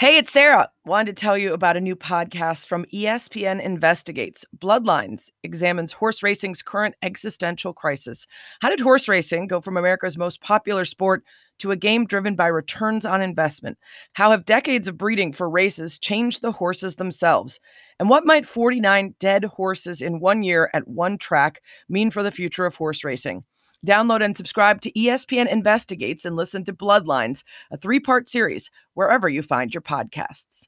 Hey, 0.00 0.16
it's 0.16 0.32
Sarah. 0.32 0.70
Wanted 0.86 1.16
to 1.16 1.20
tell 1.20 1.36
you 1.36 1.52
about 1.52 1.76
a 1.76 1.80
new 1.80 1.96
podcast 1.96 2.68
from 2.68 2.84
ESPN 2.94 3.60
Investigates. 3.60 4.44
Bloodlines 4.56 5.30
examines 5.42 5.90
horse 5.90 6.22
racing's 6.22 6.62
current 6.62 6.94
existential 7.02 7.72
crisis. 7.72 8.24
How 8.60 8.68
did 8.68 8.78
horse 8.78 9.08
racing 9.08 9.48
go 9.48 9.60
from 9.60 9.76
America's 9.76 10.16
most 10.16 10.40
popular 10.40 10.84
sport 10.84 11.24
to 11.58 11.72
a 11.72 11.76
game 11.76 12.06
driven 12.06 12.36
by 12.36 12.46
returns 12.46 13.04
on 13.04 13.20
investment? 13.20 13.76
How 14.12 14.30
have 14.30 14.44
decades 14.44 14.86
of 14.86 14.96
breeding 14.96 15.32
for 15.32 15.50
races 15.50 15.98
changed 15.98 16.42
the 16.42 16.52
horses 16.52 16.94
themselves? 16.94 17.58
And 17.98 18.08
what 18.08 18.24
might 18.24 18.46
49 18.46 19.16
dead 19.18 19.46
horses 19.46 20.00
in 20.00 20.20
one 20.20 20.44
year 20.44 20.70
at 20.72 20.86
one 20.86 21.18
track 21.18 21.60
mean 21.88 22.12
for 22.12 22.22
the 22.22 22.30
future 22.30 22.66
of 22.66 22.76
horse 22.76 23.02
racing? 23.02 23.42
Download 23.86 24.24
and 24.24 24.36
subscribe 24.36 24.80
to 24.82 24.92
ESPN 24.92 25.48
Investigates 25.48 26.24
and 26.24 26.34
listen 26.34 26.64
to 26.64 26.72
Bloodlines, 26.72 27.44
a 27.70 27.76
three 27.76 28.00
part 28.00 28.28
series, 28.28 28.70
wherever 28.94 29.28
you 29.28 29.42
find 29.42 29.72
your 29.72 29.82
podcasts. 29.82 30.66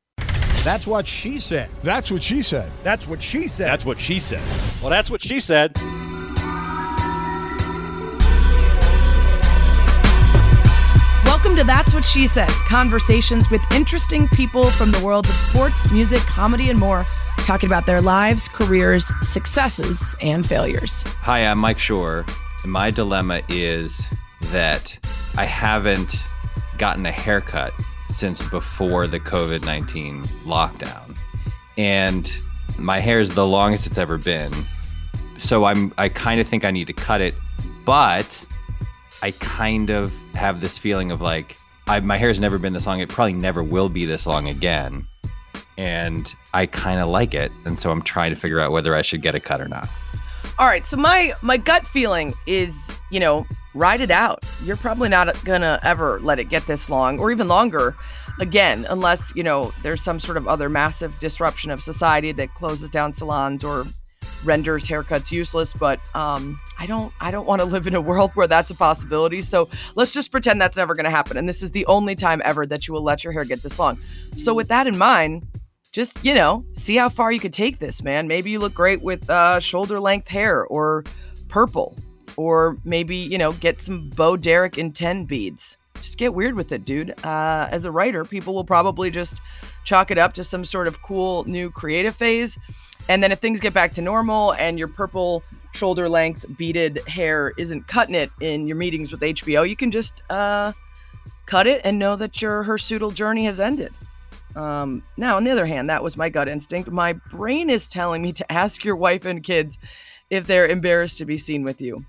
That's 0.63 0.87
what 0.87 1.07
she 1.07 1.39
said. 1.39 1.71
That's 1.83 2.11
what 2.11 2.23
she 2.23 2.43
said. 2.43 2.71
That's 2.85 3.09
what 3.09 3.21
she 3.23 3.49
said. 3.49 3.67
That's 3.69 3.85
what 3.85 3.99
she 3.99 4.21
said. 4.21 4.43
Well, 4.81 4.91
that's 4.91 5.11
what 5.11 5.23
she 5.23 5.41
said. 5.41 5.77
Welcome 11.25 11.57
to 11.57 11.65
That's 11.65 11.95
What 11.95 12.05
She 12.05 12.27
Said 12.27 12.51
conversations 12.69 13.51
with 13.51 13.63
interesting 13.73 14.29
people 14.29 14.65
from 14.65 14.91
the 14.91 15.03
world 15.03 15.25
of 15.25 15.33
sports, 15.33 15.91
music, 15.91 16.21
comedy, 16.21 16.69
and 16.69 16.79
more, 16.79 17.07
talking 17.39 17.67
about 17.67 17.87
their 17.87 18.03
lives, 18.03 18.47
careers, 18.47 19.11
successes, 19.23 20.15
and 20.21 20.47
failures. 20.47 21.03
Hi, 21.23 21.47
I'm 21.47 21.59
Mike 21.59 21.79
Schur. 21.79 22.29
My 22.65 22.91
dilemma 22.91 23.43
is 23.49 24.07
that 24.53 24.97
I 25.37 25.45
haven't 25.45 26.23
gotten 26.79 27.07
a 27.07 27.13
haircut 27.13 27.73
since 28.15 28.43
before 28.51 29.07
the 29.07 29.21
COVID 29.21 29.65
19 29.65 30.25
lockdown. 30.45 31.17
And 31.79 32.31
my 32.79 32.99
hair 32.99 33.21
is 33.21 33.35
the 33.35 33.47
longest 33.47 33.87
it's 33.87 33.99
ever 33.99 34.19
been. 34.19 34.53
So 35.39 35.65
I'm 35.65 35.93
I 35.97 36.09
kind 36.09 36.41
of 36.41 36.49
think 36.49 36.65
I 36.65 36.71
need 36.71 36.87
to 36.89 36.93
cut 36.93 37.21
it, 37.21 37.35
but 37.85 38.45
I 39.23 39.33
kind 39.33 39.91
of 39.91 40.13
have 40.35 40.61
this 40.61 40.79
feeling 40.79 41.11
of 41.11 41.21
like 41.21 41.57
I, 41.87 42.01
my 42.01 42.19
hair's 42.19 42.39
never 42.39 42.59
been 42.59 42.73
this 42.73 42.87
long. 42.87 43.01
It 43.01 43.09
probably 43.09 43.33
never 43.33 43.63
will 43.63 43.89
be 43.89 44.05
this 44.05 44.27
long 44.27 44.49
again. 44.49 45.07
And 45.77 46.33
I 46.55 46.67
kind 46.67 47.01
of 47.01 47.09
like 47.09 47.35
it. 47.35 47.51
And 47.65 47.81
so 47.81 47.91
I'm 47.91 48.03
trying 48.03 48.31
to 48.31 48.37
figure 48.37 48.61
out 48.61 48.71
whether 48.71 48.95
I 48.95 49.03
should 49.03 49.23
get 49.23 49.35
a 49.35 49.41
cut 49.41 49.61
or 49.61 49.69
not. 49.69 49.89
All 50.61 50.67
right, 50.67 50.85
so 50.85 50.99
my 50.99 51.33
my 51.41 51.57
gut 51.57 51.87
feeling 51.87 52.35
is, 52.47 52.93
you 53.11 53.19
know, 53.19 53.47
ride 53.73 54.03
it 54.03 54.11
out. 54.11 54.45
You're 54.63 54.77
probably 54.77 55.09
not 55.09 55.43
gonna 55.43 55.81
ever 55.83 56.21
let 56.21 56.39
it 56.39 56.51
get 56.51 56.67
this 56.67 56.91
long 56.91 57.19
or 57.19 57.31
even 57.31 57.49
longer 57.49 57.97
again, 58.41 58.85
unless 58.91 59.35
you 59.35 59.43
know 59.43 59.73
there's 59.81 60.03
some 60.03 60.21
sort 60.21 60.37
of 60.37 60.47
other 60.47 60.69
massive 60.69 61.19
disruption 61.19 61.71
of 61.71 61.81
society 61.81 62.33
that 62.33 62.53
closes 62.53 62.91
down 62.91 63.15
salons 63.15 63.65
or 63.65 63.87
renders 64.45 64.87
haircuts 64.87 65.33
useless. 65.33 65.73
But 65.73 65.99
um, 66.15 66.61
I 66.79 66.85
don't 66.85 67.11
I 67.23 67.31
don't 67.31 67.47
want 67.47 67.61
to 67.61 67.65
live 67.65 67.87
in 67.87 67.95
a 67.95 68.01
world 68.03 68.33
where 68.35 68.47
that's 68.47 68.71
a 68.71 68.75
possibility. 68.75 69.41
So 69.41 69.71
let's 69.95 70.11
just 70.11 70.31
pretend 70.31 70.61
that's 70.61 70.77
never 70.77 70.95
gonna 70.95 71.09
happen. 71.09 71.39
And 71.39 71.49
this 71.49 71.63
is 71.63 71.71
the 71.71 71.87
only 71.87 72.15
time 72.15 72.43
ever 72.45 72.67
that 72.67 72.87
you 72.87 72.93
will 72.93 73.03
let 73.03 73.25
your 73.25 73.33
hair 73.33 73.47
get 73.47 73.63
this 73.63 73.79
long. 73.79 73.99
So 74.37 74.53
with 74.53 74.69
that 74.69 74.87
in 74.87 74.99
mind 74.99 75.47
just 75.93 76.25
you 76.25 76.35
know 76.35 76.65
see 76.75 76.97
how 76.97 77.09
far 77.09 77.33
you 77.33 77.41
could 77.41 77.53
take 77.53 77.79
this 77.79 78.03
man. 78.03 78.29
Maybe 78.29 78.51
you 78.51 78.59
look 78.59 78.75
great 78.75 79.03
with 79.03 79.29
uh, 79.29 79.61
shoulder 79.61 80.01
length 80.01 80.29
hair 80.29 80.65
or 80.67 81.05
purple 81.49 81.97
or 82.37 82.79
maybe 82.85 83.17
you 83.17 83.39
know 83.39 83.53
get 83.55 83.81
some 83.81 84.09
bo 84.11 84.37
derek 84.37 84.79
in 84.79 84.93
10 84.93 85.25
beads. 85.25 85.77
Just 85.97 86.17
get 86.17 86.33
weird 86.33 86.55
with 86.55 86.73
it 86.73 86.85
dude. 86.85 87.13
Uh, 87.25 87.69
as 87.71 87.85
a 87.85 87.91
writer 87.91 88.25
people 88.25 88.55
will 88.55 88.65
probably 88.65 89.11
just 89.11 89.41
chalk 89.85 90.11
it 90.11 90.19
up 90.19 90.33
to 90.35 90.45
some 90.45 90.65
sort 90.65 90.87
of 90.87 91.03
cool 91.03 91.45
new 91.45 91.71
creative 91.71 92.15
phase. 92.15 92.59
And 93.09 93.23
then 93.23 93.33
if 93.33 93.41
things 93.41 93.59
get 93.59 93.75
back 93.75 93.93
to 93.95 94.03
normal 94.03 94.53
and 94.53 94.79
your 94.79 94.87
purple 94.87 95.43
shoulder 95.73 96.09
length 96.09 96.45
beaded 96.57 97.01
hair 97.09 97.53
isn't 97.57 97.89
cutting 97.89 98.15
it 98.15 98.31
in 98.41 98.67
your 98.67 98.77
meetings 98.77 99.13
with 99.13 99.21
hbo 99.21 99.69
you 99.69 99.77
can 99.77 99.91
just 99.91 100.23
uh, 100.31 100.73
cut 101.47 101.67
it 101.67 101.81
and 101.85 101.99
know 101.99 102.17
that 102.17 102.43
your 102.43 102.65
hirsutal 102.65 103.15
journey 103.15 103.45
has 103.45 103.61
ended 103.61 103.93
um, 104.57 105.03
now, 105.17 105.37
on 105.37 105.45
the 105.45 105.51
other 105.51 105.67
hand, 105.67 105.89
that 105.91 106.03
was 106.03 106.17
my 106.17 106.29
gut 106.29 106.49
instinct. 106.49 106.91
My 106.91 107.13
brain 107.13 107.71
is 107.71 107.87
telling 107.87 108.23
me 108.23 108.33
to 108.35 108.53
ask 108.53 108.85
your 108.85 108.97
wife 108.97 109.25
and 109.25 109.43
kids 109.43 109.79
if 110.31 110.47
they're 110.47 110.67
embarrassed 110.67 111.19
to 111.19 111.25
be 111.25 111.39
seen 111.39 111.63
with 111.63 111.81
you. 111.81 112.05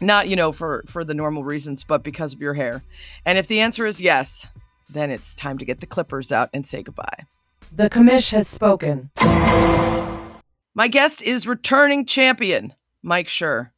Not, 0.00 0.28
you 0.28 0.36
know, 0.36 0.52
for 0.52 0.84
for 0.86 1.02
the 1.02 1.14
normal 1.14 1.42
reasons, 1.42 1.84
but 1.84 2.04
because 2.04 2.32
of 2.32 2.40
your 2.40 2.54
hair. 2.54 2.82
And 3.26 3.36
if 3.36 3.48
the 3.48 3.60
answer 3.60 3.84
is 3.84 4.00
yes, 4.00 4.46
then 4.88 5.10
it's 5.10 5.34
time 5.34 5.58
to 5.58 5.64
get 5.64 5.80
the 5.80 5.86
clippers 5.86 6.30
out 6.30 6.50
and 6.54 6.66
say 6.66 6.82
goodbye. 6.82 7.26
The 7.72 7.90
commish 7.90 8.30
has 8.30 8.46
spoken. 8.46 9.10
My 10.74 10.88
guest 10.88 11.22
is 11.22 11.46
returning 11.46 12.06
champion 12.06 12.74
Mike 13.02 13.26
Schur, 13.26 13.70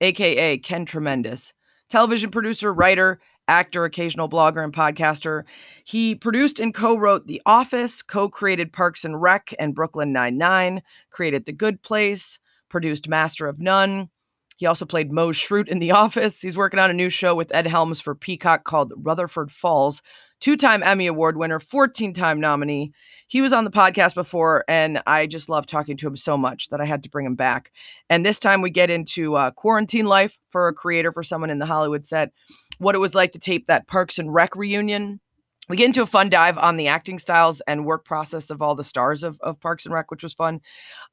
aka 0.00 0.58
Ken 0.58 0.86
Tremendous, 0.86 1.52
television 1.88 2.30
producer, 2.30 2.72
writer, 2.72 3.20
actor, 3.48 3.84
occasional 3.84 4.28
blogger, 4.28 4.62
and 4.62 4.72
podcaster. 4.72 5.44
He 5.84 6.14
produced 6.14 6.58
and 6.58 6.74
co 6.74 6.96
wrote 6.96 7.26
The 7.26 7.42
Office, 7.46 8.02
co 8.02 8.28
created 8.28 8.72
Parks 8.72 9.04
and 9.04 9.20
Rec 9.20 9.54
and 9.58 9.74
Brooklyn 9.74 10.12
Nine-Nine, 10.12 10.82
created 11.10 11.46
The 11.46 11.52
Good 11.52 11.82
Place, 11.82 12.38
produced 12.68 13.08
Master 13.08 13.46
of 13.46 13.60
None. 13.60 14.10
He 14.56 14.66
also 14.66 14.86
played 14.86 15.12
Mose 15.12 15.36
Schrute 15.36 15.68
in 15.68 15.78
The 15.78 15.90
Office. 15.92 16.40
He's 16.40 16.56
working 16.56 16.80
on 16.80 16.90
a 16.90 16.94
new 16.94 17.10
show 17.10 17.34
with 17.34 17.54
Ed 17.54 17.66
Helms 17.66 18.00
for 18.00 18.14
Peacock 18.14 18.64
called 18.64 18.92
Rutherford 18.96 19.52
Falls, 19.52 20.02
two 20.40 20.56
time 20.56 20.82
Emmy 20.82 21.06
Award 21.06 21.36
winner, 21.36 21.60
14 21.60 22.14
time 22.14 22.40
nominee. 22.40 22.92
He 23.28 23.40
was 23.40 23.52
on 23.52 23.64
the 23.64 23.70
podcast 23.70 24.14
before, 24.14 24.64
and 24.68 25.02
I 25.06 25.26
just 25.26 25.48
love 25.48 25.66
talking 25.66 25.96
to 25.98 26.06
him 26.06 26.16
so 26.16 26.38
much 26.38 26.68
that 26.68 26.80
I 26.80 26.84
had 26.84 27.02
to 27.02 27.10
bring 27.10 27.26
him 27.26 27.34
back. 27.34 27.72
And 28.08 28.24
this 28.24 28.38
time 28.38 28.62
we 28.62 28.70
get 28.70 28.88
into 28.88 29.34
uh, 29.34 29.50
quarantine 29.50 30.06
life 30.06 30.38
for 30.50 30.68
a 30.68 30.72
creator, 30.72 31.12
for 31.12 31.22
someone 31.22 31.50
in 31.50 31.58
the 31.58 31.66
Hollywood 31.66 32.06
set 32.06 32.30
what 32.78 32.94
it 32.94 32.98
was 32.98 33.14
like 33.14 33.32
to 33.32 33.38
tape 33.38 33.66
that 33.66 33.86
Parks 33.86 34.18
and 34.18 34.32
Rec 34.32 34.56
reunion. 34.56 35.20
We 35.68 35.76
get 35.76 35.86
into 35.86 36.02
a 36.02 36.06
fun 36.06 36.28
dive 36.28 36.58
on 36.58 36.76
the 36.76 36.86
acting 36.86 37.18
styles 37.18 37.60
and 37.66 37.84
work 37.84 38.04
process 38.04 38.50
of 38.50 38.62
all 38.62 38.76
the 38.76 38.84
stars 38.84 39.24
of, 39.24 39.40
of 39.40 39.58
Parks 39.58 39.84
and 39.84 39.92
Rec, 39.92 40.12
which 40.12 40.22
was 40.22 40.32
fun. 40.32 40.60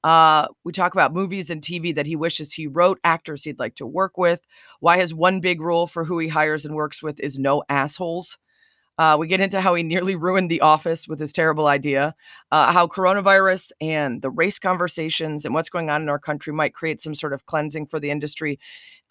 Uh, 0.03 0.47
we 0.63 0.71
talk 0.71 0.93
about 0.93 1.13
movies 1.13 1.49
and 1.49 1.59
TV 1.59 1.95
that 1.95 2.05
he 2.05 2.15
wishes 2.15 2.53
he 2.53 2.67
wrote, 2.67 2.99
actors 3.03 3.43
he'd 3.43 3.57
like 3.57 3.75
to 3.75 3.87
work 3.87 4.15
with, 4.15 4.45
why 4.79 4.99
his 4.99 5.11
one 5.11 5.39
big 5.39 5.59
rule 5.59 5.87
for 5.87 6.05
who 6.05 6.19
he 6.19 6.27
hires 6.27 6.65
and 6.65 6.75
works 6.75 7.01
with 7.01 7.19
is 7.19 7.39
no 7.39 7.63
assholes. 7.67 8.37
Uh, 8.99 9.17
we 9.19 9.27
get 9.27 9.41
into 9.41 9.59
how 9.59 9.73
he 9.73 9.81
nearly 9.81 10.15
ruined 10.15 10.51
the 10.51 10.61
office 10.61 11.07
with 11.07 11.19
his 11.19 11.33
terrible 11.33 11.65
idea, 11.65 12.13
uh, 12.51 12.71
how 12.71 12.85
coronavirus 12.85 13.71
and 13.81 14.21
the 14.21 14.29
race 14.29 14.59
conversations 14.59 15.45
and 15.45 15.55
what's 15.55 15.69
going 15.69 15.89
on 15.89 16.03
in 16.03 16.09
our 16.09 16.19
country 16.19 16.53
might 16.53 16.75
create 16.75 17.01
some 17.01 17.15
sort 17.15 17.33
of 17.33 17.47
cleansing 17.47 17.87
for 17.87 17.99
the 17.99 18.11
industry, 18.11 18.59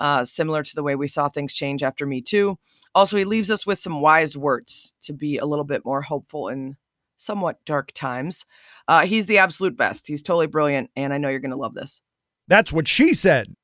uh, 0.02 0.24
similar 0.24 0.64
to 0.64 0.74
the 0.74 0.82
way 0.82 0.96
we 0.96 1.06
saw 1.06 1.28
things 1.28 1.54
change 1.54 1.84
after 1.84 2.04
Me 2.04 2.20
Too. 2.20 2.58
Also, 2.92 3.16
he 3.16 3.24
leaves 3.24 3.52
us 3.52 3.64
with 3.64 3.78
some 3.78 4.00
wise 4.00 4.36
words 4.36 4.94
to 5.02 5.12
be 5.12 5.38
a 5.38 5.46
little 5.46 5.64
bit 5.64 5.84
more 5.84 6.02
hopeful 6.02 6.48
in 6.48 6.76
somewhat 7.16 7.64
dark 7.64 7.92
times. 7.92 8.44
Uh, 8.88 9.06
he's 9.06 9.26
the 9.26 9.38
absolute 9.38 9.76
best. 9.76 10.08
He's 10.08 10.20
totally 10.20 10.48
brilliant, 10.48 10.90
and 10.96 11.14
I 11.14 11.18
know 11.18 11.28
you're 11.28 11.38
going 11.38 11.52
to 11.52 11.56
love 11.56 11.74
this. 11.74 12.02
That's 12.48 12.72
what 12.72 12.88
she 12.88 13.14
said. 13.14 13.54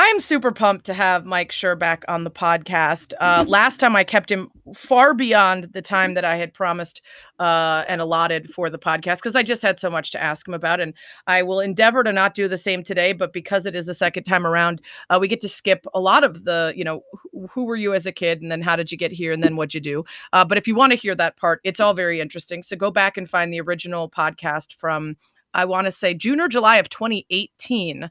I'm 0.00 0.20
super 0.20 0.52
pumped 0.52 0.86
to 0.86 0.94
have 0.94 1.26
Mike 1.26 1.50
Schur 1.50 1.76
back 1.76 2.04
on 2.06 2.22
the 2.22 2.30
podcast. 2.30 3.14
Uh, 3.18 3.44
last 3.48 3.78
time 3.78 3.96
I 3.96 4.04
kept 4.04 4.30
him 4.30 4.48
far 4.72 5.12
beyond 5.12 5.72
the 5.72 5.82
time 5.82 6.14
that 6.14 6.24
I 6.24 6.36
had 6.36 6.54
promised 6.54 7.02
uh, 7.40 7.84
and 7.88 8.00
allotted 8.00 8.48
for 8.48 8.70
the 8.70 8.78
podcast 8.78 9.16
because 9.16 9.34
I 9.34 9.42
just 9.42 9.60
had 9.60 9.76
so 9.76 9.90
much 9.90 10.12
to 10.12 10.22
ask 10.22 10.46
him 10.46 10.54
about. 10.54 10.78
And 10.78 10.94
I 11.26 11.42
will 11.42 11.58
endeavor 11.58 12.04
to 12.04 12.12
not 12.12 12.34
do 12.34 12.46
the 12.46 12.56
same 12.56 12.84
today, 12.84 13.12
but 13.12 13.32
because 13.32 13.66
it 13.66 13.74
is 13.74 13.86
the 13.86 13.94
second 13.94 14.22
time 14.22 14.46
around, 14.46 14.80
uh, 15.10 15.18
we 15.20 15.26
get 15.26 15.40
to 15.40 15.48
skip 15.48 15.84
a 15.92 15.98
lot 15.98 16.22
of 16.22 16.44
the, 16.44 16.72
you 16.76 16.84
know, 16.84 17.02
who, 17.32 17.48
who, 17.48 17.64
were 17.64 17.74
you 17.74 17.92
as 17.92 18.06
a 18.06 18.12
kid 18.12 18.40
and 18.40 18.52
then 18.52 18.62
how 18.62 18.76
did 18.76 18.92
you 18.92 18.98
get 18.98 19.10
here 19.10 19.32
and 19.32 19.42
then 19.42 19.56
what'd 19.56 19.74
you 19.74 19.80
do? 19.80 20.04
Uh, 20.32 20.44
but 20.44 20.58
if 20.58 20.68
you 20.68 20.76
want 20.76 20.92
to 20.92 20.96
hear 20.96 21.16
that 21.16 21.36
part, 21.36 21.60
it's 21.64 21.80
all 21.80 21.92
very 21.92 22.20
interesting. 22.20 22.62
So 22.62 22.76
go 22.76 22.92
back 22.92 23.16
and 23.16 23.28
find 23.28 23.52
the 23.52 23.60
original 23.60 24.08
podcast 24.08 24.74
from 24.74 25.16
I 25.54 25.64
want 25.64 25.86
to 25.86 25.90
say 25.90 26.14
June 26.14 26.40
or 26.40 26.46
July 26.46 26.76
of 26.76 26.88
2018 26.88 28.04
uh, 28.04 28.08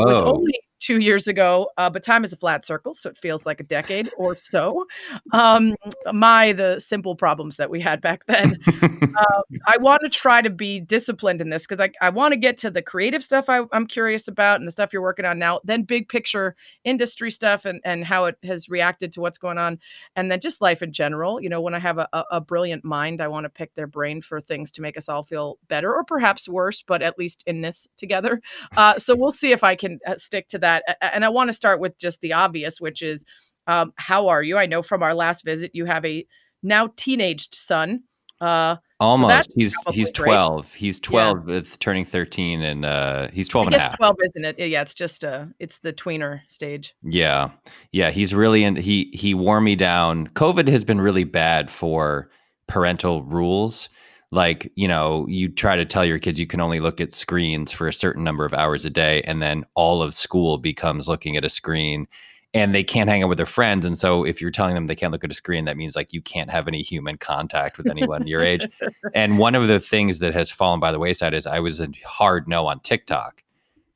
was 0.00 0.20
only 0.20 0.54
two 0.78 0.98
years 0.98 1.28
ago, 1.28 1.70
uh, 1.76 1.90
but 1.90 2.02
time 2.02 2.24
is 2.24 2.32
a 2.32 2.36
flat 2.36 2.64
circle, 2.64 2.94
so 2.94 3.10
it 3.10 3.18
feels 3.18 3.46
like 3.46 3.60
a 3.60 3.64
decade 3.64 4.08
or 4.16 4.36
so. 4.36 4.86
Um, 5.32 5.74
my, 6.12 6.52
the 6.52 6.78
simple 6.78 7.16
problems 7.16 7.56
that 7.56 7.70
we 7.70 7.80
had 7.80 8.00
back 8.00 8.24
then. 8.26 8.58
uh, 8.66 9.42
I 9.66 9.76
want 9.78 10.02
to 10.02 10.08
try 10.08 10.40
to 10.40 10.50
be 10.50 10.80
disciplined 10.80 11.40
in 11.40 11.50
this 11.50 11.66
because 11.66 11.80
I, 11.80 11.90
I 12.00 12.10
want 12.10 12.32
to 12.32 12.36
get 12.36 12.58
to 12.58 12.70
the 12.70 12.82
creative 12.82 13.24
stuff 13.24 13.48
I, 13.48 13.62
am 13.72 13.86
curious 13.86 14.28
about 14.28 14.60
and 14.60 14.66
the 14.66 14.72
stuff 14.72 14.92
you're 14.92 15.02
working 15.02 15.24
on 15.24 15.38
now, 15.38 15.60
then 15.64 15.82
big 15.82 16.08
picture 16.08 16.54
industry 16.84 17.30
stuff 17.30 17.64
and, 17.64 17.80
and 17.84 18.04
how 18.04 18.26
it 18.26 18.36
has 18.44 18.68
reacted 18.68 19.12
to 19.12 19.20
what's 19.20 19.38
going 19.38 19.58
on, 19.58 19.78
and 20.16 20.30
then 20.30 20.40
just 20.40 20.60
life 20.60 20.82
in 20.82 20.92
general. 20.92 21.40
You 21.40 21.48
know, 21.48 21.60
when 21.60 21.74
I 21.74 21.78
have 21.80 21.98
a, 21.98 22.08
a, 22.12 22.24
a 22.32 22.40
brilliant 22.40 22.84
mind, 22.84 23.20
I 23.20 23.28
want 23.28 23.44
to 23.44 23.50
pick 23.50 23.74
their 23.74 23.86
brain 23.86 24.22
for 24.22 24.40
things 24.40 24.70
to 24.72 24.82
make 24.82 24.96
us 24.96 25.08
all 25.08 25.24
feel 25.24 25.58
better 25.68 25.92
or 25.92 26.04
perhaps 26.04 26.48
worse, 26.48 26.82
but 26.86 27.02
at 27.02 27.18
least 27.18 27.42
in 27.46 27.60
this 27.62 27.88
together. 27.96 28.40
Uh, 28.76 28.98
so 28.98 29.16
we'll 29.16 29.30
see 29.30 29.52
if 29.52 29.64
I 29.64 29.74
can 29.74 29.98
uh, 30.06 30.16
stick 30.16 30.48
to 30.48 30.58
that 30.58 30.67
that. 30.68 30.98
And 31.00 31.24
I 31.24 31.28
want 31.28 31.48
to 31.48 31.52
start 31.52 31.80
with 31.80 31.98
just 31.98 32.20
the 32.20 32.32
obvious, 32.32 32.80
which 32.80 33.02
is 33.02 33.24
um, 33.66 33.92
how 33.96 34.28
are 34.28 34.42
you? 34.42 34.56
I 34.56 34.66
know 34.66 34.82
from 34.82 35.02
our 35.02 35.14
last 35.14 35.44
visit 35.44 35.72
you 35.74 35.84
have 35.86 36.04
a 36.04 36.26
now 36.62 36.90
teenaged 36.96 37.54
son. 37.54 38.04
Uh, 38.40 38.76
Almost. 39.00 39.28
that's 39.28 39.48
he's 39.54 39.74
he's 39.90 40.12
great. 40.12 40.30
12. 40.30 40.74
He's 40.74 41.00
12 41.00 41.44
with 41.44 41.78
turning 41.78 42.04
13 42.04 42.62
and 42.62 42.84
uh 42.84 43.28
he's 43.32 43.48
12 43.48 43.66
I 43.66 43.68
and 43.68 43.74
a 43.76 43.78
half. 43.78 43.96
12 43.96 44.16
isn't 44.24 44.44
it? 44.44 44.68
Yeah, 44.68 44.82
it's 44.82 44.94
just 44.94 45.24
uh 45.24 45.46
it's 45.60 45.78
the 45.78 45.92
tweener 45.92 46.40
stage. 46.48 46.94
Yeah. 47.02 47.50
Yeah, 47.92 48.10
he's 48.10 48.34
really 48.34 48.64
in 48.64 48.74
he 48.74 49.10
he 49.12 49.34
wore 49.34 49.60
me 49.60 49.76
down. 49.76 50.28
COVID 50.28 50.66
has 50.68 50.84
been 50.84 51.00
really 51.00 51.24
bad 51.24 51.70
for 51.70 52.30
parental 52.66 53.22
rules. 53.22 53.88
Like, 54.30 54.70
you 54.74 54.86
know, 54.86 55.26
you 55.28 55.48
try 55.48 55.76
to 55.76 55.86
tell 55.86 56.04
your 56.04 56.18
kids 56.18 56.38
you 56.38 56.46
can 56.46 56.60
only 56.60 56.80
look 56.80 57.00
at 57.00 57.12
screens 57.12 57.72
for 57.72 57.88
a 57.88 57.92
certain 57.92 58.24
number 58.24 58.44
of 58.44 58.52
hours 58.52 58.84
a 58.84 58.90
day 58.90 59.22
and 59.22 59.40
then 59.40 59.64
all 59.74 60.02
of 60.02 60.14
school 60.14 60.58
becomes 60.58 61.08
looking 61.08 61.36
at 61.36 61.44
a 61.44 61.48
screen 61.48 62.06
and 62.54 62.74
they 62.74 62.84
can't 62.84 63.08
hang 63.08 63.22
out 63.22 63.28
with 63.28 63.38
their 63.38 63.46
friends 63.46 63.84
and 63.84 63.98
so 63.98 64.24
if 64.24 64.40
you're 64.40 64.50
telling 64.50 64.74
them 64.74 64.86
they 64.86 64.94
can't 64.94 65.12
look 65.12 65.24
at 65.24 65.30
a 65.30 65.34
screen 65.34 65.64
that 65.66 65.76
means 65.76 65.96
like 65.96 66.12
you 66.12 66.22
can't 66.22 66.50
have 66.50 66.66
any 66.66 66.82
human 66.82 67.16
contact 67.16 67.78
with 67.78 67.88
anyone 67.90 68.26
your 68.26 68.42
age. 68.42 68.66
And 69.14 69.38
one 69.38 69.54
of 69.54 69.68
the 69.68 69.80
things 69.80 70.18
that 70.18 70.34
has 70.34 70.50
fallen 70.50 70.80
by 70.80 70.92
the 70.92 70.98
wayside 70.98 71.34
is 71.34 71.46
I 71.46 71.60
was 71.60 71.80
a 71.80 71.88
hard 72.04 72.48
no 72.48 72.66
on 72.66 72.80
TikTok 72.80 73.42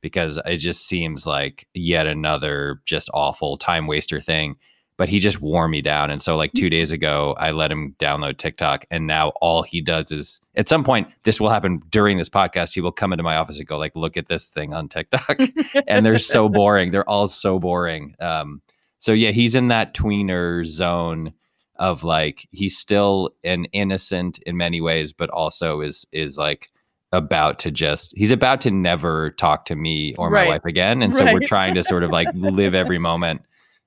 because 0.01 0.39
it 0.45 0.57
just 0.57 0.87
seems 0.87 1.25
like 1.25 1.67
yet 1.73 2.05
another 2.05 2.81
just 2.85 3.09
awful 3.13 3.57
time 3.57 3.87
waster 3.87 4.19
thing. 4.19 4.55
But 4.95 5.09
he 5.09 5.17
just 5.19 5.41
wore 5.41 5.67
me 5.67 5.81
down. 5.81 6.11
And 6.11 6.21
so, 6.21 6.35
like 6.35 6.53
two 6.53 6.69
days 6.69 6.91
ago, 6.91 7.35
I 7.39 7.51
let 7.51 7.71
him 7.71 7.95
download 7.97 8.37
TikTok. 8.37 8.85
And 8.91 9.07
now 9.07 9.29
all 9.41 9.63
he 9.63 9.81
does 9.81 10.11
is 10.11 10.39
at 10.55 10.69
some 10.69 10.83
point, 10.83 11.07
this 11.23 11.39
will 11.41 11.49
happen 11.49 11.81
during 11.89 12.19
this 12.19 12.29
podcast. 12.29 12.75
He 12.75 12.81
will 12.81 12.91
come 12.91 13.11
into 13.11 13.23
my 13.23 13.35
office 13.35 13.57
and 13.57 13.67
go, 13.67 13.77
like, 13.77 13.93
look 13.95 14.17
at 14.17 14.27
this 14.27 14.49
thing 14.49 14.71
on 14.73 14.87
TikTok. 14.89 15.39
and 15.87 16.05
they're 16.05 16.19
so 16.19 16.47
boring. 16.47 16.91
They're 16.91 17.09
all 17.09 17.27
so 17.27 17.57
boring. 17.59 18.15
Um, 18.19 18.61
so 18.99 19.13
yeah, 19.13 19.31
he's 19.31 19.55
in 19.55 19.69
that 19.69 19.93
tweener 19.95 20.63
zone 20.65 21.33
of 21.77 22.03
like 22.03 22.47
he's 22.51 22.77
still 22.77 23.31
an 23.43 23.65
innocent 23.73 24.37
in 24.45 24.55
many 24.57 24.79
ways, 24.79 25.11
but 25.11 25.29
also 25.31 25.81
is 25.81 26.05
is 26.13 26.37
like 26.37 26.69
about 27.11 27.59
to 27.59 27.71
just 27.71 28.13
he's 28.15 28.31
about 28.31 28.61
to 28.61 28.71
never 28.71 29.31
talk 29.31 29.65
to 29.65 29.75
me 29.75 30.13
or 30.17 30.29
my 30.29 30.37
Right. 30.41 30.49
wife 30.49 30.65
again. 30.65 31.01
And 31.01 31.15
so 31.15 31.25
we're 31.33 31.39
trying 31.47 31.73
to 31.75 31.83
sort 31.83 32.03
of 32.03 32.11
like 32.11 32.27
live 32.35 32.73
every 32.75 32.99
moment 33.09 33.41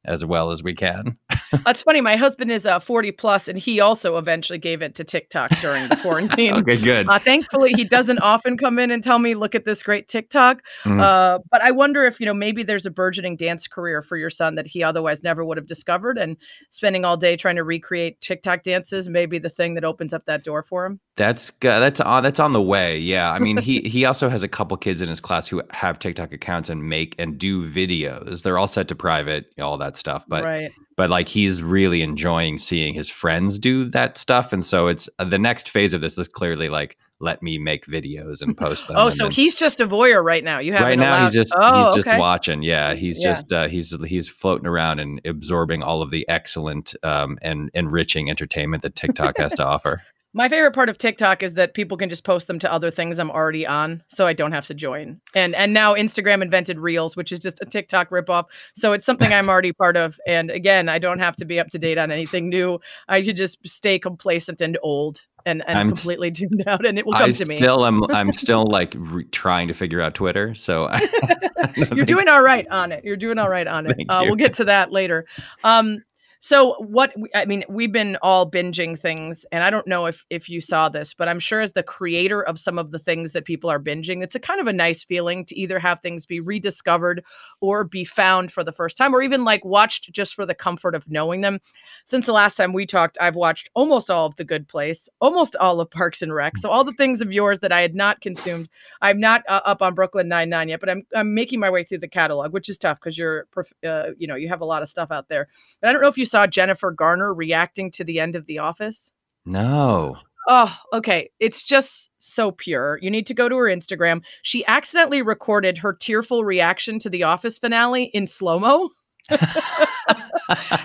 as 0.07 0.25
well 0.25 0.51
as 0.51 0.63
we 0.63 0.75
can. 0.75 1.17
That's 1.65 1.83
funny. 1.83 2.01
My 2.01 2.17
husband 2.17 2.51
is 2.51 2.67
uh 2.67 2.81
40 2.81 3.13
plus 3.13 3.49
and 3.49 3.59
he 3.59 3.81
also 3.81 4.17
eventually 4.17 4.59
gave 4.59 4.83
it 4.83 4.95
to 4.97 5.05
TikTok 5.05 5.51
during 5.61 5.89
the 5.89 5.97
quarantine. 5.97 6.55
Okay, 6.67 6.81
good. 6.81 7.09
Uh, 7.09 7.19
thankfully, 7.19 7.73
he 7.73 7.85
doesn't 7.85 8.19
often 8.21 8.57
come 8.57 8.79
in 8.79 8.91
and 8.91 9.03
tell 9.03 9.19
me, 9.19 9.35
"Look 9.35 9.55
at 9.55 9.65
this 9.65 9.83
great 9.83 10.09
TikTok." 10.09 10.63
Mhm. 10.85 11.01
Uh, 11.01 11.39
but 11.51 11.61
I 11.61 11.71
wonder 11.71 12.05
if 12.05 12.19
you 12.21 12.27
know 12.27 12.35
maybe 12.35 12.63
there's 12.63 12.87
a 12.87 12.91
burgeoning 12.91 13.37
dance 13.37 13.67
career 13.67 14.01
for 14.01 14.17
your 14.17 14.31
son 14.31 14.55
that 14.55 14.67
he 14.67 14.83
otherwise 14.83 15.23
never 15.23 15.45
would 15.45 15.57
have 15.57 15.67
discovered, 15.67 16.19
and 16.19 16.37
spending 16.71 17.05
all 17.05 17.17
day 17.17 17.37
trying 17.37 17.57
to 17.57 17.65
recreate 17.65 18.21
TikTok 18.21 18.63
dances 18.63 19.09
may 19.09 19.27
be 19.27 19.39
the 19.39 19.51
thing 19.51 19.75
that 19.75 19.85
opens 19.85 20.13
up 20.13 20.25
that 20.27 20.45
door 20.45 20.63
for 20.63 20.87
him. 20.87 21.01
That's 21.17 21.51
good. 21.51 21.81
That's 21.81 22.01
on. 22.01 22.23
That's 22.23 22.41
on 22.41 22.53
the 22.53 22.63
way. 22.63 22.99
Yeah. 22.99 23.33
I 23.33 23.39
mean, 23.39 23.57
he 23.59 23.81
he 23.89 24.05
also 24.05 24.29
has 24.29 24.43
a 24.43 24.49
couple 24.49 24.77
kids 24.77 25.03
in 25.03 25.09
his 25.09 25.21
class 25.21 25.49
who 25.49 25.63
have 25.71 25.99
TikTok 25.99 26.33
accounts 26.33 26.69
and 26.71 26.89
make 26.89 27.15
and 27.19 27.39
do 27.39 27.69
videos. 27.69 28.43
They're 28.43 28.59
all 28.59 28.69
set 28.69 28.89
to 28.89 28.95
private, 28.95 29.47
all 29.61 29.79
that 29.79 29.96
stuff. 29.97 30.25
But 30.29 30.45
right. 30.45 30.73
but 30.97 31.11
like 31.11 31.29
he's 31.29 31.63
really 31.63 32.03
enjoying 32.03 32.59
seeing 32.59 32.95
his 32.95 33.09
friends 33.09 33.59
do 33.59 33.85
that 33.91 34.19
stuff, 34.19 34.53
and 34.53 34.65
so 34.65 34.89
it's 34.89 35.09
uh, 35.19 35.25
the 35.25 35.39
next 35.39 35.69
phase 35.71 35.95
of 35.95 36.01
this 36.01 36.17
is 36.19 36.29
clearly 36.29 36.69
like 36.69 36.97
let 37.19 37.43
me 37.43 37.57
make 37.57 37.87
videos 37.87 38.43
and 38.43 38.55
post 38.57 38.87
them. 38.89 38.97
Oh, 38.99 39.09
so 39.09 39.25
then- 39.25 39.33
he's 39.33 39.55
just 39.55 39.81
a 39.81 39.87
voyeur 39.87 40.23
right 40.23 40.45
now. 40.45 40.59
You 40.59 40.73
haven't 40.73 40.87
right 40.87 40.99
now 40.99 41.17
allowed- 41.17 41.25
he's 41.27 41.35
just 41.35 41.55
oh, 41.57 41.87
he's 41.87 41.95
just 41.97 42.09
okay. 42.09 42.19
watching. 42.19 42.63
Yeah, 42.63 42.95
he's 42.95 43.19
Yeah. 43.19 43.33
just 43.33 43.53
uh, 43.53 43.69
he's 43.69 43.97
he's 44.05 44.29
floating 44.29 44.67
around 44.67 44.99
and 45.01 45.21
absorbing 45.25 45.83
all 45.83 46.03
of 46.03 46.11
the 46.11 46.29
excellent 46.29 46.95
um, 47.03 47.39
and 47.43 47.71
enriching 47.75 48.29
entertainment 48.31 48.83
that 48.83 48.95
TikTok 48.97 49.39
has 49.39 49.53
to 49.55 49.65
offer. 49.65 50.03
My 50.37 50.51
favorite 50.51 50.75
part 50.75 50.91
of 50.91 50.99
TikTok 50.99 51.43
is 51.43 51.55
that 51.55 51.73
people 51.73 51.97
can 51.97 52.11
just 52.11 52.23
post 52.23 52.47
them 52.47 52.59
to 52.59 52.71
other 52.71 52.91
things 52.91 53.19
I'm 53.19 53.31
already 53.31 53.67
on, 53.67 54.03
so 54.09 54.27
I 54.27 54.35
don't 54.35 54.53
have 54.53 54.67
to 54.67 54.75
join. 54.75 55.19
And 55.35 55.55
and 55.55 55.73
now 55.73 55.95
Instagram 55.95 56.43
invented 56.43 56.79
Reels, 56.79 57.17
which 57.17 57.33
is 57.33 57.41
just 57.41 57.59
a 57.63 57.65
TikTok 57.65 58.11
ripoff. 58.11 58.45
So 58.75 58.93
it's 58.93 59.07
something 59.07 59.33
I'm 59.33 59.49
already 59.49 59.73
part 59.73 59.97
of. 59.97 60.21
And 60.27 60.51
again, 60.51 60.91
I 60.91 60.99
don't 60.99 61.21
have 61.21 61.37
to 61.37 61.47
be 61.47 61.59
up 61.59 61.69
to 61.69 61.79
date 61.79 61.97
on 61.97 62.11
anything 62.11 62.51
new. 62.51 62.81
I 63.09 63.23
should 63.23 63.37
just 63.37 63.67
stay 63.67 63.99
complacent 63.99 64.61
and 64.61 64.77
old 64.83 65.23
and, 65.47 65.65
and 65.67 65.79
I'm 65.79 65.89
completely 65.89 66.31
tuned 66.33 66.65
out, 66.67 66.85
and 66.85 66.99
it 66.99 67.07
will 67.07 67.15
come 67.15 67.31
I 67.31 67.31
to 67.31 67.47
me. 67.47 67.57
still 67.57 67.85
I'm 67.85 68.05
I'm 68.11 68.33
still 68.35 68.67
like 68.67 68.95
re- 68.95 69.25
trying 69.25 69.69
to 69.69 69.75
figure 69.75 70.03
out 70.03 70.15
Twitter. 70.15 70.55
So 70.55 70.87
I, 70.91 70.99
I 71.57 71.89
You're 71.95 72.05
doing 72.05 72.29
all 72.29 72.43
right 72.43 72.69
on 72.69 72.93
it. 72.93 73.05
You're 73.05 73.17
doing 73.17 73.39
all 73.39 73.49
right 73.49 73.67
on 73.67 73.87
it. 73.87 73.97
Uh, 74.07 74.25
we'll 74.27 74.35
get 74.35 74.55
to 74.55 74.65
that 74.65 74.93
later. 74.93 75.25
Um, 75.65 76.03
so 76.47 76.75
what 76.75 77.13
I 77.35 77.45
mean, 77.45 77.65
we've 77.69 77.91
been 77.91 78.17
all 78.23 78.49
binging 78.49 78.97
things, 78.97 79.45
and 79.51 79.65
I 79.65 79.71
don't 79.71 79.89
know 79.89 80.07
if 80.07 80.25
if 80.31 80.49
you 80.49 80.61
saw 80.61 80.89
this, 80.89 81.13
but 81.13 81.29
I'm 81.29 81.41
sure 81.41 81.61
as 81.61 81.73
the 81.73 81.83
creator 81.83 82.41
of 82.41 82.61
some 82.61 82.79
of 82.79 82.93
the 82.93 83.01
things 83.01 83.33
that 83.33 83.45
people 83.45 83.69
are 83.69 83.81
binging, 83.81 84.23
it's 84.23 84.37
a 84.37 84.39
kind 84.39 84.61
of 84.61 84.69
a 84.69 84.73
nice 84.73 85.03
feeling 85.03 85.45
to 85.47 85.59
either 85.59 85.81
have 85.81 85.99
things 85.99 86.25
be 86.25 86.39
rediscovered 86.39 87.25
or 87.61 87.83
be 87.83 88.05
found 88.05 88.53
for 88.53 88.63
the 88.63 88.71
first 88.71 88.97
time, 88.97 89.13
or 89.13 89.23
even 89.23 89.43
like 89.43 89.65
watched 89.65 90.13
just 90.13 90.37
for 90.37 90.47
the 90.47 90.55
comfort 90.55 90.95
of 90.95 91.11
knowing 91.11 91.41
them. 91.41 91.59
Since 92.05 92.27
the 92.27 92.33
last 92.33 92.55
time 92.55 92.73
we 92.73 92.87
talked, 92.87 93.19
I've 93.21 93.35
watched 93.35 93.69
almost 93.75 94.09
all 94.09 94.27
of 94.27 94.37
The 94.37 94.45
Good 94.45 94.69
Place, 94.69 95.09
almost 95.21 95.57
all 95.57 95.81
of 95.81 95.91
Parks 95.91 96.23
and 96.23 96.33
Rec, 96.33 96.59
so 96.59 96.71
all 96.71 96.85
the 96.85 96.93
things 96.93 97.21
of 97.21 97.33
yours 97.33 97.59
that 97.59 97.73
I 97.73 97.81
had 97.81 97.97
not 97.97 98.21
consumed. 98.21 98.69
I'm 99.03 99.19
not 99.19 99.43
uh, 99.49 99.63
up 99.65 99.83
on 99.83 99.97
Brooklyn 99.97 100.29
Nine 100.29 100.51
Nine 100.51 100.69
yet, 100.69 100.79
but 100.79 100.91
I'm 100.91 101.03
I'm 101.13 101.35
making 101.35 101.59
my 101.59 101.71
way 101.71 101.83
through 101.83 101.99
the 101.99 102.07
catalog, 102.07 102.53
which 102.53 102.69
is 102.69 102.79
tough 102.79 103.01
because 103.01 103.19
you're 103.19 103.49
uh, 103.85 104.11
you 104.17 104.29
know 104.29 104.37
you 104.37 104.49
have 104.49 104.61
a 104.61 104.65
lot 104.65 104.85
of 104.85 104.89
stuff 104.89 105.11
out 105.11 105.29
there. 105.29 105.49
And 105.83 105.89
I 105.89 105.93
don't 105.93 106.03
know 106.03 106.09
if 106.09 106.17
you 106.17 106.25
saw 106.37 106.47
Jennifer 106.47 106.91
Garner 106.91 107.33
reacting 107.33 107.91
to 107.93 108.05
the 108.05 108.21
end 108.21 108.37
of 108.37 108.45
The 108.45 108.59
Office. 108.59 109.11
no. 109.47 110.19
Oh, 110.49 110.79
okay. 110.93 111.29
It's 111.41 111.61
just 111.61 112.13
so 112.19 112.53
pure. 112.53 113.01
You 113.03 113.11
need 113.11 113.27
to 113.27 113.35
go 113.35 113.49
to 113.49 113.57
her 113.57 113.65
Instagram. 113.65 114.23
She 114.43 114.65
accidentally 114.67 115.21
recorded 115.21 115.77
her 115.79 115.93
tearful 115.93 116.45
reaction 116.45 117.01
to 117.01 117.11
the 117.11 117.25
Office 117.25 117.59
finale 117.59 118.05
in 118.15 118.29
slow 118.29 118.61
mo. 118.61 118.91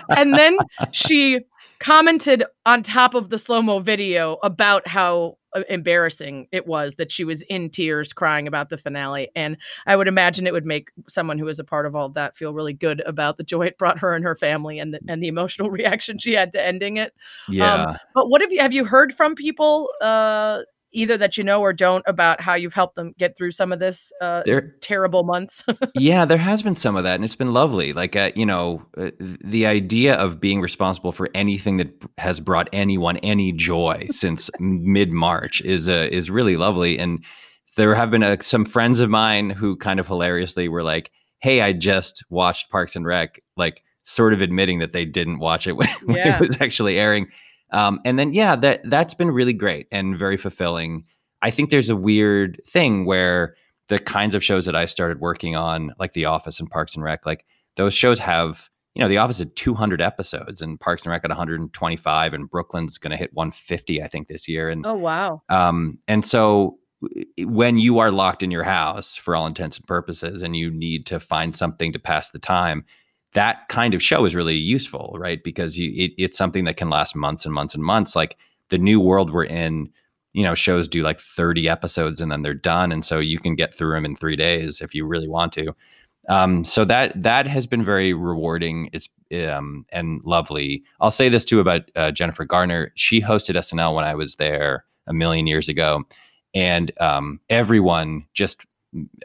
and 0.08 0.34
then 0.34 0.56
she 0.90 1.42
commented 1.78 2.42
on 2.66 2.82
top 2.82 3.14
of 3.14 3.28
the 3.28 3.38
slow 3.38 3.62
mo 3.62 3.78
video 3.78 4.38
about 4.42 4.88
how 4.88 5.36
embarrassing 5.68 6.48
it 6.52 6.66
was 6.66 6.94
that 6.96 7.12
she 7.12 7.24
was 7.24 7.42
in 7.42 7.70
tears 7.70 8.12
crying 8.12 8.46
about 8.46 8.70
the 8.70 8.78
finale. 8.78 9.30
And 9.34 9.56
I 9.86 9.96
would 9.96 10.08
imagine 10.08 10.46
it 10.46 10.52
would 10.52 10.66
make 10.66 10.90
someone 11.08 11.38
who 11.38 11.48
is 11.48 11.58
a 11.58 11.64
part 11.64 11.86
of 11.86 11.94
all 11.94 12.06
of 12.06 12.14
that 12.14 12.36
feel 12.36 12.54
really 12.54 12.72
good 12.72 13.02
about 13.06 13.36
the 13.36 13.44
joy 13.44 13.66
it 13.66 13.78
brought 13.78 13.98
her 13.98 14.14
and 14.14 14.24
her 14.24 14.36
family 14.36 14.78
and 14.78 14.94
the, 14.94 15.00
and 15.08 15.22
the 15.22 15.28
emotional 15.28 15.70
reaction 15.70 16.18
she 16.18 16.32
had 16.32 16.52
to 16.52 16.64
ending 16.64 16.96
it. 16.96 17.14
Yeah. 17.48 17.96
But 18.14 18.28
what 18.28 18.40
have 18.40 18.52
you 18.52 18.60
have 18.60 18.72
you 18.72 18.84
heard 18.84 19.12
from 19.14 19.34
people 19.34 19.90
uh 20.00 20.62
either 20.92 21.16
that 21.16 21.36
you 21.36 21.44
know 21.44 21.60
or 21.60 21.72
don't 21.72 22.04
about 22.06 22.40
how 22.40 22.54
you've 22.54 22.74
helped 22.74 22.96
them 22.96 23.14
get 23.18 23.36
through 23.36 23.50
some 23.50 23.72
of 23.72 23.78
this 23.78 24.12
uh 24.20 24.42
there 24.44 24.74
terrible 24.80 25.24
months? 25.24 25.64
yeah, 25.94 26.24
there 26.24 26.38
has 26.38 26.62
been 26.62 26.76
some 26.76 26.96
of 26.96 27.04
that, 27.04 27.16
and 27.16 27.24
it's 27.24 27.36
been 27.36 27.52
lovely. 27.52 27.92
Like, 27.92 28.16
uh, 28.16 28.30
you 28.34 28.46
know, 28.46 28.84
uh, 28.96 29.10
the 29.18 29.66
idea 29.66 30.14
of 30.14 30.40
being 30.40 30.60
responsible 30.60 31.12
for 31.12 31.28
anything 31.34 31.78
that 31.78 31.90
has 32.18 32.40
brought 32.40 32.68
anyone 32.72 33.16
any 33.18 33.52
joy 33.52 34.06
since 34.10 34.50
mid 34.60 35.10
March 35.10 35.60
is 35.62 35.88
uh, 35.88 36.08
is 36.10 36.30
really 36.30 36.56
lovely. 36.56 36.98
And 36.98 37.24
there 37.76 37.94
have 37.94 38.10
been 38.10 38.22
uh, 38.22 38.36
some 38.40 38.64
friends 38.64 39.00
of 39.00 39.10
mine 39.10 39.50
who 39.50 39.76
kind 39.76 39.98
of 39.98 40.06
hilariously 40.06 40.68
were 40.68 40.82
like, 40.82 41.10
"Hey, 41.40 41.60
I 41.60 41.72
just 41.72 42.24
watched 42.30 42.70
Parks 42.70 42.96
and 42.96 43.06
Rec," 43.06 43.40
like 43.56 43.82
sort 44.04 44.32
of 44.32 44.42
admitting 44.42 44.80
that 44.80 44.92
they 44.92 45.04
didn't 45.04 45.38
watch 45.38 45.66
it 45.66 45.72
when, 45.72 45.88
when 46.04 46.16
it 46.16 46.40
was 46.40 46.60
actually 46.60 46.98
airing. 46.98 47.28
Um, 47.72 48.00
and 48.04 48.18
then, 48.18 48.32
yeah, 48.34 48.56
that 48.56 48.82
that's 48.84 49.14
been 49.14 49.30
really 49.30 49.52
great 49.52 49.86
and 49.90 50.16
very 50.16 50.36
fulfilling. 50.36 51.04
I 51.40 51.50
think 51.50 51.70
there's 51.70 51.90
a 51.90 51.96
weird 51.96 52.60
thing 52.66 53.04
where 53.04 53.56
the 53.88 53.98
kinds 53.98 54.34
of 54.34 54.44
shows 54.44 54.64
that 54.66 54.76
I 54.76 54.84
started 54.84 55.20
working 55.20 55.56
on, 55.56 55.92
like 55.98 56.12
The 56.12 56.26
Office 56.26 56.60
and 56.60 56.70
Parks 56.70 56.94
and 56.94 57.02
Rec, 57.02 57.26
like 57.26 57.44
those 57.76 57.94
shows 57.94 58.18
have, 58.18 58.68
you 58.94 59.00
know, 59.00 59.08
The 59.08 59.18
Office 59.18 59.38
had 59.38 59.56
200 59.56 60.00
episodes 60.00 60.62
and 60.62 60.78
Parks 60.78 61.02
and 61.02 61.10
Rec 61.10 61.24
at 61.24 61.30
125, 61.30 62.34
and 62.34 62.50
Brooklyn's 62.50 62.98
going 62.98 63.10
to 63.10 63.16
hit 63.16 63.34
150, 63.34 64.02
I 64.02 64.08
think, 64.08 64.28
this 64.28 64.48
year. 64.48 64.68
And 64.68 64.86
oh 64.86 64.94
wow. 64.94 65.42
um, 65.48 65.98
and 66.06 66.24
so 66.24 66.78
when 67.38 67.78
you 67.78 67.98
are 67.98 68.10
locked 68.10 68.42
in 68.42 68.50
your 68.50 68.62
house 68.62 69.16
for 69.16 69.34
all 69.34 69.46
intents 69.46 69.76
and 69.76 69.86
purposes, 69.86 70.42
and 70.42 70.56
you 70.56 70.70
need 70.70 71.06
to 71.06 71.18
find 71.18 71.56
something 71.56 71.92
to 71.92 71.98
pass 71.98 72.30
the 72.30 72.38
time, 72.38 72.84
that 73.34 73.68
kind 73.68 73.94
of 73.94 74.02
show 74.02 74.24
is 74.24 74.34
really 74.34 74.56
useful, 74.56 75.16
right? 75.18 75.42
Because 75.42 75.78
you, 75.78 75.90
it, 75.94 76.12
it's 76.18 76.36
something 76.36 76.64
that 76.64 76.76
can 76.76 76.90
last 76.90 77.16
months 77.16 77.44
and 77.44 77.54
months 77.54 77.74
and 77.74 77.82
months. 77.82 78.14
Like 78.14 78.36
the 78.68 78.78
new 78.78 79.00
world 79.00 79.32
we're 79.32 79.44
in, 79.44 79.90
you 80.32 80.42
know, 80.42 80.54
shows 80.54 80.88
do 80.88 81.02
like 81.02 81.20
30 81.20 81.68
episodes 81.68 82.20
and 82.20 82.30
then 82.30 82.42
they're 82.42 82.54
done, 82.54 82.92
and 82.92 83.04
so 83.04 83.18
you 83.18 83.38
can 83.38 83.54
get 83.54 83.74
through 83.74 83.94
them 83.94 84.04
in 84.04 84.16
three 84.16 84.36
days 84.36 84.80
if 84.80 84.94
you 84.94 85.06
really 85.06 85.28
want 85.28 85.52
to. 85.52 85.74
Um, 86.28 86.64
so 86.64 86.84
that 86.84 87.20
that 87.20 87.46
has 87.46 87.66
been 87.66 87.84
very 87.84 88.12
rewarding. 88.12 88.90
It's 88.92 89.08
um, 89.48 89.86
and 89.90 90.20
lovely. 90.24 90.84
I'll 91.00 91.10
say 91.10 91.28
this 91.28 91.44
too 91.44 91.60
about 91.60 91.90
uh, 91.96 92.10
Jennifer 92.12 92.44
Garner. 92.44 92.92
She 92.94 93.20
hosted 93.20 93.56
SNL 93.56 93.94
when 93.94 94.04
I 94.04 94.14
was 94.14 94.36
there 94.36 94.84
a 95.06 95.12
million 95.12 95.46
years 95.46 95.68
ago, 95.68 96.04
and 96.54 96.92
um, 97.00 97.40
everyone 97.48 98.24
just 98.34 98.64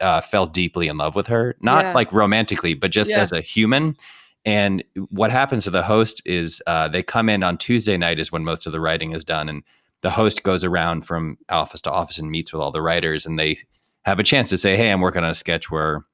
uh, 0.00 0.20
fell 0.20 0.46
deeply 0.46 0.88
in 0.88 0.96
love 0.96 1.14
with 1.14 1.26
her. 1.26 1.56
Not 1.60 1.84
Yeah. 1.84 1.92
like 1.94 2.12
romantically, 2.12 2.74
but 2.74 2.90
just 2.90 3.10
Yeah. 3.10 3.20
as 3.20 3.32
a 3.32 3.40
human. 3.40 3.96
And 4.44 4.82
what 5.10 5.30
happens 5.30 5.64
to 5.64 5.70
the 5.70 5.82
host 5.82 6.22
is 6.24 6.62
uh, 6.66 6.88
they 6.88 7.02
come 7.02 7.28
in 7.28 7.42
on 7.42 7.58
Tuesday 7.58 7.96
night 7.96 8.18
is 8.18 8.32
when 8.32 8.44
most 8.44 8.66
of 8.66 8.72
the 8.72 8.80
writing 8.80 9.12
is 9.12 9.24
done, 9.24 9.48
and 9.48 9.62
the 10.00 10.10
host 10.10 10.42
goes 10.42 10.64
around 10.64 11.02
from 11.06 11.36
office 11.48 11.80
to 11.82 11.90
office 11.90 12.18
and 12.18 12.30
meets 12.30 12.52
with 12.52 12.62
all 12.62 12.70
the 12.70 12.80
writers, 12.80 13.26
and 13.26 13.38
they 13.38 13.58
have 14.04 14.18
a 14.18 14.22
chance 14.22 14.48
to 14.48 14.56
say, 14.56 14.76
"Hey, 14.76 14.90
I'm 14.90 15.00
working 15.00 15.24
on 15.24 15.30
a 15.30 15.34
sketch 15.34 15.70
where 15.70 16.04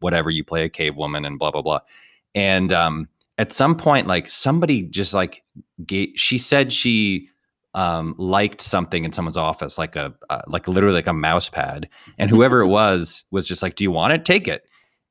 whatever 0.00 0.30
you 0.30 0.44
play 0.44 0.64
a 0.64 0.68
cave 0.68 0.96
woman 0.96 1.24
and 1.24 1.38
blah 1.38 1.50
blah 1.50 1.62
blah." 1.62 1.80
And 2.34 2.72
um, 2.72 3.08
at 3.36 3.52
some 3.52 3.76
point, 3.76 4.06
like 4.06 4.30
somebody 4.30 4.82
just 4.82 5.12
like 5.12 5.42
gave, 5.84 6.10
she 6.14 6.38
said 6.38 6.72
she 6.72 7.28
um, 7.76 8.14
liked 8.16 8.62
something 8.62 9.04
in 9.04 9.12
someone's 9.12 9.36
office, 9.36 9.76
like 9.78 9.94
a 9.94 10.12
uh, 10.30 10.40
like 10.48 10.66
literally 10.66 10.96
like 10.96 11.06
a 11.06 11.12
mouse 11.12 11.48
pad, 11.48 11.88
and 12.18 12.30
whoever 12.30 12.60
it 12.62 12.66
was 12.68 13.22
was 13.30 13.46
just 13.46 13.62
like, 13.62 13.76
"Do 13.76 13.84
you 13.84 13.90
want 13.92 14.14
it? 14.14 14.24
Take 14.24 14.48
it." 14.48 14.62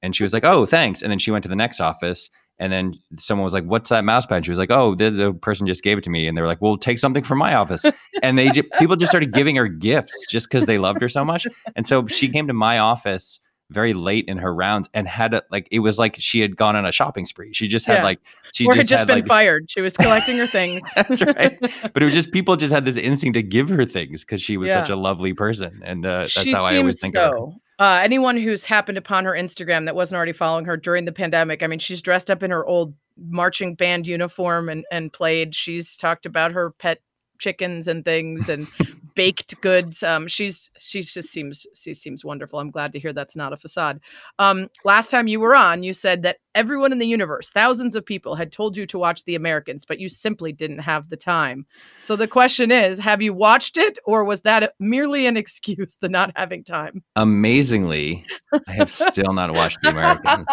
And 0.02 0.16
she 0.16 0.24
was 0.24 0.34
like, 0.34 0.44
"Oh, 0.44 0.66
thanks." 0.66 1.02
And 1.02 1.12
then 1.12 1.20
she 1.20 1.32
went 1.32 1.44
to 1.44 1.50
the 1.50 1.56
next 1.56 1.80
office, 1.80 2.30
and 2.58 2.74
then 2.74 2.96
someone 3.20 3.44
was 3.44 3.54
like, 3.54 3.66
"What's 3.66 3.92
that 3.92 4.04
mouse 4.04 4.26
pad?" 4.26 4.46
She 4.46 4.52
was 4.52 4.58
like, 4.58 4.72
"Oh, 4.72 4.96
the, 4.96 5.12
the 5.12 5.34
person 5.34 5.68
just 5.68 5.84
gave 5.84 6.00
it 6.00 6.04
to 6.06 6.10
me." 6.10 6.28
And 6.28 6.36
they 6.36 6.42
were 6.42 6.48
like, 6.48 6.62
"Well, 6.62 6.76
take 6.76 6.98
something 6.98 7.24
from 7.24 7.38
my 7.38 7.54
office." 7.54 7.86
And 8.24 8.38
they 8.38 8.50
people 8.80 8.96
just 8.96 9.12
started 9.12 9.32
giving 9.32 9.56
her 9.58 9.68
gifts 9.68 10.26
just 10.28 10.50
because 10.50 10.66
they 10.66 10.80
loved 10.80 11.02
her 11.02 11.10
so 11.10 11.24
much. 11.24 11.46
And 11.76 11.86
so 11.86 12.08
she 12.08 12.30
came 12.30 12.48
to 12.48 12.54
my 12.54 12.80
office 12.80 13.40
very 13.72 13.94
late 13.94 14.26
in 14.28 14.38
her 14.38 14.54
rounds 14.54 14.90
and 14.94 15.08
had 15.08 15.34
a, 15.34 15.44
like 15.52 15.68
it 15.72 15.80
was 15.80 15.98
like 15.98 16.16
she 16.20 16.40
had 16.40 16.56
gone 16.56 16.76
on 16.76 16.86
a 16.86 16.92
shopping 16.92 17.26
spree. 17.26 17.52
She 17.54 17.68
just 17.68 17.86
had 17.86 17.96
Yeah. 17.96 18.04
like 18.04 18.20
she 18.54 18.66
or 18.66 18.76
just 18.76 18.78
had 18.78 18.88
just 18.88 19.08
been 19.08 19.18
like, 19.20 19.28
fired. 19.28 19.66
She 19.70 19.82
was 19.82 19.98
collecting 19.98 20.38
her 20.38 20.48
things. 20.48 20.82
That's 20.96 21.22
right. 21.24 21.58
But 21.60 22.02
it 22.02 22.06
was 22.06 22.14
just 22.14 22.32
people 22.32 22.56
just 22.56 22.74
had 22.74 22.86
this 22.86 22.98
instinct 22.98 23.36
to 23.36 23.44
give 23.44 23.70
her 23.70 23.86
things 23.86 24.24
because 24.24 24.42
she 24.42 24.58
was 24.58 24.70
such 24.70 24.90
a 24.90 24.96
lovely 24.96 25.34
person, 25.34 25.82
and 25.84 26.06
uh, 26.06 26.20
that's 26.20 26.32
she 26.32 26.52
how 26.52 26.64
I 26.64 26.78
always 26.78 27.00
think 27.02 27.16
of 27.16 27.32
her. 27.32 27.38
so. 27.38 27.54
Uh, 27.78 28.00
anyone 28.04 28.38
who's 28.38 28.64
happened 28.64 28.98
upon 28.98 29.26
her 29.26 29.34
Instagram 29.34 29.84
that 29.86 29.96
wasn't 29.96 30.16
already 30.16 30.32
following 30.32 30.64
her 30.64 30.78
during 30.78 31.04
the 31.04 31.12
pandemic, 31.12 31.62
I 31.62 31.68
mean, 31.68 31.80
she's 31.80 32.02
dressed 32.02 32.32
up 32.32 32.42
in 32.42 32.50
her 32.52 32.66
old 32.66 32.94
marching 33.18 33.76
band 33.76 34.08
uniform 34.08 34.70
and 34.70 34.86
and 34.92 35.12
played. 35.12 35.54
She's 35.56 35.98
talked 35.98 36.26
about 36.26 36.52
her 36.54 36.72
pet 36.72 37.00
chickens 37.40 37.88
and 37.90 38.06
things 38.06 38.48
and 38.48 38.68
baked 39.16 39.60
goods. 39.62 40.04
Um, 40.04 40.28
she's 40.28 40.70
she's 40.78 41.14
just 41.14 41.30
seems 41.30 41.66
she 41.74 41.94
seems 41.94 42.24
wonderful. 42.24 42.60
I'm 42.60 42.72
glad 42.72 42.92
to 42.94 43.00
hear 43.00 43.14
that's 43.14 43.36
not 43.36 43.54
a 43.54 43.58
facade. 43.58 44.00
Um, 44.40 44.70
last 44.84 45.10
time 45.10 45.28
you 45.28 45.40
were 45.40 45.56
on, 45.56 45.84
you 45.84 45.94
said 45.94 46.22
that 46.24 46.38
everyone 46.54 46.92
in 46.92 47.00
the 47.00 47.08
universe, 47.08 47.52
thousands 47.52 47.96
of 47.96 48.06
people, 48.06 48.36
had 48.36 48.52
told 48.52 48.78
you 48.78 48.86
to 48.88 49.00
watch 49.00 49.24
The 49.24 49.36
Americans, 49.36 49.86
but 49.86 50.00
you 50.00 50.10
simply 50.10 50.52
didn't 50.52 50.80
have 50.80 51.10
the 51.10 51.18
time. 51.18 51.66
So 52.02 52.16
the 52.16 52.28
question 52.28 52.72
is, 52.72 53.00
have 53.00 53.22
you 53.22 53.34
watched 53.34 53.78
it, 53.78 53.98
or 54.06 54.24
was 54.24 54.42
that 54.42 54.74
merely 54.80 55.26
an 55.26 55.38
excuse, 55.46 55.98
the 56.00 56.10
not 56.10 56.32
having 56.36 56.64
time? 56.64 57.04
Amazingly, 57.16 58.26
I 58.68 58.74
have 58.74 58.92
still 58.92 59.34
not 59.34 59.54
watched 59.54 59.82
The 59.82 59.90
Americans. 59.90 60.46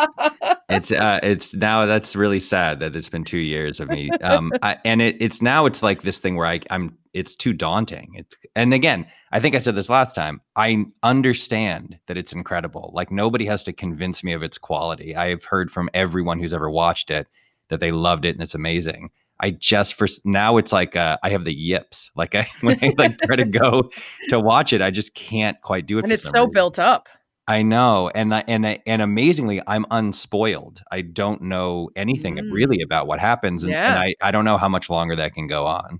It's 0.68 0.92
uh, 0.92 1.20
it's 1.22 1.54
now 1.54 1.86
that's 1.86 2.16
really 2.16 2.40
sad 2.40 2.80
that 2.80 2.94
it's 2.96 3.08
been 3.08 3.24
two 3.24 3.38
years 3.38 3.80
of 3.80 3.88
me. 3.88 4.10
Um, 4.22 4.52
I, 4.62 4.76
and 4.84 5.02
it, 5.02 5.16
it's 5.20 5.42
now 5.42 5.66
it's 5.66 5.82
like 5.82 6.02
this 6.02 6.18
thing 6.18 6.36
where 6.36 6.46
I 6.46 6.60
I'm 6.70 6.96
it's 7.14 7.36
too 7.36 7.52
daunting. 7.52 8.12
It's 8.14 8.34
and 8.56 8.72
again, 8.72 9.06
I 9.32 9.40
think 9.40 9.54
I 9.54 9.58
said 9.58 9.74
this 9.74 9.88
last 9.90 10.14
time. 10.14 10.40
I 10.56 10.84
understand 11.02 11.98
that 12.06 12.16
it's 12.16 12.32
incredible. 12.32 12.90
Like 12.94 13.10
nobody 13.12 13.46
has 13.46 13.62
to 13.64 13.72
convince 13.72 14.24
me 14.24 14.32
of 14.32 14.42
its 14.42 14.58
quality. 14.58 15.14
I 15.14 15.28
have 15.28 15.44
heard 15.44 15.70
from 15.70 15.88
everyone 15.94 16.38
who's 16.40 16.54
ever 16.54 16.70
watched 16.70 17.10
it 17.10 17.26
that 17.68 17.80
they 17.80 17.92
loved 17.92 18.24
it 18.24 18.34
and 18.34 18.42
it's 18.42 18.54
amazing. 18.54 19.10
I 19.40 19.50
just 19.50 19.94
for 19.94 20.06
now 20.24 20.56
it's 20.56 20.72
like 20.72 20.94
uh, 20.96 21.18
I 21.22 21.30
have 21.30 21.44
the 21.44 21.54
yips. 21.54 22.10
Like 22.16 22.34
I 22.34 22.46
when 22.60 22.78
I 22.82 22.92
like 22.96 23.18
try 23.18 23.36
to 23.36 23.44
go 23.44 23.90
to 24.28 24.40
watch 24.40 24.72
it, 24.72 24.80
I 24.82 24.90
just 24.90 25.14
can't 25.14 25.60
quite 25.62 25.86
do 25.86 25.98
it. 25.98 26.04
and 26.04 26.12
it's 26.12 26.24
so 26.28 26.40
reason. 26.42 26.52
built 26.52 26.78
up. 26.78 27.08
I 27.48 27.62
know, 27.62 28.08
and 28.14 28.32
I- 28.32 28.44
and 28.46 28.64
I- 28.64 28.78
and 28.86 29.02
amazingly, 29.02 29.60
I'm 29.66 29.84
unspoiled. 29.90 30.80
I 30.92 31.00
don't 31.00 31.42
know 31.42 31.90
anything 31.96 32.36
Mm. 32.36 32.52
really 32.52 32.80
about 32.82 33.08
what 33.08 33.18
happens, 33.18 33.64
and, 33.64 33.74
and 33.74 33.98
I 33.98 34.14
I 34.22 34.30
don't 34.30 34.44
know 34.44 34.58
how 34.58 34.68
much 34.68 34.88
longer 34.88 35.16
that 35.16 35.34
can 35.34 35.48
go 35.48 35.66
on. 35.66 35.98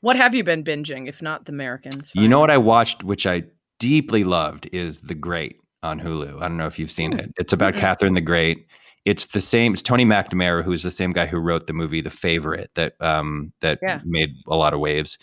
What 0.00 0.16
have 0.16 0.34
you 0.34 0.44
been 0.44 0.64
binging, 0.64 1.08
if 1.08 1.20
not 1.22 1.46
The 1.46 1.52
Americans? 1.52 2.10
You 2.14 2.28
know 2.28 2.38
what 2.40 2.50
I 2.50 2.58
watched, 2.58 3.02
which 3.04 3.26
I 3.26 3.44
deeply 3.78 4.24
loved, 4.24 4.68
is 4.72 5.02
The 5.02 5.14
Great 5.14 5.56
on 5.82 6.00
Hulu. 6.00 6.36
I 6.42 6.48
don't 6.48 6.56
know 6.56 6.66
if 6.66 6.78
you've 6.78 6.90
seen 6.90 7.14
Ooh. 7.14 7.18
it. 7.18 7.32
It's 7.38 7.52
about. 7.52 7.74
Catherine 7.74 8.12
the 8.12 8.20
Great. 8.20 8.66
It's 9.06 9.26
the 9.26 9.40
same. 9.40 9.72
It's 9.72 9.82
Tony 9.82 10.04
McNamara, 10.04 10.62
who's 10.62 10.82
the 10.82 10.90
same 10.90 11.12
guy 11.12 11.26
who 11.26 11.38
wrote 11.38 11.66
the 11.66 11.72
movie 11.72 12.02
The 12.02 12.10
Favorite 12.10 12.70
that 12.74 12.94
um 13.00 13.52
that 13.60 13.78
Yeah. 13.82 14.00
made 14.04 14.34
a 14.46 14.56
lot 14.56 14.74
of 14.74 14.80
waves. 14.80 15.18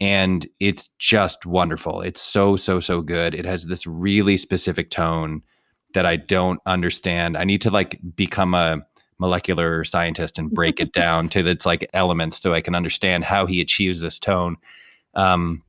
And 0.00 0.46
it's 0.60 0.90
just 0.98 1.46
wonderful. 1.46 2.02
It's 2.02 2.20
so 2.20 2.56
so 2.56 2.78
so 2.80 3.00
good. 3.00 3.34
It 3.34 3.46
has 3.46 3.66
this 3.66 3.86
really 3.86 4.36
specific 4.36 4.90
tone 4.90 5.40
that 5.94 6.04
I 6.04 6.16
don't 6.16 6.60
understand. 6.66 7.36
I 7.38 7.44
need 7.44 7.62
to 7.62 7.70
like 7.70 7.98
become 8.16 8.52
a 8.52 8.82
molecular 9.22 9.84
scientist 9.84 10.36
and 10.36 10.50
break 10.50 10.80
it 10.80 10.92
down 10.92 11.28
to 11.28 11.48
its 11.48 11.64
like 11.64 11.88
elements 11.94 12.40
so 12.40 12.52
I 12.52 12.60
can 12.60 12.74
understand 12.74 13.24
how 13.24 13.46
he 13.46 13.60
achieves 13.60 14.00
this 14.00 14.18
tone. 14.18 14.56
Um, 15.14 15.62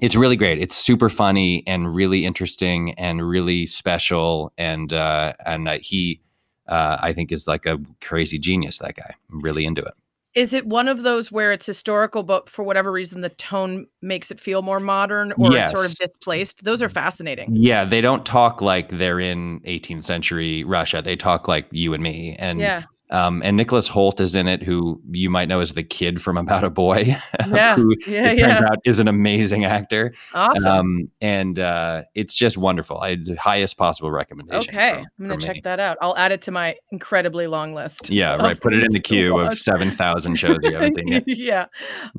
it's 0.00 0.14
really 0.14 0.36
great. 0.36 0.58
It's 0.60 0.76
super 0.76 1.08
funny 1.08 1.64
and 1.66 1.92
really 1.92 2.24
interesting 2.24 2.92
and 2.92 3.28
really 3.28 3.66
special. 3.66 4.52
And 4.56 4.92
uh, 4.92 5.34
and 5.44 5.68
uh, 5.68 5.78
he, 5.80 6.20
uh, 6.68 6.98
I 7.00 7.12
think, 7.12 7.32
is 7.32 7.46
like 7.48 7.66
a 7.66 7.78
crazy 8.00 8.38
genius. 8.38 8.78
That 8.78 8.94
guy. 8.94 9.14
I'm 9.30 9.40
really 9.40 9.66
into 9.66 9.82
it. 9.82 9.94
Is 10.34 10.54
it 10.54 10.64
one 10.64 10.86
of 10.86 11.02
those 11.02 11.32
where 11.32 11.50
it's 11.50 11.66
historical, 11.66 12.22
but 12.22 12.48
for 12.48 12.62
whatever 12.62 12.92
reason 12.92 13.20
the 13.20 13.30
tone 13.30 13.88
makes 14.00 14.30
it 14.30 14.38
feel 14.38 14.62
more 14.62 14.78
modern, 14.78 15.32
or 15.32 15.56
it's 15.56 15.72
sort 15.72 15.86
of 15.86 15.94
displaced? 15.96 16.62
Those 16.62 16.82
are 16.82 16.88
fascinating. 16.88 17.56
Yeah, 17.56 17.84
they 17.84 18.00
don't 18.00 18.24
talk 18.24 18.62
like 18.62 18.90
they're 18.90 19.18
in 19.18 19.58
18th 19.60 20.04
century 20.04 20.62
Russia. 20.62 21.02
They 21.02 21.16
talk 21.16 21.48
like 21.48 21.66
you 21.72 21.94
and 21.94 22.02
me. 22.02 22.36
And 22.38 22.60
Yeah, 22.60 22.84
um, 23.10 23.42
and 23.44 23.56
Nicholas 23.56 23.88
Hoult 23.88 24.20
is 24.20 24.34
in 24.34 24.46
it, 24.48 24.62
who 24.62 25.00
you 25.10 25.28
might 25.30 25.48
know 25.48 25.60
as 25.60 25.72
the 25.74 25.82
kid 25.82 26.22
from 26.22 26.36
About 26.36 26.64
a 26.64 26.70
Boy, 26.70 27.16
Yeah, 27.48 27.74
who 27.76 27.94
yeah, 28.06 28.30
it 28.30 28.36
turns 28.36 28.38
yeah. 28.38 28.64
out 28.70 28.78
is 28.84 28.98
an 28.98 29.08
amazing 29.08 29.64
actor. 29.64 30.14
awesome. 30.34 30.66
Um, 30.70 31.10
and 31.20 31.58
uh, 31.58 32.02
it's 32.14 32.34
just 32.34 32.56
wonderful. 32.56 32.98
I 33.00 33.16
the 33.16 33.36
highest 33.36 33.76
possible 33.76 34.10
recommendation. 34.10 34.74
okay, 34.74 34.94
from- 34.94 35.06
I'm 35.24 35.28
gonna 35.30 35.40
check 35.40 35.56
me. 35.56 35.60
that 35.64 35.80
out. 35.80 35.98
I'll 36.00 36.16
add 36.16 36.32
it 36.32 36.42
to 36.42 36.50
my 36.50 36.76
incredibly 36.92 37.46
long 37.46 37.74
list. 37.74 38.10
Yeah, 38.10 38.34
right. 38.36 38.60
Put 38.60 38.74
it 38.74 38.82
in 38.84 38.92
the 38.92 39.00
queue 39.00 39.38
of 39.38 39.54
seven 39.58 39.90
thousand 39.90 40.36
shows 40.36 40.58
you 40.62 40.72
haven't 40.74 40.94
seen 40.94 41.08
yet. 41.08 41.24
yeah. 41.26 41.66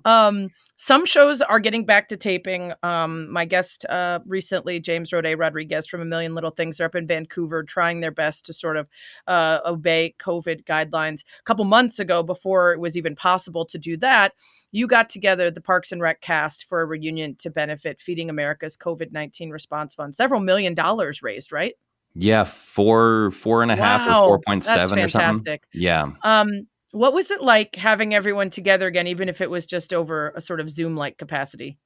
Um, 0.06 0.50
some 0.82 1.06
shows 1.06 1.44
are 1.44 1.60
getting 1.60 1.86
back 1.86 2.10
to 2.10 2.18
taping. 2.18 2.74
Um, 2.82 3.32
my 3.32 3.46
guest 3.46 3.86
uh, 3.88 4.18
recently, 4.26 4.80
James 4.80 5.12
Roday 5.12 5.38
Rodriguez 5.38 5.86
from 5.86 6.02
A 6.02 6.06
Million 6.06 6.34
Little 6.34 6.50
Things, 6.50 6.80
are 6.80 6.86
up 6.86 6.96
in 6.96 7.06
Vancouver 7.06 7.62
trying 7.62 8.00
their 8.00 8.10
best 8.10 8.48
to 8.48 8.54
sort 8.54 8.78
of 8.78 8.90
uh, 9.28 9.60
obey 9.64 10.16
COVID 10.18 10.64
guidelines. 10.64 11.22
A 11.40 11.44
couple 11.44 11.66
months 11.66 12.00
ago, 12.00 12.24
before 12.24 12.74
it 12.74 12.80
was 12.80 12.98
even 12.98 13.16
possible 13.16 13.64
to 13.64 13.78
do 13.78 13.96
that, 13.98 14.34
you 14.72 14.88
got 14.88 15.08
together 15.08 15.52
the 15.52 15.62
Parks 15.62 15.92
and 15.92 16.02
Rec 16.02 16.20
cast 16.20 16.68
for 16.68 16.82
a 16.82 16.86
reunion 16.88 17.36
to 17.36 17.52
benefit 17.52 18.02
Feeding 18.02 18.32
America's 18.32 18.76
COVID 18.76 19.12
19 19.12 19.52
response 19.52 19.94
fund. 19.94 20.16
Several 20.16 20.42
million 20.42 20.74
dollars 20.74 21.22
raised, 21.22 21.52
right? 21.52 21.76
Yeah, 22.16 22.44
four, 22.44 23.30
four 23.32 23.62
and 23.62 23.72
a 23.72 23.76
half, 23.76 24.08
Wow, 24.08 24.24
or 24.24 24.28
four 24.30 24.40
point 24.48 24.64
seven 24.66 24.98
or 24.98 25.08
something. 25.08 25.28
fantastic. 25.28 25.64
Yeah. 25.74 26.10
Um, 26.24 26.66
what 26.92 27.14
was 27.14 27.32
it 27.32 27.42
like 27.42 27.76
having 27.76 28.14
everyone 28.14 28.50
together 28.50 28.88
again, 28.88 29.08
even 29.08 29.30
if 29.30 29.42
it 29.42 29.50
was 29.50 29.66
just 29.66 29.94
over 29.94 30.34
a 30.36 30.42
sort 30.42 30.60
of 30.60 30.70
Zoom 30.70 30.96
like 30.96 31.18
capacity? 31.18 31.78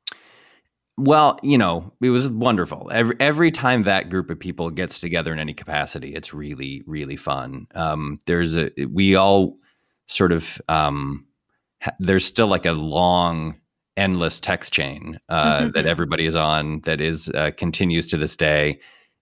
Well, 0.97 1.37
you 1.43 1.57
know, 1.57 1.91
it 2.01 2.09
was 2.09 2.29
wonderful. 2.29 2.89
Every 2.91 3.15
every 3.19 3.51
time 3.51 3.83
that 3.83 4.09
group 4.09 4.29
of 4.29 4.39
people 4.39 4.69
gets 4.69 4.99
together 4.99 5.33
in 5.33 5.39
any 5.39 5.53
capacity, 5.53 6.13
it's 6.15 6.33
really 6.33 6.83
really 6.85 7.17
fun. 7.17 7.67
Um, 7.75 8.19
there's 8.25 8.57
a 8.57 8.71
we 8.89 9.15
all 9.15 9.57
sort 10.07 10.31
of 10.31 10.61
um, 10.69 11.25
ha- 11.81 11.95
there's 11.99 12.25
still 12.25 12.47
like 12.47 12.65
a 12.65 12.71
long 12.71 13.55
endless 13.97 14.39
text 14.39 14.73
chain 14.73 15.19
uh, 15.29 15.69
that 15.73 15.85
everybody 15.85 16.25
is 16.25 16.35
on 16.35 16.79
that 16.81 17.01
is 17.01 17.29
uh, 17.29 17.51
continues 17.57 18.07
to 18.07 18.17
this 18.17 18.37
day. 18.37 18.79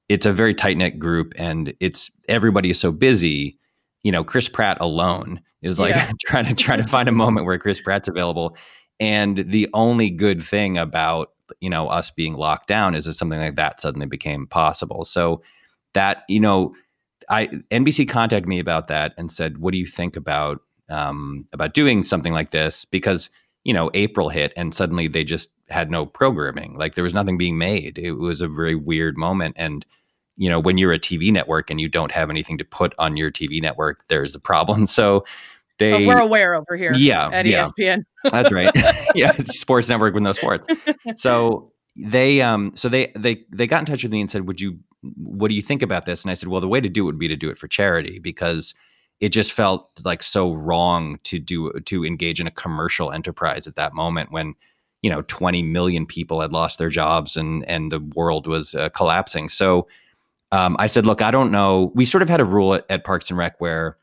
It's 0.10 0.28
a 0.28 0.34
very 0.34 0.54
tight 0.54 0.78
knit 0.78 1.00
group, 1.00 1.34
and 1.38 1.74
it's 1.80 2.12
everybody 2.30 2.70
is 2.70 2.80
so 2.80 2.92
busy. 2.92 3.58
You 4.04 4.12
know, 4.12 4.24
Chris 4.24 4.48
Pratt 4.48 4.78
alone 4.80 5.42
is 5.64 5.80
like 5.80 5.96
Yeah. 5.96 6.12
trying 6.26 6.46
to 6.46 6.54
try 6.54 6.78
to 6.78 6.84
find 6.88 7.10
a 7.10 7.14
moment 7.14 7.46
where 7.46 7.58
Chris 7.58 7.82
Pratt's 7.82 8.08
available. 8.08 8.56
And 9.00 9.38
the 9.38 9.68
only 9.74 10.10
good 10.10 10.42
thing 10.42 10.78
about 10.78 11.30
you 11.60 11.70
know 11.70 11.88
us 11.88 12.12
being 12.12 12.34
locked 12.36 12.68
down 12.68 12.96
is 12.96 13.06
that 13.06 13.16
something 13.16 13.40
like 13.40 13.56
that 13.56 13.82
suddenly 13.82 14.08
became 14.08 14.48
possible. 14.48 15.06
So 15.06 15.42
that 15.94 16.24
you 16.30 16.40
know, 16.40 16.74
I 17.30 17.48
NBC 17.72 18.08
contacted 18.08 18.48
me 18.48 18.60
about 18.60 18.88
that 18.88 19.14
and 19.18 19.32
said, 19.32 19.58
"What 19.58 19.72
do 19.72 19.78
you 19.78 19.86
think 19.88 20.16
about 20.16 20.62
um, 20.90 21.48
about 21.54 21.74
doing 21.74 22.04
something 22.04 22.34
like 22.34 22.52
this?" 22.52 22.86
Because 22.86 23.30
you 23.64 23.74
know, 23.74 23.90
April 23.94 24.30
hit 24.30 24.52
and 24.58 24.76
suddenly 24.76 25.08
they 25.08 25.24
just 25.24 25.50
had 25.70 25.90
no 25.90 26.06
programming. 26.06 26.78
Like 26.78 26.96
there 26.96 27.04
was 27.04 27.14
nothing 27.14 27.38
being 27.38 27.58
made. 27.58 27.98
It 27.98 28.14
was 28.14 28.42
a 28.42 28.48
very 28.48 28.76
weird 28.76 29.18
moment. 29.18 29.56
And 29.58 29.86
you 30.36 30.50
know, 30.50 30.60
when 30.60 30.78
you're 30.78 30.92
a 30.94 31.00
TV 31.00 31.32
network 31.32 31.70
and 31.70 31.80
you 31.80 31.88
don't 31.88 32.12
have 32.12 32.30
anything 32.30 32.58
to 32.58 32.66
put 32.66 32.94
on 33.00 33.16
your 33.16 33.32
TV 33.32 33.62
network, 33.62 34.08
there's 34.08 34.36
a 34.36 34.40
problem. 34.40 34.86
So 34.94 35.24
They, 35.80 36.06
we're 36.06 36.20
aware 36.20 36.56
over 36.56 36.78
here 36.78 36.94
yeah, 36.96 37.30
at 37.32 37.46
yeah. 37.46 37.66
ESPN. 37.66 38.04
that's 38.26 38.52
right. 38.52 38.72
yeah, 39.16 39.32
it's 39.38 39.60
sports 39.60 39.90
network 39.90 40.14
with 40.14 40.24
no 40.24 40.32
sports. 40.32 40.68
So 41.18 41.72
they 41.96 42.42
um 42.42 42.72
so 42.76 42.90
they 42.90 43.12
they 43.16 43.44
they 43.52 43.68
got 43.68 43.80
in 43.80 43.86
touch 43.86 44.04
with 44.04 44.12
me 44.12 44.22
and 44.22 44.30
said, 44.30 44.48
"Would 44.48 44.62
you 44.62 44.80
what 45.18 45.50
do 45.50 45.54
you 45.54 45.62
think 45.62 45.82
about 45.82 46.06
this?" 46.06 46.24
And 46.24 46.32
I 46.32 46.34
said, 46.34 46.50
"Well, 46.50 46.62
the 46.62 46.68
way 46.68 46.80
to 46.80 46.90
do 46.90 47.04
it 47.04 47.06
would 47.06 47.20
be 47.20 47.28
to 47.28 47.36
do 47.36 47.50
it 47.50 47.58
for 47.58 47.68
charity 47.68 48.20
because 48.20 48.74
it 49.20 49.30
just 49.30 49.52
felt 49.52 49.92
like 50.04 50.24
so 50.24 50.54
wrong 50.54 51.20
to 51.24 51.40
do 51.40 51.72
to 51.72 52.06
engage 52.06 52.40
in 52.40 52.48
a 52.48 52.52
commercial 52.52 53.12
enterprise 53.12 53.68
at 53.68 53.76
that 53.76 53.94
moment 53.94 54.32
when 54.32 54.56
you 55.02 55.10
know 55.10 55.22
20 55.24 55.62
million 55.64 56.06
people 56.06 56.42
had 56.42 56.52
lost 56.54 56.78
their 56.78 56.90
jobs 56.90 57.36
and 57.38 57.68
and 57.70 57.92
the 57.92 58.00
world 58.16 58.48
was 58.48 58.76
uh, 58.76 58.90
collapsing. 58.90 59.50
So 59.50 59.88
um, 60.52 60.76
I 60.80 60.88
said, 60.88 61.06
look, 61.06 61.22
I 61.22 61.32
don't 61.32 61.52
know. 61.52 61.92
We 61.96 62.06
sort 62.06 62.22
of 62.22 62.30
had 62.30 62.40
a 62.40 62.46
rule 62.46 62.76
at, 62.76 62.86
at 62.90 63.04
Parks 63.04 63.30
and 63.30 63.38
Rec 63.38 63.60
where 63.60 63.98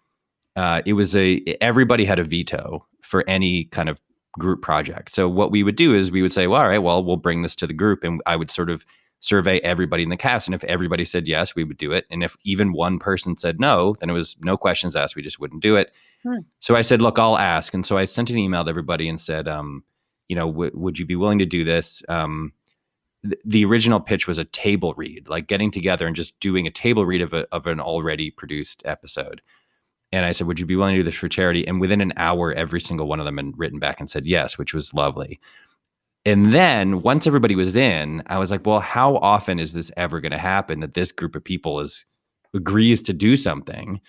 uh, 0.57 0.83
it 0.87 0.95
was 0.95 1.17
a 1.17 1.43
everybody 1.61 2.05
had 2.05 2.19
a 2.19 2.25
veto 2.25 2.87
for 3.03 3.25
any 3.29 3.65
kind 3.65 3.89
of 3.89 4.01
group 4.39 4.63
project. 4.63 5.11
So 5.11 5.29
what 5.29 5.51
we 5.51 5.63
would 5.63 5.77
do 5.77 5.95
is 5.95 6.11
we 6.11 6.23
would 6.23 6.33
say, 6.33 6.47
well, 6.47 6.63
all 6.63 6.69
right, 6.69 6.79
well, 6.79 7.03
we'll 7.05 7.17
bring 7.17 7.43
this 7.43 7.57
to 7.57 7.67
the 7.67 7.75
group, 7.75 8.05
and 8.05 8.23
I 8.27 8.37
would 8.37 8.51
sort 8.51 8.71
of 8.71 8.85
survey 9.21 9.59
everybody 9.61 10.03
in 10.03 10.09
the 10.09 10.17
cast. 10.17 10.49
And 10.49 10.55
if 10.55 10.65
everybody 10.65 11.05
said 11.05 11.29
yes, 11.29 11.55
we 11.55 11.63
would 11.63 11.77
do 11.77 11.93
it. 11.93 12.07
And 12.11 12.25
if 12.25 12.37
even 12.45 12.73
one 12.73 12.99
person 12.99 13.37
said 13.37 13.61
no, 13.61 13.95
then 14.01 14.09
it 14.09 14.15
was 14.15 14.37
no 14.41 14.57
questions 14.57 14.97
asked. 14.97 15.15
We 15.15 15.23
just 15.23 15.39
wouldn't 15.39 15.63
do 15.63 15.77
it. 15.77 15.93
Hmm. 16.23 16.39
So 16.59 16.75
I 16.75 16.83
said, 16.83 17.03
look, 17.03 17.19
I'll 17.19 17.37
ask. 17.37 17.75
And 17.75 17.85
so 17.85 17.99
I 17.99 18.07
sent 18.07 18.31
an 18.31 18.39
email 18.39 18.65
to 18.65 18.71
everybody 18.71 19.09
and 19.09 19.21
said, 19.21 19.47
um, 19.47 19.85
you 20.29 20.37
know, 20.37 20.51
w- 20.51 20.73
would 20.75 20.99
you 20.99 21.05
be 21.05 21.17
willing 21.17 21.39
to 21.39 21.47
do 21.47 21.65
this? 21.65 22.03
Um, 22.09 22.53
th- 23.23 23.41
the 23.45 23.65
original 23.67 24.01
pitch 24.01 24.27
was 24.27 24.39
a 24.39 24.45
table 24.45 24.95
read, 24.97 25.29
like 25.29 25.49
getting 25.49 25.71
together 25.71 26.07
and 26.07 26.17
just 26.17 26.39
doing 26.41 26.67
a 26.67 26.71
table 26.71 27.05
read 27.05 27.21
of, 27.21 27.35
a, 27.35 27.47
of 27.53 27.67
an 27.67 27.79
already 27.79 28.31
produced 28.31 28.83
episode. 28.87 29.43
And 30.13 30.27
I 30.27 30.33
said, 30.33 30.47
Would 30.47 30.59
you 30.59 30.67
be 30.67 30.77
willing 30.77 30.95
to 30.95 31.01
do 31.01 31.05
this 31.05 31.15
for 31.15 31.29
charity? 31.29 31.67
And 31.67 31.81
within 31.81 32.01
an 32.01 32.13
hour, 32.17 32.53
every 32.53 32.81
single 32.81 33.07
one 33.07 33.21
of 33.21 33.27
them 33.27 33.37
had 33.37 33.53
written 33.57 33.79
back 33.79 34.01
and 34.01 34.09
said 34.09 34.27
yes, 34.27 34.59
which 34.59 34.75
was 34.75 34.95
lovely. 34.95 35.41
And 36.27 36.53
then 36.53 37.03
once 37.03 37.27
everybody 37.27 37.55
was 37.55 37.77
in, 37.77 38.23
I 38.27 38.39
was 38.39 38.51
like, 38.51 38.67
Well, 38.67 38.81
how 38.81 39.17
often 39.17 39.59
is 39.59 39.73
this 39.73 39.93
ever 39.97 40.21
going 40.21 40.33
to 40.33 40.39
happen 40.39 40.81
that 40.81 40.95
this 40.95 41.13
group 41.13 41.37
of 41.37 41.45
people 41.45 41.81
is 41.81 42.05
agrees 42.55 43.03
to 43.03 43.13
do 43.13 43.37
something? 43.37 44.01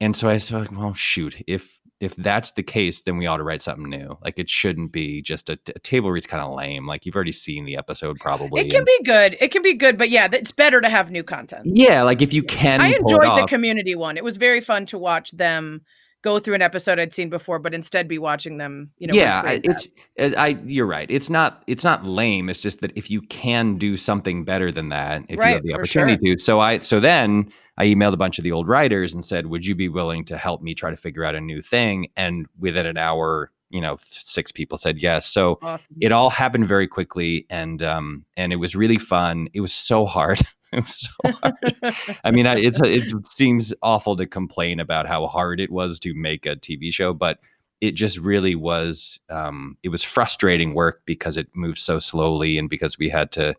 And 0.00 0.16
so 0.16 0.28
I 0.28 0.38
said, 0.38 0.74
Well, 0.76 0.94
shoot, 0.94 1.42
if 1.46 1.80
if 2.02 2.16
that's 2.16 2.52
the 2.52 2.64
case, 2.64 3.02
then 3.02 3.16
we 3.16 3.26
ought 3.26 3.36
to 3.36 3.44
write 3.44 3.62
something 3.62 3.88
new. 3.88 4.18
Like 4.22 4.38
it 4.38 4.50
shouldn't 4.50 4.90
be 4.90 5.22
just 5.22 5.48
a, 5.48 5.58
a 5.74 5.78
table 5.78 6.10
read's 6.10 6.26
kind 6.26 6.42
of 6.42 6.52
lame. 6.52 6.84
Like 6.84 7.06
you've 7.06 7.14
already 7.14 7.32
seen 7.32 7.64
the 7.64 7.76
episode, 7.76 8.18
probably. 8.18 8.62
It 8.62 8.70
can 8.70 8.78
and, 8.78 8.86
be 8.86 8.98
good. 9.04 9.36
It 9.40 9.52
can 9.52 9.62
be 9.62 9.74
good, 9.74 9.98
but 9.98 10.10
yeah, 10.10 10.28
it's 10.32 10.50
better 10.50 10.80
to 10.80 10.88
have 10.88 11.12
new 11.12 11.22
content. 11.22 11.62
Yeah, 11.64 12.02
like 12.02 12.20
if 12.20 12.32
you 12.32 12.42
can. 12.42 12.80
I 12.80 12.88
enjoyed 12.88 13.38
the 13.38 13.46
community 13.48 13.94
one. 13.94 14.16
It 14.16 14.24
was 14.24 14.36
very 14.36 14.60
fun 14.60 14.84
to 14.86 14.98
watch 14.98 15.30
them 15.30 15.82
go 16.22 16.38
through 16.40 16.54
an 16.54 16.62
episode 16.62 16.98
I'd 16.98 17.12
seen 17.12 17.30
before, 17.30 17.60
but 17.60 17.72
instead 17.72 18.08
be 18.08 18.18
watching 18.18 18.58
them. 18.58 18.90
You 18.98 19.06
know. 19.06 19.14
Yeah, 19.14 19.58
it's. 19.62 19.86
Uh, 20.18 20.30
I. 20.36 20.58
You're 20.64 20.86
right. 20.86 21.08
It's 21.08 21.30
not. 21.30 21.62
It's 21.68 21.84
not 21.84 22.04
lame. 22.04 22.48
It's 22.48 22.62
just 22.62 22.80
that 22.80 22.92
if 22.96 23.12
you 23.12 23.22
can 23.22 23.76
do 23.76 23.96
something 23.96 24.44
better 24.44 24.72
than 24.72 24.88
that, 24.88 25.22
if 25.28 25.38
right, 25.38 25.50
you 25.50 25.54
have 25.54 25.62
the 25.62 25.74
opportunity 25.74 26.26
sure. 26.26 26.36
to. 26.36 26.42
So 26.42 26.58
I. 26.58 26.80
So 26.80 26.98
then 26.98 27.52
I 27.78 27.86
emailed 27.86 28.12
a 28.12 28.18
bunch 28.18 28.38
of 28.38 28.44
the 28.44 28.52
old 28.52 28.68
writers 28.68 29.14
and 29.14 29.24
said, 29.24 29.46
"Would 29.46 29.64
you 29.64 29.74
be 29.74 29.88
willing 29.88 30.24
to 30.26 30.36
help 30.36 30.62
me 30.62 30.74
try 30.74 30.90
to 30.90 30.96
figure 30.96 31.24
out 31.24 31.34
a 31.34 31.40
new 31.40 31.62
thing?" 31.62 32.08
And 32.16 32.46
within 32.58 32.86
an 32.86 32.98
hour, 32.98 33.50
you 33.72 33.80
know, 33.80 33.96
six 34.10 34.52
people 34.52 34.78
said 34.78 34.98
yes. 34.98 35.26
So 35.26 35.58
awesome. 35.62 35.96
it 36.00 36.12
all 36.12 36.30
happened 36.30 36.68
very 36.68 36.86
quickly, 36.86 37.46
and 37.50 37.82
um, 37.82 38.24
and 38.36 38.52
it 38.52 38.56
was 38.56 38.76
really 38.76 38.98
fun. 38.98 39.48
It 39.54 39.60
was 39.60 39.72
so 39.72 40.04
hard. 40.04 40.40
it 40.72 40.84
was 40.84 41.08
so 41.22 41.32
hard. 41.32 42.18
I 42.22 42.30
mean, 42.30 42.46
I, 42.46 42.56
it's 42.58 42.78
it 42.84 43.26
seems 43.26 43.72
awful 43.82 44.14
to 44.16 44.26
complain 44.26 44.78
about 44.78 45.06
how 45.06 45.26
hard 45.26 45.58
it 45.58 45.72
was 45.72 45.98
to 46.00 46.14
make 46.14 46.46
a 46.46 46.54
TV 46.54 46.92
show, 46.92 47.14
but 47.14 47.38
it 47.80 47.92
just 47.92 48.18
really 48.18 48.54
was. 48.54 49.18
Um, 49.30 49.78
it 49.82 49.88
was 49.88 50.02
frustrating 50.02 50.74
work 50.74 51.00
because 51.06 51.38
it 51.38 51.48
moved 51.54 51.78
so 51.78 51.98
slowly, 51.98 52.58
and 52.58 52.68
because 52.68 52.98
we 52.98 53.08
had 53.08 53.32
to 53.32 53.56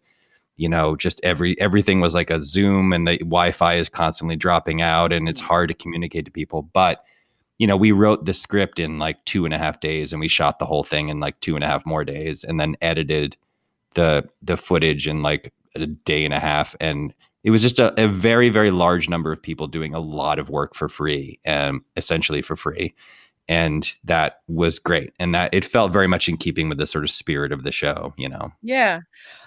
you 0.58 0.70
know 0.70 0.96
just 0.96 1.20
every 1.24 1.60
everything 1.60 2.02
was 2.02 2.14
like 2.14 2.30
a 2.30 2.42
zoom 2.42 2.94
and 2.94 3.08
the 3.08 3.18
wi-fi 3.20 3.76
is 3.76 3.90
constantly 3.90 4.36
dropping 4.36 4.82
out 4.82 5.12
and 5.12 5.28
it's 5.28 5.42
mm. 5.42 5.46
hard 5.46 5.70
to 5.70 5.74
communicate 5.74 6.26
to 6.26 6.32
people. 6.32 6.62
But 6.62 7.04
you 7.58 7.68
know 7.68 7.78
we 7.78 7.92
wrote 7.92 8.26
the 8.26 8.34
script 8.34 8.80
in 8.80 9.00
like 9.00 9.24
two 9.26 9.46
and 9.46 9.54
a 9.54 9.58
half 9.58 9.80
days 9.80 10.14
and 10.14 10.20
we 10.20 10.28
shot 10.28 10.60
the 10.60 10.66
whole 10.66 10.84
thing 10.84 11.10
in 11.10 11.20
like 11.20 11.40
two 11.42 11.56
and 11.56 11.64
a 11.64 11.68
half 11.68 11.86
more 11.86 12.04
days 12.04 12.44
and 12.44 12.60
then 12.60 12.76
edited 12.82 13.38
the 13.96 14.28
the 14.42 14.58
footage 14.58 15.08
in 15.08 15.22
like 15.22 15.54
a 15.76 15.88
day 15.88 16.24
and 16.26 16.34
a 16.34 16.40
half. 16.40 16.76
And 16.80 17.14
it 17.44 17.52
was 17.52 17.62
just 17.62 17.80
a, 17.80 18.00
a 18.02 18.08
very 18.08 18.50
very 18.50 18.72
large 18.72 19.10
number 19.10 19.32
of 19.32 19.42
people 19.42 19.68
doing 19.68 19.94
a 19.94 20.00
lot 20.00 20.40
of 20.40 20.50
work 20.50 20.76
for 20.76 20.88
free 20.88 21.40
and 21.46 21.82
essentially 21.96 22.42
for 22.42 22.56
free 22.56 22.94
and 23.48 23.94
that 24.04 24.40
was 24.48 24.80
great. 24.80 25.14
And 25.20 25.36
that 25.36 25.54
it 25.54 25.66
felt 25.66 25.92
very 25.92 26.08
much 26.08 26.30
in 26.30 26.38
keeping 26.38 26.70
with 26.70 26.78
the 26.78 26.88
sort 26.88 27.04
of 27.04 27.12
spirit 27.12 27.52
of 27.52 27.64
the 27.64 27.72
show 27.72 28.14
you 28.18 28.30
know? 28.30 28.52
Yeah. 28.62 29.02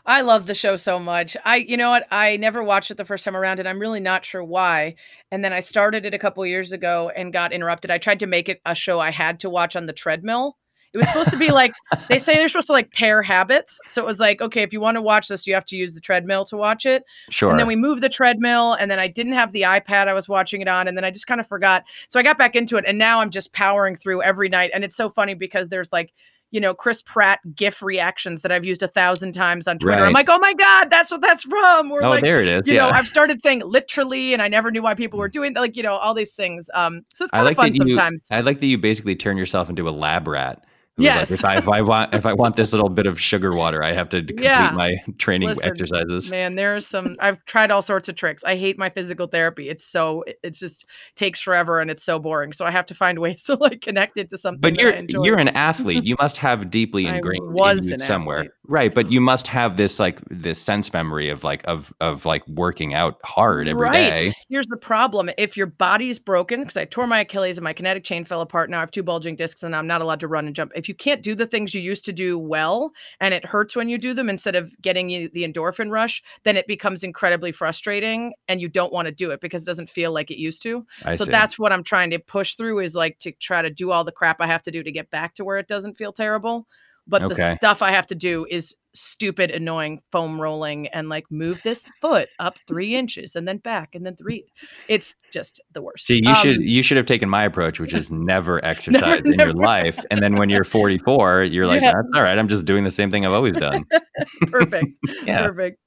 I 0.05 0.21
love 0.21 0.47
the 0.47 0.55
show 0.55 0.77
so 0.77 0.99
much. 0.99 1.37
I 1.45 1.57
you 1.57 1.77
know 1.77 1.91
what? 1.91 2.07
I 2.11 2.37
never 2.37 2.63
watched 2.63 2.91
it 2.91 2.97
the 2.97 3.05
first 3.05 3.25
time 3.25 3.37
around 3.37 3.59
and 3.59 3.69
i'm 3.69 3.81
really 3.81 4.01
not 4.01 4.25
sure 4.25 4.45
why. 4.45 4.95
And 5.31 5.45
then 5.45 5.53
i 5.53 5.61
started 5.61 6.05
it 6.05 6.15
a 6.15 6.19
couple 6.19 6.45
years 6.47 6.73
ago 6.73 7.11
and 7.17 7.33
got 7.33 7.53
interrupted. 7.53 7.91
I 7.91 7.99
tried 7.99 8.21
to 8.21 8.27
make 8.27 8.49
it 8.49 8.61
a 8.65 8.75
show 8.75 9.01
i 9.01 9.11
had 9.11 9.41
to 9.41 9.51
watch 9.51 9.77
on 9.77 9.87
the 9.87 9.93
treadmill 9.93 10.57
it 10.93 10.99
was 10.99 11.09
supposed 11.09 11.31
to 11.31 11.37
be 11.37 11.51
like 11.51 11.73
they 12.09 12.19
say 12.19 12.35
they're 12.35 12.49
supposed 12.49 12.69
to 12.69 12.73
like 12.73 12.93
pair 12.93 13.23
habits. 13.23 13.79
So 13.87 14.03
it 14.03 14.07
was 14.07 14.21
like, 14.21 14.41
okay, 14.41 14.63
if 14.63 14.73
you 14.73 14.81
want 14.81 14.97
to 14.97 15.03
watch 15.03 15.29
this, 15.29 15.47
you 15.47 15.55
have 15.55 15.65
to 15.67 15.77
use 15.77 15.95
the 15.95 16.01
treadmill 16.01 16.45
to 16.47 16.57
watch 16.57 16.87
it. 16.87 17.05
Sure. 17.31 17.51
And 17.51 17.59
then 17.59 17.67
we 17.67 17.77
moved 17.77 18.03
the 18.03 18.09
treadmill, 18.09 18.75
and 18.75 18.91
then 18.91 18.99
I 18.99 19.09
didn't 19.09 19.35
have 19.35 19.53
the 19.53 19.63
iPad 19.63 20.09
I 20.09 20.15
was 20.15 20.29
watching 20.29 20.61
it 20.61 20.69
on, 20.69 20.89
and 20.89 20.97
then 20.97 21.05
I 21.05 21.11
just 21.11 21.27
kind 21.27 21.41
of 21.41 21.47
forgot. 21.47 21.85
So 22.09 22.19
I 22.19 22.23
got 22.23 22.39
back 22.39 22.57
into 22.57 22.77
it, 22.77 22.85
and 22.87 22.99
now 22.99 23.21
I'm 23.21 23.31
just 23.31 23.53
powering 23.53 23.97
through 23.97 24.23
every 24.23 24.49
night. 24.49 24.71
And 24.75 24.85
it's 24.85 24.97
so 24.97 25.09
funny 25.09 25.35
because 25.35 25.69
there's 25.69 25.93
like 25.93 26.13
you 26.53 26.61
know, 26.61 26.75
Chris 26.75 27.03
Pratt 27.03 27.41
GIF 27.55 27.83
reactions 27.83 28.43
that 28.43 28.53
I've 28.53 28.65
used 28.65 28.83
a 28.83 28.89
thousand 28.89 29.33
times 29.33 29.67
on 29.67 29.79
Twitter. 29.79 30.01
Right. 30.01 30.07
I'm 30.07 30.13
like, 30.13 30.29
oh 30.29 30.39
my 30.39 30.55
God, 30.55 30.91
that's 30.91 31.11
what 31.11 31.21
that's 31.21 31.43
from. 31.43 31.91
Or 31.91 32.05
oh, 32.05 32.11
like, 32.11 32.23
there 32.23 32.41
it 32.41 32.49
is. 32.49 32.69
You 32.69 32.77
yeah. 32.77 32.87
know, 32.87 32.91
I've 32.91 33.09
started 33.09 33.43
saying 33.43 33.63
literally, 33.65 34.33
and 34.33 34.41
I 34.41 34.49
never 34.49 34.71
knew 34.71 34.83
why 34.83 34.95
people 34.95 35.19
were 35.19 35.29
doing 35.29 35.55
like, 35.55 35.77
you 35.77 35.83
know, 35.83 35.95
all 35.95 36.15
these 36.15 36.35
things. 36.35 36.71
Um, 36.73 37.05
so 37.15 37.25
it's 37.25 37.33
kind 37.33 37.45
like 37.45 37.59
of 37.59 37.63
fun 37.63 37.75
sometimes. 37.75 38.23
I 38.31 38.41
like 38.41 38.61
that 38.61 38.67
you 38.67 38.79
basically 38.79 39.17
turn 39.17 39.37
yourself 39.37 39.69
into 39.69 39.89
a 39.89 39.91
lab 39.91 40.29
rat 40.29 40.65
Yes. 40.99 41.31
Like, 41.31 41.39
if, 41.39 41.45
I, 41.45 41.57
if 41.59 41.69
I 41.69 41.83
want 41.83 42.15
if 42.15 42.27
I 42.27 42.33
want 42.33 42.57
this 42.57 42.73
little 42.73 42.89
bit 42.89 43.07
of 43.07 43.21
sugar 43.21 43.55
water, 43.55 43.83
I 43.83 43.93
have 43.93 44.09
to 44.11 44.19
complete 44.19 44.45
yeah. 44.45 44.73
my 44.75 44.97
training 45.19 45.49
Listen, 45.49 45.69
exercises. 45.69 46.31
Man, 46.31 46.55
there's 46.55 46.87
some. 46.87 47.17
I've 47.21 47.45
tried 47.45 47.71
all 47.71 47.83
sorts 47.83 48.09
of 48.09 48.17
tricks. 48.17 48.43
I 48.45 48.57
hate 48.57 48.79
my 48.79 48.89
physical 48.89 49.27
therapy. 49.27 49.69
It's 49.69 49.85
so 49.85 50.25
it's 50.43 50.59
just 50.59 50.87
takes 51.15 51.41
forever 51.41 51.81
and 51.81 51.91
it's 51.91 52.03
so 52.03 52.19
boring. 52.19 52.55
So 52.55 52.65
I 52.65 52.71
have 52.71 52.87
to 52.87 52.95
find 52.95 53.19
ways 53.27 53.43
to 53.45 53.57
like 53.57 53.83
connect 53.83 54.17
it 54.17 54.31
to 54.31 54.39
something. 54.39 54.61
But 54.61 54.81
you're 54.81 54.95
you're 55.25 55.39
an 55.39 55.49
athlete. 55.57 56.05
You 56.05 56.17
must 56.19 56.39
have 56.39 56.71
deeply 56.71 57.07
ingrained 57.07 57.53
was 57.53 57.91
in 57.91 57.99
somewhere, 57.99 58.39
athlete. 58.39 58.53
right? 58.67 58.95
But 58.95 59.11
you 59.11 59.19
mm-hmm. 59.19 59.27
must 59.27 59.49
have 59.49 59.77
this 59.77 59.99
like 59.99 60.21
this 60.31 60.59
sense 60.59 60.91
memory 60.95 61.29
of 61.29 61.45
like 61.45 61.63
of 61.67 61.93
of 62.01 62.25
like 62.25 62.47
working 62.49 62.95
out 62.95 63.19
hard 63.23 63.69
every 63.69 63.89
right. 63.89 63.93
day. 63.93 64.35
Here's 64.49 64.67
the 64.67 64.79
problem: 64.79 65.29
if 65.37 65.59
your 65.59 65.67
body's 65.67 66.19
broken, 66.19 66.61
because 66.61 66.79
I 66.79 66.87
tore 66.87 67.07
my 67.07 67.21
Achilles 67.21 67.59
and 67.59 67.65
my 67.65 67.75
kinetic 67.75 68.05
chain 68.05 68.25
fell 68.25 68.41
apart. 68.41 68.71
Now 68.71 68.79
I 68.79 68.81
have 68.81 68.91
two 68.91 69.03
bulging 69.03 69.37
discs 69.37 69.63
and 69.63 69.77
I'm 69.77 69.87
not 69.87 70.01
allowed 70.01 70.21
to 70.21 70.29
run 70.29 70.47
and 70.47 70.57
jump. 70.57 70.73
If 70.75 70.86
if 70.87 70.89
you 70.89 70.95
can't 70.95 71.21
do 71.21 71.35
the 71.35 71.47
things 71.47 71.75
you 71.75 71.81
used 71.81 72.05
to 72.05 72.13
do 72.13 72.39
well 72.39 72.93
and 73.19 73.35
it 73.35 73.45
hurts 73.45 73.75
when 73.75 73.89
you 73.89 73.99
do 73.99 74.15
them 74.15 74.31
instead 74.31 74.55
of 74.55 74.73
getting 74.81 75.11
you 75.11 75.29
the 75.29 75.43
endorphin 75.43 75.91
rush, 75.91 76.23
then 76.45 76.57
it 76.57 76.69
becomes 76.69 77.03
incredibly 77.03 77.51
frustrating 77.51 78.35
and 78.47 78.61
you 78.61 78.69
don't 78.69 78.93
want 78.93 79.09
to 79.09 79.13
do 79.13 79.33
it 79.33 79.41
because 79.41 79.63
it 79.63 79.67
doesn't 79.67 79.91
feel 79.91 80.13
like 80.13 80.31
it 80.31 80.39
used 80.39 80.63
to. 80.63 80.87
I 81.05 81.17
so 81.17 81.25
see. 81.25 81.33
that's 81.33 81.59
what 81.59 81.73
I'm 81.73 81.83
trying 81.83 82.11
to 82.11 82.21
push 82.21 82.55
through 82.55 82.79
is 82.79 82.95
like 82.95 83.19
to 83.19 83.33
try 83.33 83.63
to 83.63 83.71
do 83.71 83.91
all 83.91 84.05
the 84.05 84.13
crap 84.13 84.41
I 84.41 84.47
have 84.47 84.63
to 84.63 84.71
do 84.71 84.85
to 84.85 84.93
get 84.93 85.11
back 85.11 85.35
to 85.35 85.45
where 85.45 85.59
it 85.59 85.67
doesn't 85.67 85.97
feel 85.97 86.13
terrible. 86.13 86.69
But 87.07 87.23
okay. 87.23 87.35
the 87.35 87.57
stuff 87.57 87.83
I 87.83 87.93
have 87.93 88.07
to 88.09 88.15
do 88.15 88.47
is 88.51 88.75
stupid, 88.97 89.51
annoying 89.51 90.01
foam 90.11 90.41
rolling 90.41 90.89
and 90.89 91.09
like 91.09 91.25
move 91.31 91.63
this 91.63 91.85
foot 92.01 92.29
up 92.39 92.57
three 92.67 92.97
inches 92.97 93.37
and 93.37 93.47
then 93.47 93.59
back 93.59 93.91
and 93.95 94.05
then 94.05 94.17
three. 94.17 94.45
It's 94.89 95.15
just 95.33 95.61
the 95.73 95.83
worst. 95.83 96.07
See, 96.07 96.21
you 96.23 96.31
um, 96.31 96.37
should 96.37 96.57
you 96.61 96.83
should 96.83 96.97
have 96.97 97.07
taken 97.07 97.29
my 97.29 97.45
approach, 97.45 97.79
which 97.79 97.95
is 97.95 98.11
never 98.11 98.65
exercise 98.65 99.01
never, 99.03 99.29
in 99.29 99.37
never. 99.37 99.51
your 99.51 99.63
life. 99.63 100.05
And 100.11 100.23
then 100.23 100.37
when 100.37 100.49
you're 100.49 100.65
44, 100.65 101.45
you're 101.45 101.67
like, 101.67 101.83
yeah. 101.83 101.93
that's 101.93 102.09
all 102.15 102.23
right. 102.23 102.39
I'm 102.39 102.49
just 102.49 102.65
doing 102.65 102.85
the 102.85 102.91
same 102.91 103.11
thing 103.11 103.25
I've 103.25 103.33
always 103.33 103.57
done. 103.57 103.85
Perfect. 104.51 104.93
yeah. 105.25 105.47
Perfect. 105.47 105.79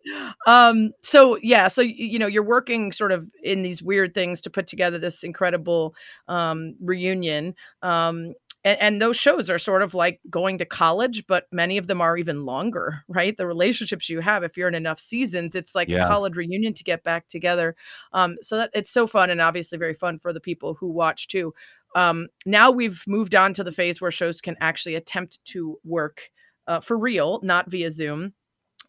Um, 0.46 0.92
so 1.02 1.38
yeah, 1.42 1.68
so 1.68 1.82
you 1.82 2.20
know, 2.20 2.28
you're 2.28 2.44
working 2.44 2.92
sort 2.92 3.12
of 3.12 3.28
in 3.44 3.64
these 3.64 3.82
weird 3.82 4.14
things 4.14 4.42
to 4.42 4.50
put 4.50 4.68
together 4.68 5.00
this 5.00 5.24
incredible 5.24 5.96
um 6.28 6.76
reunion. 6.80 7.56
Um, 7.82 8.34
and, 8.64 8.80
and, 8.82 9.02
those 9.02 9.18
shows 9.18 9.50
are 9.50 9.60
sort 9.60 9.82
of 9.82 9.94
like 9.94 10.20
going 10.30 10.58
to 10.58 10.66
college 10.66 11.26
but 11.28 11.46
many 11.52 11.78
of 11.78 11.88
them 11.88 12.02
are 12.02 12.18
even 12.18 12.46
longer 12.46 13.04
right? 13.08 13.36
The 13.38 13.48
relationships 13.48 14.10
you 14.10 14.20
have 14.22 14.44
if 14.44 14.58
you're 14.58 14.68
in 14.68 14.76
enough 14.76 15.00
seasons 15.00 15.56
it's 15.56 15.76
like 15.76 15.90
yeah. 15.90 16.06
a 16.06 16.10
college 16.10 16.36
reunion 16.36 16.74
to 16.74 16.84
get 16.84 17.04
back 17.04 17.28
together. 17.28 17.76
Um, 18.14 18.38
so 18.42 18.58
that 18.58 18.72
it's 18.74 18.92
so 18.92 19.08
fun 19.08 19.30
and 19.30 19.42
obviously 19.42 19.78
very 19.78 19.94
fun 19.94 20.20
for 20.20 20.34
the 20.34 20.40
people 20.40 20.74
who 20.74 20.88
watch 20.88 21.28
too. 21.28 21.54
Um, 21.96 22.28
now 22.46 22.72
we've 22.72 23.04
moved 23.08 23.36
on 23.36 23.54
to 23.56 23.64
the 23.64 23.72
phase 23.72 24.00
where 24.00 24.12
shows 24.12 24.42
can 24.42 24.56
actually 24.62 24.96
attempt 24.96 25.44
to 25.46 25.80
work 25.84 26.30
uh, 26.68 26.80
for 26.80 26.98
real 26.98 27.40
not 27.44 27.70
via 27.70 27.92
zoom. 27.92 28.34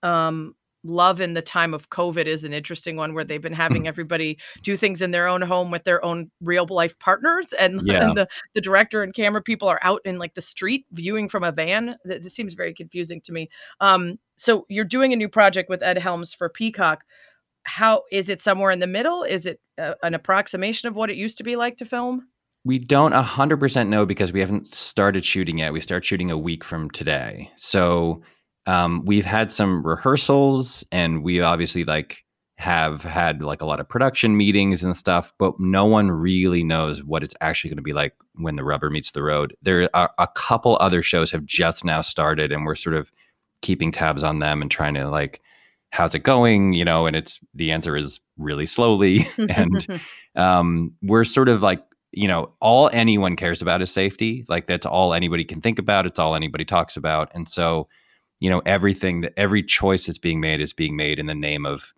Um, 0.02 0.54
love 0.82 1.20
in 1.20 1.34
the 1.34 1.42
time 1.42 1.74
of 1.74 1.90
COVID 1.90 2.26
is 2.26 2.44
an 2.44 2.52
interesting 2.52 2.96
one 2.96 3.14
where 3.14 3.24
they've 3.24 3.40
been 3.40 3.52
having 3.52 3.82
hmm. 3.82 3.88
everybody 3.88 4.38
do 4.62 4.76
things 4.76 5.02
in 5.02 5.10
their 5.10 5.26
own 5.26 5.42
home 5.42 5.70
with 5.70 5.84
their 5.84 6.04
own 6.04 6.30
real 6.40 6.66
life 6.68 6.98
partners. 6.98 7.52
And, 7.52 7.82
yeah. 7.84 8.08
and 8.08 8.16
the, 8.16 8.28
the 8.54 8.60
director 8.60 9.02
and 9.02 9.14
camera 9.14 9.42
people 9.42 9.68
are 9.68 9.80
out 9.82 10.00
in 10.04 10.18
like 10.18 10.34
the 10.34 10.40
street 10.40 10.86
viewing 10.92 11.28
from 11.28 11.44
a 11.44 11.52
van. 11.52 11.96
This 12.04 12.34
seems 12.34 12.54
very 12.54 12.74
confusing 12.74 13.20
to 13.22 13.32
me. 13.32 13.50
Um, 13.80 14.18
so 14.36 14.64
you're 14.68 14.84
doing 14.84 15.12
a 15.12 15.16
new 15.16 15.28
project 15.28 15.68
with 15.68 15.82
Ed 15.82 15.98
Helms 15.98 16.32
for 16.32 16.48
Peacock. 16.48 17.04
How 17.64 18.04
is 18.10 18.28
it 18.28 18.40
somewhere 18.40 18.70
in 18.70 18.78
the 18.78 18.86
middle? 18.86 19.22
Is 19.22 19.44
it 19.44 19.60
uh, 19.76 19.94
an 20.02 20.14
approximation 20.14 20.88
of 20.88 20.96
what 20.96 21.10
it 21.10 21.16
used 21.16 21.38
to 21.38 21.44
be 21.44 21.56
like 21.56 21.76
to 21.76 21.84
film? 21.84 22.26
We 22.64 22.78
don't 22.78 23.12
100% 23.12 23.88
know 23.88 24.04
because 24.04 24.32
we 24.32 24.40
haven't 24.40 24.72
started 24.72 25.24
shooting 25.24 25.58
yet. 25.58 25.72
We 25.72 25.80
start 25.80 26.04
shooting 26.04 26.30
a 26.30 26.38
week 26.38 26.62
from 26.62 26.90
today. 26.90 27.50
So 27.56 28.22
um, 28.70 29.04
we've 29.04 29.24
had 29.24 29.50
some 29.50 29.84
rehearsals, 29.84 30.84
and 30.92 31.24
we 31.24 31.40
obviously 31.40 31.84
like 31.84 32.24
have 32.56 33.02
had 33.02 33.42
like 33.42 33.62
a 33.62 33.66
lot 33.66 33.80
of 33.80 33.88
production 33.88 34.36
meetings 34.36 34.84
and 34.84 34.96
stuff, 34.96 35.32
but 35.38 35.58
no 35.58 35.86
one 35.86 36.10
really 36.10 36.62
knows 36.62 37.02
what 37.02 37.24
it's 37.24 37.34
actually 37.40 37.70
going 37.70 37.78
to 37.78 37.82
be 37.82 37.92
like 37.92 38.14
when 38.34 38.54
the 38.54 38.62
rubber 38.62 38.88
meets 38.88 39.10
the 39.10 39.24
road. 39.24 39.56
There 39.60 39.90
are 39.92 40.12
a 40.18 40.28
couple 40.28 40.76
other 40.80 41.02
shows 41.02 41.32
have 41.32 41.44
just 41.44 41.84
now 41.84 42.00
started, 42.00 42.52
and 42.52 42.64
we're 42.64 42.76
sort 42.76 42.94
of 42.94 43.10
keeping 43.60 43.90
tabs 43.90 44.22
on 44.22 44.38
them 44.38 44.62
and 44.62 44.70
trying 44.70 44.94
to 44.94 45.08
like, 45.08 45.40
how's 45.90 46.14
it 46.14 46.22
going? 46.22 46.72
You 46.74 46.84
know, 46.84 47.06
and 47.06 47.16
it's 47.16 47.40
the 47.54 47.72
answer 47.72 47.96
is 47.96 48.20
really 48.38 48.66
slowly, 48.66 49.26
and 49.48 50.00
um, 50.36 50.94
we're 51.02 51.24
sort 51.24 51.48
of 51.48 51.60
like 51.60 51.82
you 52.12 52.28
know, 52.28 52.52
all 52.60 52.88
anyone 52.92 53.34
cares 53.34 53.62
about 53.62 53.82
is 53.82 53.90
safety. 53.90 54.44
Like 54.48 54.68
that's 54.68 54.86
all 54.86 55.12
anybody 55.12 55.44
can 55.44 55.60
think 55.60 55.80
about. 55.80 56.06
It's 56.06 56.20
all 56.20 56.36
anybody 56.36 56.64
talks 56.64 56.96
about. 56.96 57.30
And 57.34 57.48
so, 57.48 57.88
you 58.40 58.48
know, 58.48 58.62
everything 58.66 59.20
that 59.20 59.34
every 59.36 59.62
choice 59.62 60.06
that's 60.06 60.18
being 60.18 60.40
made 60.40 60.60
is 60.60 60.72
being 60.72 60.96
made 60.96 61.18
in 61.18 61.26
the 61.26 61.34
name 61.34 61.66
of 61.66 61.92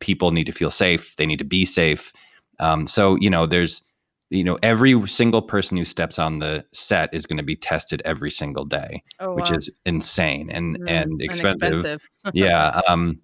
people 0.00 0.32
need 0.32 0.44
to 0.44 0.52
feel 0.52 0.70
safe. 0.70 1.16
They 1.16 1.26
need 1.26 1.38
to 1.38 1.44
be 1.44 1.64
safe. 1.64 2.12
Um, 2.58 2.86
so, 2.86 3.16
you 3.16 3.30
know, 3.30 3.46
there's, 3.46 3.82
you 4.30 4.42
know, 4.42 4.58
every 4.62 5.06
single 5.06 5.40
person 5.40 5.76
who 5.76 5.84
steps 5.84 6.18
on 6.18 6.40
the 6.40 6.64
set 6.72 7.08
is 7.14 7.26
going 7.26 7.36
to 7.38 7.44
be 7.44 7.56
tested 7.56 8.02
every 8.04 8.30
single 8.30 8.64
day, 8.64 9.02
oh, 9.20 9.34
which 9.34 9.50
wow. 9.50 9.56
is 9.56 9.70
insane 9.86 10.50
and 10.50 10.78
mm, 10.78 10.90
and 10.90 11.22
expensive. 11.22 11.62
And 11.62 11.74
expensive. 11.76 12.08
yeah. 12.34 12.82
Um, 12.88 13.20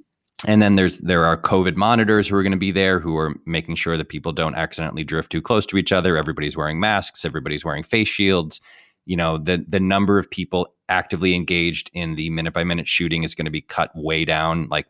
and 0.46 0.62
then 0.62 0.76
there's 0.76 0.98
there 0.98 1.24
are 1.24 1.36
COVID 1.36 1.76
monitors 1.76 2.28
who 2.28 2.36
are 2.36 2.42
going 2.42 2.52
to 2.52 2.58
be 2.58 2.70
there 2.70 3.00
who 3.00 3.16
are 3.16 3.34
making 3.46 3.74
sure 3.74 3.96
that 3.96 4.08
people 4.08 4.32
don't 4.32 4.54
accidentally 4.54 5.04
drift 5.04 5.32
too 5.32 5.42
close 5.42 5.66
to 5.66 5.76
each 5.76 5.92
other. 5.92 6.16
Everybody's 6.16 6.56
wearing 6.56 6.80
masks. 6.80 7.24
Everybody's 7.24 7.64
wearing 7.64 7.82
face 7.82 8.08
shields. 8.08 8.60
You 9.06 9.16
know 9.16 9.38
the 9.38 9.64
the 9.66 9.80
number 9.80 10.18
of 10.18 10.30
people 10.30 10.74
actively 10.88 11.34
engaged 11.34 11.90
in 11.94 12.14
the 12.14 12.30
minute 12.30 12.52
by 12.52 12.64
minute 12.64 12.86
shooting 12.88 13.22
is 13.22 13.34
going 13.34 13.46
to 13.46 13.50
be 13.50 13.60
cut 13.60 13.90
way 13.94 14.24
down, 14.24 14.68
like 14.70 14.86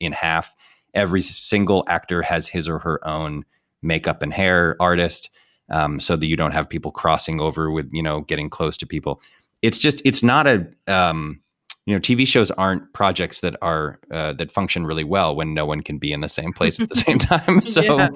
in 0.00 0.12
half. 0.12 0.54
Every 0.94 1.22
single 1.22 1.84
actor 1.88 2.22
has 2.22 2.46
his 2.46 2.68
or 2.68 2.78
her 2.78 3.04
own 3.06 3.44
makeup 3.82 4.22
and 4.22 4.32
hair 4.32 4.76
artist, 4.78 5.28
um, 5.70 5.98
so 5.98 6.14
that 6.14 6.26
you 6.26 6.36
don't 6.36 6.52
have 6.52 6.68
people 6.68 6.92
crossing 6.92 7.40
over 7.40 7.70
with 7.70 7.88
you 7.92 8.02
know 8.02 8.20
getting 8.22 8.48
close 8.48 8.76
to 8.78 8.86
people. 8.86 9.20
It's 9.62 9.78
just 9.78 10.02
it's 10.04 10.22
not 10.22 10.46
a 10.46 10.66
um, 10.86 11.40
you 11.86 11.94
know 11.94 12.00
tv 12.00 12.26
shows 12.26 12.50
aren't 12.52 12.92
projects 12.92 13.40
that 13.40 13.56
are 13.62 13.98
uh, 14.10 14.32
that 14.34 14.50
function 14.50 14.86
really 14.86 15.04
well 15.04 15.34
when 15.34 15.54
no 15.54 15.66
one 15.66 15.80
can 15.80 15.98
be 15.98 16.12
in 16.12 16.20
the 16.20 16.28
same 16.28 16.52
place 16.52 16.80
at 16.80 16.88
the 16.88 16.94
same 16.94 17.18
time 17.32 17.64
so 17.66 17.82
yeah. 17.82 18.08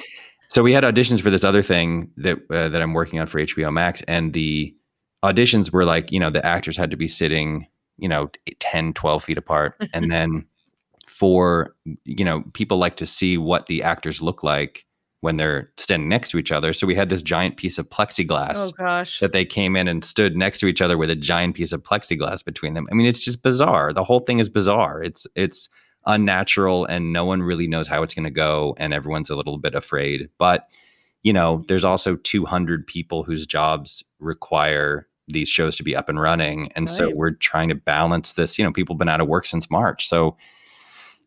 so 0.49 0.63
we 0.63 0.73
had 0.73 0.85
auditions 0.85 1.21
for 1.21 1.31
this 1.31 1.45
other 1.45 1.63
thing 1.63 2.11
that 2.17 2.39
uh, 2.51 2.69
that 2.69 2.81
i'm 2.81 2.95
working 2.95 3.21
on 3.21 3.27
for 3.27 3.41
hbo 3.41 3.73
max 3.73 4.03
and 4.09 4.33
the 4.33 4.75
auditions 5.25 5.73
were 5.73 5.85
like 5.85 6.13
you 6.13 6.21
know 6.21 6.31
the 6.31 6.45
actors 6.45 6.77
had 6.77 6.91
to 6.91 6.97
be 6.97 7.09
sitting 7.09 7.67
you 7.97 8.09
know 8.09 8.31
10 8.61 8.93
12 8.93 9.25
feet 9.25 9.39
apart 9.39 9.75
and 9.93 10.11
then 10.11 10.45
for 11.07 11.75
you 12.05 12.25
know 12.25 12.43
people 12.53 12.79
like 12.79 12.97
to 12.97 13.07
see 13.07 13.37
what 13.37 13.67
the 13.67 13.83
actors 13.83 14.23
look 14.23 14.43
like 14.43 14.85
when 15.21 15.37
they're 15.37 15.71
standing 15.77 16.09
next 16.09 16.31
to 16.31 16.39
each 16.39 16.53
other. 16.53 16.73
So 16.73 16.87
we 16.87 16.95
had 16.95 17.09
this 17.09 17.23
giant 17.23 17.57
piece 17.57 17.79
of 17.79 17.89
plexiglass 17.89 18.55
oh, 18.57 18.71
gosh. 18.71 19.19
that 19.19 19.33
they 19.33 19.45
came 19.45 19.75
in 19.75 19.89
and 19.89 20.05
stood 20.05 20.37
next 20.37 20.59
to 20.59 20.67
each 20.67 20.81
other 20.81 20.97
with 20.97 21.11
a 21.11 21.17
giant 21.17 21.57
piece 21.57 21.73
of 21.73 21.83
plexiglass 21.83 22.45
between 22.45 22.75
them. 22.75 22.87
I 22.91 22.95
mean, 22.95 23.07
it's 23.07 23.25
just 23.25 23.43
bizarre. 23.43 23.93
The 23.93 24.05
whole 24.05 24.21
thing 24.21 24.39
is 24.39 24.49
bizarre. 24.49 25.03
It's 25.03 25.27
it's 25.35 25.69
unnatural 26.07 26.85
and 26.87 27.13
no 27.13 27.25
one 27.25 27.43
really 27.43 27.67
knows 27.67 27.89
how 27.89 28.03
it's 28.03 28.15
going 28.15 28.25
to 28.25 28.31
go 28.31 28.75
and 28.79 28.95
everyone's 28.95 29.29
a 29.29 29.37
little 29.37 29.59
bit 29.59 29.75
afraid. 29.75 30.29
But, 30.39 30.69
you 31.29 31.33
know, 31.35 31.63
there's 31.69 31.85
also 31.85 32.17
200 32.17 32.87
people 32.87 33.23
whose 33.23 33.47
jobs 33.47 34.03
require 34.19 35.07
these 35.27 35.47
shows 35.47 35.77
to 35.77 35.83
be 35.83 35.95
up 35.95 36.09
and 36.09 36.19
running. 36.19 36.73
And 36.73 36.89
right. 36.89 36.97
so 36.97 37.15
we're 37.15 37.33
trying 37.33 37.69
to 37.69 37.75
balance 37.75 38.33
this, 38.33 38.59
you 38.59 38.65
know, 38.65 38.73
people 38.73 38.95
have 38.95 38.99
been 38.99 39.11
out 39.11 39.21
of 39.21 39.29
work 39.29 39.45
since 39.45 39.71
March. 39.71 40.09
So, 40.09 40.39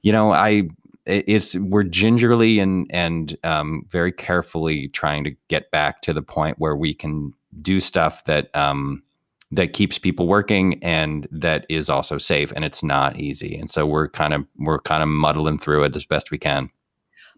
you 0.01 0.11
know, 0.11 0.33
I 0.33 0.63
it's 1.05 1.55
we're 1.55 1.83
gingerly 1.83 2.57
and 2.57 2.87
and 2.89 3.37
um, 3.43 3.85
very 3.91 4.11
carefully 4.11 4.87
trying 4.87 5.23
to 5.23 5.35
get 5.49 5.69
back 5.69 6.01
to 6.01 6.13
the 6.13 6.23
point 6.23 6.57
where 6.57 6.75
we 6.75 6.95
can 6.95 7.31
do 7.61 7.79
stuff 7.79 8.23
that 8.23 8.49
um, 8.55 9.03
that 9.51 9.73
keeps 9.73 9.99
people 9.99 10.27
working 10.27 10.83
and 10.83 11.27
that 11.29 11.67
is 11.69 11.91
also 11.91 12.17
safe 12.17 12.51
and 12.55 12.65
it's 12.65 12.81
not 12.81 13.19
easy 13.19 13.55
and 13.55 13.69
so 13.69 13.85
we're 13.85 14.09
kind 14.09 14.33
of 14.33 14.43
we're 14.57 14.79
kind 14.79 15.03
of 15.03 15.09
muddling 15.09 15.59
through 15.59 15.83
it 15.83 15.95
as 15.95 16.05
best 16.05 16.31
we 16.31 16.39
can 16.39 16.71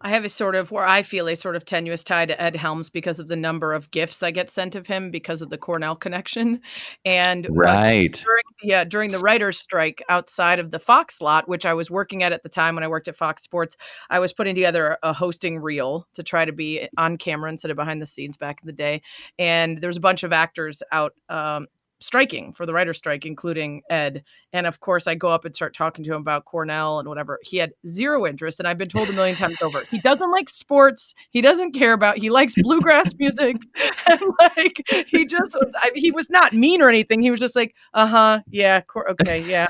I 0.04 0.10
have 0.10 0.26
a 0.26 0.30
sort 0.30 0.56
of 0.56 0.70
where 0.70 0.86
I 0.86 1.02
feel 1.02 1.30
a 1.30 1.36
sort 1.36 1.56
of 1.56 1.64
tenuous 1.64 2.04
tie 2.04 2.26
to 2.26 2.42
Ed 2.42 2.58
Helms 2.58 2.90
because 2.90 3.20
of 3.20 3.30
the 3.30 3.38
number 3.38 3.74
of 3.74 3.90
gifts 3.90 4.22
I 4.22 4.32
get 4.32 4.50
sent 4.50 4.76
of 4.76 4.86
him 4.86 5.12
because 5.12 5.42
of 5.42 5.50
the 5.50 5.58
Cornell 5.58 5.96
connection. 5.96 6.60
And 7.06 7.48
right 7.50 8.14
uh, 8.14 8.24
during, 8.24 8.44
yeah, 8.64 8.84
during 8.84 9.12
the 9.12 9.20
writers' 9.20 9.60
strike 9.60 10.04
outside 10.10 10.60
of 10.60 10.72
the 10.72 10.80
Fox 10.80 11.22
lot, 11.22 11.48
which 11.48 11.66
I 11.66 11.74
was 11.74 11.90
working 11.90 12.22
at 12.22 12.34
at 12.34 12.44
the 12.44 12.50
time 12.50 12.76
when 12.76 12.84
I 12.84 12.90
worked 12.90 13.08
at 13.08 13.16
Fox 13.16 13.44
Sports, 13.44 13.78
I 14.10 14.20
was 14.20 14.34
putting 14.34 14.56
together 14.56 14.98
a 15.04 15.14
hosting 15.14 15.58
reel 15.60 16.06
to 16.16 16.24
try 16.24 16.44
to 16.44 16.52
be 16.52 16.90
on 16.98 17.18
camera 17.18 17.50
instead 17.50 17.72
of 17.72 17.78
behind 17.78 18.02
the 18.02 18.06
scenes 18.06 18.36
back 18.36 18.60
in 18.62 18.68
the 18.68 18.74
day. 18.74 19.02
And 19.40 19.78
there's 19.78 19.98
a 19.98 20.02
bunch 20.02 20.24
of 20.24 20.34
actors 20.34 20.84
out 20.92 21.14
um, 21.30 21.68
striking 22.04 22.54
for 22.54 22.66
the 22.66 22.74
writer 22.74 22.94
strike, 22.94 23.26
including 23.26 23.82
Ed. 23.90 24.24
And 24.52 24.68
of 24.68 24.80
course, 24.80 25.08
I 25.08 25.16
go 25.16 25.30
up 25.30 25.46
and 25.46 25.56
start 25.56 25.74
talking 25.74 26.04
to 26.06 26.12
him 26.14 26.22
about 26.22 26.46
Cornell 26.46 27.00
and 27.00 27.08
whatever. 27.08 27.40
He 27.44 27.58
had 27.58 27.74
zero 27.88 28.28
interest, 28.28 28.60
and 28.60 28.68
I've 28.68 28.78
been 28.78 28.90
told 28.90 29.10
a 29.10 29.14
million 29.14 29.36
times 29.36 29.62
over. 29.62 29.82
He 29.90 30.00
doesn't 30.00 30.32
like 30.32 30.50
sports. 30.50 31.16
He 31.32 31.42
doesn't 31.42 31.72
care 31.72 31.94
about. 31.94 32.18
He 32.18 32.30
likes 32.30 32.54
bluegrass 32.62 33.16
music, 33.18 33.58
and 34.10 34.22
like 34.40 34.84
he 35.08 35.26
just 35.26 35.56
was. 35.56 35.74
I, 35.78 35.92
he 35.96 36.12
was 36.12 36.30
not 36.30 36.54
mean 36.54 36.82
or 36.82 36.90
anything. 36.90 37.22
He 37.22 37.32
was 37.32 37.40
just 37.40 37.56
like, 37.56 37.76
uh 37.94 38.08
huh, 38.08 38.42
yeah, 38.50 38.82
cor- 38.82 39.10
okay, 39.12 39.42
yeah. 39.42 39.68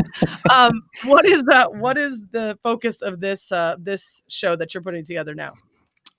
Um, 0.49 0.83
what 1.05 1.25
is 1.25 1.43
that? 1.43 1.75
What 1.75 1.97
is 1.97 2.23
the 2.31 2.57
focus 2.63 3.01
of 3.01 3.19
this 3.19 3.51
uh, 3.51 3.75
this 3.79 4.23
show 4.27 4.55
that 4.55 4.73
you're 4.73 4.83
putting 4.83 5.05
together 5.05 5.35
now? 5.35 5.53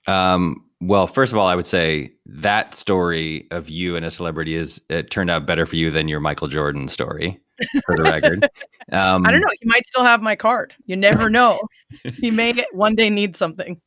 Um, 0.07 0.65
well, 0.81 1.07
first 1.07 1.31
of 1.31 1.37
all, 1.37 1.47
I 1.47 1.55
would 1.55 1.67
say 1.67 2.11
that 2.25 2.75
story 2.75 3.47
of 3.51 3.69
you 3.69 3.95
and 3.95 4.05
a 4.05 4.11
celebrity 4.11 4.55
is 4.55 4.81
it 4.89 5.09
turned 5.09 5.31
out 5.31 5.45
better 5.45 5.65
for 5.65 5.77
you 5.77 5.89
than 5.89 6.07
your 6.07 6.19
Michael 6.19 6.47
Jordan 6.47 6.87
story, 6.89 7.39
for 7.85 7.97
the 7.97 8.03
record. 8.03 8.47
Um, 8.91 9.25
I 9.25 9.31
don't 9.31 9.41
know. 9.41 9.47
You 9.63 9.67
might 9.67 9.87
still 9.87 10.03
have 10.03 10.21
my 10.21 10.35
card. 10.35 10.75
You 10.85 10.95
never 10.95 11.27
know. 11.27 11.59
he 12.19 12.29
may 12.29 12.63
one 12.71 12.93
day 12.93 13.09
need 13.09 13.35
something. 13.35 13.81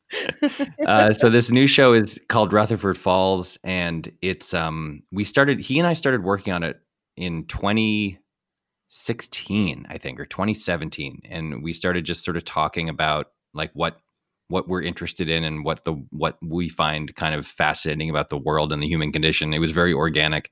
uh, 0.84 1.12
so 1.12 1.30
this 1.30 1.52
new 1.52 1.68
show 1.68 1.92
is 1.92 2.20
called 2.28 2.52
Rutherford 2.52 2.98
Falls, 2.98 3.58
and 3.62 4.12
it's 4.22 4.52
um 4.54 5.04
we 5.12 5.22
started. 5.22 5.60
He 5.60 5.78
and 5.78 5.86
I 5.86 5.92
started 5.92 6.24
working 6.24 6.52
on 6.52 6.64
it 6.64 6.80
in 7.16 7.46
2016, 7.46 9.86
I 9.88 9.98
think, 9.98 10.18
or 10.18 10.26
2017, 10.26 11.22
and 11.30 11.62
we 11.62 11.72
started 11.72 12.04
just 12.04 12.24
sort 12.24 12.36
of 12.36 12.44
talking 12.44 12.88
about 12.88 13.30
like 13.54 13.70
what 13.74 14.00
what 14.48 14.68
we're 14.68 14.82
interested 14.82 15.28
in 15.28 15.44
and 15.44 15.64
what 15.64 15.84
the 15.84 15.92
what 16.10 16.38
we 16.42 16.68
find 16.68 17.14
kind 17.14 17.34
of 17.34 17.46
fascinating 17.46 18.10
about 18.10 18.28
the 18.28 18.38
world 18.38 18.72
and 18.72 18.82
the 18.82 18.88
human 18.88 19.12
condition. 19.12 19.52
It 19.52 19.58
was 19.58 19.70
very 19.70 19.92
organic, 19.92 20.50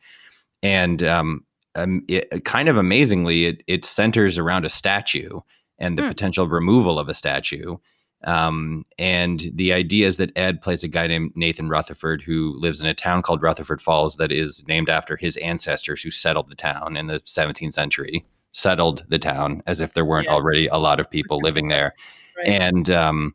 and 0.62 1.02
um, 1.02 1.44
um 1.74 2.02
it, 2.09 2.44
kind 2.44 2.68
of 2.68 2.76
amazingly, 2.76 3.46
it 3.46 3.62
it 3.66 3.85
centers 3.85 4.38
around 4.38 4.64
a 4.64 4.70
statue 4.70 5.40
and 5.78 5.98
the 5.98 6.02
mm. 6.02 6.09
potential 6.09 6.48
removal 6.48 6.98
of 6.98 7.09
a 7.09 7.14
statue. 7.14 7.76
Um, 8.24 8.85
and 8.98 9.50
the 9.54 9.72
idea 9.72 10.06
is 10.06 10.16
that 10.16 10.37
Ed 10.37 10.62
plays 10.62 10.82
a 10.82 10.88
guy 10.88 11.06
named 11.06 11.32
Nathan 11.35 11.68
Rutherford 11.68 12.22
who 12.22 12.59
lives 12.59 12.80
in 12.82 12.88
a 12.88 12.94
town 12.94 13.22
called 13.22 13.42
Rutherford 13.42 13.82
Falls 13.82 14.16
that 14.16 14.32
is 14.32 14.64
named 14.66 14.88
after 14.88 15.16
his 15.16 15.37
ancestors 15.38 16.02
who 16.02 16.11
settled 16.11 16.50
the 16.50 16.56
town 16.56 16.96
in 16.96 17.06
the 17.06 17.20
17th 17.20 17.74
century. 17.74 18.24
Settled 18.52 19.04
the 19.09 19.18
town 19.18 19.62
as 19.66 19.80
if 19.80 19.92
there 19.92 20.04
weren't 20.04 20.24
yes. 20.24 20.32
already 20.32 20.66
a 20.66 20.78
lot 20.78 20.98
of 20.98 21.11
people 21.11 21.38
living 21.42 21.68
there, 21.68 21.94
right. 22.38 22.48
and 22.48 22.88
um, 22.88 23.35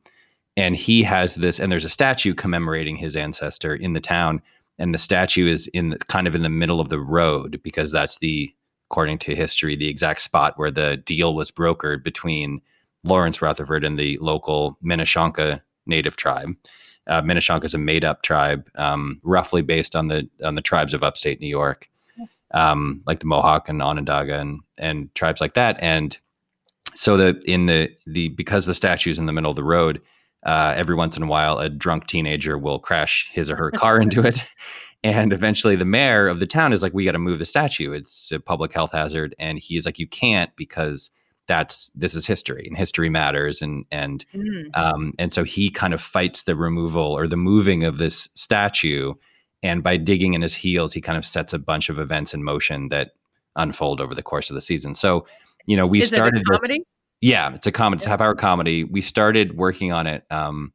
and 0.58 0.76
he 0.76 1.04
has 1.04 1.36
this 1.36 1.60
and 1.60 1.72
there's 1.72 1.86
a 1.86 1.90
statue 1.90 2.34
commemorating 2.34 2.96
his 2.96 3.16
ancestor 3.16 3.76
in 3.76 3.94
the 3.94 4.00
town 4.00 4.42
and 4.78 4.94
the 4.94 5.00
statue 5.00 5.48
is 5.48 5.68
in 5.68 5.90
the, 5.90 5.98
kind 6.00 6.28
of 6.28 6.36
in 6.36 6.42
the 6.42 6.50
middle 6.50 6.80
of 6.80 6.90
the 6.90 7.00
road 7.00 7.60
because 7.64 7.92
that's 7.92 8.18
the 8.20 8.54
according 8.90 9.18
to 9.18 9.36
history 9.36 9.76
the 9.76 9.90
exact 9.90 10.22
spot 10.22 10.54
where 10.58 10.72
the 10.72 10.98
deal 10.98 11.36
was 11.36 11.52
brokered 11.52 12.04
between 12.04 12.62
Lawrence 13.04 13.42
Rutherford 13.42 13.84
and 13.84 13.98
the 13.98 14.18
local 14.20 14.78
Minishonka 14.84 15.62
native 15.86 16.18
tribe. 16.18 16.56
Uh, 17.08 17.22
Minishonka 17.22 17.66
is 17.66 17.74
a 17.74 17.80
made-up 17.80 18.22
tribe, 18.22 18.70
um, 18.76 19.20
roughly 19.24 19.62
based 19.62 19.96
on 19.96 20.08
the 20.08 20.30
on 20.44 20.56
the 20.56 20.62
tribes 20.62 20.94
of 20.94 21.02
upstate 21.02 21.42
New 21.42 21.48
York, 21.48 21.90
um, 22.54 23.02
like 23.08 23.20
the 23.20 23.26
Mohawk 23.26 23.70
and 23.70 23.82
Onondaga 23.82 24.40
and 24.40 24.60
and 24.78 25.14
tribes 25.16 25.42
like 25.42 25.56
that. 25.56 25.78
And 25.80 26.18
so 26.94 27.18
the 27.18 27.42
in 27.46 27.66
the 27.66 27.90
the 28.06 28.30
because 28.30 28.68
the 28.68 28.76
statue 28.76 29.10
is 29.10 29.18
in 29.18 29.26
the 29.26 29.34
middle 29.34 29.50
of 29.50 29.56
the 29.56 29.64
road, 29.64 30.00
uh, 30.44 30.74
every 30.76 30.96
once 30.96 31.18
in 31.18 31.24
a 31.24 31.28
while, 31.28 31.60
a 31.60 31.70
drunk 31.70 32.08
teenager 32.08 32.58
will 32.58 32.80
crash 32.80 33.30
his 33.32 33.52
or 33.52 33.56
her 33.56 33.72
car 33.76 34.00
into 34.00 34.26
it. 34.26 34.46
And 35.04 35.34
eventually, 35.34 35.76
the 35.76 35.86
mayor 35.86 36.28
of 36.28 36.40
the 36.40 36.48
town 36.48 36.74
is 36.74 36.84
like, 36.84 36.94
"We 36.94 37.06
got 37.06 37.14
to 37.14 37.20
move 37.20 37.40
the 37.40 37.46
statue. 37.46 37.92
It's 37.92 38.32
a 38.32 38.40
public 38.40 38.72
health 38.72 38.92
hazard." 38.92 39.36
And 39.40 39.58
he's 39.58 39.86
like, 39.86 39.98
"You 39.98 40.08
can't 40.08 40.56
because 40.56 41.10
that's 41.48 41.92
this 41.96 42.14
is 42.14 42.28
history, 42.28 42.66
and 42.68 42.78
history 42.78 43.10
matters." 43.10 43.62
And 43.62 43.86
and 43.92 44.24
mm. 44.34 44.70
um, 44.76 45.14
and 45.18 45.34
so 45.34 45.44
he 45.44 45.72
kind 45.72 45.94
of 45.94 46.02
fights 46.02 46.44
the 46.44 46.56
removal 46.56 47.18
or 47.18 47.28
the 47.28 47.38
moving 47.38 47.84
of 47.84 47.98
this 47.98 48.30
statue. 48.36 49.14
And 49.64 49.84
by 49.84 49.98
digging 49.98 50.34
in 50.34 50.42
his 50.42 50.56
heels, 50.56 50.94
he 50.94 51.02
kind 51.02 51.18
of 51.18 51.26
sets 51.26 51.54
a 51.54 51.60
bunch 51.60 51.90
of 51.90 52.00
events 52.00 52.34
in 52.34 52.44
motion 52.44 52.90
that 52.90 53.12
unfold 53.56 54.02
over 54.02 54.16
the 54.16 54.24
course 54.24 54.50
of 54.50 54.56
the 54.56 54.62
season. 54.62 54.96
So 54.96 55.26
you 55.66 55.78
know, 55.78 55.86
we 55.86 56.02
Is 56.02 56.10
started 56.10 56.42
it 56.42 56.42
a 56.42 56.52
comedy? 56.52 56.80
This, 56.80 56.88
yeah, 57.22 57.54
it's 57.54 57.68
a 57.68 57.72
comedy. 57.72 58.00
It's 58.00 58.08
a 58.08 58.10
half 58.10 58.22
hour 58.22 58.36
comedy. 58.36 58.84
We 58.84 59.02
started 59.02 59.56
working 59.56 59.92
on 59.92 60.08
it 60.08 60.26
um, 60.32 60.74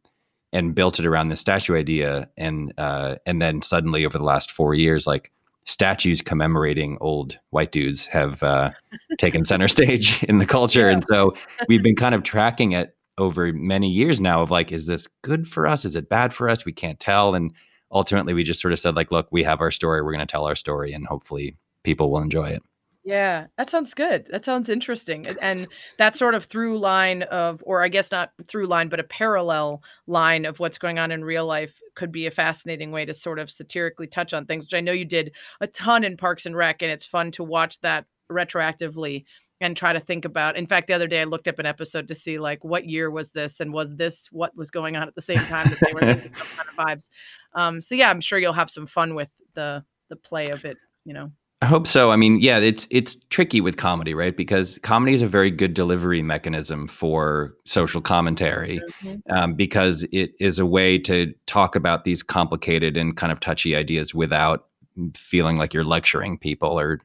and 0.53 0.75
built 0.75 1.01
it 1.01 1.07
around 1.07 1.29
the 1.29 1.37
statue 1.37 1.77
idea, 1.77 2.31
and 2.37 2.73
uh, 2.79 3.17
and 3.27 3.43
then 3.43 3.63
suddenly 3.63 4.07
over 4.07 4.17
the 4.17 4.25
last 4.25 4.53
four 4.53 4.73
years, 4.73 5.07
like 5.09 5.33
statues 5.65 6.23
commemorating 6.23 6.97
old 7.01 7.37
white 7.51 7.73
dudes 7.73 8.07
have 8.07 8.45
uh, 8.45 8.71
taken 9.19 9.45
center 9.45 9.67
stage 9.69 10.23
in 10.25 10.39
the 10.39 10.47
culture, 10.47 10.87
yeah. 10.87 10.95
and 10.95 11.05
so 11.05 11.35
we've 11.69 11.83
been 11.83 11.97
kind 11.97 12.15
of 12.15 12.23
tracking 12.23 12.73
it 12.73 12.97
over 13.19 13.53
many 13.53 13.91
years 13.91 14.21
now. 14.21 14.41
Of 14.41 14.53
like, 14.53 14.71
is 14.71 14.87
this 14.87 15.09
good 15.23 15.49
for 15.49 15.67
us? 15.67 15.85
Is 15.85 15.97
it 15.97 16.09
bad 16.09 16.33
for 16.33 16.49
us? 16.49 16.65
We 16.65 16.73
can't 16.73 17.01
tell, 17.01 17.35
and 17.35 17.53
ultimately, 17.91 18.35
we 18.35 18.45
just 18.45 18.61
sort 18.61 18.73
of 18.73 18.79
said 18.79 18.95
like, 18.95 19.11
look, 19.11 19.27
we 19.33 19.43
have 19.43 19.61
our 19.61 19.73
story. 19.73 20.01
We're 20.01 20.13
going 20.13 20.27
to 20.27 20.31
tell 20.31 20.47
our 20.47 20.57
story, 20.57 20.93
and 20.93 21.09
hopefully, 21.09 21.57
people 21.83 22.13
will 22.13 22.23
enjoy 22.23 22.51
it. 22.51 22.63
Yeah, 23.07 23.47
that 23.57 23.71
sounds 23.71 23.95
good. 23.95 24.27
That 24.33 24.45
sounds 24.45 24.69
interesting. 24.69 25.29
And 25.41 25.69
that 25.97 26.17
sort 26.17 26.35
of 26.35 26.45
through 26.45 26.81
line 26.81 27.23
of, 27.23 27.63
or 27.65 27.85
I 27.85 27.89
guess 27.89 28.11
not 28.11 28.33
through 28.49 28.67
line, 28.67 28.89
but 28.89 28.99
a 28.99 29.05
parallel 29.05 29.81
line 30.09 30.45
of 30.45 30.59
what's 30.59 30.77
going 30.77 30.99
on 30.99 31.13
in 31.13 31.25
real 31.25 31.47
life 31.47 31.81
could 31.95 32.11
be 32.11 32.27
a 32.27 32.33
fascinating 32.33 32.91
way 32.91 33.05
to 33.05 33.15
sort 33.15 33.39
of 33.39 33.49
satirically 33.49 34.09
touch 34.09 34.35
on 34.35 34.45
things, 34.45 34.65
which 34.65 34.75
I 34.75 34.81
know 34.81 34.91
you 34.91 35.05
did 35.05 35.31
a 35.61 35.69
ton 35.69 36.03
in 36.03 36.17
Parks 36.17 36.47
and 36.47 36.57
Rec, 36.57 36.83
and 36.83 36.91
it's 36.91 37.07
fun 37.07 37.31
to 37.33 37.45
watch 37.45 37.81
that 37.83 38.07
retroactively 38.31 39.25
and 39.61 39.77
try 39.77 39.93
to 39.93 40.01
think 40.01 40.25
about. 40.25 40.57
In 40.57 40.67
fact, 40.67 40.89
the 40.89 40.95
other 40.95 41.07
day 41.07 41.21
I 41.21 41.25
looked 41.25 41.47
up 41.47 41.61
an 41.61 41.67
episode 41.67 42.09
to 42.09 42.15
see 42.15 42.41
like 42.41 42.65
what 42.65 42.89
year 42.89 43.09
was 43.09 43.31
this 43.31 43.61
and 43.61 43.73
was 43.73 43.95
this 43.95 44.27
what 44.33 44.55
was 44.57 44.73
going 44.73 44.97
on 44.97 45.07
at 45.07 45.15
the 45.15 45.23
same 45.23 45.39
time 45.39 45.69
that 45.71 45.79
they 45.81 45.93
were 45.95 46.01
kind 46.01 46.27
of 46.27 46.77
vibes. 46.77 47.09
Um, 47.55 47.81
so 47.81 47.95
yeah, 47.95 48.11
I'm 48.11 48.21
sure 48.21 48.41
you'll 48.41 48.53
have 48.53 48.71
some 48.71 48.89
fun 48.89 49.15
with 49.15 49.31
the 49.55 49.85
the 50.09 50.17
play 50.17 50.49
of 50.49 50.65
it, 50.65 50.77
you 51.05 51.15
know. 51.15 51.31
I 51.63 51.67
hope 51.67 51.87
so. 51.87 52.11
I 52.11 52.17
mean, 52.17 52.39
yeah, 52.41 52.59
it's 52.59 52.87
it's 52.91 53.17
tricky 53.31 53.63
with 53.63 53.79
comedy, 53.79 54.13
right? 54.13 54.37
Because 54.37 54.79
comedy 54.83 55.15
is 55.15 55.23
a 55.23 55.27
very 55.27 55.51
good 55.51 55.73
delivery 55.73 56.23
mechanism 56.23 56.87
for 56.87 57.55
social 57.65 58.03
commentary, 58.03 58.83
mm-hmm. 59.03 59.33
um, 59.35 59.55
because 59.55 60.07
it 60.13 60.35
is 60.39 60.59
a 60.59 60.67
way 60.67 60.99
to 60.99 61.33
talk 61.47 61.75
about 61.75 62.05
these 62.05 62.23
complicated 62.23 62.99
and 62.99 63.17
kind 63.17 63.33
of 63.33 63.41
touchy 63.41 63.75
ideas 63.75 64.15
without 64.15 64.67
feeling 65.15 65.57
like 65.57 65.73
you're 65.73 65.85
lecturing 65.85 66.37
people 66.37 66.79
or 66.79 67.01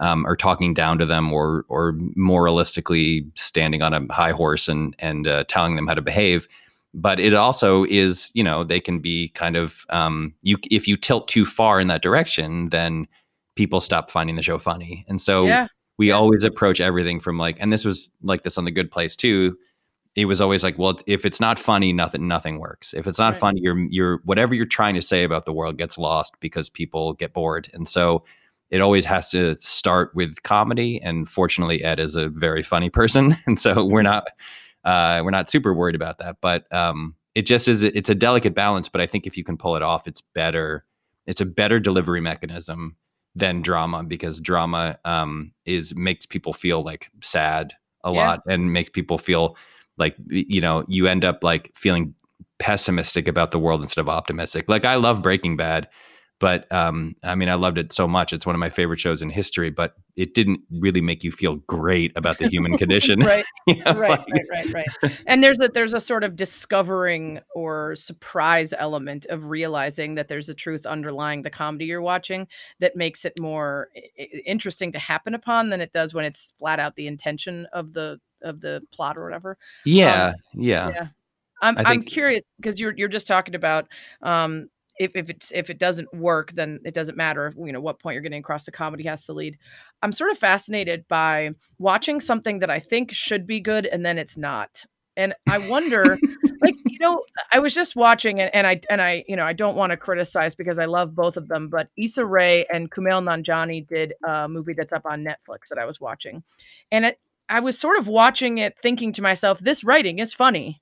um, 0.00 0.26
or 0.26 0.36
talking 0.36 0.74
down 0.74 0.98
to 0.98 1.06
them 1.06 1.32
or 1.32 1.64
or 1.70 1.94
moralistically 2.14 3.26
standing 3.38 3.80
on 3.80 3.94
a 3.94 4.12
high 4.12 4.32
horse 4.32 4.68
and 4.68 4.94
and 4.98 5.26
uh, 5.26 5.44
telling 5.48 5.76
them 5.76 5.86
how 5.86 5.94
to 5.94 6.02
behave. 6.02 6.46
But 6.92 7.18
it 7.18 7.34
also 7.34 7.84
is, 7.84 8.30
you 8.34 8.44
know, 8.44 8.64
they 8.64 8.80
can 8.80 9.00
be 9.00 9.28
kind 9.30 9.56
of 9.56 9.86
um, 9.88 10.34
you 10.42 10.58
if 10.70 10.86
you 10.86 10.98
tilt 10.98 11.26
too 11.26 11.46
far 11.46 11.80
in 11.80 11.88
that 11.88 12.02
direction, 12.02 12.68
then 12.68 13.06
people 13.56 13.80
stop 13.80 14.10
finding 14.10 14.36
the 14.36 14.42
show 14.42 14.58
funny. 14.58 15.04
And 15.08 15.20
so 15.20 15.44
yeah. 15.44 15.68
we 15.98 16.08
yeah. 16.08 16.14
always 16.14 16.44
approach 16.44 16.80
everything 16.80 17.20
from 17.20 17.38
like, 17.38 17.56
and 17.60 17.72
this 17.72 17.84
was 17.84 18.10
like 18.22 18.42
this 18.42 18.58
on 18.58 18.64
the 18.64 18.70
good 18.70 18.90
place 18.90 19.16
too. 19.16 19.56
It 20.16 20.26
was 20.26 20.40
always 20.40 20.62
like, 20.62 20.78
well, 20.78 20.96
if 21.06 21.24
it's 21.24 21.40
not 21.40 21.58
funny, 21.58 21.92
nothing, 21.92 22.28
nothing 22.28 22.60
works. 22.60 22.94
If 22.94 23.06
it's 23.06 23.18
not 23.18 23.32
right. 23.32 23.40
funny, 23.40 23.60
you're, 23.62 23.78
you're, 23.90 24.20
whatever 24.24 24.54
you're 24.54 24.64
trying 24.64 24.94
to 24.94 25.02
say 25.02 25.24
about 25.24 25.44
the 25.44 25.52
world 25.52 25.76
gets 25.76 25.98
lost 25.98 26.36
because 26.40 26.70
people 26.70 27.14
get 27.14 27.32
bored. 27.32 27.68
And 27.74 27.88
so 27.88 28.24
it 28.70 28.80
always 28.80 29.04
has 29.06 29.28
to 29.30 29.56
start 29.56 30.14
with 30.14 30.42
comedy. 30.44 31.00
And 31.02 31.28
fortunately, 31.28 31.82
Ed 31.82 31.98
is 31.98 32.14
a 32.14 32.28
very 32.28 32.62
funny 32.62 32.90
person. 32.90 33.36
And 33.46 33.58
so 33.58 33.84
we're 33.84 34.02
not, 34.02 34.28
uh, 34.84 35.20
we're 35.24 35.30
not 35.30 35.50
super 35.50 35.74
worried 35.74 35.96
about 35.96 36.18
that. 36.18 36.36
But 36.40 36.72
um, 36.72 37.16
it 37.34 37.42
just 37.42 37.66
is, 37.66 37.82
it's 37.82 38.08
a 38.08 38.14
delicate 38.14 38.54
balance. 38.54 38.88
But 38.88 39.00
I 39.00 39.06
think 39.06 39.26
if 39.26 39.36
you 39.36 39.42
can 39.42 39.56
pull 39.56 39.74
it 39.74 39.82
off, 39.82 40.06
it's 40.06 40.20
better. 40.20 40.84
It's 41.26 41.40
a 41.40 41.46
better 41.46 41.80
delivery 41.80 42.20
mechanism 42.20 42.96
than 43.34 43.62
drama 43.62 44.04
because 44.04 44.40
drama 44.40 44.98
um, 45.04 45.52
is 45.66 45.94
makes 45.94 46.26
people 46.26 46.52
feel 46.52 46.82
like 46.82 47.10
sad 47.22 47.74
a 48.04 48.12
yeah. 48.12 48.26
lot 48.26 48.40
and 48.46 48.72
makes 48.72 48.88
people 48.88 49.18
feel 49.18 49.56
like 49.98 50.14
you 50.28 50.60
know 50.60 50.84
you 50.88 51.06
end 51.06 51.24
up 51.24 51.42
like 51.42 51.70
feeling 51.74 52.14
pessimistic 52.58 53.28
about 53.28 53.50
the 53.50 53.58
world 53.58 53.82
instead 53.82 54.00
of 54.00 54.08
optimistic. 54.08 54.68
Like 54.68 54.84
I 54.84 54.96
love 54.96 55.22
Breaking 55.22 55.56
Bad, 55.56 55.88
but 56.40 56.70
um, 56.72 57.16
I 57.22 57.34
mean, 57.34 57.48
I 57.48 57.54
loved 57.54 57.78
it 57.78 57.92
so 57.92 58.06
much. 58.06 58.32
It's 58.32 58.46
one 58.46 58.54
of 58.54 58.60
my 58.60 58.70
favorite 58.70 59.00
shows 59.00 59.22
in 59.22 59.30
history, 59.30 59.70
but 59.70 59.94
it 60.16 60.34
didn't 60.34 60.60
really 60.70 61.00
make 61.00 61.24
you 61.24 61.32
feel 61.32 61.56
great 61.66 62.12
about 62.16 62.38
the 62.38 62.48
human 62.48 62.78
condition. 62.78 63.20
right. 63.24 63.44
you 63.66 63.76
know, 63.76 63.92
right, 63.94 64.10
like... 64.10 64.42
right, 64.50 64.72
right, 64.72 64.86
right. 65.02 65.22
And 65.26 65.42
there's 65.42 65.58
a 65.60 65.68
there's 65.68 65.94
a 65.94 66.00
sort 66.00 66.24
of 66.24 66.36
discovering 66.36 67.40
or 67.54 67.96
surprise 67.96 68.72
element 68.78 69.26
of 69.26 69.46
realizing 69.46 70.14
that 70.14 70.28
there's 70.28 70.48
a 70.48 70.54
truth 70.54 70.86
underlying 70.86 71.42
the 71.42 71.50
comedy 71.50 71.86
you're 71.86 72.02
watching 72.02 72.46
that 72.80 72.96
makes 72.96 73.24
it 73.24 73.32
more 73.38 73.88
interesting 74.46 74.92
to 74.92 74.98
happen 74.98 75.34
upon 75.34 75.70
than 75.70 75.80
it 75.80 75.92
does 75.92 76.14
when 76.14 76.24
it's 76.24 76.52
flat 76.58 76.78
out 76.78 76.94
the 76.96 77.06
intention 77.06 77.66
of 77.72 77.92
the 77.92 78.20
of 78.42 78.60
the 78.60 78.82
plot 78.92 79.16
or 79.16 79.24
whatever. 79.24 79.58
Yeah, 79.84 80.26
um, 80.26 80.34
yeah. 80.54 80.88
Yeah. 80.88 81.06
I'm, 81.62 81.76
think... 81.76 81.88
I'm 81.88 82.02
curious 82.02 82.42
because 82.56 82.78
you're 82.78 82.94
you're 82.96 83.08
just 83.08 83.26
talking 83.26 83.54
about 83.54 83.88
um, 84.22 84.68
if, 84.98 85.12
if 85.14 85.30
it's 85.30 85.50
if 85.52 85.70
it 85.70 85.78
doesn't 85.78 86.12
work 86.14 86.52
then 86.52 86.80
it 86.84 86.94
doesn't 86.94 87.16
matter 87.16 87.52
you 87.58 87.72
know 87.72 87.80
what 87.80 87.98
point 87.98 88.14
you're 88.14 88.22
getting 88.22 88.40
across 88.40 88.64
the 88.64 88.72
comedy 88.72 89.04
has 89.04 89.24
to 89.26 89.32
lead. 89.32 89.58
I'm 90.02 90.12
sort 90.12 90.30
of 90.30 90.38
fascinated 90.38 91.06
by 91.08 91.50
watching 91.78 92.20
something 92.20 92.58
that 92.60 92.70
i 92.70 92.78
think 92.78 93.12
should 93.12 93.46
be 93.46 93.60
good 93.60 93.86
and 93.86 94.04
then 94.04 94.18
it's 94.18 94.36
not. 94.36 94.84
And 95.16 95.34
i 95.48 95.58
wonder 95.58 96.18
like 96.60 96.74
you 96.86 96.98
know 96.98 97.22
i 97.52 97.58
was 97.58 97.74
just 97.74 97.94
watching 97.96 98.40
and, 98.40 98.54
and 98.54 98.66
i 98.66 98.80
and 98.90 99.00
i 99.00 99.24
you 99.28 99.36
know 99.36 99.44
i 99.44 99.52
don't 99.52 99.76
want 99.76 99.90
to 99.90 99.96
criticize 99.96 100.54
because 100.54 100.78
i 100.78 100.86
love 100.86 101.14
both 101.14 101.36
of 101.36 101.48
them 101.48 101.68
but 101.68 101.88
Issa 101.96 102.24
Rae 102.24 102.66
and 102.72 102.90
Kumail 102.90 103.22
Nanjiani 103.22 103.86
did 103.86 104.14
a 104.24 104.48
movie 104.48 104.74
that's 104.74 104.92
up 104.92 105.06
on 105.06 105.24
Netflix 105.24 105.68
that 105.70 105.78
I 105.78 105.84
was 105.84 106.00
watching. 106.00 106.42
And 106.90 107.06
it, 107.06 107.20
I 107.48 107.60
was 107.60 107.78
sort 107.78 107.98
of 107.98 108.08
watching 108.08 108.58
it 108.58 108.76
thinking 108.82 109.12
to 109.12 109.22
myself 109.22 109.58
this 109.58 109.84
writing 109.84 110.18
is 110.18 110.32
funny 110.32 110.80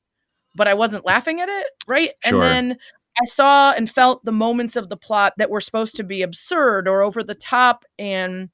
but 0.55 0.69
I 0.69 0.75
wasn't 0.75 1.07
laughing 1.07 1.41
at 1.41 1.49
it 1.49 1.67
right? 1.87 2.11
Sure. 2.25 2.43
and 2.43 2.71
then 2.71 2.79
I 3.21 3.25
saw 3.27 3.73
and 3.73 3.91
felt 3.91 4.25
the 4.25 4.33
moments 4.33 4.77
of 4.77 4.89
the 4.89 4.97
plot 4.97 5.35
that 5.37 5.51
were 5.51 5.61
supposed 5.61 5.97
to 5.97 6.05
be 6.05 6.23
absurd 6.23 6.89
or 6.89 7.03
over 7.03 7.23
the 7.23 7.35
top 7.35 7.85
and 7.99 8.51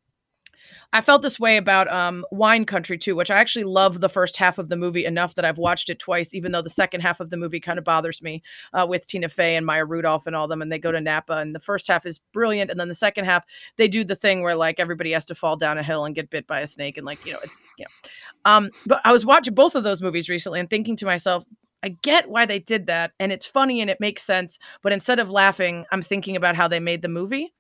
I 0.93 1.03
felt 1.03 1.21
this 1.21 1.39
way 1.39 1.59
about 1.59 1.91
um, 1.93 2.25
Wine 2.31 2.65
Country 2.65 2.97
too, 2.97 3.15
which 3.15 3.31
I 3.31 3.37
actually 3.37 3.65
love 3.65 4.01
the 4.01 4.09
first 4.09 4.39
half 4.39 4.57
of 4.57 4.69
the 4.69 4.77
movie 4.77 5.05
enough 5.05 5.35
that 5.35 5.45
I've 5.45 5.59
watched 5.59 5.91
it 5.91 5.99
twice, 5.99 6.33
even 6.33 6.53
though 6.53 6.63
the 6.63 6.71
second 6.71 7.03
half 7.03 7.21
of 7.21 7.29
the 7.29 7.37
movie 7.37 7.61
kind 7.61 7.79
of 7.79 7.85
bothers 7.85 8.23
me 8.23 8.43
uh, 8.73 8.87
with 8.89 9.07
Tina 9.07 9.29
Fey 9.29 9.57
and 9.57 9.67
Maya 9.67 9.85
Rudolph 9.85 10.27
and 10.27 10.35
all 10.35 10.49
them. 10.49 10.63
And 10.63 10.73
they 10.73 10.79
go 10.79 10.91
to 10.91 11.01
Napa, 11.01 11.35
and 11.35 11.55
the 11.55 11.61
first 11.61 11.89
half 11.89 12.07
is 12.07 12.21
brilliant, 12.33 12.71
and 12.71 12.81
then 12.81 12.89
the 12.89 12.95
second 12.95 13.27
half 13.27 13.45
they 13.77 13.87
do 13.87 14.03
the 14.03 14.17
thing 14.17 14.43
where 14.43 14.55
like 14.55 14.81
everybody 14.81 15.13
has 15.13 15.27
to 15.27 15.35
fall 15.35 15.57
down 15.57 15.77
a 15.77 15.83
hill 15.83 16.07
and 16.07 16.15
get 16.15 16.31
bit 16.31 16.47
by 16.47 16.61
a 16.61 16.67
snake, 16.67 16.97
and 16.97 17.05
like 17.05 17.25
you 17.27 17.33
know 17.33 17.41
it's 17.43 17.59
you 17.77 17.85
know. 17.85 18.11
Um, 18.51 18.71
but 18.87 19.03
I 19.05 19.13
was 19.13 19.27
watching 19.27 19.55
both 19.55 19.75
of 19.75 19.85
those 19.85 20.01
movies 20.01 20.31
recently 20.31 20.59
and 20.59 20.71
thinking 20.71 20.97
to 20.97 21.07
myself, 21.07 21.45
I 21.83 21.91
get 22.03 22.29
why 22.29 22.47
they 22.47 22.59
did 22.59 22.87
that 22.87 23.13
and 23.21 23.33
it's 23.33 23.47
funny 23.47 23.81
and 23.81 23.91
it 23.91 24.01
makes 24.01 24.23
sense, 24.23 24.59
but 24.83 24.93
instead 24.93 25.19
of 25.19 25.31
laughing, 25.31 25.85
I'm 25.93 26.03
thinking 26.03 26.37
about 26.37 26.57
how 26.57 26.69
they 26.69 26.81
made 26.81 27.03
the 27.03 27.09
movie 27.09 27.55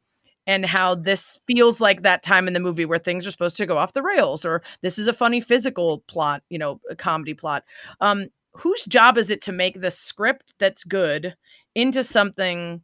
and 0.47 0.65
how 0.65 0.95
this 0.95 1.39
feels 1.47 1.81
like 1.81 2.03
that 2.03 2.23
time 2.23 2.49
in 2.49 2.55
the 2.55 2.61
movie 2.61 2.87
where 2.87 2.99
things 2.99 3.27
are 3.27 3.31
supposed 3.31 3.57
to 3.59 3.67
go 3.67 3.77
off 3.77 3.93
the 3.93 4.03
rails 4.03 4.45
or 4.45 4.63
this 4.83 4.99
is 4.99 5.07
a 5.07 5.13
funny 5.13 5.41
physical 5.41 6.03
plot, 6.09 6.43
you 6.49 6.59
know, 6.59 6.81
a 6.91 6.97
comedy 6.97 7.35
plot. 7.35 7.65
Um 8.01 8.29
whose 8.55 8.85
job 8.87 9.17
is 9.19 9.31
it 9.31 9.41
to 9.43 9.53
make 9.53 9.81
the 9.81 9.91
script 9.91 10.55
that's 10.59 10.83
good 10.83 11.35
into 11.75 12.03
something 12.03 12.83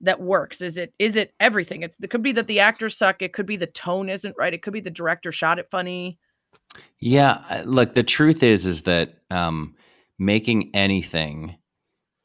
that 0.00 0.20
works? 0.20 0.60
Is 0.60 0.76
it 0.76 0.92
is 0.98 1.16
it 1.16 1.32
everything? 1.40 1.82
It's, 1.82 1.96
it 2.02 2.10
could 2.10 2.22
be 2.22 2.32
that 2.32 2.46
the 2.46 2.60
actors 2.60 2.96
suck, 2.96 3.22
it 3.22 3.32
could 3.32 3.46
be 3.46 3.56
the 3.56 3.66
tone 3.66 4.10
isn't 4.10 4.36
right, 4.36 4.52
it 4.52 4.62
could 4.62 4.72
be 4.72 4.80
the 4.80 4.90
director 4.90 5.32
shot 5.32 5.58
it 5.58 5.70
funny. 5.70 6.18
Yeah, 6.98 7.62
look, 7.64 7.94
the 7.94 8.02
truth 8.02 8.42
is 8.42 8.66
is 8.66 8.82
that 8.82 9.18
um 9.30 9.76
making 10.18 10.70
anything 10.74 11.56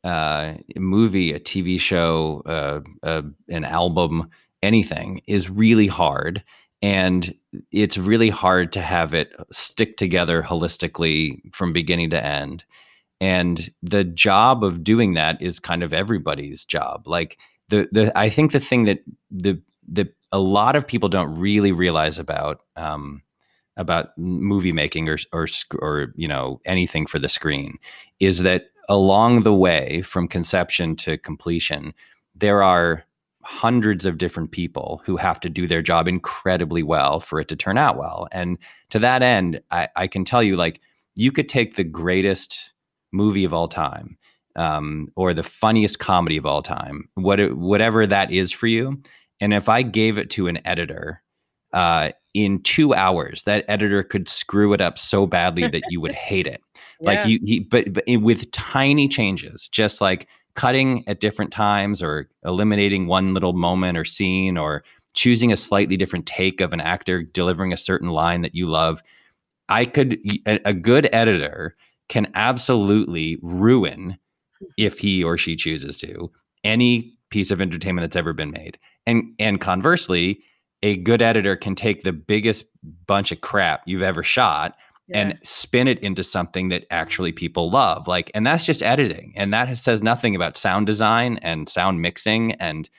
uh, 0.03 0.53
a 0.75 0.79
movie, 0.79 1.33
a 1.33 1.39
TV 1.39 1.79
show, 1.79 2.41
uh, 2.45 2.81
uh, 3.03 3.23
an 3.49 3.65
album, 3.65 4.29
anything 4.63 5.21
is 5.27 5.49
really 5.49 5.87
hard. 5.87 6.43
And 6.81 7.35
it's 7.71 7.97
really 7.97 8.29
hard 8.29 8.71
to 8.73 8.81
have 8.81 9.13
it 9.13 9.33
stick 9.51 9.97
together 9.97 10.41
holistically 10.41 11.41
from 11.53 11.73
beginning 11.73 12.11
to 12.11 12.23
end. 12.23 12.63
And 13.19 13.69
the 13.83 14.05
job 14.05 14.63
of 14.63 14.83
doing 14.83 15.15
that 15.15 15.41
is 15.41 15.59
kind 15.59 15.83
of 15.83 15.93
everybody's 15.93 16.63
job. 16.63 17.05
Like 17.05 17.37
the 17.67 17.89
the 17.91 18.17
I 18.17 18.29
think 18.29 18.53
the 18.53 18.61
thing 18.61 18.85
that 18.85 18.99
the 19.29 19.61
the 19.87 20.09
a 20.31 20.39
lot 20.39 20.77
of 20.77 20.87
people 20.87 21.09
don't 21.09 21.35
really 21.35 21.73
realize 21.73 22.17
about 22.17 22.61
um, 22.77 23.21
about 23.79 24.15
movie 24.17 24.73
making 24.73 25.09
or, 25.09 25.17
or 25.33 25.47
or 25.79 26.13
you 26.15 26.27
know 26.27 26.61
anything 26.65 27.07
for 27.07 27.17
the 27.17 27.29
screen 27.29 27.77
is 28.19 28.39
that 28.39 28.65
along 28.89 29.41
the 29.43 29.53
way 29.53 30.01
from 30.01 30.27
conception 30.27 30.95
to 30.95 31.17
completion 31.17 31.93
there 32.35 32.61
are 32.61 33.05
hundreds 33.43 34.05
of 34.05 34.17
different 34.17 34.51
people 34.51 35.01
who 35.05 35.15
have 35.15 35.39
to 35.39 35.49
do 35.49 35.65
their 35.65 35.81
job 35.81 36.07
incredibly 36.07 36.83
well 36.83 37.21
for 37.21 37.39
it 37.39 37.47
to 37.47 37.55
turn 37.55 37.77
out 37.77 37.97
well. 37.97 38.27
And 38.33 38.57
to 38.89 38.99
that 38.99 39.23
end 39.23 39.61
i, 39.71 39.87
I 39.95 40.07
can 40.07 40.25
tell 40.25 40.43
you 40.43 40.55
like 40.55 40.81
you 41.15 41.31
could 41.31 41.49
take 41.49 41.75
the 41.75 41.83
greatest 41.83 42.73
movie 43.11 43.45
of 43.45 43.53
all 43.53 43.67
time 43.67 44.17
um, 44.55 45.07
or 45.15 45.33
the 45.33 45.43
funniest 45.43 45.99
comedy 45.99 46.37
of 46.37 46.45
all 46.45 46.61
time 46.61 47.09
what 47.15 47.39
whatever 47.55 48.05
that 48.05 48.31
is 48.31 48.51
for 48.51 48.67
you 48.67 49.01
and 49.39 49.53
if 49.53 49.69
i 49.69 49.81
gave 49.81 50.17
it 50.17 50.29
to 50.31 50.47
an 50.47 50.59
editor 50.65 51.23
uh, 51.73 52.09
in 52.33 52.61
two 52.61 52.93
hours 52.93 53.43
that 53.43 53.65
editor 53.67 54.03
could 54.03 54.29
screw 54.29 54.73
it 54.73 54.81
up 54.81 54.99
so 54.99 55.25
badly 55.25 55.67
that 55.67 55.83
you 55.89 55.99
would 55.99 56.11
hate 56.29 56.47
it 56.47 56.61
Yeah. 56.99 57.11
like 57.11 57.25
you 57.25 57.39
he, 57.43 57.59
but, 57.61 57.91
but 57.93 58.03
with 58.07 58.49
tiny 58.51 59.07
changes 59.07 59.67
just 59.67 59.99
like 60.01 60.27
cutting 60.55 61.03
at 61.07 61.19
different 61.19 61.51
times 61.51 62.03
or 62.03 62.29
eliminating 62.43 63.07
one 63.07 63.33
little 63.33 63.53
moment 63.53 63.97
or 63.97 64.05
scene 64.05 64.57
or 64.57 64.83
choosing 65.13 65.51
a 65.51 65.57
slightly 65.57 65.97
different 65.97 66.25
take 66.25 66.61
of 66.61 66.73
an 66.73 66.81
actor 66.81 67.23
delivering 67.23 67.73
a 67.73 67.77
certain 67.77 68.09
line 68.09 68.41
that 68.41 68.53
you 68.53 68.67
love 68.67 69.01
i 69.69 69.83
could 69.85 70.19
a, 70.47 70.59
a 70.65 70.73
good 70.73 71.09
editor 71.11 71.75
can 72.09 72.27
absolutely 72.35 73.37
ruin 73.41 74.17
if 74.77 74.99
he 74.99 75.23
or 75.23 75.37
she 75.37 75.55
chooses 75.55 75.97
to 75.97 76.31
any 76.63 77.11
piece 77.29 77.51
of 77.51 77.61
entertainment 77.61 78.03
that's 78.03 78.15
ever 78.15 78.33
been 78.33 78.51
made 78.51 78.77
and 79.05 79.23
and 79.39 79.61
conversely 79.61 80.43
a 80.83 80.97
good 80.97 81.21
editor 81.21 81.55
can 81.55 81.75
take 81.75 82.03
the 82.03 82.13
biggest 82.13 82.65
bunch 83.05 83.31
of 83.31 83.41
crap 83.41 83.81
you've 83.85 84.01
ever 84.01 84.23
shot 84.23 84.75
and 85.11 85.39
spin 85.43 85.87
it 85.87 85.99
into 85.99 86.23
something 86.23 86.69
that 86.69 86.85
actually 86.91 87.31
people 87.31 87.71
love 87.71 88.07
like 88.07 88.29
and 88.35 88.45
that's 88.45 88.65
just 88.65 88.83
editing 88.83 89.33
and 89.35 89.53
that 89.53 89.67
has, 89.67 89.81
says 89.81 90.03
nothing 90.03 90.35
about 90.35 90.55
sound 90.55 90.85
design 90.85 91.39
and 91.41 91.67
sound 91.67 92.01
mixing 92.01 92.51
and 92.53 92.89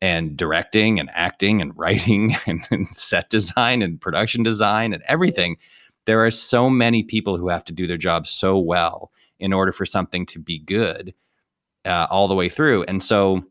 and 0.00 0.36
directing 0.36 0.98
and 0.98 1.08
acting 1.14 1.62
and 1.62 1.72
writing 1.76 2.36
and, 2.46 2.66
and 2.70 2.88
set 2.88 3.30
design 3.30 3.82
and 3.82 4.00
production 4.00 4.42
design 4.42 4.92
and 4.92 5.02
everything. 5.06 5.56
There 6.06 6.24
are 6.24 6.32
so 6.32 6.68
many 6.68 7.04
people 7.04 7.36
who 7.36 7.48
have 7.48 7.64
to 7.66 7.72
do 7.72 7.86
their 7.86 7.96
job 7.96 8.26
so 8.26 8.58
well 8.58 9.12
in 9.38 9.52
order 9.52 9.70
for 9.70 9.86
something 9.86 10.26
to 10.26 10.40
be 10.40 10.58
good 10.58 11.14
uh, 11.84 12.08
all 12.10 12.26
the 12.26 12.34
way 12.34 12.48
through 12.48 12.82
and 12.84 13.02
so 13.02 13.42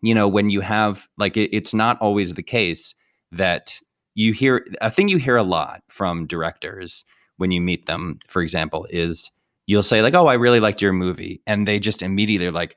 you 0.00 0.14
know 0.14 0.28
when 0.28 0.50
you 0.50 0.60
have 0.60 1.08
like 1.16 1.36
it, 1.36 1.50
it's 1.52 1.74
not 1.74 2.00
always 2.00 2.34
the 2.34 2.42
case 2.42 2.94
that 3.32 3.78
you 4.14 4.32
hear 4.32 4.66
a 4.80 4.90
thing 4.90 5.08
you 5.08 5.18
hear 5.18 5.36
a 5.36 5.42
lot 5.42 5.82
from 5.88 6.26
directors 6.26 7.04
when 7.36 7.50
you 7.50 7.60
meet 7.60 7.86
them 7.86 8.18
for 8.26 8.42
example 8.42 8.86
is 8.90 9.30
you'll 9.66 9.82
say 9.82 10.02
like 10.02 10.14
oh 10.14 10.26
i 10.26 10.34
really 10.34 10.60
liked 10.60 10.80
your 10.82 10.92
movie 10.92 11.40
and 11.46 11.68
they 11.68 11.78
just 11.78 12.02
immediately 12.02 12.46
are 12.46 12.52
like 12.52 12.76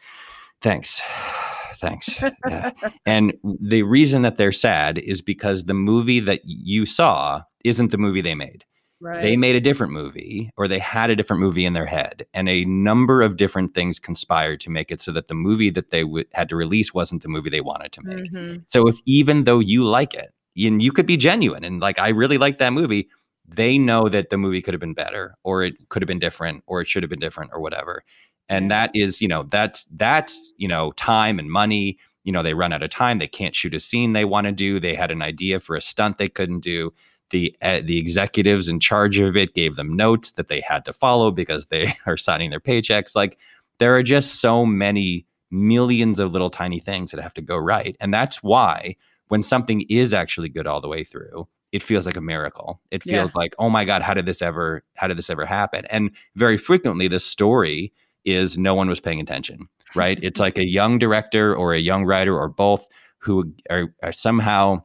thanks 0.62 1.02
thanks 1.76 2.22
Yeah. 2.48 2.72
and 3.06 3.34
the 3.62 3.84
reason 3.84 4.22
that 4.22 4.38
they're 4.38 4.52
sad 4.52 4.98
is 5.00 5.22
because 5.22 5.64
the 5.64 5.74
movie 5.74 6.20
that 6.20 6.42
you 6.44 6.86
saw 6.86 7.42
isn't 7.64 7.92
the 7.92 7.98
movie 7.98 8.22
they 8.22 8.36
made 8.36 8.66
right. 9.00 9.22
they 9.22 9.36
made 9.36 9.56
a 9.56 9.60
different 9.62 9.94
movie 9.94 10.52
or 10.58 10.68
they 10.68 10.78
had 10.78 11.10
a 11.10 11.16
different 11.16 11.40
movie 11.42 11.66
in 11.66 11.74
their 11.74 11.88
head 11.88 12.26
and 12.36 12.48
a 12.50 12.66
number 12.66 13.24
of 13.24 13.36
different 13.38 13.74
things 13.74 13.98
conspired 14.00 14.60
to 14.60 14.70
make 14.70 14.92
it 14.92 15.02
so 15.02 15.12
that 15.12 15.28
the 15.28 15.34
movie 15.34 15.72
that 15.72 15.90
they 15.90 16.02
w- 16.04 16.26
had 16.34 16.50
to 16.50 16.56
release 16.56 16.94
wasn't 16.94 17.24
the 17.24 17.30
movie 17.30 17.50
they 17.50 17.62
wanted 17.62 17.92
to 17.94 18.02
make 18.04 18.32
Mhm. 18.32 18.64
so 18.68 18.88
if 18.88 18.98
even 19.08 19.46
though 19.46 19.60
you 19.60 19.84
like 19.84 20.14
it 20.14 20.32
and 20.58 20.82
you 20.82 20.92
could 20.92 21.06
be 21.06 21.18
genuine 21.18 21.64
and 21.64 21.80
like 21.80 22.00
i 22.00 22.10
really 22.10 22.38
like 22.38 22.58
that 22.58 22.74
movie 22.74 23.08
they 23.54 23.78
know 23.78 24.08
that 24.08 24.30
the 24.30 24.38
movie 24.38 24.62
could 24.62 24.74
have 24.74 24.82
been 24.82 24.94
better 24.94 25.36
or 25.44 25.64
it 25.64 25.76
could 25.90 26.02
have 26.02 26.08
been 26.08 26.20
different 26.20 26.64
or 26.68 26.82
it 26.82 26.88
should 26.88 27.04
have 27.04 27.10
been 27.10 27.20
different 27.20 27.52
or 27.54 27.60
whatever. 27.60 28.04
And 28.50 28.72
that 28.72 28.92
is 28.94 29.22
you 29.22 29.28
know 29.28 29.44
that's 29.44 29.86
that's 29.96 30.54
you 30.58 30.68
know 30.68 30.92
time 30.94 31.40
and 31.40 31.50
money 31.50 31.98
you 32.24 32.32
know 32.32 32.44
they 32.44 32.54
run 32.54 32.74
out 32.74 32.84
of 32.84 32.90
time 32.90 33.18
they 33.18 33.28
can't 33.28 33.56
shoot 33.56 33.74
a 33.74 33.80
scene 33.80 34.14
they 34.14 34.26
want 34.26 34.46
to 34.46 34.52
do 34.52 34.80
they 34.80 34.94
had 34.94 35.10
an 35.10 35.22
idea 35.22 35.60
for 35.60 35.76
a 35.76 35.82
stunt 35.82 36.18
they 36.18 36.28
couldn't 36.28 36.62
do. 36.62 36.94
The 37.30 37.56
uh, 37.62 37.80
the 37.84 37.98
executives 37.98 38.68
in 38.68 38.82
charge 38.82 39.20
of 39.20 39.38
it 39.38 39.54
gave 39.54 39.78
them 39.78 39.96
notes 39.96 40.32
that 40.32 40.50
they 40.50 40.60
had 40.62 40.84
to 40.86 40.94
follow 40.94 41.32
because 41.32 41.68
they 41.68 41.96
are 42.06 42.18
signing 42.18 42.50
their 42.50 42.60
paychecks. 42.60 43.16
Like 43.16 43.38
there 43.80 43.96
are 43.96 44.04
just 44.04 44.42
so 44.42 44.66
many 44.66 45.26
millions 45.50 46.20
of 46.20 46.34
little 46.34 46.50
tiny 46.50 46.80
things 46.80 47.12
that 47.12 47.22
have 47.22 47.34
to 47.34 47.42
go 47.42 47.58
right 47.58 47.98
and 48.00 48.14
that's 48.14 48.42
why 48.42 48.96
when 49.32 49.42
something 49.42 49.82
is 49.90 50.14
actually 50.14 50.50
good 50.50 50.68
all 50.68 50.82
the 50.82 50.90
way 50.90 51.04
through 51.04 51.48
it 51.72 51.82
feels 51.82 52.06
like 52.06 52.18
a 52.18 52.22
miracle. 52.22 52.82
It 52.92 53.02
Yeah. 53.06 53.20
feels 53.20 53.34
like 53.34 53.56
oh 53.58 53.70
my 53.70 53.86
god 53.86 54.02
how 54.02 54.14
did 54.14 54.26
this 54.26 54.42
ever 54.42 54.84
how 54.96 55.08
did 55.08 55.18
this 55.18 55.30
ever 55.30 55.46
happen? 55.46 55.86
And 55.90 56.12
very 56.36 56.58
frequently 56.58 57.08
the 57.08 57.20
story 57.20 57.94
is 58.26 58.58
no 58.58 58.76
one 58.76 58.90
was 58.90 59.00
paying 59.00 59.22
attention 59.22 59.70
right? 59.96 60.20
It's 60.22 60.40
like 60.40 60.58
a 60.58 60.66
young 60.66 61.00
director 61.00 61.56
or 61.56 61.74
a 61.74 61.80
young 61.80 62.06
writer 62.06 62.38
or 62.38 62.48
both 62.48 62.88
who 63.20 63.54
are, 63.70 63.94
are 64.04 64.12
somehow 64.12 64.84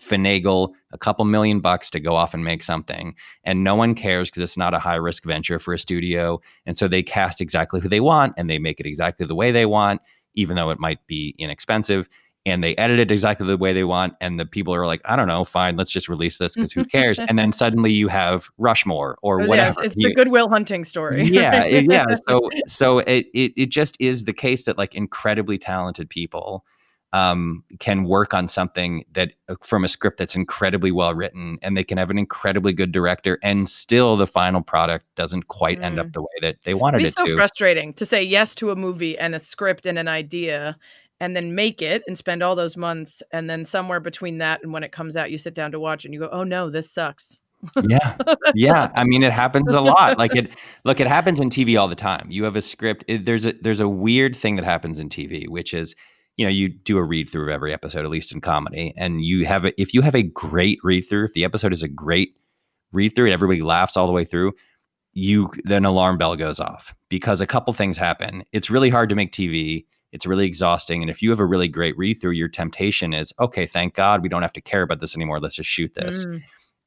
finagle 0.00 0.72
a 0.92 0.98
couple 0.98 1.24
million 1.24 1.60
bucks 1.60 1.88
to 1.90 2.00
go 2.00 2.16
off 2.16 2.34
and 2.34 2.44
make 2.44 2.64
something 2.64 3.14
and 3.44 3.62
no 3.62 3.76
one 3.76 3.94
cares 3.94 4.28
because 4.28 4.42
it's 4.42 4.56
not 4.56 4.74
a 4.74 4.78
high 4.80 4.96
risk 4.96 5.24
venture 5.24 5.60
for 5.60 5.72
a 5.72 5.78
studio 5.78 6.40
and 6.66 6.76
so 6.76 6.88
they 6.88 7.02
cast 7.02 7.40
exactly 7.40 7.80
who 7.80 7.88
they 7.88 8.00
want 8.00 8.34
and 8.36 8.50
they 8.50 8.58
make 8.58 8.80
it 8.80 8.86
exactly 8.86 9.24
the 9.24 9.36
way 9.36 9.52
they 9.52 9.66
want 9.66 10.00
even 10.34 10.56
though 10.56 10.70
it 10.70 10.80
might 10.80 11.06
be 11.06 11.34
inexpensive 11.38 12.08
and 12.46 12.62
they 12.62 12.76
edit 12.76 12.98
it 13.00 13.10
exactly 13.10 13.46
the 13.46 13.56
way 13.56 13.72
they 13.72 13.84
want 13.84 14.14
and 14.20 14.38
the 14.38 14.44
people 14.46 14.74
are 14.74 14.86
like 14.86 15.00
i 15.04 15.16
don't 15.16 15.28
know 15.28 15.44
fine 15.44 15.76
let's 15.76 15.90
just 15.90 16.08
release 16.08 16.38
this 16.38 16.54
because 16.54 16.72
who 16.72 16.84
cares? 16.96 17.18
And 17.18 17.38
then 17.38 17.52
suddenly 17.52 17.92
you 17.92 18.08
have 18.08 18.48
rushmore 18.58 19.16
or 19.22 19.36
Oh, 19.40 19.44
yes, 19.44 19.48
whatever 19.48 19.84
it's 19.84 19.96
You- 19.96 20.08
the 20.08 20.14
Goodwill 20.14 20.48
Hunting 20.48 20.84
story. 20.84 21.24
yeah 21.24 21.64
yeah 21.66 22.04
so 22.28 22.50
so 22.66 22.98
it, 22.98 23.26
it 23.34 23.52
it 23.56 23.66
just 23.70 23.96
is 24.00 24.24
the 24.24 24.32
case 24.32 24.64
that 24.66 24.76
like 24.78 24.94
incredibly 24.94 25.56
talented 25.58 26.08
people 26.10 26.64
um, 27.12 27.62
can 27.78 28.02
work 28.02 28.34
on 28.34 28.48
something 28.48 29.04
that 29.12 29.34
uh, 29.48 29.54
from 29.62 29.84
a 29.84 29.88
script 29.88 30.18
that's 30.18 30.34
incredibly 30.34 30.90
well 30.90 31.14
written 31.14 31.58
and 31.62 31.76
they 31.76 31.84
can 31.84 31.96
have 31.96 32.10
an 32.10 32.18
incredibly 32.18 32.72
good 32.72 32.90
director 32.90 33.38
and 33.40 33.68
still 33.68 34.16
the 34.16 34.26
final 34.26 34.60
product 34.62 35.06
doesn't 35.14 35.46
quite 35.46 35.80
end 35.80 36.00
up 36.00 36.12
the 36.12 36.22
way 36.22 36.26
that 36.42 36.56
they 36.64 36.74
wanted 36.74 36.96
It'd 37.02 37.04
be 37.04 37.08
it 37.10 37.16
so 37.16 37.26
to. 37.26 37.36
frustrating 37.36 37.92
to 37.94 38.04
say 38.04 38.20
yes 38.20 38.56
to 38.56 38.72
a 38.72 38.76
movie 38.76 39.16
and 39.16 39.32
a 39.32 39.38
script 39.38 39.86
and 39.86 39.96
an 39.96 40.08
idea 40.08 40.76
and 41.20 41.36
then 41.36 41.54
make 41.54 41.80
it 41.80 42.02
and 42.06 42.18
spend 42.18 42.42
all 42.42 42.54
those 42.54 42.76
months 42.76 43.22
and 43.32 43.48
then 43.48 43.64
somewhere 43.64 44.00
between 44.00 44.38
that 44.38 44.62
and 44.62 44.72
when 44.72 44.82
it 44.82 44.92
comes 44.92 45.16
out 45.16 45.30
you 45.30 45.38
sit 45.38 45.54
down 45.54 45.72
to 45.72 45.80
watch 45.80 46.04
and 46.04 46.12
you 46.12 46.20
go 46.20 46.28
oh 46.32 46.44
no 46.44 46.70
this 46.70 46.90
sucks. 46.90 47.38
Yeah. 47.82 48.16
Yeah. 48.54 48.90
i 48.94 49.04
mean 49.04 49.22
it 49.22 49.32
happens 49.32 49.72
a 49.72 49.80
lot. 49.80 50.18
Like 50.18 50.36
it 50.36 50.52
look 50.84 51.00
it 51.00 51.08
happens 51.08 51.40
in 51.40 51.50
tv 51.50 51.80
all 51.80 51.88
the 51.88 51.94
time. 51.94 52.26
You 52.30 52.44
have 52.44 52.56
a 52.56 52.62
script 52.62 53.04
it, 53.08 53.24
there's 53.24 53.46
a 53.46 53.52
there's 53.60 53.80
a 53.80 53.88
weird 53.88 54.36
thing 54.36 54.56
that 54.56 54.64
happens 54.64 54.98
in 54.98 55.08
tv 55.08 55.48
which 55.48 55.72
is 55.72 55.94
you 56.36 56.44
know 56.44 56.50
you 56.50 56.68
do 56.68 56.98
a 56.98 57.02
read 57.02 57.30
through 57.30 57.44
of 57.44 57.48
every 57.50 57.72
episode 57.72 58.04
at 58.04 58.10
least 58.10 58.32
in 58.32 58.40
comedy 58.40 58.92
and 58.96 59.24
you 59.24 59.46
have 59.46 59.64
a, 59.64 59.80
if 59.80 59.94
you 59.94 60.02
have 60.02 60.14
a 60.14 60.22
great 60.22 60.78
read 60.82 61.02
through 61.02 61.24
if 61.24 61.32
the 61.32 61.44
episode 61.44 61.72
is 61.72 61.82
a 61.82 61.88
great 61.88 62.36
read 62.92 63.14
through 63.14 63.26
and 63.26 63.34
everybody 63.34 63.62
laughs 63.62 63.96
all 63.96 64.06
the 64.06 64.12
way 64.12 64.24
through 64.24 64.52
you 65.14 65.50
then 65.64 65.84
alarm 65.84 66.18
bell 66.18 66.36
goes 66.36 66.60
off 66.60 66.94
because 67.08 67.40
a 67.40 67.46
couple 67.46 67.72
things 67.72 67.96
happen. 67.96 68.44
It's 68.52 68.70
really 68.70 68.90
hard 68.90 69.08
to 69.08 69.14
make 69.14 69.32
tv 69.32 69.86
it's 70.14 70.24
really 70.24 70.46
exhausting 70.46 71.02
and 71.02 71.10
if 71.10 71.20
you 71.20 71.28
have 71.28 71.40
a 71.40 71.44
really 71.44 71.68
great 71.68 71.96
read 71.98 72.14
through 72.14 72.30
your 72.30 72.48
temptation 72.48 73.12
is 73.12 73.32
okay 73.38 73.66
thank 73.66 73.92
god 73.94 74.22
we 74.22 74.28
don't 74.30 74.40
have 74.42 74.52
to 74.54 74.62
care 74.62 74.80
about 74.82 75.00
this 75.00 75.14
anymore 75.14 75.40
let's 75.40 75.56
just 75.56 75.68
shoot 75.68 75.92
this 75.94 76.24
Mm. 76.24 76.42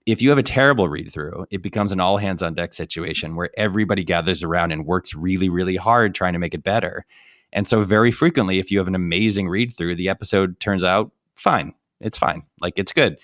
if 0.07 0.21
you 0.21 0.29
have 0.29 0.37
a 0.39 0.43
terrible 0.43 0.87
read 0.87 1.11
through, 1.11 1.45
it 1.51 1.61
becomes 1.61 1.91
an 1.91 1.99
all 1.99 2.17
hands 2.17 2.41
on 2.41 2.53
deck 2.53 2.73
situation 2.73 3.35
where 3.35 3.49
everybody 3.57 4.05
gathers 4.05 4.41
around 4.41 4.71
and 4.71 4.85
works 4.85 5.13
really, 5.13 5.49
really 5.49 5.75
hard 5.75 6.15
trying 6.15 6.31
to 6.31 6.39
make 6.39 6.53
it 6.53 6.63
better. 6.63 7.05
And 7.51 7.67
so, 7.67 7.81
very 7.81 8.11
frequently, 8.11 8.57
if 8.57 8.71
you 8.71 8.77
have 8.77 8.87
an 8.87 8.95
amazing 8.95 9.49
read 9.49 9.75
through, 9.75 9.95
the 9.95 10.07
episode 10.07 10.59
turns 10.61 10.83
out 10.83 11.11
fine. 11.35 11.73
It's 11.99 12.17
fine. 12.17 12.43
Like 12.61 12.73
it's 12.77 12.93
good. 12.93 13.17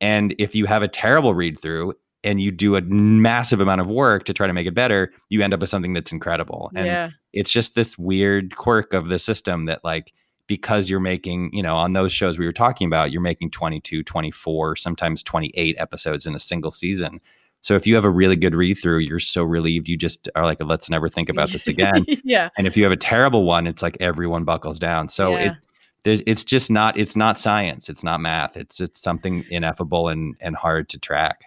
And 0.00 0.32
if 0.38 0.54
you 0.54 0.66
have 0.66 0.82
a 0.84 0.88
terrible 0.88 1.34
read 1.34 1.58
through 1.58 1.94
and 2.24 2.40
you 2.40 2.50
do 2.50 2.76
a 2.76 2.80
massive 2.82 3.60
amount 3.60 3.80
of 3.80 3.86
work 3.86 4.24
to 4.24 4.34
try 4.34 4.46
to 4.46 4.52
make 4.52 4.66
it 4.66 4.74
better, 4.74 5.12
you 5.28 5.42
end 5.42 5.54
up 5.54 5.60
with 5.60 5.70
something 5.70 5.92
that's 5.92 6.12
incredible. 6.12 6.70
And 6.74 6.86
yeah. 6.86 7.10
it's 7.32 7.50
just 7.50 7.74
this 7.74 7.96
weird 7.96 8.56
quirk 8.56 8.92
of 8.92 9.08
the 9.08 9.18
system 9.18 9.66
that 9.66 9.84
like 9.84 10.12
because 10.48 10.88
you're 10.90 10.98
making 10.98 11.50
you 11.52 11.62
know 11.62 11.76
on 11.76 11.92
those 11.92 12.10
shows 12.10 12.38
we 12.38 12.46
were 12.46 12.52
talking 12.52 12.86
about 12.86 13.12
you're 13.12 13.20
making 13.20 13.50
22 13.50 14.02
24 14.02 14.76
sometimes 14.76 15.22
28 15.22 15.76
episodes 15.78 16.26
in 16.26 16.34
a 16.34 16.38
single 16.38 16.70
season. 16.70 17.20
So 17.60 17.74
if 17.74 17.86
you 17.86 17.94
have 17.96 18.04
a 18.04 18.10
really 18.10 18.36
good 18.36 18.54
read 18.54 18.74
through 18.74 18.98
you're 18.98 19.20
so 19.20 19.44
relieved 19.44 19.88
you 19.88 19.96
just 19.96 20.28
are 20.34 20.44
like 20.44 20.62
let's 20.64 20.90
never 20.90 21.08
think 21.08 21.28
about 21.28 21.50
this 21.50 21.66
again. 21.68 22.04
Yeah. 22.24 22.48
And 22.56 22.66
if 22.66 22.76
you 22.76 22.82
have 22.82 22.92
a 22.92 22.96
terrible 22.96 23.44
one 23.44 23.66
it's 23.66 23.82
like 23.82 23.96
everyone 24.00 24.44
buckles 24.44 24.78
down. 24.78 25.08
So 25.08 25.32
Yeah. 25.32 25.52
it 25.52 25.52
there's 26.04 26.22
it's 26.26 26.44
just 26.44 26.70
not 26.70 26.96
it's 26.98 27.16
not 27.16 27.38
science 27.38 27.88
it's 27.88 28.02
not 28.02 28.20
math 28.20 28.56
it's 28.56 28.80
it's 28.80 29.00
something 29.00 29.44
ineffable 29.50 30.08
and 30.08 30.34
and 30.40 30.56
hard 30.56 30.88
to 30.88 30.98
track 30.98 31.44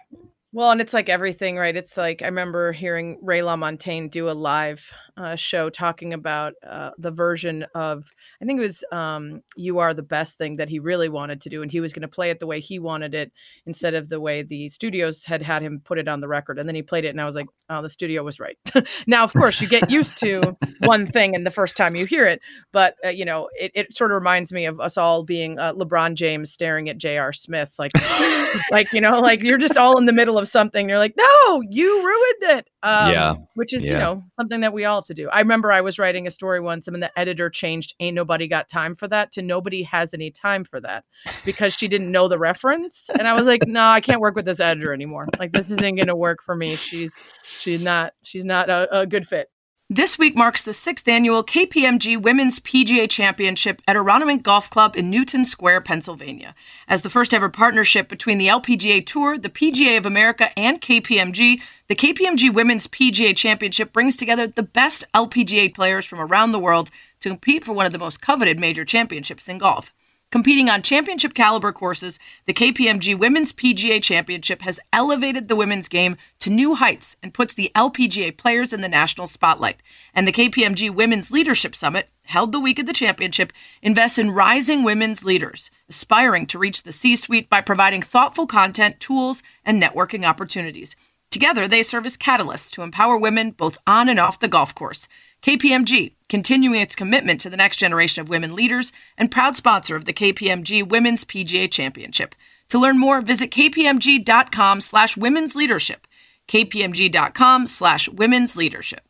Well, 0.52 0.70
and 0.70 0.80
it's 0.82 0.92
like 0.92 1.08
everything, 1.08 1.56
right? 1.56 1.74
It's 1.74 1.96
like 1.96 2.20
I 2.20 2.26
remember 2.26 2.72
hearing 2.72 3.18
Ray 3.22 3.40
LaMontagne 3.40 4.10
do 4.10 4.28
a 4.28 4.32
live 4.32 4.92
uh, 5.16 5.34
show 5.36 5.70
talking 5.70 6.12
about 6.12 6.52
uh, 6.66 6.90
the 6.98 7.10
version 7.10 7.64
of 7.74 8.10
I 8.40 8.44
think 8.44 8.58
it 8.58 8.62
was 8.62 8.84
um, 8.92 9.42
"You 9.56 9.78
Are 9.78 9.94
the 9.94 10.02
Best" 10.02 10.36
thing 10.36 10.56
that 10.56 10.68
he 10.68 10.78
really 10.78 11.08
wanted 11.08 11.40
to 11.42 11.48
do, 11.48 11.62
and 11.62 11.72
he 11.72 11.80
was 11.80 11.92
going 11.94 12.02
to 12.02 12.08
play 12.08 12.30
it 12.30 12.38
the 12.38 12.46
way 12.46 12.60
he 12.60 12.78
wanted 12.78 13.14
it 13.14 13.32
instead 13.64 13.94
of 13.94 14.08
the 14.10 14.20
way 14.20 14.42
the 14.42 14.68
studios 14.68 15.24
had 15.24 15.40
had 15.42 15.62
him 15.62 15.80
put 15.82 15.98
it 15.98 16.08
on 16.08 16.20
the 16.20 16.28
record. 16.28 16.58
And 16.58 16.68
then 16.68 16.74
he 16.74 16.82
played 16.82 17.04
it, 17.06 17.08
and 17.10 17.20
I 17.20 17.24
was 17.24 17.34
like, 17.34 17.46
"Oh, 17.70 17.80
the 17.80 17.88
studio 17.90 18.22
was 18.22 18.38
right." 18.38 18.58
now, 19.06 19.24
of 19.24 19.32
course, 19.32 19.60
you 19.62 19.68
get 19.68 19.90
used 19.90 20.16
to 20.18 20.56
one 20.80 21.06
thing, 21.06 21.34
and 21.34 21.46
the 21.46 21.50
first 21.50 21.76
time 21.76 21.96
you 21.96 22.04
hear 22.04 22.26
it, 22.26 22.40
but 22.72 22.96
uh, 23.04 23.08
you 23.08 23.24
know, 23.24 23.48
it, 23.58 23.72
it 23.74 23.94
sort 23.94 24.10
of 24.10 24.16
reminds 24.16 24.52
me 24.52 24.66
of 24.66 24.80
us 24.80 24.98
all 24.98 25.24
being 25.24 25.58
uh, 25.58 25.72
LeBron 25.72 26.14
James 26.14 26.52
staring 26.52 26.90
at 26.90 26.98
J.R. 26.98 27.32
Smith, 27.32 27.74
like, 27.78 27.92
like 28.70 28.92
you 28.92 29.00
know, 29.00 29.20
like 29.20 29.42
you're 29.42 29.58
just 29.58 29.78
all 29.78 29.98
in 29.98 30.04
the 30.04 30.12
middle 30.12 30.36
of 30.38 30.42
of 30.42 30.48
something. 30.48 30.88
You're 30.88 30.98
like, 30.98 31.14
no, 31.16 31.62
you 31.70 32.04
ruined 32.04 32.58
it. 32.58 32.68
Um, 32.82 33.12
Yeah. 33.12 33.34
Which 33.54 33.72
is, 33.72 33.88
Yeah. 33.88 33.92
you 33.92 33.98
know, 34.00 34.24
something 34.36 34.60
that 34.60 34.72
we 34.74 34.84
all 34.84 35.01
have 35.02 35.16
to 35.16 35.22
do. 35.22 35.28
I 35.30 35.40
remember 35.40 35.72
I 35.72 35.80
was 35.80 35.98
writing 35.98 36.26
a 36.26 36.30
story 36.30 36.60
once 36.60 36.88
and 36.88 37.02
the 37.02 37.18
editor 37.18 37.50
changed 37.50 37.94
Ain't 38.00 38.14
Nobody 38.14 38.48
Got 38.48 38.68
Time 38.68 38.94
for 38.94 39.08
That 39.08 39.32
to 39.32 39.42
Nobody 39.42 39.82
Has 39.82 40.14
Any 40.14 40.30
Time 40.30 40.64
for 40.64 40.80
That 40.80 41.04
because 41.44 41.74
she 41.74 41.88
didn't 41.88 42.10
know 42.10 42.28
the 42.28 42.38
reference. 42.38 43.10
And 43.10 43.26
I 43.26 43.34
was 43.34 43.46
like, 43.46 43.66
no, 43.66 43.82
I 43.82 44.00
can't 44.00 44.20
work 44.20 44.36
with 44.36 44.46
this 44.46 44.60
editor 44.60 44.92
anymore. 44.92 45.28
Like, 45.38 45.52
this 45.52 45.70
isn't 45.70 45.96
going 45.96 46.06
to 46.06 46.16
work 46.16 46.42
for 46.42 46.54
me. 46.54 46.76
She's, 46.76 47.16
she's 47.58 47.80
not, 47.80 48.14
she's 48.22 48.44
not 48.44 48.70
a, 48.70 49.00
a 49.00 49.06
good 49.06 49.26
fit. 49.26 49.48
This 49.94 50.18
week 50.18 50.34
marks 50.34 50.62
the 50.62 50.72
sixth 50.72 51.06
annual 51.06 51.44
KPMG 51.44 52.16
Women's 52.16 52.60
PGA 52.60 53.10
Championship 53.10 53.82
at 53.86 53.94
Aronimink 53.94 54.42
Golf 54.42 54.70
Club 54.70 54.96
in 54.96 55.10
Newtown 55.10 55.44
Square, 55.44 55.82
Pennsylvania. 55.82 56.54
As 56.88 57.02
the 57.02 57.10
first 57.10 57.34
ever 57.34 57.50
partnership 57.50 58.08
between 58.08 58.38
the 58.38 58.46
LPGA 58.46 59.04
Tour, 59.04 59.36
the 59.36 59.50
PGA 59.50 59.98
of 59.98 60.06
America, 60.06 60.58
and 60.58 60.80
KPMG, 60.80 61.60
the 61.88 61.94
KPMG 61.94 62.54
Women's 62.54 62.86
PGA 62.86 63.36
Championship 63.36 63.92
brings 63.92 64.16
together 64.16 64.46
the 64.46 64.62
best 64.62 65.04
LPGA 65.12 65.74
players 65.74 66.06
from 66.06 66.20
around 66.20 66.52
the 66.52 66.58
world 66.58 66.90
to 67.20 67.28
compete 67.28 67.62
for 67.62 67.74
one 67.74 67.84
of 67.84 67.92
the 67.92 67.98
most 67.98 68.22
coveted 68.22 68.58
major 68.58 68.86
championships 68.86 69.46
in 69.46 69.58
golf. 69.58 69.92
Competing 70.32 70.70
on 70.70 70.80
championship 70.80 71.34
caliber 71.34 71.72
courses, 71.72 72.18
the 72.46 72.54
KPMG 72.54 73.18
Women's 73.18 73.52
PGA 73.52 74.02
Championship 74.02 74.62
has 74.62 74.80
elevated 74.90 75.46
the 75.46 75.54
women's 75.54 75.88
game 75.88 76.16
to 76.38 76.48
new 76.48 76.74
heights 76.74 77.16
and 77.22 77.34
puts 77.34 77.52
the 77.52 77.70
LPGA 77.74 78.34
players 78.34 78.72
in 78.72 78.80
the 78.80 78.88
national 78.88 79.26
spotlight. 79.26 79.82
And 80.14 80.26
the 80.26 80.32
KPMG 80.32 80.88
Women's 80.88 81.30
Leadership 81.30 81.76
Summit, 81.76 82.08
held 82.22 82.50
the 82.50 82.60
week 82.60 82.78
of 82.78 82.86
the 82.86 82.94
championship, 82.94 83.52
invests 83.82 84.16
in 84.16 84.30
rising 84.30 84.84
women's 84.84 85.22
leaders, 85.22 85.70
aspiring 85.90 86.46
to 86.46 86.58
reach 86.58 86.84
the 86.84 86.92
C 86.92 87.14
suite 87.14 87.50
by 87.50 87.60
providing 87.60 88.00
thoughtful 88.00 88.46
content, 88.46 89.00
tools, 89.00 89.42
and 89.66 89.82
networking 89.82 90.26
opportunities. 90.26 90.96
Together, 91.30 91.68
they 91.68 91.82
serve 91.82 92.06
as 92.06 92.16
catalysts 92.16 92.70
to 92.70 92.80
empower 92.80 93.18
women 93.18 93.50
both 93.50 93.76
on 93.86 94.08
and 94.08 94.18
off 94.18 94.40
the 94.40 94.48
golf 94.48 94.74
course. 94.74 95.08
KPMG, 95.42 96.14
continuing 96.28 96.80
its 96.80 96.94
commitment 96.94 97.40
to 97.40 97.50
the 97.50 97.56
next 97.56 97.78
generation 97.78 98.20
of 98.20 98.28
women 98.28 98.54
leaders 98.54 98.92
and 99.18 99.30
proud 99.30 99.56
sponsor 99.56 99.96
of 99.96 100.04
the 100.04 100.12
KPMG 100.12 100.88
Women's 100.88 101.24
PGA 101.24 101.68
Championship. 101.68 102.36
To 102.68 102.78
learn 102.78 102.98
more, 102.98 103.20
visit 103.20 103.50
kpmg.com 103.50 104.80
slash 104.80 105.16
women's 105.16 105.56
leadership. 105.56 106.06
kpmg.com 106.46 107.66
slash 107.66 108.08
women's 108.08 108.56
leadership. 108.56 109.00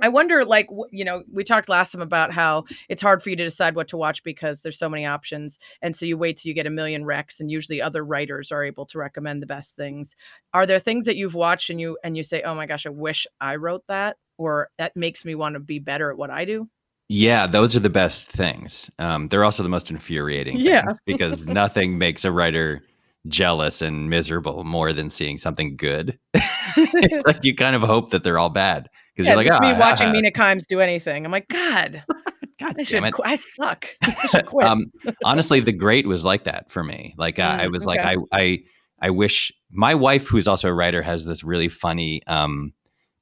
I 0.00 0.08
wonder, 0.08 0.44
like, 0.44 0.68
you 0.90 1.04
know, 1.04 1.22
we 1.32 1.44
talked 1.44 1.68
last 1.68 1.92
time 1.92 2.02
about 2.02 2.32
how 2.32 2.64
it's 2.88 3.02
hard 3.02 3.22
for 3.22 3.30
you 3.30 3.36
to 3.36 3.44
decide 3.44 3.76
what 3.76 3.88
to 3.88 3.96
watch 3.96 4.24
because 4.24 4.62
there's 4.62 4.78
so 4.78 4.88
many 4.88 5.06
options. 5.06 5.58
And 5.82 5.94
so 5.94 6.04
you 6.04 6.18
wait 6.18 6.38
till 6.38 6.48
you 6.48 6.54
get 6.54 6.66
a 6.66 6.70
million 6.70 7.04
recs, 7.04 7.38
and 7.38 7.50
usually 7.50 7.80
other 7.80 8.04
writers 8.04 8.50
are 8.50 8.64
able 8.64 8.86
to 8.86 8.98
recommend 8.98 9.40
the 9.40 9.46
best 9.46 9.76
things. 9.76 10.16
Are 10.52 10.66
there 10.66 10.80
things 10.80 11.06
that 11.06 11.16
you've 11.16 11.34
watched 11.34 11.70
and 11.70 11.80
you 11.80 11.96
and 12.02 12.16
you 12.16 12.24
say, 12.24 12.42
oh 12.42 12.54
my 12.54 12.66
gosh, 12.66 12.86
I 12.86 12.90
wish 12.90 13.26
I 13.40 13.54
wrote 13.56 13.84
that, 13.86 14.16
or 14.38 14.68
that 14.78 14.96
makes 14.96 15.24
me 15.24 15.34
want 15.34 15.54
to 15.54 15.60
be 15.60 15.78
better 15.78 16.10
at 16.10 16.16
what 16.16 16.30
I 16.30 16.44
do? 16.44 16.68
Yeah, 17.08 17.46
those 17.46 17.76
are 17.76 17.80
the 17.80 17.90
best 17.90 18.26
things. 18.26 18.90
Um, 18.98 19.28
they're 19.28 19.44
also 19.44 19.62
the 19.62 19.68
most 19.68 19.90
infuriating. 19.90 20.58
Yeah. 20.60 20.82
because 21.06 21.44
nothing 21.46 21.98
makes 21.98 22.24
a 22.24 22.32
writer 22.32 22.82
jealous 23.28 23.82
and 23.82 24.08
miserable 24.10 24.64
more 24.64 24.92
than 24.92 25.10
seeing 25.10 25.38
something 25.38 25.76
good. 25.76 26.18
it's 26.34 27.26
like 27.26 27.44
you 27.44 27.54
kind 27.54 27.76
of 27.76 27.82
hope 27.82 28.10
that 28.10 28.22
they're 28.24 28.38
all 28.38 28.50
bad 28.50 28.88
because 29.14 29.26
Yeah, 29.26 29.32
you're 29.32 29.36
like, 29.36 29.46
just 29.46 29.60
me 29.60 29.72
"Ah, 29.72 29.78
watching 29.78 30.08
ah, 30.08 30.12
Mina 30.12 30.30
Kimes 30.30 30.66
do 30.66 30.80
anything. 30.80 31.24
I'm 31.24 31.32
like, 31.32 31.48
God, 31.48 32.02
God 32.60 32.74
I 32.78 32.82
should, 32.82 33.04
it. 33.04 33.14
I 33.24 33.36
suck. 33.36 33.86
I 34.34 34.42
quit. 34.42 34.66
um, 34.66 34.86
honestly, 35.24 35.60
the 35.60 35.72
great 35.72 36.06
was 36.06 36.24
like 36.24 36.44
that 36.44 36.70
for 36.70 36.82
me. 36.82 37.14
Like 37.18 37.38
uh, 37.38 37.56
I 37.58 37.66
Mm, 37.66 37.72
was 37.72 37.84
like. 37.86 38.00
I, 38.02 38.16
I, 38.32 38.58
I 39.00 39.10
wish 39.10 39.52
my 39.70 39.94
wife, 39.94 40.26
who's 40.28 40.48
also 40.48 40.68
a 40.68 40.72
writer, 40.72 41.02
has 41.02 41.26
this 41.26 41.44
really 41.44 41.68
funny 41.68 42.22
um, 42.26 42.72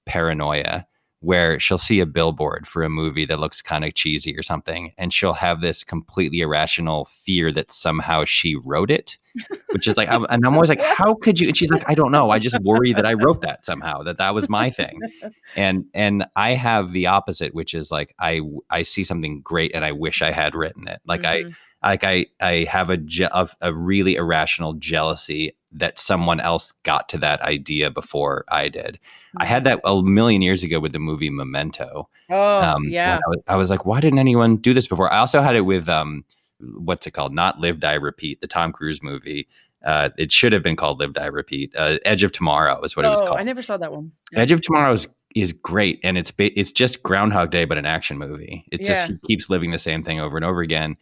paranoia 0.06 0.86
where 1.22 1.58
she'll 1.58 1.78
see 1.78 2.00
a 2.00 2.06
billboard 2.06 2.66
for 2.66 2.82
a 2.82 2.90
movie 2.90 3.24
that 3.26 3.40
looks 3.40 3.62
kind 3.62 3.84
of 3.84 3.94
cheesy 3.94 4.36
or 4.36 4.42
something, 4.42 4.92
and 4.98 5.12
she'll 5.12 5.32
have 5.32 5.60
this 5.60 5.82
completely 5.82 6.40
irrational 6.40 7.06
fear 7.06 7.50
that 7.52 7.72
somehow 7.72 8.24
she 8.24 8.54
wrote 8.56 8.90
it, 8.90 9.16
which 9.72 9.88
is 9.88 9.96
like, 9.96 10.08
I'm, 10.10 10.24
and 10.28 10.44
I'm 10.44 10.54
always 10.54 10.68
like, 10.68 10.80
how 10.80 11.14
could 11.14 11.40
you? 11.40 11.48
And 11.48 11.56
she's 11.56 11.70
like, 11.70 11.88
I 11.88 11.94
don't 11.94 12.12
know. 12.12 12.30
I 12.30 12.38
just 12.38 12.58
worry 12.60 12.92
that 12.92 13.06
I 13.06 13.14
wrote 13.14 13.40
that 13.42 13.64
somehow, 13.64 14.02
that 14.02 14.18
that 14.18 14.34
was 14.34 14.48
my 14.48 14.68
thing 14.70 15.00
and 15.56 15.84
and 15.94 16.24
i 16.36 16.50
have 16.50 16.92
the 16.92 17.06
opposite 17.06 17.54
which 17.54 17.74
is 17.74 17.90
like 17.90 18.14
i 18.18 18.40
i 18.70 18.82
see 18.82 19.04
something 19.04 19.40
great 19.42 19.70
and 19.74 19.84
i 19.84 19.92
wish 19.92 20.22
i 20.22 20.30
had 20.30 20.54
written 20.54 20.88
it 20.88 21.00
like 21.06 21.22
Mhm. 21.22 21.26
i 21.50 21.54
like 21.82 22.04
i 22.04 22.26
i 22.40 22.66
have 22.68 22.90
a, 22.90 22.96
je- 22.96 23.28
a 23.32 23.48
a 23.60 23.74
really 23.74 24.16
irrational 24.16 24.74
jealousy 24.74 25.56
that 25.72 25.98
someone 25.98 26.40
else 26.40 26.72
got 26.82 27.08
to 27.08 27.18
that 27.18 27.40
idea 27.42 27.90
before 27.90 28.44
i 28.48 28.68
did 28.68 28.98
i 29.38 29.44
had 29.44 29.64
that 29.64 29.80
a 29.84 30.02
million 30.02 30.42
years 30.42 30.62
ago 30.62 30.80
with 30.80 30.92
the 30.92 30.98
movie 30.98 31.30
memento 31.30 32.08
oh, 32.30 32.62
um, 32.62 32.84
yeah. 32.88 33.16
I 33.16 33.28
was, 33.28 33.38
I 33.48 33.56
was 33.56 33.70
like 33.70 33.84
why 33.84 34.00
didn't 34.00 34.18
anyone 34.18 34.56
do 34.56 34.74
this 34.74 34.86
before 34.86 35.12
i 35.12 35.18
also 35.18 35.40
had 35.40 35.56
it 35.56 35.62
with 35.62 35.88
um 35.88 36.24
what's 36.60 37.06
it 37.06 37.12
called 37.12 37.34
not 37.34 37.58
live 37.58 37.80
die 37.80 37.94
repeat 37.94 38.40
the 38.40 38.46
tom 38.46 38.72
cruise 38.72 39.02
movie 39.02 39.48
uh, 39.84 40.10
it 40.16 40.30
should 40.30 40.52
have 40.52 40.62
been 40.62 40.76
called 40.76 41.00
Live 41.00 41.12
Die 41.14 41.26
Repeat. 41.26 41.74
Uh, 41.76 41.98
Edge 42.04 42.22
of 42.22 42.32
Tomorrow 42.32 42.80
is 42.82 42.96
what 42.96 43.04
it 43.04 43.08
was 43.08 43.20
oh, 43.20 43.26
called. 43.26 43.40
I 43.40 43.42
never 43.42 43.62
saw 43.62 43.76
that 43.76 43.92
one. 43.92 44.12
Edge 44.34 44.52
of 44.52 44.60
Tomorrow 44.60 44.92
is, 44.92 45.08
is 45.34 45.52
great, 45.52 45.98
and 46.04 46.16
it's 46.16 46.32
it's 46.38 46.72
just 46.72 47.02
Groundhog 47.02 47.50
Day, 47.50 47.64
but 47.64 47.78
an 47.78 47.86
action 47.86 48.18
movie. 48.18 48.64
It 48.70 48.84
just 48.84 49.12
keeps 49.26 49.50
living 49.50 49.70
the 49.70 49.78
same 49.78 50.02
thing 50.02 50.20
over 50.20 50.36
and 50.36 50.44
over 50.44 50.60
again. 50.60 50.96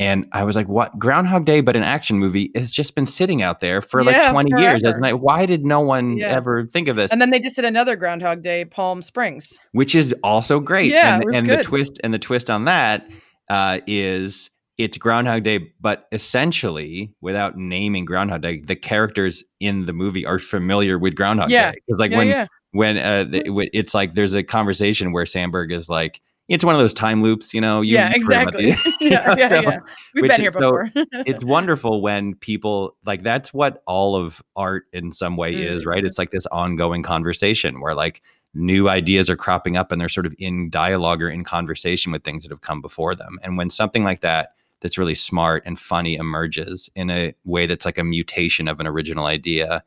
And 0.00 0.26
I 0.32 0.44
was 0.44 0.56
like, 0.56 0.66
"What 0.66 0.98
Groundhog 0.98 1.44
Day, 1.44 1.60
but 1.60 1.76
an 1.76 1.82
action 1.84 2.18
movie 2.18 2.50
has 2.56 2.70
just 2.70 2.94
been 2.94 3.06
sitting 3.06 3.42
out 3.42 3.60
there 3.60 3.80
for 3.82 4.02
like 4.02 4.16
Yeah, 4.16 4.32
twenty 4.32 4.50
years, 4.50 4.80
forever. 4.80 4.86
hasn't 4.86 5.06
it? 5.06 5.20
Why 5.20 5.44
did 5.46 5.64
no 5.64 5.80
one 5.80 6.16
Yeah. 6.16 6.28
ever 6.34 6.66
think 6.66 6.88
of 6.88 6.96
this?" 6.96 7.12
And 7.12 7.20
then 7.20 7.30
they 7.30 7.38
just 7.38 7.54
did 7.54 7.66
another 7.66 7.94
Groundhog 7.96 8.42
Day, 8.42 8.64
Palm 8.64 9.02
Springs. 9.02 9.58
Which 9.72 9.94
is 9.94 10.12
also 10.24 10.58
great. 10.58 10.90
Yeah, 10.92 11.16
and 11.22 11.34
and 11.34 11.48
the 11.50 11.62
twist 11.62 12.00
and 12.02 12.12
the 12.14 12.18
twist 12.18 12.48
on 12.50 12.64
that 12.64 13.06
uh, 13.50 13.80
is 13.86 14.48
it's 14.78 14.96
Groundhog 14.96 15.42
Day, 15.42 15.70
but 15.78 16.06
essentially, 16.10 17.12
without 17.20 17.58
naming 17.58 18.06
Groundhog 18.06 18.40
Day, 18.40 18.62
the 18.64 18.76
characters 18.76 19.44
in 19.60 19.84
the 19.84 19.92
movie 19.92 20.24
are 20.24 20.38
familiar 20.38 20.98
with 20.98 21.14
Groundhog 21.14 21.50
Yeah. 21.50 21.72
Day. 21.72 21.78
Because 21.86 22.00
like 22.00 22.10
yeah, 22.12 22.16
when 22.18 22.28
yeah. 22.28 22.46
when 22.70 22.96
uh, 22.96 23.24
the, 23.24 23.68
it's 23.74 23.92
like 23.92 24.14
there's 24.14 24.32
a 24.32 24.42
conversation 24.42 25.12
where 25.12 25.24
Samberg 25.24 25.70
is 25.70 25.90
like, 25.90 26.22
it's 26.50 26.64
one 26.64 26.74
of 26.74 26.80
those 26.80 26.92
time 26.92 27.22
loops, 27.22 27.54
you 27.54 27.60
know. 27.60 27.80
You 27.80 27.94
yeah, 27.94 28.12
you've 28.14 28.26
heard 28.26 28.48
about 28.48 28.60
exactly. 28.60 28.92
yeah, 29.00 29.34
yeah, 29.38 29.46
So, 29.46 29.60
yeah. 29.60 29.78
We've 30.14 30.28
been 30.28 30.40
here 30.40 30.48
is 30.48 30.54
so- 30.54 30.60
before. 30.60 30.90
it's 31.24 31.44
wonderful 31.44 32.02
when 32.02 32.34
people 32.34 32.96
like 33.06 33.22
that's 33.22 33.54
what 33.54 33.82
all 33.86 34.16
of 34.16 34.42
art 34.56 34.84
in 34.92 35.12
some 35.12 35.36
way 35.36 35.54
mm. 35.54 35.64
is, 35.64 35.86
right? 35.86 36.04
It's 36.04 36.18
like 36.18 36.30
this 36.30 36.46
ongoing 36.46 37.02
conversation 37.02 37.80
where 37.80 37.94
like 37.94 38.20
new 38.52 38.88
ideas 38.88 39.30
are 39.30 39.36
cropping 39.36 39.76
up 39.76 39.92
and 39.92 40.00
they're 40.00 40.08
sort 40.08 40.26
of 40.26 40.34
in 40.38 40.68
dialogue 40.70 41.22
or 41.22 41.30
in 41.30 41.44
conversation 41.44 42.10
with 42.10 42.24
things 42.24 42.42
that 42.42 42.50
have 42.50 42.62
come 42.62 42.82
before 42.82 43.14
them. 43.14 43.38
And 43.44 43.56
when 43.56 43.70
something 43.70 44.02
like 44.02 44.20
that 44.22 44.54
that's 44.80 44.98
really 44.98 45.14
smart 45.14 45.62
and 45.64 45.78
funny 45.78 46.16
emerges 46.16 46.90
in 46.96 47.10
a 47.10 47.32
way 47.44 47.66
that's 47.66 47.84
like 47.84 47.98
a 47.98 48.02
mutation 48.02 48.66
of 48.66 48.80
an 48.80 48.88
original 48.88 49.26
idea, 49.26 49.84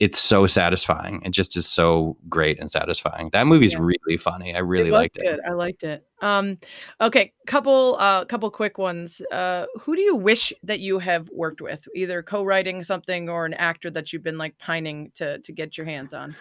it's 0.00 0.18
so 0.18 0.46
satisfying. 0.48 1.22
It 1.24 1.30
just 1.30 1.56
is 1.56 1.66
so 1.68 2.16
great 2.28 2.58
and 2.58 2.70
satisfying. 2.70 3.30
That 3.30 3.46
movie's 3.46 3.72
Yeah. 3.74 3.80
really 3.82 4.16
funny. 4.16 4.54
I 4.54 4.58
really 4.58 4.88
it 4.88 4.92
liked 4.92 5.14
good. 5.16 5.26
it. 5.26 5.40
I 5.48 5.52
liked 5.52 5.84
it. 5.84 6.04
Um, 6.20 6.56
okay, 7.00 7.32
couple 7.46 7.96
uh 8.00 8.24
couple 8.24 8.50
quick 8.50 8.78
ones. 8.78 9.22
Uh 9.30 9.66
who 9.80 9.94
do 9.94 10.02
you 10.02 10.16
wish 10.16 10.52
that 10.64 10.80
you 10.80 10.98
have 10.98 11.28
worked 11.30 11.60
with? 11.60 11.86
Either 11.94 12.22
co-writing 12.22 12.82
something 12.82 13.28
or 13.28 13.46
an 13.46 13.54
actor 13.54 13.90
that 13.90 14.12
you've 14.12 14.24
been 14.24 14.38
like 14.38 14.58
pining 14.58 15.10
to 15.14 15.38
to 15.38 15.52
get 15.52 15.76
your 15.78 15.86
hands 15.86 16.12
on. 16.12 16.34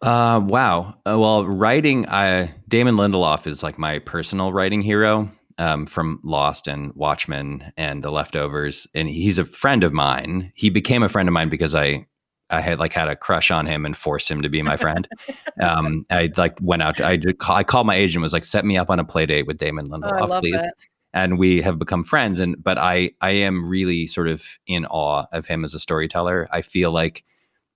Uh, 0.00 0.40
wow. 0.44 0.94
Uh, 1.04 1.18
well, 1.18 1.44
writing, 1.44 2.08
I 2.08 2.54
Damon 2.68 2.94
Lindelof 2.96 3.48
is 3.48 3.64
like 3.64 3.78
my 3.78 3.98
personal 3.98 4.52
writing 4.52 4.80
hero 4.80 5.28
um, 5.58 5.86
from 5.86 6.20
Lost 6.22 6.68
and 6.68 6.92
Watchmen 6.94 7.72
and 7.76 8.04
The 8.04 8.12
Leftovers, 8.12 8.86
and 8.94 9.08
he's 9.08 9.40
a 9.40 9.44
friend 9.44 9.82
of 9.82 9.92
mine. 9.92 10.52
He 10.54 10.70
became 10.70 11.02
a 11.02 11.08
friend 11.08 11.28
of 11.28 11.32
mine 11.32 11.48
because 11.48 11.74
I 11.74 12.06
I 12.50 12.60
had 12.60 12.78
like 12.78 12.92
had 12.92 13.08
a 13.08 13.16
crush 13.16 13.50
on 13.50 13.66
him 13.66 13.84
and 13.84 13.96
forced 13.96 14.30
him 14.30 14.42
to 14.42 14.48
be 14.48 14.62
my 14.62 14.76
friend. 14.76 15.06
um, 15.60 16.06
I 16.10 16.30
like 16.36 16.58
went 16.62 16.82
out. 16.82 16.96
To, 16.96 17.06
I 17.06 17.16
did 17.16 17.38
call, 17.38 17.56
I 17.56 17.64
called 17.64 17.86
my 17.86 17.94
agent 17.94 18.22
was 18.22 18.32
like, 18.32 18.44
set 18.44 18.64
me 18.64 18.76
up 18.78 18.90
on 18.90 18.98
a 18.98 19.04
play 19.04 19.26
date 19.26 19.46
with 19.46 19.58
Damon 19.58 19.88
Oh, 19.92 19.98
Lindelof, 19.98 20.28
love 20.28 20.40
please 20.42 20.52
that. 20.52 20.74
and 21.12 21.38
we 21.38 21.60
have 21.62 21.78
become 21.78 22.04
friends 22.04 22.38
and 22.40 22.62
but 22.62 22.76
i 22.78 23.10
i 23.22 23.30
am 23.30 23.68
really 23.68 24.06
sort 24.06 24.28
of 24.28 24.44
in 24.66 24.84
awe 24.86 25.24
of 25.32 25.46
him 25.46 25.64
as 25.64 25.72
a 25.74 25.78
storyteller 25.78 26.46
i 26.52 26.60
feel 26.62 26.90
like 26.90 27.24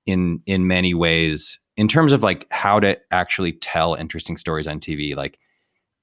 in 0.06 0.40
in 0.46 0.66
many 0.66 0.92
ways 0.94 1.58
in 1.76 1.88
terms 1.88 2.12
of 2.12 2.22
like 2.22 2.46
how 2.50 2.78
to 2.78 2.98
actually 3.10 3.52
tell 3.52 3.94
interesting 3.94 4.36
stories 4.36 4.66
on 4.66 4.78
tv 4.80 5.16
like 5.16 5.38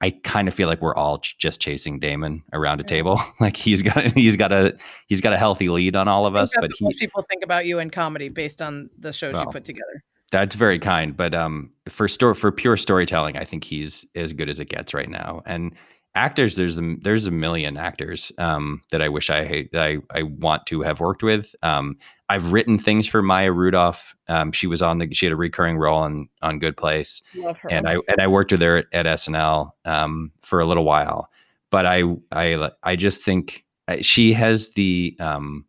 i 0.00 0.10
kind 0.24 0.48
of 0.48 0.54
feel 0.54 0.68
like 0.68 0.80
we're 0.80 0.94
all 0.94 1.18
ch- 1.18 1.36
just 1.38 1.60
chasing 1.60 1.98
damon 1.98 2.42
around 2.52 2.80
a 2.80 2.84
table 2.84 3.20
like 3.40 3.56
he's 3.56 3.82
got 3.82 4.12
he's 4.12 4.36
got 4.36 4.52
a 4.52 4.76
he's 5.06 5.20
got 5.20 5.32
a 5.32 5.38
healthy 5.38 5.68
lead 5.68 5.96
on 5.96 6.08
all 6.08 6.26
of 6.26 6.34
us 6.36 6.52
but 6.60 6.70
he 6.78 6.84
most 6.84 6.98
people 6.98 7.22
think 7.30 7.44
about 7.44 7.66
you 7.66 7.78
in 7.78 7.90
comedy 7.90 8.28
based 8.28 8.62
on 8.62 8.90
the 8.98 9.12
shows 9.12 9.34
you 9.34 9.46
put 9.50 9.64
together. 9.64 10.02
That's 10.32 10.54
very 10.54 10.78
kind, 10.78 11.16
but 11.16 11.34
um, 11.34 11.72
for 11.88 12.06
store 12.06 12.34
for 12.34 12.52
pure 12.52 12.76
storytelling, 12.76 13.36
I 13.36 13.44
think 13.44 13.64
he's 13.64 14.06
as 14.14 14.32
good 14.32 14.48
as 14.48 14.60
it 14.60 14.66
gets 14.66 14.94
right 14.94 15.08
now. 15.08 15.42
And 15.44 15.74
actors, 16.14 16.54
there's 16.54 16.78
a 16.78 16.96
there's 17.02 17.26
a 17.26 17.32
million 17.32 17.76
actors 17.76 18.30
um, 18.38 18.82
that 18.92 19.02
I 19.02 19.08
wish 19.08 19.28
I 19.28 19.68
I 19.74 19.98
I 20.10 20.22
want 20.22 20.66
to 20.66 20.82
have 20.82 21.00
worked 21.00 21.24
with. 21.24 21.54
Um, 21.62 21.98
I've 22.30 22.52
written 22.52 22.78
things 22.78 23.08
for 23.08 23.22
Maya 23.22 23.50
Rudolph. 23.50 24.14
Um, 24.28 24.52
she 24.52 24.68
was 24.68 24.82
on 24.82 24.98
the 24.98 25.12
she 25.12 25.26
had 25.26 25.32
a 25.32 25.36
recurring 25.36 25.78
role 25.78 25.98
on 25.98 26.28
on 26.42 26.60
Good 26.60 26.76
Place, 26.76 27.22
and 27.68 27.88
I 27.88 27.94
and 27.94 28.20
I 28.20 28.28
worked 28.28 28.52
with 28.52 28.62
her 28.62 28.76
at, 28.76 28.86
at 28.92 29.06
SNL 29.06 29.72
um, 29.84 30.30
for 30.42 30.60
a 30.60 30.64
little 30.64 30.84
while. 30.84 31.28
But 31.70 31.86
I 31.86 32.04
I 32.30 32.70
I 32.84 32.94
just 32.94 33.24
think 33.24 33.64
uh, 33.88 33.96
she 34.00 34.32
has 34.32 34.70
the 34.70 35.16
um, 35.18 35.66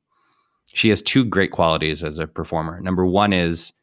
she 0.71 0.89
has 0.89 1.01
two 1.01 1.25
great 1.25 1.51
qualities 1.51 2.03
as 2.03 2.19
a 2.19 2.27
performer. 2.27 2.79
Number 2.79 3.07
one 3.07 3.33
is 3.33 3.73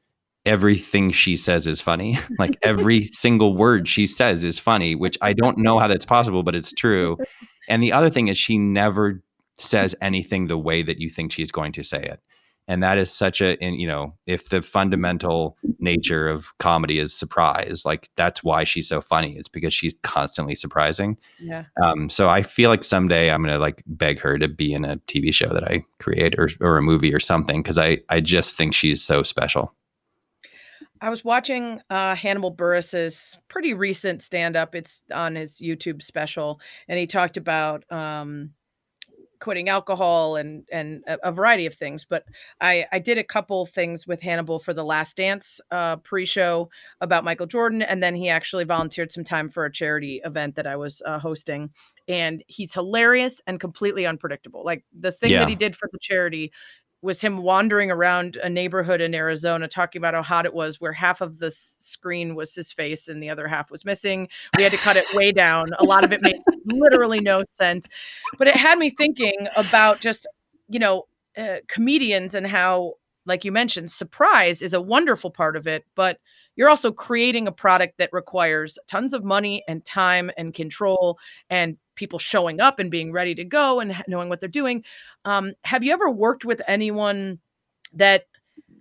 everything 0.46 1.10
she 1.10 1.36
says 1.36 1.66
is 1.66 1.80
funny. 1.80 2.16
like 2.38 2.56
every 2.62 3.06
single 3.12 3.56
word 3.56 3.88
she 3.88 4.06
says 4.06 4.44
is 4.44 4.60
funny, 4.60 4.94
which 4.94 5.18
I 5.20 5.32
don't 5.32 5.58
know 5.58 5.80
how 5.80 5.88
that's 5.88 6.06
possible, 6.06 6.44
but 6.44 6.54
it's 6.54 6.72
true. 6.72 7.16
And 7.70 7.82
the 7.82 7.92
other 7.92 8.08
thing 8.08 8.28
is 8.28 8.38
she 8.38 8.56
never 8.56 9.22
says 9.58 9.94
anything 10.00 10.46
the 10.46 10.56
way 10.56 10.82
that 10.82 11.00
you 11.00 11.10
think 11.10 11.30
she's 11.30 11.50
going 11.50 11.72
to 11.72 11.82
say 11.82 12.02
it. 12.02 12.18
And 12.68 12.82
that 12.82 12.98
is 12.98 13.10
such 13.10 13.40
a, 13.40 13.60
and 13.62 13.80
you 13.80 13.88
know, 13.88 14.14
if 14.26 14.50
the 14.50 14.60
fundamental 14.60 15.56
nature 15.78 16.28
of 16.28 16.56
comedy 16.58 16.98
is 16.98 17.14
surprise, 17.14 17.84
like 17.86 18.10
that's 18.14 18.44
why 18.44 18.64
she's 18.64 18.86
so 18.86 19.00
funny. 19.00 19.36
It's 19.36 19.48
because 19.48 19.72
she's 19.72 19.96
constantly 20.02 20.54
surprising. 20.54 21.18
Yeah. 21.40 21.64
Um, 21.82 22.10
so 22.10 22.28
I 22.28 22.42
feel 22.42 22.68
like 22.68 22.84
someday 22.84 23.30
I'm 23.30 23.42
gonna 23.42 23.58
like 23.58 23.82
beg 23.86 24.20
her 24.20 24.38
to 24.38 24.48
be 24.48 24.74
in 24.74 24.84
a 24.84 24.98
TV 25.08 25.32
show 25.32 25.48
that 25.48 25.64
I 25.64 25.82
create 25.98 26.38
or 26.38 26.50
or 26.60 26.76
a 26.76 26.82
movie 26.82 27.14
or 27.14 27.20
something 27.20 27.62
because 27.62 27.78
I 27.78 27.98
I 28.10 28.20
just 28.20 28.56
think 28.56 28.74
she's 28.74 29.02
so 29.02 29.22
special. 29.22 29.74
I 31.00 31.10
was 31.10 31.24
watching 31.24 31.80
uh, 31.90 32.14
Hannibal 32.14 32.50
Buress's 32.50 33.38
pretty 33.48 33.72
recent 33.72 34.22
stand 34.22 34.56
up. 34.56 34.74
It's 34.74 35.02
on 35.12 35.36
his 35.36 35.60
YouTube 35.60 36.02
special, 36.02 36.60
and 36.88 36.98
he 36.98 37.06
talked 37.06 37.36
about 37.36 37.84
um, 37.90 38.50
quitting 39.40 39.68
alcohol 39.68 40.36
and 40.36 40.64
and 40.70 41.02
a, 41.06 41.18
a, 41.28 41.32
variety 41.32 41.66
of 41.66 41.74
things. 41.74 42.04
But 42.04 42.24
I 42.60 42.86
I 42.92 42.98
did 42.98 43.18
a 43.18 43.24
couple 43.24 43.66
things 43.66 44.06
with 44.06 44.20
Hannibal 44.20 44.58
for 44.58 44.74
the 44.74 44.84
Last 44.84 45.16
Dance 45.16 45.60
uh, 45.70 45.96
pre-show 45.96 46.70
about 47.00 47.24
Michael 47.24 47.46
Jordan, 47.46 47.82
and 47.82 48.02
then 48.02 48.14
he 48.14 48.28
actually 48.28 48.64
volunteered 48.64 49.12
some 49.12 49.24
time 49.24 49.48
for 49.48 49.64
a 49.64 49.72
charity 49.72 50.20
event 50.24 50.56
that 50.56 50.66
I 50.66 50.76
was 50.76 51.02
uh, 51.04 51.18
hosting. 51.18 51.70
And 52.06 52.42
he's 52.46 52.72
hilarious 52.72 53.42
and 53.46 53.60
completely 53.60 54.06
unpredictable. 54.06 54.64
Like 54.64 54.84
the 54.94 55.12
thing 55.12 55.32
yeah. 55.32 55.40
that 55.40 55.48
he 55.48 55.54
did 55.54 55.76
for 55.76 55.88
the 55.92 55.98
charity 56.00 56.52
was 57.00 57.20
him 57.20 57.38
wandering 57.38 57.90
around 57.90 58.36
a 58.42 58.48
neighborhood 58.48 59.00
in 59.00 59.14
Arizona 59.14 59.68
talking 59.68 60.00
about 60.00 60.14
how 60.14 60.22
hot 60.22 60.46
it 60.46 60.54
was, 60.54 60.80
where 60.80 60.92
half 60.92 61.20
of 61.20 61.38
the 61.38 61.50
screen 61.50 62.34
was 62.34 62.54
his 62.54 62.72
face 62.72 63.06
and 63.06 63.22
the 63.22 63.30
other 63.30 63.46
half 63.46 63.70
was 63.70 63.84
missing. 63.84 64.28
We 64.56 64.64
had 64.64 64.72
to 64.72 64.78
cut 64.78 64.96
it 64.96 65.04
way 65.14 65.30
down. 65.30 65.68
A 65.78 65.84
lot 65.84 66.04
of 66.04 66.12
it 66.12 66.22
made 66.22 66.40
literally 66.64 67.20
no 67.20 67.42
sense, 67.48 67.86
but 68.36 68.48
it 68.48 68.56
had 68.56 68.78
me 68.78 68.90
thinking 68.90 69.46
about 69.56 70.00
just, 70.00 70.26
you 70.68 70.78
know, 70.78 71.06
uh, 71.36 71.58
comedians 71.68 72.34
and 72.34 72.46
how, 72.46 72.94
like 73.26 73.44
you 73.44 73.52
mentioned, 73.52 73.92
surprise 73.92 74.60
is 74.60 74.74
a 74.74 74.80
wonderful 74.80 75.30
part 75.30 75.56
of 75.56 75.68
it, 75.68 75.84
but 75.94 76.18
you're 76.56 76.68
also 76.68 76.90
creating 76.90 77.46
a 77.46 77.52
product 77.52 77.98
that 77.98 78.10
requires 78.12 78.76
tons 78.88 79.14
of 79.14 79.22
money 79.22 79.62
and 79.68 79.84
time 79.84 80.32
and 80.36 80.52
control 80.52 81.16
and 81.48 81.76
people 81.98 82.18
showing 82.18 82.60
up 82.60 82.78
and 82.78 82.90
being 82.90 83.12
ready 83.12 83.34
to 83.34 83.44
go 83.44 83.80
and 83.80 84.02
knowing 84.08 84.30
what 84.30 84.40
they're 84.40 84.48
doing. 84.48 84.84
Um, 85.24 85.52
have 85.64 85.84
you 85.84 85.92
ever 85.92 86.10
worked 86.10 86.44
with 86.44 86.62
anyone 86.66 87.40
that 87.92 88.24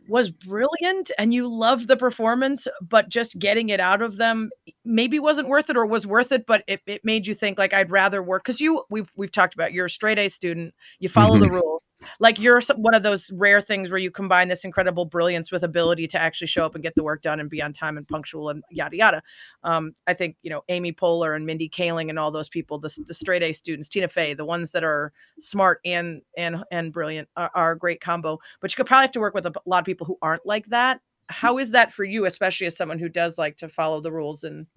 was 0.08 0.32
brilliant 0.32 1.12
and 1.18 1.34
you 1.34 1.48
loved 1.48 1.88
the 1.88 1.98
performance, 1.98 2.68
but 2.82 3.10
just 3.10 3.40
getting 3.40 3.70
it 3.70 3.80
out 3.80 4.02
of 4.02 4.18
them 4.18 4.50
maybe 4.86 5.20
wasn't 5.20 5.50
worth 5.50 5.70
it 5.70 5.76
or 5.76 5.86
was 5.86 6.08
worth 6.08 6.32
it, 6.32 6.46
but 6.46 6.64
it, 6.68 6.82
it 6.86 7.04
made 7.04 7.28
you 7.28 7.34
think 7.34 7.58
like 7.58 7.74
I'd 7.74 7.92
rather 7.92 8.24
work 8.24 8.44
because 8.44 8.62
you 8.62 8.84
we've 8.90 9.12
we've 9.18 9.32
talked 9.32 9.54
about 9.54 9.74
you're 9.74 9.88
a 9.88 9.90
straight 9.90 10.20
A 10.20 10.30
student, 10.30 10.74
you 11.00 11.10
follow 11.10 11.36
mm-hmm. 11.36 11.44
the 11.44 11.52
rules. 11.52 11.87
Like 12.20 12.40
you're 12.40 12.62
one 12.76 12.94
of 12.94 13.04
those 13.04 13.32
rare 13.32 13.62
things 13.62 13.90
where 13.90 14.00
you 14.00 14.12
combine 14.12 14.48
this 14.48 14.64
incredible 14.64 15.06
brilliance 15.06 15.52
with 15.52 15.64
ability 15.64 16.08
to 16.10 16.20
actually 16.20 16.48
show 16.48 16.64
up 16.64 16.76
and 16.76 16.84
get 16.84 16.96
the 16.96 17.04
work 17.04 17.22
done 17.22 17.40
and 17.40 17.50
be 17.50 17.62
on 17.62 17.74
time 17.74 17.98
and 17.98 18.08
punctual 18.08 18.50
and 18.50 18.64
yada 18.70 18.96
yada. 18.96 19.24
Um, 19.64 19.96
I 20.06 20.14
think 20.14 20.38
you 20.42 20.50
know 20.50 20.64
Amy 20.70 20.94
Poehler 20.94 21.36
and 21.36 21.46
Mindy 21.46 21.70
Kaling 21.70 22.10
and 22.10 22.20
all 22.20 22.32
those 22.32 22.50
people, 22.50 22.80
the, 22.80 22.96
the 23.06 23.14
straight 23.14 23.44
A 23.44 23.54
students, 23.54 23.90
Tina 23.90 24.08
Fey, 24.08 24.34
the 24.34 24.46
ones 24.46 24.72
that 24.72 24.84
are 24.84 25.12
smart 25.40 25.80
and 25.86 26.22
and 26.38 26.64
and 26.72 26.94
brilliant 26.94 27.30
are, 27.36 27.52
are 27.56 27.72
a 27.72 27.78
great 27.78 28.02
combo. 28.02 28.40
But 28.62 28.72
you 28.72 28.76
could 28.76 28.88
probably 28.88 29.04
have 29.04 29.12
to 29.12 29.20
work 29.20 29.34
with 29.34 29.46
a 29.46 29.54
lot 29.66 29.80
of 29.80 29.86
people 29.86 30.06
who 30.06 30.18
aren't 30.22 30.46
like 30.46 30.68
that. 30.68 31.02
How 31.30 31.58
is 31.58 31.72
that 31.72 31.92
for 31.92 32.04
you, 32.04 32.26
especially 32.26 32.68
as 32.68 32.78
someone 32.78 33.00
who 33.00 33.10
does 33.10 33.38
like 33.38 33.58
to 33.58 33.70
follow 33.70 34.02
the 34.02 34.12
rules 34.12 34.44
and 34.44 34.68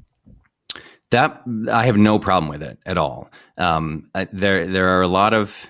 that 1.10 1.42
I 1.70 1.86
have 1.86 1.96
no 1.96 2.18
problem 2.18 2.48
with 2.48 2.62
it 2.62 2.78
at 2.86 2.96
all. 2.96 3.30
Um, 3.58 4.10
there, 4.32 4.66
there 4.66 4.96
are 4.96 5.02
a 5.02 5.08
lot 5.08 5.34
of 5.34 5.66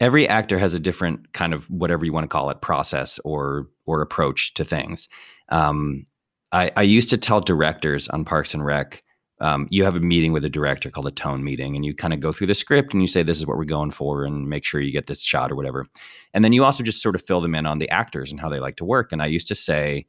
every 0.00 0.28
actor 0.28 0.58
has 0.58 0.74
a 0.74 0.78
different 0.78 1.32
kind 1.32 1.52
of 1.52 1.64
whatever 1.70 2.04
you 2.04 2.12
want 2.12 2.24
to 2.24 2.28
call 2.28 2.50
it 2.50 2.60
process 2.60 3.18
or 3.24 3.68
or 3.86 4.00
approach 4.00 4.54
to 4.54 4.64
things. 4.64 5.08
Um, 5.48 6.04
I, 6.52 6.70
I, 6.76 6.82
used 6.82 7.10
to 7.10 7.18
tell 7.18 7.40
directors 7.40 8.08
on 8.08 8.24
Parks 8.24 8.54
and 8.54 8.64
Rec, 8.64 9.02
um, 9.40 9.66
you 9.70 9.84
have 9.84 9.96
a 9.96 10.00
meeting 10.00 10.32
with 10.32 10.44
a 10.44 10.50
director 10.50 10.90
called 10.90 11.06
a 11.06 11.10
tone 11.10 11.44
meeting, 11.44 11.76
and 11.76 11.84
you 11.84 11.94
kind 11.94 12.14
of 12.14 12.20
go 12.20 12.32
through 12.32 12.46
the 12.46 12.54
script 12.54 12.92
and 12.92 13.02
you 13.02 13.06
say 13.06 13.22
this 13.22 13.38
is 13.38 13.46
what 13.46 13.56
we're 13.56 13.64
going 13.64 13.90
for, 13.90 14.24
and 14.24 14.48
make 14.48 14.64
sure 14.64 14.80
you 14.80 14.92
get 14.92 15.06
this 15.06 15.20
shot 15.20 15.50
or 15.50 15.56
whatever. 15.56 15.86
And 16.34 16.44
then 16.44 16.52
you 16.52 16.64
also 16.64 16.82
just 16.82 17.02
sort 17.02 17.14
of 17.14 17.22
fill 17.22 17.40
them 17.40 17.54
in 17.54 17.66
on 17.66 17.78
the 17.78 17.90
actors 17.90 18.30
and 18.30 18.40
how 18.40 18.48
they 18.48 18.60
like 18.60 18.76
to 18.76 18.84
work. 18.84 19.12
And 19.12 19.22
I 19.22 19.26
used 19.26 19.48
to 19.48 19.54
say. 19.54 20.06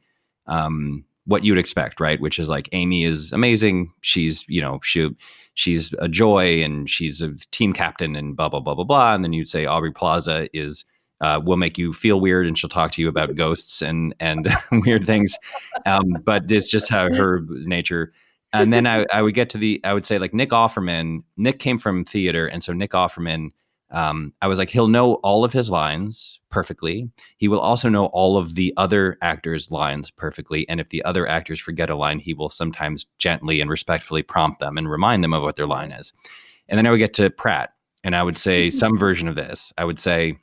Um, 0.48 1.06
what 1.30 1.46
you'd 1.46 1.60
expect, 1.60 2.00
right? 2.00 2.20
Which 2.20 2.40
is 2.40 2.50
like 2.50 2.68
Amy 2.72 3.04
is 3.04 3.32
amazing. 3.32 3.94
She's, 4.02 4.44
you 4.48 4.62
know, 4.62 4.80
she 4.84 5.10
she's 5.54 5.94
a 6.00 6.08
joy 6.08 6.64
and 6.64 6.90
she's 6.90 7.22
a 7.22 7.34
team 7.52 7.72
captain 7.72 8.16
and 8.16 8.36
blah 8.36 8.50
blah 8.50 8.60
blah 8.60 8.74
blah 8.74 8.84
blah. 8.84 9.14
And 9.14 9.24
then 9.24 9.32
you'd 9.32 9.48
say 9.48 9.66
Aubrey 9.66 9.92
Plaza 9.92 10.50
is 10.54 10.86
uh, 11.22 11.40
will 11.44 11.58
make 11.58 11.78
you 11.78 11.94
feel 11.94 12.20
weird 12.20 12.48
and 12.48 12.58
she'll 12.58 12.70
talk 12.70 12.92
to 12.94 13.02
you 13.02 13.08
about 13.08 13.36
ghosts 13.36 13.82
and 13.84 14.16
and 14.20 14.50
weird 14.72 15.06
things. 15.06 15.38
Um, 15.86 16.18
but 16.26 16.52
it's 16.52 16.70
just 16.70 16.90
how 16.90 17.14
her 17.14 17.42
nature. 17.48 18.12
And 18.52 18.74
then 18.74 18.88
I, 18.88 19.06
I 19.14 19.22
would 19.22 19.36
get 19.36 19.52
to 19.52 19.60
the 19.60 19.80
I 19.84 19.94
would 19.94 20.08
say 20.08 20.18
like 20.18 20.34
Nick 20.34 20.50
Offerman. 20.50 21.24
Nick 21.38 21.60
came 21.60 21.78
from 21.78 22.04
theater, 22.04 22.48
and 22.48 22.64
so 22.64 22.74
Nick 22.74 22.92
Offerman 22.92 23.52
um, 23.92 24.34
I 24.42 24.48
was 24.48 24.60
like, 24.60 24.70
he'll 24.70 24.88
know 24.88 25.16
all 25.16 25.44
of 25.44 25.54
his 25.54 25.70
lines 25.70 26.40
perfectly. 26.50 27.10
He 27.38 27.48
will 27.48 27.60
also 27.60 27.90
know 27.90 28.06
all 28.08 28.38
of 28.38 28.56
the 28.56 28.74
other 28.78 29.18
actors' 29.22 29.72
lines 29.72 30.12
perfectly. 30.12 30.68
And 30.70 30.80
if 30.80 30.90
the 30.90 31.04
other 31.06 31.28
actors 31.28 31.60
forget 31.60 31.90
a 31.90 31.96
line, 31.96 32.20
he 32.20 32.34
will 32.34 32.50
sometimes 32.50 33.08
gently 33.18 33.62
and 33.62 33.70
respectfully 33.70 34.22
prompt 34.22 34.60
them 34.60 34.78
and 34.78 34.90
remind 34.90 35.24
them 35.24 35.34
of 35.34 35.42
what 35.42 35.56
their 35.56 35.66
line 35.66 35.92
is. 35.92 36.14
And 36.68 36.78
then 36.78 36.86
I 36.86 36.92
would 36.92 37.00
get 37.00 37.16
to 37.16 37.32
Pratt, 37.32 37.74
and 38.04 38.16
I 38.16 38.22
would 38.22 38.38
say 38.38 38.68
mm-hmm. 38.68 38.78
some 38.78 38.98
version 38.98 39.28
of 39.28 39.36
this. 39.36 39.74
I 39.78 39.86
would 39.86 40.00
say, 40.00 40.38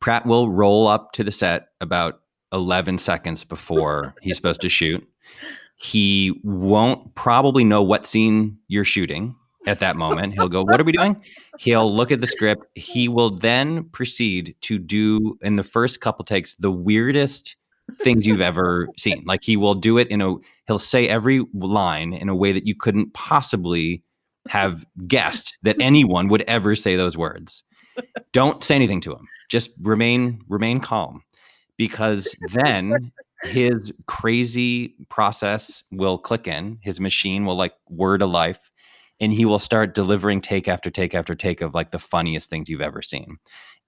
Pratt 0.00 0.26
will 0.26 0.50
roll 0.50 0.88
up 0.88 1.12
to 1.12 1.24
the 1.24 1.30
set 1.30 1.68
about 1.80 2.20
11 2.52 2.98
seconds 2.98 3.44
before 3.44 4.14
he's 4.20 4.36
supposed 4.36 4.60
to 4.62 4.68
shoot. 4.68 5.06
He 5.76 6.40
won't 6.42 7.14
probably 7.14 7.62
know 7.62 7.82
what 7.82 8.06
scene 8.06 8.58
you're 8.66 8.84
shooting 8.84 9.36
at 9.68 9.80
that 9.80 9.96
moment. 9.96 10.34
He'll 10.34 10.48
go, 10.48 10.62
What 10.62 10.80
are 10.80 10.84
we 10.84 10.92
doing? 10.92 11.22
He'll 11.58 11.94
look 11.94 12.10
at 12.10 12.20
the 12.20 12.26
script. 12.26 12.64
He 12.74 13.08
will 13.08 13.30
then 13.30 13.84
proceed 13.90 14.56
to 14.62 14.78
do, 14.78 15.38
in 15.42 15.56
the 15.56 15.62
first 15.62 16.00
couple 16.00 16.24
takes, 16.24 16.54
the 16.56 16.70
weirdest 16.70 17.56
things 18.00 18.26
you've 18.26 18.40
ever 18.40 18.88
seen. 18.96 19.22
Like 19.26 19.42
he 19.42 19.56
will 19.56 19.74
do 19.74 19.98
it 19.98 20.08
in 20.08 20.20
a, 20.20 20.34
he'll 20.66 20.78
say 20.78 21.08
every 21.08 21.44
line 21.54 22.12
in 22.12 22.28
a 22.28 22.34
way 22.34 22.52
that 22.52 22.66
you 22.66 22.74
couldn't 22.74 23.12
possibly 23.14 24.02
have 24.48 24.84
guessed 25.06 25.56
that 25.62 25.76
anyone 25.80 26.28
would 26.28 26.42
ever 26.42 26.74
say 26.74 26.96
those 26.96 27.16
words. 27.16 27.62
Don't 28.32 28.64
say 28.64 28.74
anything 28.74 29.00
to 29.02 29.12
him. 29.12 29.26
Just 29.48 29.70
remain, 29.82 30.40
remain 30.48 30.80
calm 30.80 31.22
because 31.76 32.34
then 32.52 33.12
his 33.44 33.92
crazy 34.06 34.94
process 35.08 35.82
will 35.90 36.18
click 36.18 36.46
in. 36.46 36.78
His 36.82 37.00
machine 37.00 37.44
will 37.44 37.56
like 37.56 37.72
word 37.88 38.22
a 38.22 38.26
life 38.26 38.70
and 39.20 39.32
he 39.32 39.44
will 39.44 39.58
start 39.58 39.94
delivering 39.94 40.40
take 40.40 40.68
after 40.68 40.90
take 40.90 41.14
after 41.14 41.34
take 41.34 41.60
of 41.60 41.74
like 41.74 41.90
the 41.90 41.98
funniest 41.98 42.50
things 42.50 42.68
you've 42.68 42.80
ever 42.80 43.02
seen. 43.02 43.38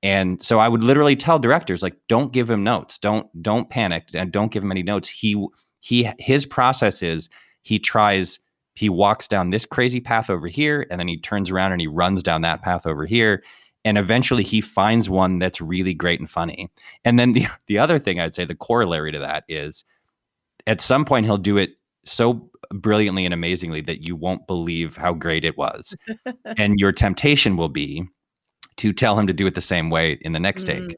And 0.02 0.42
so 0.42 0.58
I 0.58 0.68
would 0.68 0.82
literally 0.82 1.16
tell 1.16 1.38
directors 1.38 1.82
like 1.82 1.96
don't 2.08 2.32
give 2.32 2.48
him 2.48 2.64
notes. 2.64 2.98
Don't 2.98 3.26
don't 3.42 3.68
panic 3.68 4.08
and 4.14 4.32
don't 4.32 4.52
give 4.52 4.62
him 4.62 4.72
any 4.72 4.82
notes. 4.82 5.08
He 5.08 5.46
he 5.80 6.10
his 6.18 6.46
process 6.46 7.02
is 7.02 7.28
he 7.62 7.78
tries 7.78 8.40
he 8.74 8.88
walks 8.88 9.28
down 9.28 9.50
this 9.50 9.66
crazy 9.66 10.00
path 10.00 10.30
over 10.30 10.48
here 10.48 10.86
and 10.90 10.98
then 10.98 11.08
he 11.08 11.18
turns 11.18 11.50
around 11.50 11.72
and 11.72 11.80
he 11.80 11.86
runs 11.86 12.22
down 12.22 12.40
that 12.42 12.62
path 12.62 12.86
over 12.86 13.04
here 13.04 13.42
and 13.84 13.98
eventually 13.98 14.42
he 14.42 14.60
finds 14.60 15.08
one 15.08 15.38
that's 15.38 15.60
really 15.60 15.94
great 15.94 16.20
and 16.20 16.30
funny. 16.30 16.70
And 17.04 17.18
then 17.18 17.32
the 17.32 17.46
the 17.66 17.78
other 17.78 17.98
thing 17.98 18.20
I'd 18.20 18.34
say 18.34 18.44
the 18.44 18.54
corollary 18.54 19.12
to 19.12 19.18
that 19.18 19.44
is 19.48 19.84
at 20.66 20.80
some 20.80 21.04
point 21.04 21.26
he'll 21.26 21.38
do 21.38 21.56
it 21.56 21.70
so 22.04 22.50
brilliantly 22.72 23.24
and 23.24 23.34
amazingly 23.34 23.80
that 23.82 24.06
you 24.06 24.16
won't 24.16 24.46
believe 24.46 24.96
how 24.96 25.12
great 25.12 25.44
it 25.44 25.58
was. 25.58 25.96
and 26.56 26.78
your 26.78 26.92
temptation 26.92 27.56
will 27.56 27.68
be 27.68 28.04
to 28.76 28.92
tell 28.92 29.18
him 29.18 29.26
to 29.26 29.32
do 29.32 29.46
it 29.46 29.54
the 29.54 29.60
same 29.60 29.90
way 29.90 30.18
in 30.22 30.32
the 30.32 30.40
next 30.40 30.64
mm. 30.64 30.66
take. 30.66 30.96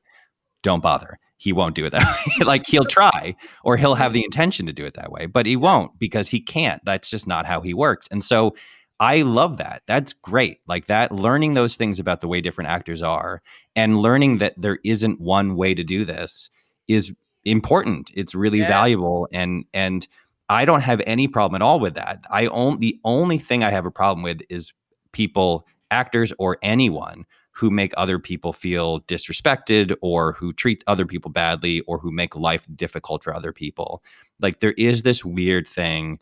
Don't 0.63 0.83
bother. 0.83 1.19
He 1.37 1.53
won't 1.53 1.75
do 1.75 1.85
it 1.85 1.91
that 1.91 2.21
way. 2.39 2.45
like 2.45 2.67
he'll 2.67 2.85
try 2.89 3.35
or 3.65 3.77
he'll 3.77 3.97
have 3.97 4.13
the 4.13 4.25
intention 4.25 4.67
to 4.67 4.73
do 4.73 4.85
it 4.85 4.95
that 4.95 5.11
way, 5.11 5.27
but 5.27 5.47
he 5.47 5.57
won't 5.57 5.99
because 5.99 6.29
he 6.29 6.41
can't. 6.41 6.81
That's 6.85 7.11
just 7.11 7.27
not 7.27 7.47
how 7.47 7.61
he 7.61 7.75
works. 7.75 8.07
And 8.11 8.23
so 8.23 8.55
I 9.01 9.23
love 9.23 9.57
that. 9.57 9.83
That's 9.87 10.13
great. 10.13 10.61
Like 10.69 10.87
that, 10.87 11.11
learning 11.11 11.55
those 11.55 11.77
things 11.77 11.99
about 11.99 12.21
the 12.21 12.29
way 12.29 12.41
different 12.41 12.71
actors 12.71 13.03
are 13.03 13.43
and 13.75 13.99
learning 13.99 14.39
that 14.39 14.55
there 14.57 14.79
isn't 14.85 15.21
one 15.21 15.57
way 15.57 15.75
to 15.75 15.83
do 15.83 16.05
this 16.05 16.51
is 16.87 17.13
important. 17.45 18.13
It's 18.15 18.35
really 18.35 18.61
yeah. 18.61 18.69
valuable 18.69 19.27
and 19.33 19.65
and 19.75 20.07
I 20.53 20.65
don't 20.65 20.81
have 20.81 21.01
any 21.07 21.29
problem 21.29 21.61
at 21.61 21.65
all 21.65 21.81
with 21.81 21.95
that. 21.95 22.25
I 22.31 22.47
only 22.47 22.79
the 22.79 23.01
only 23.05 23.39
thing 23.39 23.63
I 23.63 23.71
have 23.71 23.87
a 23.87 23.91
problem 23.91 24.23
with 24.23 24.43
is 24.49 24.73
people, 25.13 25.67
actors 25.91 26.33
or 26.39 26.59
anyone 26.63 27.25
who 27.53 27.71
make 27.71 27.93
other 27.97 28.19
people 28.19 28.53
feel 28.53 29.01
disrespected 29.03 29.95
or 30.01 30.33
who 30.33 30.53
treat 30.53 30.83
other 30.87 31.05
people 31.05 31.31
badly 31.31 31.81
or 31.83 31.99
who 31.99 32.11
make 32.11 32.35
life 32.35 32.67
difficult 32.75 33.23
for 33.23 33.35
other 33.35 33.53
people. 33.53 34.03
Like 34.41 34.61
there 34.61 34.73
is 34.73 35.03
this 35.03 35.25
weird 35.25 35.69
thing. 35.69 36.19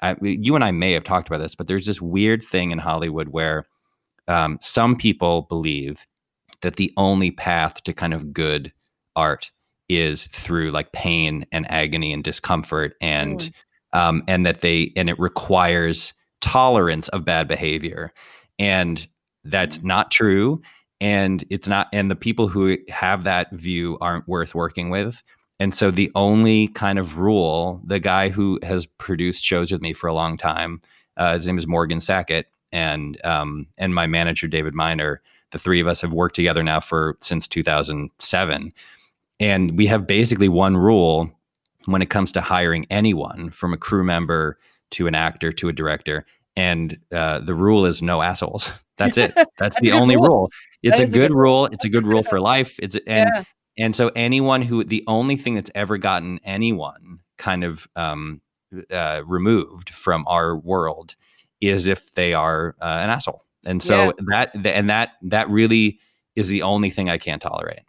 I, 0.00 0.16
you 0.22 0.54
and 0.54 0.64
I 0.64 0.70
may 0.70 0.92
have 0.92 1.04
talked 1.04 1.28
about 1.28 1.38
this, 1.38 1.54
but 1.54 1.66
there's 1.66 1.86
this 1.86 2.00
weird 2.00 2.42
thing 2.42 2.70
in 2.70 2.78
Hollywood 2.78 3.28
where 3.28 3.66
um, 4.26 4.58
some 4.62 4.96
people 4.96 5.42
believe 5.42 6.06
that 6.62 6.76
the 6.76 6.92
only 6.96 7.30
path 7.30 7.82
to 7.84 7.92
kind 7.92 8.14
of 8.14 8.32
good 8.32 8.72
art 9.16 9.50
is 9.90 10.28
through 10.28 10.70
like 10.70 10.92
pain 10.92 11.44
and 11.52 11.70
agony 11.70 12.12
and 12.12 12.24
discomfort 12.24 12.94
and 13.00 13.40
mm. 13.40 13.52
Um, 13.92 14.22
and 14.28 14.46
that 14.46 14.60
they 14.60 14.92
and 14.96 15.08
it 15.08 15.18
requires 15.18 16.12
tolerance 16.40 17.08
of 17.08 17.24
bad 17.24 17.48
behavior. 17.48 18.12
And 18.58 19.06
that's 19.44 19.78
mm. 19.78 19.84
not 19.84 20.10
true. 20.10 20.60
And 21.00 21.44
it's 21.50 21.68
not 21.68 21.88
and 21.92 22.10
the 22.10 22.16
people 22.16 22.48
who 22.48 22.76
have 22.88 23.24
that 23.24 23.50
view 23.52 23.98
aren't 24.00 24.28
worth 24.28 24.54
working 24.54 24.90
with. 24.90 25.22
And 25.58 25.74
so 25.74 25.90
the 25.90 26.10
only 26.14 26.68
kind 26.68 26.98
of 26.98 27.18
rule 27.18 27.82
the 27.84 28.00
guy 28.00 28.30
who 28.30 28.58
has 28.62 28.86
produced 28.86 29.44
shows 29.44 29.70
with 29.70 29.82
me 29.82 29.92
for 29.92 30.06
a 30.08 30.14
long 30.14 30.36
time 30.36 30.80
uh, 31.16 31.34
his 31.34 31.46
name 31.46 31.58
is 31.58 31.66
morgan 31.66 32.00
sackett 32.00 32.46
and 32.72 33.24
um, 33.24 33.66
and 33.78 33.94
my 33.94 34.06
manager 34.06 34.48
david 34.48 34.74
miner 34.74 35.20
the 35.52 35.58
three 35.58 35.80
of 35.80 35.86
us 35.86 36.00
have 36.00 36.12
worked 36.12 36.34
together 36.34 36.62
now 36.62 36.80
for 36.80 37.16
since 37.20 37.46
2007 37.46 38.72
and 39.38 39.76
we 39.76 39.86
have 39.86 40.06
basically 40.06 40.48
one 40.48 40.76
rule 40.76 41.30
when 41.86 42.02
it 42.02 42.10
comes 42.10 42.32
to 42.32 42.40
hiring 42.40 42.86
anyone 42.90 43.50
from 43.50 43.72
a 43.72 43.76
crew 43.76 44.04
member 44.04 44.58
to 44.92 45.06
an 45.06 45.14
actor 45.14 45.52
to 45.52 45.68
a 45.68 45.72
director 45.72 46.26
and 46.56 46.98
uh, 47.12 47.40
the 47.40 47.54
rule 47.54 47.86
is 47.86 48.02
no 48.02 48.22
assholes. 48.22 48.70
That's 48.96 49.16
it. 49.16 49.32
That's, 49.34 49.48
that's 49.58 49.80
the 49.80 49.92
only 49.92 50.16
rule, 50.16 50.26
rule. 50.26 50.50
it's 50.82 50.98
a 50.98 51.06
good, 51.06 51.08
a 51.08 51.28
good 51.28 51.34
rule. 51.34 51.66
it's 51.66 51.86
a 51.86 51.88
good 51.88 52.06
rule 52.06 52.22
for 52.22 52.38
life. 52.38 52.78
It's 52.82 52.98
and 53.06 53.30
yeah. 53.34 53.44
and 53.78 53.96
so 53.96 54.10
anyone 54.14 54.60
who 54.60 54.84
the 54.84 55.02
only 55.06 55.36
thing 55.36 55.54
that's 55.54 55.70
ever 55.74 55.96
gotten 55.96 56.38
anyone 56.44 57.20
kind 57.38 57.64
of 57.64 57.88
um, 57.96 58.42
uh, 58.90 59.22
removed 59.24 59.88
from 59.88 60.26
our 60.28 60.54
world 60.54 61.14
is 61.62 61.86
if 61.86 62.12
they 62.12 62.34
are 62.34 62.76
uh, 62.82 62.98
an 63.02 63.08
asshole. 63.08 63.42
And 63.64 63.82
so 63.82 64.12
yeah. 64.20 64.46
that 64.52 64.66
and 64.66 64.90
that 64.90 65.12
that 65.22 65.48
really 65.48 65.98
is 66.36 66.48
the 66.48 66.62
only 66.62 66.90
thing 66.90 67.08
i 67.08 67.16
can't 67.16 67.40
tolerate 67.40 67.80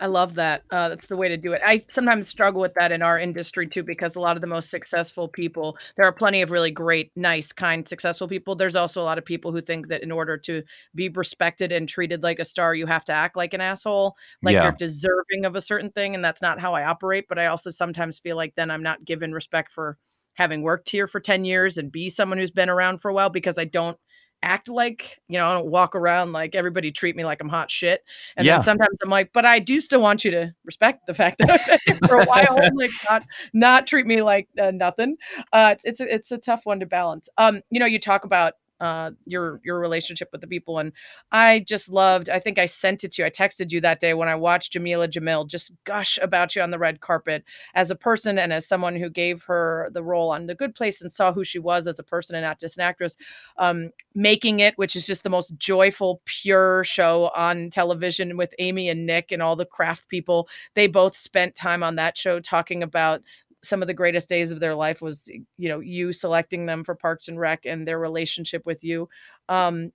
I 0.00 0.06
love 0.06 0.34
that. 0.34 0.62
Uh, 0.70 0.88
that's 0.88 1.06
the 1.06 1.16
way 1.16 1.28
to 1.28 1.36
do 1.36 1.52
it. 1.52 1.60
I 1.64 1.84
sometimes 1.88 2.28
struggle 2.28 2.60
with 2.60 2.74
that 2.74 2.92
in 2.92 3.02
our 3.02 3.18
industry 3.18 3.66
too, 3.66 3.82
because 3.82 4.14
a 4.14 4.20
lot 4.20 4.36
of 4.36 4.40
the 4.40 4.46
most 4.46 4.70
successful 4.70 5.28
people, 5.28 5.76
there 5.96 6.06
are 6.06 6.12
plenty 6.12 6.42
of 6.42 6.50
really 6.50 6.70
great, 6.70 7.10
nice, 7.16 7.52
kind, 7.52 7.86
successful 7.86 8.28
people. 8.28 8.54
There's 8.54 8.76
also 8.76 9.02
a 9.02 9.04
lot 9.04 9.18
of 9.18 9.24
people 9.24 9.50
who 9.50 9.60
think 9.60 9.88
that 9.88 10.02
in 10.02 10.12
order 10.12 10.36
to 10.38 10.62
be 10.94 11.08
respected 11.08 11.72
and 11.72 11.88
treated 11.88 12.22
like 12.22 12.38
a 12.38 12.44
star, 12.44 12.74
you 12.74 12.86
have 12.86 13.04
to 13.06 13.12
act 13.12 13.36
like 13.36 13.54
an 13.54 13.60
asshole, 13.60 14.16
like 14.42 14.54
yeah. 14.54 14.64
you're 14.64 14.72
deserving 14.72 15.44
of 15.44 15.56
a 15.56 15.60
certain 15.60 15.90
thing. 15.90 16.14
And 16.14 16.24
that's 16.24 16.42
not 16.42 16.60
how 16.60 16.74
I 16.74 16.84
operate. 16.84 17.26
But 17.28 17.38
I 17.38 17.46
also 17.46 17.70
sometimes 17.70 18.18
feel 18.18 18.36
like 18.36 18.54
then 18.54 18.70
I'm 18.70 18.82
not 18.82 19.04
given 19.04 19.32
respect 19.32 19.72
for 19.72 19.98
having 20.34 20.62
worked 20.62 20.88
here 20.90 21.08
for 21.08 21.18
10 21.18 21.44
years 21.44 21.78
and 21.78 21.90
be 21.90 22.08
someone 22.08 22.38
who's 22.38 22.52
been 22.52 22.70
around 22.70 22.98
for 22.98 23.10
a 23.10 23.14
while 23.14 23.28
because 23.28 23.58
I 23.58 23.64
don't 23.64 23.98
act 24.42 24.68
like, 24.68 25.20
you 25.28 25.38
know, 25.38 25.46
I 25.46 25.54
don't 25.54 25.66
walk 25.66 25.94
around 25.94 26.32
like 26.32 26.54
everybody 26.54 26.92
treat 26.92 27.16
me 27.16 27.24
like 27.24 27.40
I'm 27.40 27.48
hot 27.48 27.70
shit. 27.70 28.04
And 28.36 28.46
yeah. 28.46 28.56
then 28.56 28.64
sometimes 28.64 28.98
I'm 29.02 29.10
like, 29.10 29.32
but 29.32 29.44
I 29.44 29.58
do 29.58 29.80
still 29.80 30.00
want 30.00 30.24
you 30.24 30.30
to 30.32 30.54
respect 30.64 31.06
the 31.06 31.14
fact 31.14 31.38
that 31.38 31.80
for 32.06 32.20
a 32.20 32.24
while, 32.24 32.58
like 32.74 32.90
not 33.08 33.22
not 33.52 33.86
treat 33.86 34.06
me 34.06 34.22
like 34.22 34.48
uh, 34.60 34.70
nothing. 34.70 35.16
Uh, 35.52 35.74
it's 35.74 35.84
it's 35.84 36.00
a, 36.00 36.14
it's 36.14 36.32
a 36.32 36.38
tough 36.38 36.64
one 36.64 36.80
to 36.80 36.86
balance. 36.86 37.28
Um, 37.38 37.62
you 37.70 37.80
know, 37.80 37.86
you 37.86 37.98
talk 37.98 38.24
about 38.24 38.54
uh, 38.80 39.10
your 39.26 39.60
your 39.64 39.78
relationship 39.80 40.28
with 40.32 40.40
the 40.40 40.46
people. 40.46 40.78
And 40.78 40.92
I 41.32 41.60
just 41.60 41.88
loved. 41.88 42.28
I 42.28 42.38
think 42.40 42.58
I 42.58 42.66
sent 42.66 43.04
it 43.04 43.12
to 43.12 43.22
you. 43.22 43.26
I 43.26 43.30
texted 43.30 43.72
you 43.72 43.80
that 43.80 44.00
day 44.00 44.14
when 44.14 44.28
I 44.28 44.34
watched 44.34 44.72
Jameela 44.72 45.08
Jamil 45.08 45.48
just 45.48 45.72
gush 45.84 46.18
about 46.20 46.54
you 46.54 46.62
on 46.62 46.70
the 46.70 46.78
red 46.78 47.00
carpet 47.00 47.44
as 47.74 47.90
a 47.90 47.96
person 47.96 48.38
and 48.38 48.52
as 48.52 48.66
someone 48.66 48.96
who 48.96 49.10
gave 49.10 49.42
her 49.44 49.90
the 49.92 50.02
role 50.02 50.30
on 50.30 50.46
The 50.46 50.54
Good 50.54 50.74
Place 50.74 51.00
and 51.00 51.10
saw 51.10 51.32
who 51.32 51.44
she 51.44 51.58
was 51.58 51.86
as 51.86 51.98
a 51.98 52.04
person 52.04 52.36
and 52.36 52.44
not 52.44 52.60
just 52.60 52.78
an 52.78 52.84
actress. 52.84 53.16
Um, 53.56 53.90
making 54.14 54.60
it, 54.60 54.76
which 54.76 54.96
is 54.96 55.06
just 55.06 55.22
the 55.22 55.30
most 55.30 55.56
joyful, 55.58 56.20
pure 56.24 56.82
show 56.84 57.30
on 57.34 57.70
television 57.70 58.36
with 58.36 58.54
Amy 58.58 58.88
and 58.88 59.06
Nick 59.06 59.30
and 59.32 59.42
all 59.42 59.56
the 59.56 59.64
craft 59.64 60.08
people. 60.08 60.48
They 60.74 60.86
both 60.86 61.16
spent 61.16 61.54
time 61.54 61.82
on 61.82 61.96
that 61.96 62.16
show 62.16 62.40
talking 62.40 62.82
about 62.82 63.22
some 63.68 63.82
of 63.82 63.88
the 63.88 63.94
greatest 63.94 64.28
days 64.28 64.50
of 64.50 64.60
their 64.60 64.74
life 64.74 65.02
was 65.02 65.28
you 65.56 65.68
know 65.68 65.80
you 65.80 66.12
selecting 66.12 66.66
them 66.66 66.84
for 66.84 66.94
Parks 66.94 67.28
and 67.28 67.38
Rec 67.38 67.66
and 67.66 67.86
their 67.86 67.98
relationship 67.98 68.64
with 68.66 68.82
you. 68.82 69.08
Um, 69.48 69.92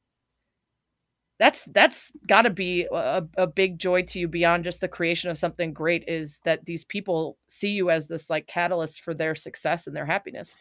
that's 1.40 1.66
that's 1.74 2.12
got 2.28 2.44
to 2.44 2.50
be 2.50 2.88
a, 2.92 3.26
a 3.38 3.48
big 3.48 3.80
joy 3.80 4.04
to 4.04 4.20
you 4.20 4.28
beyond 4.28 4.64
just 4.64 4.82
the 4.82 4.88
creation 4.88 5.30
of 5.30 5.38
something 5.38 5.74
great. 5.74 6.04
Is 6.08 6.40
that 6.46 6.66
these 6.66 6.86
people 6.86 7.38
see 7.48 7.70
you 7.70 7.90
as 7.90 8.08
this 8.08 8.30
like 8.30 8.48
catalyst 8.48 9.02
for 9.02 9.14
their 9.14 9.36
success 9.36 9.88
and 9.88 9.96
their 9.96 10.06
happiness? 10.06 10.58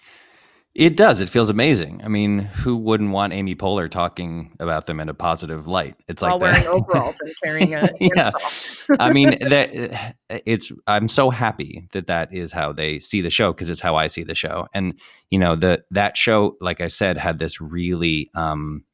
It 0.74 0.96
does. 0.96 1.20
It 1.20 1.28
feels 1.28 1.50
amazing. 1.50 2.00
I 2.02 2.08
mean, 2.08 2.38
who 2.38 2.76
wouldn't 2.76 3.10
want 3.10 3.34
Amy 3.34 3.54
Poehler 3.54 3.90
talking 3.90 4.56
about 4.58 4.86
them 4.86 5.00
in 5.00 5.10
a 5.10 5.14
positive 5.14 5.68
light? 5.68 5.96
It's 6.08 6.22
like 6.22 6.40
wearing 6.40 6.66
overalls 6.66 7.16
and 7.20 7.34
carrying 7.44 7.74
a 7.74 7.90
yeah. 8.00 8.30
I 8.98 9.12
mean, 9.12 9.36
that 9.48 10.14
it's. 10.30 10.72
I'm 10.86 11.08
so 11.08 11.28
happy 11.28 11.88
that 11.92 12.06
that 12.06 12.32
is 12.32 12.52
how 12.52 12.72
they 12.72 13.00
see 13.00 13.20
the 13.20 13.28
show 13.28 13.52
because 13.52 13.68
it's 13.68 13.82
how 13.82 13.96
I 13.96 14.06
see 14.06 14.22
the 14.22 14.34
show. 14.34 14.66
And 14.72 14.98
you 15.30 15.38
know, 15.38 15.56
the 15.56 15.84
that 15.90 16.16
show, 16.16 16.56
like 16.62 16.80
I 16.80 16.88
said, 16.88 17.18
had 17.18 17.38
this 17.38 17.60
really. 17.60 18.30
um 18.34 18.84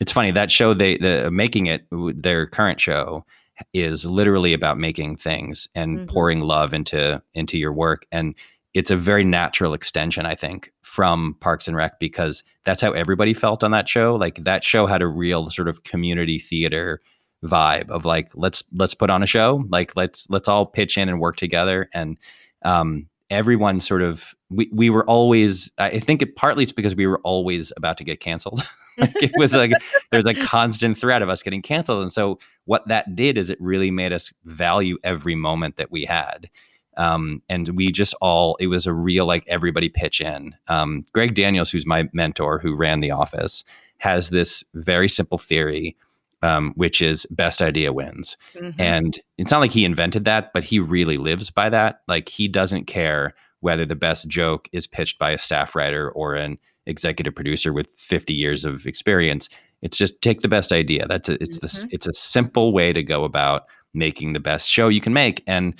It's 0.00 0.12
funny 0.12 0.30
that 0.30 0.50
show. 0.50 0.72
They 0.72 0.96
the 0.96 1.30
making 1.30 1.66
it 1.66 1.86
their 1.90 2.46
current 2.46 2.80
show 2.80 3.26
is 3.74 4.06
literally 4.06 4.54
about 4.54 4.78
making 4.78 5.16
things 5.16 5.68
and 5.74 5.98
mm-hmm. 5.98 6.06
pouring 6.06 6.40
love 6.40 6.72
into 6.72 7.22
into 7.34 7.58
your 7.58 7.72
work 7.72 8.06
and 8.10 8.34
it's 8.74 8.90
a 8.90 8.96
very 8.96 9.24
natural 9.24 9.74
extension, 9.74 10.26
I 10.26 10.34
think, 10.34 10.72
from 10.82 11.36
Parks 11.40 11.68
and 11.68 11.76
Rec 11.76 11.98
because 11.98 12.44
that's 12.64 12.82
how 12.82 12.92
everybody 12.92 13.34
felt 13.34 13.64
on 13.64 13.70
that 13.70 13.88
show. 13.88 14.14
Like 14.16 14.44
that 14.44 14.62
show 14.62 14.86
had 14.86 15.02
a 15.02 15.06
real 15.06 15.50
sort 15.50 15.68
of 15.68 15.84
community 15.84 16.38
theater 16.38 17.00
vibe 17.44 17.88
of 17.88 18.04
like 18.04 18.30
let's 18.34 18.62
let's 18.72 18.94
put 18.94 19.10
on 19.10 19.22
a 19.22 19.26
show, 19.26 19.64
like 19.68 19.96
let's 19.96 20.26
let's 20.28 20.48
all 20.48 20.66
pitch 20.66 20.98
in 20.98 21.08
and 21.08 21.20
work 21.20 21.36
together. 21.36 21.88
And 21.94 22.18
um, 22.64 23.08
everyone 23.30 23.80
sort 23.80 24.02
of 24.02 24.34
we 24.50 24.68
we 24.72 24.90
were 24.90 25.04
always 25.06 25.70
I 25.78 25.98
think 25.98 26.22
it 26.22 26.36
partly 26.36 26.62
it's 26.62 26.72
because 26.72 26.94
we 26.94 27.06
were 27.06 27.20
always 27.20 27.72
about 27.76 27.96
to 27.98 28.04
get 28.04 28.20
canceled. 28.20 28.62
like 28.98 29.22
it 29.22 29.32
was 29.36 29.54
like 29.54 29.72
there's 30.10 30.26
a 30.26 30.34
constant 30.34 30.98
threat 30.98 31.22
of 31.22 31.28
us 31.28 31.42
getting 31.42 31.62
canceled, 31.62 32.02
and 32.02 32.12
so 32.12 32.38
what 32.64 32.86
that 32.88 33.14
did 33.14 33.38
is 33.38 33.50
it 33.50 33.58
really 33.60 33.90
made 33.90 34.12
us 34.12 34.32
value 34.44 34.98
every 35.04 35.34
moment 35.34 35.76
that 35.76 35.90
we 35.90 36.04
had. 36.04 36.50
Um, 36.98 37.42
and 37.48 37.68
we 37.70 37.90
just 37.92 38.14
all, 38.20 38.56
it 38.56 38.66
was 38.66 38.86
a 38.86 38.92
real 38.92 39.24
like 39.24 39.44
everybody 39.46 39.88
pitch 39.88 40.20
in. 40.20 40.54
Um, 40.66 41.04
Greg 41.12 41.34
Daniels, 41.34 41.70
who's 41.70 41.86
my 41.86 42.08
mentor 42.12 42.58
who 42.58 42.74
ran 42.74 43.00
The 43.00 43.12
Office, 43.12 43.64
has 43.98 44.30
this 44.30 44.64
very 44.74 45.08
simple 45.08 45.38
theory, 45.38 45.96
um, 46.42 46.72
which 46.74 47.00
is 47.00 47.24
best 47.30 47.62
idea 47.62 47.92
wins. 47.92 48.36
Mm-hmm. 48.54 48.80
And 48.80 49.18
it's 49.38 49.52
not 49.52 49.60
like 49.60 49.70
he 49.70 49.84
invented 49.84 50.24
that, 50.24 50.52
but 50.52 50.64
he 50.64 50.80
really 50.80 51.18
lives 51.18 51.50
by 51.50 51.70
that. 51.70 52.02
Like 52.08 52.28
he 52.28 52.48
doesn't 52.48 52.86
care 52.86 53.34
whether 53.60 53.86
the 53.86 53.96
best 53.96 54.28
joke 54.28 54.68
is 54.72 54.86
pitched 54.86 55.18
by 55.18 55.30
a 55.30 55.38
staff 55.38 55.74
writer 55.74 56.10
or 56.10 56.34
an 56.34 56.58
executive 56.86 57.34
producer 57.34 57.72
with 57.72 57.90
50 57.90 58.34
years 58.34 58.64
of 58.64 58.86
experience. 58.86 59.48
It's 59.82 59.96
just 59.96 60.20
take 60.20 60.40
the 60.40 60.48
best 60.48 60.72
idea. 60.72 61.06
That's 61.06 61.28
a, 61.28 61.40
it's 61.40 61.58
mm-hmm. 61.58 61.88
the, 61.88 61.94
it's 61.94 62.06
a 62.08 62.12
simple 62.12 62.72
way 62.72 62.92
to 62.92 63.02
go 63.04 63.22
about 63.22 63.66
making 63.94 64.32
the 64.32 64.40
best 64.40 64.68
show 64.68 64.88
you 64.88 65.00
can 65.00 65.12
make. 65.12 65.42
And 65.46 65.74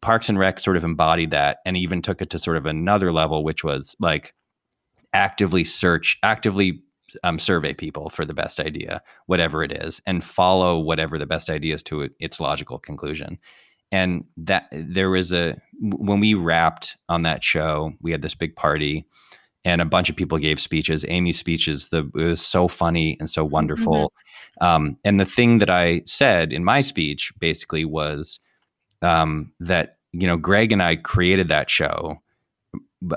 Parks 0.00 0.28
and 0.28 0.38
Rec 0.38 0.60
sort 0.60 0.76
of 0.76 0.84
embodied 0.84 1.30
that 1.30 1.58
and 1.64 1.76
even 1.76 2.02
took 2.02 2.22
it 2.22 2.30
to 2.30 2.38
sort 2.38 2.56
of 2.56 2.66
another 2.66 3.12
level, 3.12 3.44
which 3.44 3.64
was 3.64 3.96
like 4.00 4.34
actively 5.12 5.64
search, 5.64 6.18
actively 6.22 6.82
um, 7.22 7.38
survey 7.38 7.74
people 7.74 8.10
for 8.10 8.24
the 8.24 8.34
best 8.34 8.60
idea, 8.60 9.02
whatever 9.26 9.62
it 9.62 9.72
is, 9.72 10.00
and 10.06 10.24
follow 10.24 10.78
whatever 10.78 11.18
the 11.18 11.26
best 11.26 11.50
idea 11.50 11.74
is 11.74 11.82
to 11.84 12.08
its 12.20 12.40
logical 12.40 12.78
conclusion. 12.78 13.38
And 13.90 14.24
that 14.36 14.68
there 14.70 15.10
was 15.10 15.32
a 15.32 15.60
when 15.80 16.20
we 16.20 16.34
wrapped 16.34 16.96
on 17.08 17.22
that 17.22 17.42
show, 17.42 17.92
we 18.02 18.12
had 18.12 18.20
this 18.20 18.34
big 18.34 18.54
party, 18.54 19.06
and 19.64 19.80
a 19.80 19.86
bunch 19.86 20.10
of 20.10 20.16
people 20.16 20.38
gave 20.38 20.60
speeches. 20.60 21.04
Amy's 21.08 21.38
speeches, 21.38 21.88
the 21.88 22.10
it 22.14 22.24
was 22.24 22.44
so 22.44 22.68
funny 22.68 23.16
and 23.18 23.30
so 23.30 23.44
wonderful. 23.44 24.12
Mm-hmm. 24.60 24.66
Um, 24.66 24.98
and 25.04 25.18
the 25.18 25.24
thing 25.24 25.58
that 25.58 25.70
I 25.70 26.02
said 26.04 26.52
in 26.52 26.64
my 26.64 26.82
speech 26.82 27.32
basically 27.38 27.86
was 27.86 28.40
um, 29.02 29.52
that 29.60 29.98
you 30.12 30.26
know 30.26 30.36
Greg 30.36 30.72
and 30.72 30.82
I 30.82 30.96
created 30.96 31.48
that 31.48 31.70
show. 31.70 32.20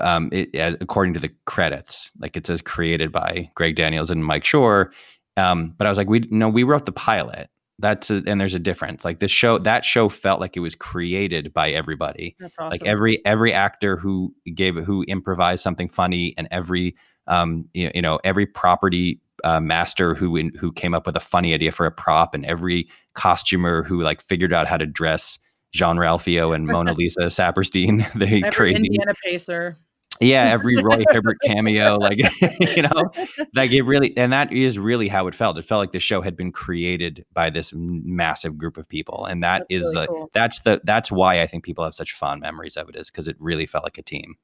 Um, 0.00 0.28
it, 0.30 0.50
according 0.80 1.14
to 1.14 1.20
the 1.20 1.30
credits, 1.44 2.12
like 2.20 2.36
it 2.36 2.46
says 2.46 2.62
created 2.62 3.10
by 3.10 3.50
Greg 3.56 3.74
Daniels 3.74 4.10
and 4.10 4.24
Mike 4.24 4.44
Schur. 4.44 4.92
Um, 5.36 5.74
but 5.76 5.86
I 5.86 5.90
was 5.90 5.98
like, 5.98 6.08
we 6.08 6.20
no, 6.30 6.48
we 6.48 6.62
wrote 6.62 6.86
the 6.86 6.92
pilot. 6.92 7.48
That's 7.78 8.10
a, 8.10 8.22
and 8.26 8.40
there's 8.40 8.54
a 8.54 8.60
difference. 8.60 9.04
Like 9.04 9.18
this 9.18 9.30
show, 9.30 9.58
that 9.58 9.84
show 9.84 10.08
felt 10.08 10.40
like 10.40 10.56
it 10.56 10.60
was 10.60 10.76
created 10.76 11.52
by 11.52 11.70
everybody. 11.70 12.36
Awesome. 12.40 12.70
Like 12.70 12.84
every 12.84 13.24
every 13.24 13.52
actor 13.52 13.96
who 13.96 14.34
gave 14.54 14.76
who 14.76 15.04
improvised 15.08 15.62
something 15.62 15.88
funny, 15.88 16.34
and 16.38 16.46
every 16.50 16.94
um 17.26 17.68
you, 17.74 17.90
you 17.94 18.02
know 18.02 18.20
every 18.22 18.46
property 18.46 19.20
uh, 19.42 19.60
master 19.60 20.14
who 20.14 20.36
in, 20.36 20.52
who 20.54 20.70
came 20.70 20.94
up 20.94 21.06
with 21.06 21.16
a 21.16 21.20
funny 21.20 21.54
idea 21.54 21.72
for 21.72 21.86
a 21.86 21.90
prop, 21.90 22.34
and 22.34 22.44
every 22.46 22.88
costumer 23.14 23.82
who 23.82 24.00
like 24.02 24.22
figured 24.22 24.52
out 24.52 24.68
how 24.68 24.76
to 24.76 24.86
dress 24.86 25.38
Jean 25.72 25.96
Ralphio 25.96 26.54
and 26.54 26.66
Mona 26.66 26.92
Lisa 26.98 27.22
Saperstein. 27.22 28.08
They 28.14 28.42
Every 28.42 28.50
crazy. 28.50 28.76
Indiana 28.86 29.14
Pacer. 29.24 29.76
Yeah, 30.20 30.44
every 30.44 30.76
Roy 30.76 31.02
Hibbert 31.10 31.38
cameo, 31.42 31.96
like 31.96 32.18
you 32.60 32.82
know, 32.82 33.10
like 33.54 33.72
it 33.72 33.82
really, 33.82 34.16
and 34.16 34.32
that 34.32 34.52
is 34.52 34.78
really 34.78 35.08
how 35.08 35.26
it 35.26 35.34
felt. 35.34 35.58
It 35.58 35.64
felt 35.64 35.80
like 35.80 35.90
the 35.92 35.98
show 36.00 36.20
had 36.20 36.36
been 36.36 36.52
created 36.52 37.24
by 37.32 37.50
this 37.50 37.72
massive 37.74 38.56
group 38.56 38.76
of 38.76 38.88
people, 38.88 39.24
and 39.24 39.42
that 39.42 39.66
That's 39.68 39.86
is 39.86 39.94
really 39.94 40.04
a, 40.04 40.06
cool. 40.08 40.30
that's 40.32 40.60
the 40.60 40.80
that's 40.84 41.10
why 41.10 41.40
I 41.40 41.46
think 41.48 41.64
people 41.64 41.82
have 41.82 41.94
such 41.94 42.12
fond 42.12 42.40
memories 42.42 42.76
of 42.76 42.88
it 42.88 42.94
is 42.94 43.10
because 43.10 43.26
it 43.26 43.36
really 43.40 43.66
felt 43.66 43.82
like 43.84 43.98
a 43.98 44.02
team. 44.02 44.36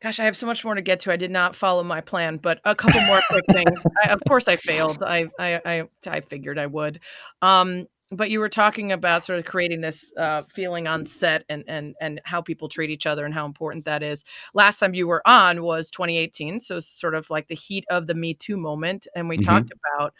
Gosh, 0.00 0.18
I 0.18 0.24
have 0.24 0.36
so 0.36 0.46
much 0.46 0.64
more 0.64 0.74
to 0.74 0.82
get 0.82 1.00
to. 1.00 1.12
I 1.12 1.16
did 1.16 1.30
not 1.30 1.54
follow 1.54 1.84
my 1.84 2.00
plan, 2.00 2.38
but 2.38 2.60
a 2.64 2.74
couple 2.74 3.00
more 3.02 3.20
quick 3.28 3.44
things. 3.52 3.78
I, 4.02 4.08
of 4.08 4.20
course, 4.26 4.48
I 4.48 4.56
failed. 4.56 5.00
I, 5.00 5.28
I, 5.38 5.60
I, 5.64 5.88
I 6.08 6.20
figured 6.22 6.58
I 6.58 6.66
would. 6.66 6.98
Um, 7.40 7.86
but 8.12 8.30
you 8.30 8.40
were 8.40 8.48
talking 8.48 8.92
about 8.92 9.24
sort 9.24 9.38
of 9.38 9.44
creating 9.46 9.80
this 9.80 10.12
uh, 10.16 10.42
feeling 10.48 10.86
on 10.86 11.06
set 11.06 11.44
and 11.48 11.64
and 11.66 11.94
and 12.00 12.20
how 12.24 12.40
people 12.42 12.68
treat 12.68 12.90
each 12.90 13.06
other 13.06 13.24
and 13.24 13.34
how 13.34 13.46
important 13.46 13.84
that 13.86 14.02
is. 14.02 14.24
Last 14.54 14.78
time 14.78 14.94
you 14.94 15.06
were 15.06 15.26
on 15.26 15.62
was 15.62 15.90
2018, 15.90 16.60
so 16.60 16.76
it's 16.76 16.88
sort 16.88 17.14
of 17.14 17.30
like 17.30 17.48
the 17.48 17.54
heat 17.54 17.84
of 17.90 18.06
the 18.06 18.14
Me 18.14 18.34
Too 18.34 18.56
moment, 18.56 19.06
and 19.16 19.28
we 19.28 19.38
Mhm. 19.38 19.44
talked 19.46 19.72
about 19.96 20.14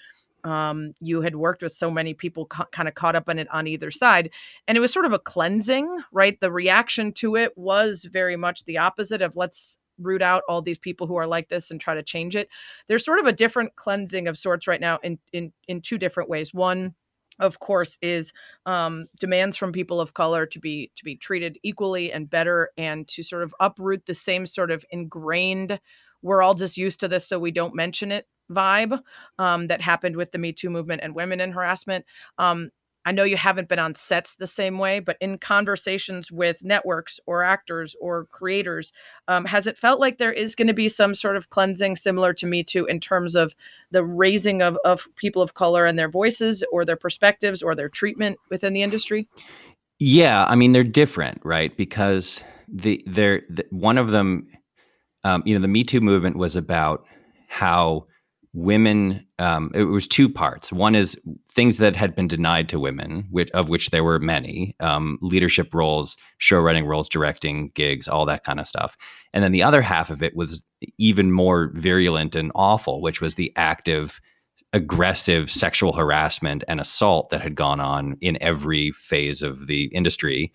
um, 0.44 0.90
you 1.00 1.20
had 1.22 1.36
worked 1.36 1.62
with 1.62 1.72
so 1.72 1.88
many 1.90 2.14
people 2.14 2.46
ca- 2.46 2.66
kind 2.72 2.88
of 2.88 2.94
caught 2.96 3.14
up 3.14 3.28
in 3.28 3.38
it 3.38 3.48
on 3.52 3.66
either 3.68 3.90
side, 3.92 4.30
and 4.66 4.76
it 4.76 4.80
was 4.80 4.92
sort 4.92 5.04
of 5.06 5.12
a 5.12 5.18
cleansing, 5.18 5.88
right? 6.12 6.40
The 6.40 6.50
reaction 6.50 7.12
to 7.14 7.36
it 7.36 7.56
was 7.56 8.04
very 8.06 8.36
much 8.36 8.64
the 8.64 8.78
opposite 8.78 9.22
of 9.22 9.36
let's 9.36 9.78
root 9.98 10.22
out 10.22 10.42
all 10.48 10.62
these 10.62 10.78
people 10.78 11.06
who 11.06 11.16
are 11.16 11.26
like 11.26 11.48
this 11.48 11.70
and 11.70 11.80
try 11.80 11.94
to 11.94 12.02
change 12.02 12.34
it. 12.34 12.48
There's 12.88 13.04
sort 13.04 13.20
of 13.20 13.26
a 13.26 13.32
different 13.32 13.76
cleansing 13.76 14.26
of 14.26 14.36
sorts 14.38 14.66
right 14.66 14.80
now 14.80 14.98
in 15.04 15.18
in 15.32 15.52
in 15.68 15.80
two 15.80 15.98
different 15.98 16.28
ways. 16.30 16.52
One 16.52 16.94
of 17.38 17.58
course 17.60 17.98
is 18.02 18.32
um, 18.66 19.06
demands 19.18 19.56
from 19.56 19.72
people 19.72 20.00
of 20.00 20.14
color 20.14 20.46
to 20.46 20.58
be 20.58 20.90
to 20.96 21.04
be 21.04 21.16
treated 21.16 21.58
equally 21.62 22.12
and 22.12 22.30
better 22.30 22.70
and 22.76 23.08
to 23.08 23.22
sort 23.22 23.42
of 23.42 23.54
uproot 23.60 24.06
the 24.06 24.14
same 24.14 24.46
sort 24.46 24.70
of 24.70 24.84
ingrained 24.90 25.80
we're 26.22 26.42
all 26.42 26.54
just 26.54 26.76
used 26.76 27.00
to 27.00 27.08
this 27.08 27.26
so 27.26 27.38
we 27.38 27.50
don't 27.50 27.74
mention 27.74 28.12
it 28.12 28.26
vibe 28.50 29.00
um, 29.38 29.66
that 29.68 29.80
happened 29.80 30.16
with 30.16 30.32
the 30.32 30.38
me 30.38 30.52
too 30.52 30.70
movement 30.70 31.02
and 31.02 31.14
women 31.14 31.40
in 31.40 31.52
harassment. 31.52 32.04
Um, 32.38 32.70
i 33.04 33.12
know 33.12 33.24
you 33.24 33.36
haven't 33.36 33.68
been 33.68 33.78
on 33.78 33.94
sets 33.94 34.34
the 34.34 34.46
same 34.46 34.78
way 34.78 35.00
but 35.00 35.16
in 35.20 35.38
conversations 35.38 36.30
with 36.30 36.64
networks 36.64 37.20
or 37.26 37.42
actors 37.42 37.96
or 38.00 38.26
creators 38.26 38.92
um, 39.28 39.44
has 39.44 39.66
it 39.66 39.78
felt 39.78 40.00
like 40.00 40.18
there 40.18 40.32
is 40.32 40.54
going 40.54 40.68
to 40.68 40.74
be 40.74 40.88
some 40.88 41.14
sort 41.14 41.36
of 41.36 41.50
cleansing 41.50 41.96
similar 41.96 42.32
to 42.32 42.46
me 42.46 42.62
too 42.62 42.84
in 42.86 43.00
terms 43.00 43.34
of 43.34 43.54
the 43.90 44.04
raising 44.04 44.62
of, 44.62 44.78
of 44.84 45.08
people 45.16 45.42
of 45.42 45.54
color 45.54 45.86
and 45.86 45.98
their 45.98 46.08
voices 46.08 46.64
or 46.72 46.84
their 46.84 46.96
perspectives 46.96 47.62
or 47.62 47.74
their 47.74 47.88
treatment 47.88 48.38
within 48.50 48.72
the 48.72 48.82
industry 48.82 49.28
Yeah, 49.98 50.46
I 50.48 50.56
mean 50.56 50.72
they're 50.72 50.82
different, 50.82 51.40
right? 51.44 51.76
Because 51.76 52.42
the 52.66 53.04
they're 53.06 53.42
the, 53.48 53.64
one 53.70 53.98
of 53.98 54.10
them, 54.10 54.48
um, 55.22 55.44
you 55.46 55.54
know, 55.54 55.60
the 55.60 55.68
Me 55.68 55.84
Too 55.84 56.00
movement 56.00 56.36
was 56.36 56.56
about 56.56 57.04
how 57.46 58.06
women. 58.54 59.26
Um, 59.38 59.70
it 59.74 59.84
was 59.84 60.06
two 60.06 60.28
parts. 60.28 60.72
One 60.72 60.94
is 60.94 61.18
things 61.52 61.78
that 61.78 61.96
had 61.96 62.14
been 62.14 62.28
denied 62.28 62.68
to 62.68 62.78
women, 62.78 63.26
which 63.30 63.50
of 63.52 63.68
which 63.68 63.90
there 63.90 64.04
were 64.04 64.18
many, 64.18 64.76
um, 64.80 65.18
leadership 65.22 65.72
roles, 65.72 66.16
show 66.38 66.60
running 66.60 66.84
roles, 66.84 67.08
directing 67.08 67.70
gigs, 67.74 68.08
all 68.08 68.26
that 68.26 68.44
kind 68.44 68.60
of 68.60 68.66
stuff. 68.66 68.96
And 69.32 69.42
then 69.42 69.52
the 69.52 69.62
other 69.62 69.82
half 69.82 70.10
of 70.10 70.22
it 70.22 70.36
was 70.36 70.64
even 70.98 71.32
more 71.32 71.70
virulent 71.74 72.34
and 72.36 72.52
awful, 72.54 73.00
which 73.00 73.20
was 73.20 73.36
the 73.36 73.52
active 73.56 74.20
aggressive 74.74 75.50
sexual 75.50 75.92
harassment 75.92 76.64
and 76.68 76.80
assault 76.80 77.30
that 77.30 77.42
had 77.42 77.54
gone 77.54 77.80
on 77.80 78.16
in 78.20 78.38
every 78.42 78.90
phase 78.92 79.42
of 79.42 79.66
the 79.66 79.84
industry. 79.86 80.52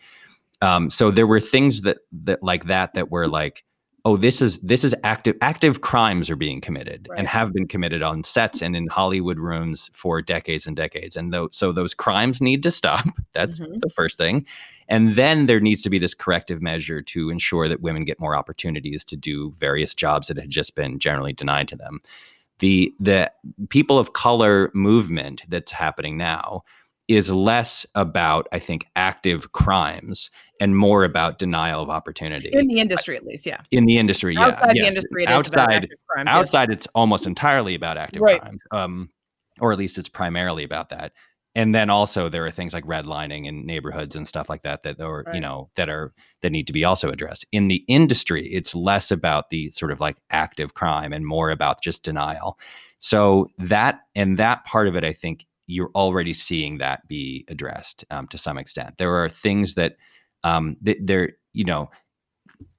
Um, 0.62 0.90
so 0.90 1.12
there 1.12 1.28
were 1.28 1.40
things 1.40 1.82
that 1.82 1.98
that 2.24 2.42
like 2.42 2.66
that 2.66 2.94
that 2.94 3.12
were 3.12 3.28
like, 3.28 3.64
oh, 4.06 4.16
this 4.18 4.42
is 4.42 4.60
this 4.60 4.84
is 4.84 4.96
active 5.04 5.36
active 5.42 5.82
crimes 5.82 6.30
are 6.30 6.36
being 6.36 6.62
committed 6.62 7.08
Right. 7.10 7.20
and 7.20 7.28
have 7.28 7.52
been 7.54 7.68
committed 7.68 8.02
on 8.04 8.24
sets 8.24 8.62
and 8.62 8.76
in 8.76 8.88
Hollywood 8.88 9.38
rooms 9.40 9.90
for 9.94 10.22
decades 10.22 10.66
and 10.68 10.76
decades. 10.76 11.16
And 11.16 11.34
though 11.34 11.50
so 11.52 11.72
those 11.72 11.94
crimes 11.94 12.40
need 12.42 12.64
to 12.64 12.72
stop. 12.72 13.06
That's 13.34 13.60
Mhm. 13.60 13.80
the 13.82 13.90
first 13.90 14.18
thing. 14.18 14.46
And 14.88 15.16
then 15.16 15.48
there 15.48 15.60
needs 15.60 15.82
to 15.82 15.90
be 15.90 16.00
this 16.00 16.14
corrective 16.14 16.62
measure 16.62 17.02
to 17.02 17.30
ensure 17.30 17.68
that 17.68 17.82
women 17.82 18.06
get 18.06 18.20
more 18.20 18.36
opportunities 18.38 19.04
to 19.06 19.18
do 19.18 19.52
various 19.58 19.94
jobs 19.94 20.28
that 20.28 20.38
had 20.38 20.50
just 20.50 20.76
been 20.76 21.00
generally 21.00 21.34
denied 21.34 21.68
to 21.70 21.76
them 21.76 22.00
the 22.60 22.92
the 23.00 23.32
people 23.70 24.00
of 24.00 24.14
color 24.14 24.72
movement 24.74 25.44
that's 25.48 25.72
happening 25.72 26.18
now 26.18 26.64
is 27.08 27.32
less 27.32 27.86
about 27.96 28.48
i 28.52 28.60
think 28.60 28.86
active 28.96 29.52
crimes 29.52 30.30
and 30.60 30.76
more 30.76 31.04
about 31.04 31.40
denial 31.40 31.82
of 31.82 31.90
opportunity 31.90 32.50
in 32.52 32.68
the 32.68 32.80
industry 32.80 33.16
at 33.16 33.26
least 33.26 33.46
yeah 33.46 33.62
in 33.72 33.86
the 33.86 33.98
industry 33.98 34.34
yeah 34.34 34.48
outside 34.48 34.72
the 34.72 34.76
yes. 34.76 34.88
industry 34.90 35.24
it 35.24 35.30
is 35.30 35.48
about 35.48 35.70
outside 35.70 35.84
active 35.84 36.00
crimes, 36.08 36.28
yes. 36.28 36.36
outside 36.36 36.70
it's 36.70 36.88
almost 36.96 37.26
entirely 37.28 37.76
about 37.76 37.98
active 37.98 38.22
Right. 38.22 38.42
crimes 38.42 38.62
um 38.72 39.10
or 39.60 39.72
at 39.72 39.78
least 39.78 39.98
it's 39.98 40.10
primarily 40.10 40.64
about 40.64 40.90
that 40.90 41.14
and 41.58 41.74
then 41.74 41.90
also 41.90 42.30
there 42.30 42.46
are 42.46 42.52
things 42.52 42.72
like 42.72 42.86
redlining 42.86 43.48
and 43.50 43.66
neighborhoods 43.66 44.16
and 44.16 44.28
stuff 44.28 44.48
like 44.48 44.62
that 44.62 44.84
that 44.84 45.02
are 45.02 45.26
you 45.34 45.40
know 45.40 45.70
that 45.76 45.90
are 45.90 46.14
that 46.42 46.52
need 46.52 46.68
to 46.68 46.74
be 46.74 46.86
also 46.86 47.10
addressed 47.10 47.46
in 47.52 47.68
the 47.68 47.84
industry 47.88 48.48
it's 48.48 48.76
less 48.76 49.12
about 49.12 49.50
the 49.50 49.72
sort 49.72 49.92
of 49.92 50.00
like 50.00 50.18
active 50.30 50.74
crime 50.74 51.12
and 51.12 51.26
more 51.26 51.50
about 51.50 51.82
just 51.82 52.04
denial 52.04 52.60
so 53.00 53.48
that 53.58 54.02
and 54.16 54.38
that 54.38 54.64
part 54.66 54.88
of 54.88 54.96
it 54.96 55.04
i 55.04 55.12
think 55.12 55.46
you're 55.68 55.92
already 55.96 56.34
seeing 56.34 56.78
that 56.78 57.08
be 57.08 57.46
addressed 57.48 58.06
um, 58.10 58.28
to 58.28 58.38
some 58.38 58.58
extent 58.58 58.98
there 58.98 59.16
are 59.16 59.30
things 59.30 59.76
that 59.76 59.96
um 60.44 60.76
that 60.82 60.98
there 61.02 61.34
you 61.54 61.64
know 61.64 61.90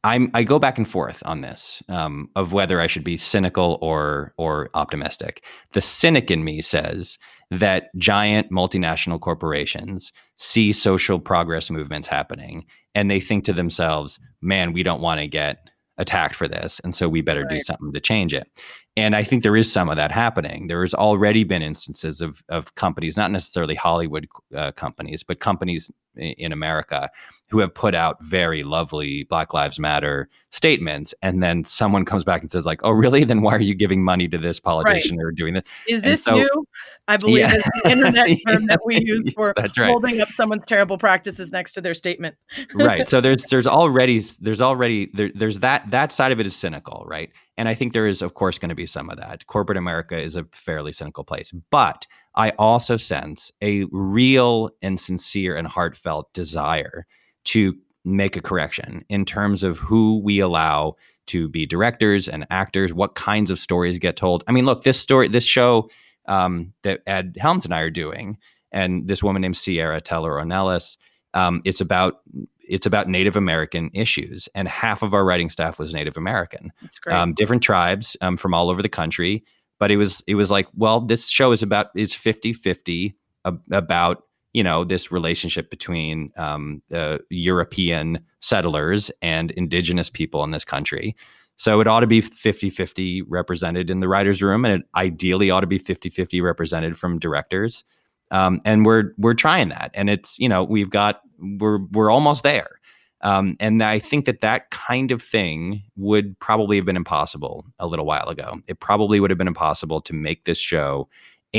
I'm 0.05 0.30
I 0.34 0.43
go 0.45 0.59
back 0.59 0.78
and 0.78 0.89
forth 0.89 1.22
on 1.24 1.41
this 1.41 1.82
um, 1.89 2.30
of 2.36 2.53
whether 2.53 2.80
I 2.80 2.86
should 2.86 3.05
be 3.05 3.16
cynical 3.16 3.78
or 3.80 4.32
or 4.36 4.70
optimistic. 4.74 5.45
The 5.72 5.80
cynic 5.80 6.30
in 6.30 6.45
me 6.45 6.61
says 6.62 7.18
that 7.51 7.95
giant 7.97 8.51
multinational 8.51 9.20
corporations 9.20 10.12
see 10.36 10.72
social 10.72 11.18
progress 11.18 11.70
movements 11.70 12.09
happening 12.09 12.66
and 12.95 13.11
they 13.11 13.20
think 13.20 13.45
to 13.45 13.53
themselves, 13.53 14.20
"Man, 14.41 14.72
we 14.72 14.82
don't 14.82 15.01
want 15.01 15.20
to 15.20 15.26
get 15.26 15.68
attacked 15.99 16.36
for 16.36 16.49
this, 16.49 16.80
and 16.80 16.95
so 16.95 17.09
we 17.09 17.20
better 17.20 17.45
do 17.45 17.61
something 17.61 17.93
to 17.93 18.01
change 18.01 18.32
it." 18.32 18.49
And 18.99 19.14
I 19.14 19.22
think 19.22 19.42
there 19.44 19.57
is 19.57 19.70
some 19.70 19.88
of 19.88 19.96
that 19.96 20.11
happening. 20.11 20.66
There 20.66 20.80
has 20.80 20.92
already 20.92 21.44
been 21.44 21.62
instances 21.62 22.20
of 22.20 22.42
of 22.49 22.74
companies, 22.74 23.16
not 23.16 23.30
necessarily 23.30 23.74
Hollywood 23.74 24.26
uh, 24.55 24.72
companies, 24.72 25.22
but 25.22 25.38
companies 25.38 25.90
in 26.16 26.53
America 26.53 27.09
who 27.51 27.59
have 27.61 27.72
put 27.72 27.94
out 27.94 28.22
very 28.22 28.62
lovely 28.62 29.24
Black 29.24 29.55
Lives 29.55 29.78
Matter 29.78 30.28
statements, 30.51 31.14
and 31.22 31.42
then 31.42 31.64
someone 31.64 32.05
comes 32.05 32.24
back 32.24 32.42
and 32.42 32.51
says, 32.53 32.66
like, 32.66 32.80
"Oh, 32.84 32.90
really? 32.90 33.24
Then 33.24 33.42
why 33.42 33.55
are 33.55 33.61
you 33.61 33.74
giving 33.74 34.03
money 34.05 34.28
to 34.28 34.38
this 34.38 34.61
politician 34.61 35.18
or 35.20 35.32
doing 35.32 35.55
this?" 35.55 35.62
is 35.88 36.03
and 36.03 36.12
this 36.12 36.24
so- 36.24 36.36
you 36.36 36.49
i 37.09 37.16
believe 37.16 37.38
Yeah. 37.38 37.55
the 37.82 37.90
internet 37.90 38.28
term 38.46 38.66
that 38.66 38.80
we 38.84 39.01
use 39.05 39.32
for 39.34 39.53
That's 39.57 39.78
right. 39.78 39.88
holding 39.88 40.20
up 40.20 40.28
someone's 40.30 40.66
terrible 40.66 40.99
practices 40.99 41.51
next 41.51 41.72
to 41.72 41.80
their 41.80 41.94
statement 41.94 42.36
right 42.74 43.09
so 43.09 43.20
there's 43.20 43.42
there's 43.51 43.66
already 43.66 44.20
there's 44.40 44.61
already 44.61 45.11
there, 45.14 45.30
there's 45.34 45.61
that 45.61 45.90
that 45.90 46.12
side 46.12 46.32
of 46.32 46.40
it 46.40 46.46
is 46.46 46.55
cynical 46.55 47.05
right 47.07 47.30
and 47.57 47.68
i 47.68 47.74
think 47.74 47.92
there 47.92 48.07
is 48.07 48.20
of 48.22 48.34
course 48.34 48.59
going 48.59 48.68
to 48.68 48.74
be 48.74 48.86
some 48.86 49.09
of 49.11 49.16
that 49.18 49.46
corporate 49.46 49.78
america 49.78 50.20
is 50.20 50.36
a 50.36 50.44
fairly 50.53 50.92
cynical 50.92 51.24
place 51.24 51.53
but 51.70 52.07
i 52.34 52.51
also 52.59 52.96
sense 52.96 53.51
a 53.62 53.84
real 53.90 54.70
and 54.82 55.01
sincere 55.01 55.57
and 55.57 55.66
heartfelt 55.66 56.32
desire 56.34 57.07
to 57.49 57.74
make 58.05 58.36
a 58.36 58.40
correction 58.40 59.05
in 59.09 59.24
terms 59.24 59.62
of 59.62 59.78
who 59.78 60.20
we 60.20 60.38
allow 60.38 60.94
to 61.26 61.49
be 61.49 61.66
directors 61.66 62.28
and 62.28 62.46
actors 62.51 62.92
what 62.92 63.14
kinds 63.14 63.51
of 63.51 63.59
stories 63.59 63.99
get 63.99 64.16
told 64.16 64.44
i 64.49 64.53
mean 64.53 64.64
look 64.64 64.84
this 64.84 64.99
story 64.99 65.28
this 65.28 65.44
show 65.44 65.90
um, 66.26 66.72
that 66.82 67.01
ed 67.07 67.36
helms 67.38 67.64
and 67.64 67.74
i 67.74 67.80
are 67.80 67.90
doing 67.90 68.38
and 68.72 69.09
this 69.09 69.22
woman 69.22 69.42
named 69.42 69.57
sierra 69.57 70.01
teller 70.01 70.32
ornelas 70.32 70.96
um, 71.34 71.61
it's 71.64 71.80
about 71.80 72.20
it's 72.68 72.86
about 72.86 73.09
Native 73.09 73.34
American 73.34 73.90
issues, 73.94 74.49
and 74.55 74.68
half 74.68 75.03
of 75.03 75.14
our 75.14 75.24
writing 75.24 75.49
staff 75.49 75.78
was 75.78 75.94
Native 75.94 76.16
American, 76.16 76.72
it's 76.82 76.99
great 76.99 77.16
um, 77.16 77.32
different 77.34 77.62
tribes 77.62 78.16
um, 78.20 78.36
from 78.36 78.55
all 78.55 78.70
over 78.70 78.82
the 78.82 78.88
country. 78.88 79.44
But 79.78 79.90
it 79.90 79.96
was 79.96 80.22
it 80.26 80.34
was 80.34 80.51
like, 80.51 80.66
well, 80.74 81.01
this 81.01 81.28
show 81.28 81.53
is 81.53 81.62
about 81.62 81.88
is 81.94 82.12
50-50 82.12 83.14
ab- 83.44 83.62
about 83.70 84.24
you 84.53 84.62
know 84.62 84.84
this 84.84 85.11
relationship 85.12 85.70
between 85.70 86.32
um, 86.36 86.82
European 87.30 88.20
settlers 88.40 89.11
and 89.22 89.51
indigenous 89.53 90.11
people 90.11 90.44
in 90.44 90.51
this 90.51 90.64
country. 90.64 91.14
So 91.57 91.80
it 91.80 91.88
ought 91.88 92.01
to 92.01 92.07
be 92.07 92.22
50-50 92.22 93.22
represented 93.26 93.90
in 93.90 93.99
the 93.99 94.07
writers' 94.09 94.40
room, 94.42 94.64
and 94.64 94.80
it 94.80 94.88
ideally 94.94 95.51
ought 95.51 95.61
to 95.61 95.66
be 95.66 95.80
50-50 95.80 96.40
represented 96.40 96.96
from 96.96 97.18
directors. 97.18 97.84
um, 98.30 98.61
and 98.64 98.84
we're 98.86 99.12
we're 99.18 99.34
trying 99.34 99.68
that, 99.70 99.90
and 99.94 100.11
it's 100.11 100.38
you 100.38 100.49
know 100.49 100.62
we've 100.64 100.90
got 100.90 101.20
we're 101.59 101.78
we're 101.92 102.11
almost 102.11 102.42
there. 102.42 102.68
Um, 103.22 103.57
and 103.59 103.82
I 103.82 103.99
think 103.99 104.26
that 104.26 104.42
that 104.42 104.70
kind 104.70 105.11
of 105.11 105.20
thing 105.20 105.82
would 105.96 106.38
probably 106.38 106.76
have 106.76 106.86
been 106.86 106.96
impossible 106.96 107.66
a 107.80 107.86
little 107.88 108.07
while 108.07 108.28
ago. 108.28 108.61
It 108.68 108.78
probably 108.78 109.18
would 109.18 109.30
have 109.30 109.38
been 109.38 109.49
impossible 109.49 110.01
to 110.03 110.12
make 110.12 110.44
this 110.44 110.59
show 110.59 111.09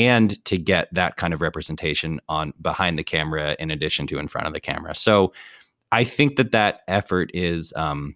and 0.06 0.44
to 0.46 0.58
get 0.58 0.88
that 0.94 1.18
kind 1.18 1.34
of 1.34 1.42
representation 1.42 2.20
on 2.30 2.54
behind 2.62 2.98
the 2.98 3.04
camera 3.04 3.56
in 3.60 3.72
addition 3.72 4.08
to 4.08 4.20
in 4.20 4.28
front 4.28 4.48
of 4.48 4.54
the 4.54 4.60
camera. 4.60 4.96
So 4.96 5.34
I 5.92 6.04
think 6.04 6.36
that 6.38 6.52
that 6.52 6.82
effort 6.88 7.32
is. 7.34 7.74
Um, 7.76 8.16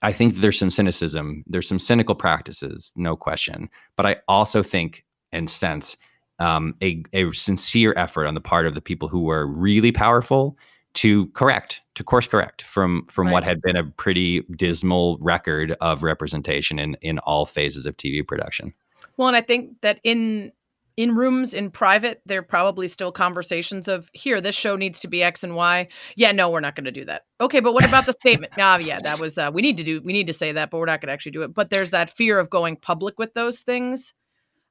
I 0.00 0.12
think 0.12 0.36
there's 0.36 0.56
some 0.56 0.70
cynicism. 0.70 1.42
There's 1.48 1.68
some 1.68 1.80
cynical 1.80 2.14
practices, 2.14 2.92
no 2.94 3.16
question. 3.16 3.68
But 3.96 4.06
I 4.06 4.16
also 4.28 4.62
think 4.62 5.04
and 5.32 5.50
sense 5.50 5.96
um, 6.38 6.74
a, 6.82 7.02
a 7.12 7.30
sincere 7.32 7.94
effort 7.96 8.26
on 8.26 8.34
the 8.34 8.40
part 8.40 8.66
of 8.66 8.74
the 8.74 8.80
people 8.80 9.08
who 9.08 9.22
were 9.22 9.46
really 9.46 9.92
powerful 9.92 10.56
to 10.94 11.26
correct, 11.28 11.82
to 11.96 12.04
course 12.04 12.26
correct 12.26 12.62
from 12.62 13.06
from 13.06 13.26
right. 13.26 13.32
what 13.32 13.44
had 13.44 13.60
been 13.60 13.76
a 13.76 13.84
pretty 13.84 14.42
dismal 14.56 15.18
record 15.20 15.76
of 15.80 16.02
representation 16.02 16.78
in 16.78 16.96
in 17.02 17.18
all 17.20 17.44
phases 17.44 17.86
of 17.86 17.96
TV 17.96 18.26
production. 18.26 18.72
Well, 19.16 19.28
and 19.28 19.36
I 19.36 19.40
think 19.40 19.80
that 19.82 20.00
in 20.04 20.52
in 20.98 21.14
rooms 21.14 21.54
in 21.54 21.70
private, 21.70 22.20
there 22.26 22.40
are 22.40 22.42
probably 22.42 22.88
still 22.88 23.12
conversations 23.12 23.86
of 23.86 24.10
here, 24.14 24.40
this 24.40 24.56
show 24.56 24.74
needs 24.74 24.98
to 24.98 25.06
be 25.06 25.22
X 25.22 25.44
and 25.44 25.54
Y. 25.54 25.86
Yeah, 26.16 26.32
no, 26.32 26.50
we're 26.50 26.58
not 26.58 26.74
going 26.74 26.86
to 26.86 26.90
do 26.90 27.04
that. 27.04 27.22
Okay, 27.40 27.60
but 27.60 27.72
what 27.72 27.84
about 27.84 28.04
the 28.04 28.12
statement? 28.12 28.52
Ah, 28.58 28.78
yeah, 28.82 28.98
that 28.98 29.20
was 29.20 29.38
uh, 29.38 29.52
we 29.54 29.62
need 29.62 29.76
to 29.76 29.84
do 29.84 30.02
we 30.02 30.12
need 30.12 30.26
to 30.26 30.32
say 30.32 30.50
that, 30.50 30.70
but 30.70 30.78
we're 30.78 30.86
not 30.86 31.00
going 31.00 31.06
to 31.06 31.12
actually 31.12 31.30
do 31.32 31.42
it. 31.42 31.54
But 31.54 31.70
there's 31.70 31.92
that 31.92 32.10
fear 32.10 32.40
of 32.40 32.50
going 32.50 32.74
public 32.74 33.16
with 33.16 33.32
those 33.34 33.60
things. 33.60 34.12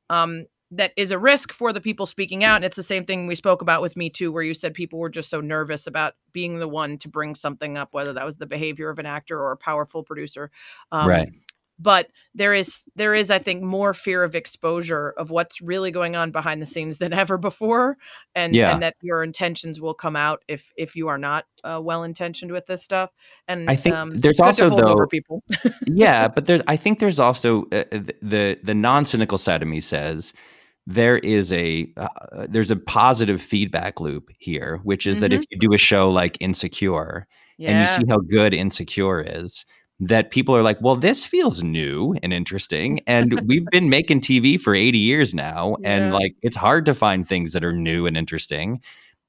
Um, 0.10 0.48
that 0.72 0.92
is 0.98 1.12
a 1.12 1.18
risk 1.18 1.54
for 1.54 1.72
the 1.72 1.80
people 1.80 2.06
speaking 2.06 2.44
out. 2.44 2.58
And 2.58 2.66
it's 2.66 2.76
the 2.76 2.84
same 2.84 3.06
thing 3.06 3.26
we 3.26 3.36
spoke 3.36 3.62
about 3.62 3.82
with 3.82 3.96
Me 3.96 4.10
Too, 4.10 4.34
where 4.34 4.44
you 4.44 4.54
said 4.54 4.74
people 4.74 5.00
were 5.00 5.10
just 5.10 5.30
so 5.30 5.40
nervous 5.40 5.88
about 5.88 6.16
being 6.34 6.60
the 6.60 6.68
one 6.68 6.98
to 6.98 7.08
bring 7.08 7.36
something 7.36 7.78
up, 7.78 7.94
whether 7.94 8.12
that 8.12 8.26
was 8.26 8.36
the 8.36 8.48
behavior 8.48 8.90
of 8.90 9.00
an 9.00 9.06
actor 9.06 9.40
or 9.40 9.54
a 9.54 9.58
powerful 9.58 10.04
producer. 10.04 10.52
Um, 10.92 11.08
right 11.08 11.30
but 11.80 12.08
there 12.34 12.54
is 12.54 12.86
there 12.96 13.14
is 13.14 13.30
i 13.30 13.38
think 13.38 13.64
more 13.64 13.94
fear 13.94 14.24
of 14.24 14.36
exposure 14.36 15.14
of 15.18 15.30
what's 15.30 15.62
really 15.62 15.92
going 15.92 16.16
on 16.16 16.32
behind 16.32 16.62
the 16.62 16.66
scenes 16.66 16.98
than 16.98 17.14
ever 17.22 17.38
before 17.38 17.98
and 18.36 18.56
yeah. 18.56 18.74
and 18.74 18.82
that 18.82 18.96
your 19.02 19.24
intentions 19.24 19.80
will 19.80 19.94
come 19.94 20.16
out 20.16 20.44
if 20.48 20.72
if 20.78 20.96
you 20.96 21.08
are 21.08 21.18
not 21.18 21.46
uh, 21.64 21.82
well 21.84 22.04
intentioned 22.04 22.52
with 22.52 22.66
this 22.68 22.84
stuff 22.84 23.12
and 23.48 23.70
i 23.70 23.76
think 23.76 23.96
um, 23.96 24.18
there's 24.18 24.40
also 24.40 24.70
though 24.70 25.06
people 25.08 25.44
yeah 25.88 26.28
but 26.28 26.46
there's 26.46 26.62
i 26.68 26.76
think 26.76 27.00
there's 27.00 27.20
also 27.20 27.64
uh, 27.72 27.84
the 28.22 28.58
the 28.64 28.76
non-cynical 28.76 29.38
side 29.38 29.62
of 29.62 29.68
me 29.68 29.82
says 29.82 30.34
there 30.86 31.18
is 31.18 31.52
a 31.52 31.92
uh, 31.98 32.48
there's 32.48 32.72
a 32.72 32.76
positive 32.76 33.42
feedback 33.42 34.00
loop 34.00 34.30
here 34.40 34.80
which 34.84 35.06
is 35.06 35.18
mm-hmm. 35.18 35.22
that 35.22 35.34
if 35.34 35.42
mm-hmm. 35.42 35.48
you 35.52 35.70
do 35.70 35.74
a 35.74 35.78
show 35.78 36.10
like 36.10 36.38
insecure 36.40 37.28
yeah. 37.58 37.70
and 37.70 37.80
you 37.80 37.96
see 37.96 38.10
how 38.10 38.20
good 38.20 38.54
insecure 38.54 39.22
is 39.22 39.66
that 40.00 40.30
people 40.30 40.56
are 40.56 40.62
like, 40.62 40.80
well, 40.80 40.96
this 40.96 41.26
feels 41.26 41.64
new 41.64 42.16
and 42.22 42.32
interesting. 42.32 43.00
And 43.08 43.42
we've 43.48 43.66
been 43.72 43.90
making 43.90 44.22
TV 44.22 44.60
for 44.60 44.76
80 44.76 44.98
years 44.98 45.34
now. 45.34 45.76
Yeah. 45.80 45.96
And 45.96 46.14
like, 46.14 46.36
it's 46.42 46.56
hard 46.56 46.86
to 46.86 46.94
find 46.94 47.28
things 47.28 47.54
that 47.54 47.64
are 47.64 47.74
new 47.74 48.06
and 48.06 48.16
interesting. 48.16 48.82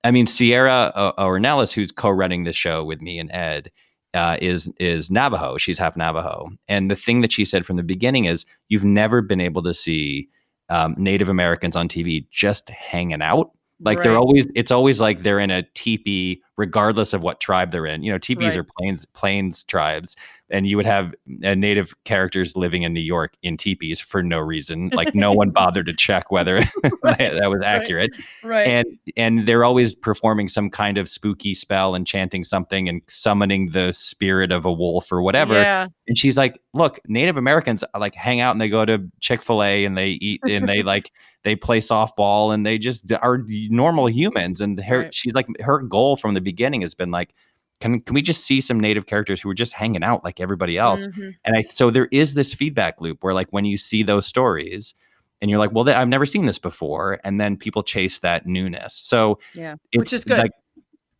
I 0.05 0.11
mean, 0.11 0.27
Sierra 0.27 0.93
uh, 0.95 1.13
Ornelas, 1.23 1.73
who's 1.73 1.91
co 1.91 2.11
running 2.11 2.45
the 2.45 2.53
show 2.53 2.85
with 2.85 3.01
me 3.01 3.19
and 3.19 3.31
Ed, 3.33 3.71
uh, 4.15 4.37
is 4.41 4.71
is 4.79 5.11
Navajo. 5.11 5.59
She's 5.59 5.79
half 5.79 5.97
Navajo. 5.97 6.51
And 6.69 6.91
the 6.91 6.97
thing 6.97 7.21
that 7.23 7.33
she 7.33 7.45
said 7.45 7.67
from 7.67 7.77
the 7.77 7.83
beginning 7.83 8.27
is, 8.27 8.47
you've 8.69 8.85
never 8.85 9.21
been 9.21 9.41
able 9.41 9.63
to 9.65 9.75
see 9.75 10.29
um, 10.69 10.95
Native 10.99 11.29
Americans 11.29 11.77
on 11.77 11.89
TV 11.89 12.27
just 12.31 12.69
hanging 12.69 13.23
out 13.23 13.51
like 13.81 13.99
right. 13.99 14.05
they're 14.05 14.19
always, 14.19 14.47
it's 14.55 14.71
always 14.71 15.01
like 15.01 15.23
they're 15.23 15.39
in 15.39 15.51
a 15.51 15.63
teepee, 15.75 16.43
regardless 16.57 17.13
of 17.13 17.23
what 17.23 17.41
tribe 17.41 17.71
they're 17.71 17.87
in. 17.87 18.03
You 18.03 18.11
know, 18.11 18.19
teepees 18.19 18.57
right. 18.57 18.59
are 18.59 18.67
plains 18.79 19.05
plains 19.07 19.63
tribes, 19.65 20.17
and 20.51 20.67
you 20.67 20.77
would 20.77 20.87
have 20.87 21.15
uh, 21.45 21.55
native 21.55 21.95
characters 22.05 22.57
living 22.57 22.83
in 22.83 22.93
New 22.93 23.01
York 23.01 23.35
in 23.43 23.57
teepees 23.57 24.01
for 24.01 24.23
no 24.23 24.39
reason. 24.39 24.89
Like 24.93 25.15
no 25.15 25.33
one 25.33 25.51
bothered 25.55 25.87
to 25.87 25.95
check 25.95 26.31
whether 26.31 26.61
that 27.03 27.49
was 27.49 27.63
accurate. 27.65 28.11
Right. 28.43 28.51
right. 28.51 28.67
And 28.67 28.87
and 29.17 29.47
they're 29.47 29.65
always 29.65 29.95
performing 29.95 30.49
some 30.49 30.71
kind 30.71 30.99
of 30.99 31.09
spooky 31.09 31.55
spell 31.55 31.95
and 31.95 32.07
chanting 32.07 32.45
something 32.45 32.89
and 32.89 33.03
summoning 33.07 33.71
the 33.71 33.93
spirit 33.93 34.51
of 34.51 34.65
a 34.65 34.73
wolf 34.73 35.13
or 35.13 35.23
whatever. 35.23 35.55
Yeah. 35.55 35.87
And 36.09 36.19
she's 36.19 36.37
like, 36.37 36.61
"Look, 36.75 36.99
Native 37.07 37.37
Americans 37.37 37.85
like 37.99 38.15
hang 38.15 38.41
out 38.41 38.53
and 38.53 38.61
they 38.61 38.69
go 38.69 38.85
to 38.85 39.09
Chick 39.21 39.43
Fil 39.43 39.63
A 39.63 39.85
and 39.85 39.97
they 39.97 40.09
eat 40.09 40.41
and 40.49 40.69
they 40.69 40.83
like." 40.95 41.13
They 41.49 41.57
play 41.57 41.81
softball 41.81 42.53
and 42.53 42.67
they 42.67 42.77
just 42.77 43.11
are 43.11 43.43
normal 43.49 44.07
humans. 44.07 44.61
And 44.61 44.79
her, 44.81 44.99
right. 45.01 45.15
she's 45.15 45.33
like, 45.33 45.47
her 45.61 45.81
goal 45.81 46.17
from 46.17 46.35
the 46.35 46.41
beginning 46.43 46.83
has 46.83 46.95
been 46.95 47.11
like, 47.11 47.35
can 47.81 48.01
can 48.01 48.15
we 48.15 48.23
just 48.23 48.45
see 48.45 48.61
some 48.61 48.79
native 48.79 49.07
characters 49.07 49.41
who 49.41 49.49
are 49.49 49.55
just 49.55 49.73
hanging 49.73 50.03
out 50.03 50.25
like 50.25 50.41
everybody 50.41 50.77
else? 50.77 51.07
Mm-hmm. 51.07 51.31
And 51.45 51.57
I 51.57 51.63
so 51.63 51.91
there 51.91 52.09
is 52.13 52.35
this 52.35 52.53
feedback 52.53 53.01
loop 53.01 53.23
where 53.23 53.35
like 53.35 53.49
when 53.51 53.65
you 53.65 53.77
see 53.77 54.03
those 54.03 54.27
stories 54.27 54.95
and 55.41 55.51
you're 55.51 55.61
like, 55.61 55.73
well, 55.73 55.85
th- 55.85 55.97
I've 55.97 56.09
never 56.09 56.27
seen 56.27 56.47
this 56.47 56.59
before, 56.59 57.21
and 57.23 57.41
then 57.41 57.57
people 57.57 57.83
chase 57.85 58.19
that 58.19 58.47
newness. 58.47 58.95
So 58.95 59.39
yeah, 59.55 59.77
which 59.95 60.13
is 60.13 60.25
good. 60.25 60.39
Like, 60.39 60.51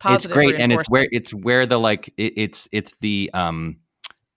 it's 0.05 0.27
great, 0.27 0.55
and 0.55 0.73
it's 0.73 0.89
where 0.89 1.07
it's 1.11 1.33
where 1.33 1.65
the 1.65 1.79
like 1.79 2.13
it, 2.17 2.33
it's 2.35 2.67
it's 2.71 2.95
the 2.97 3.31
um 3.33 3.77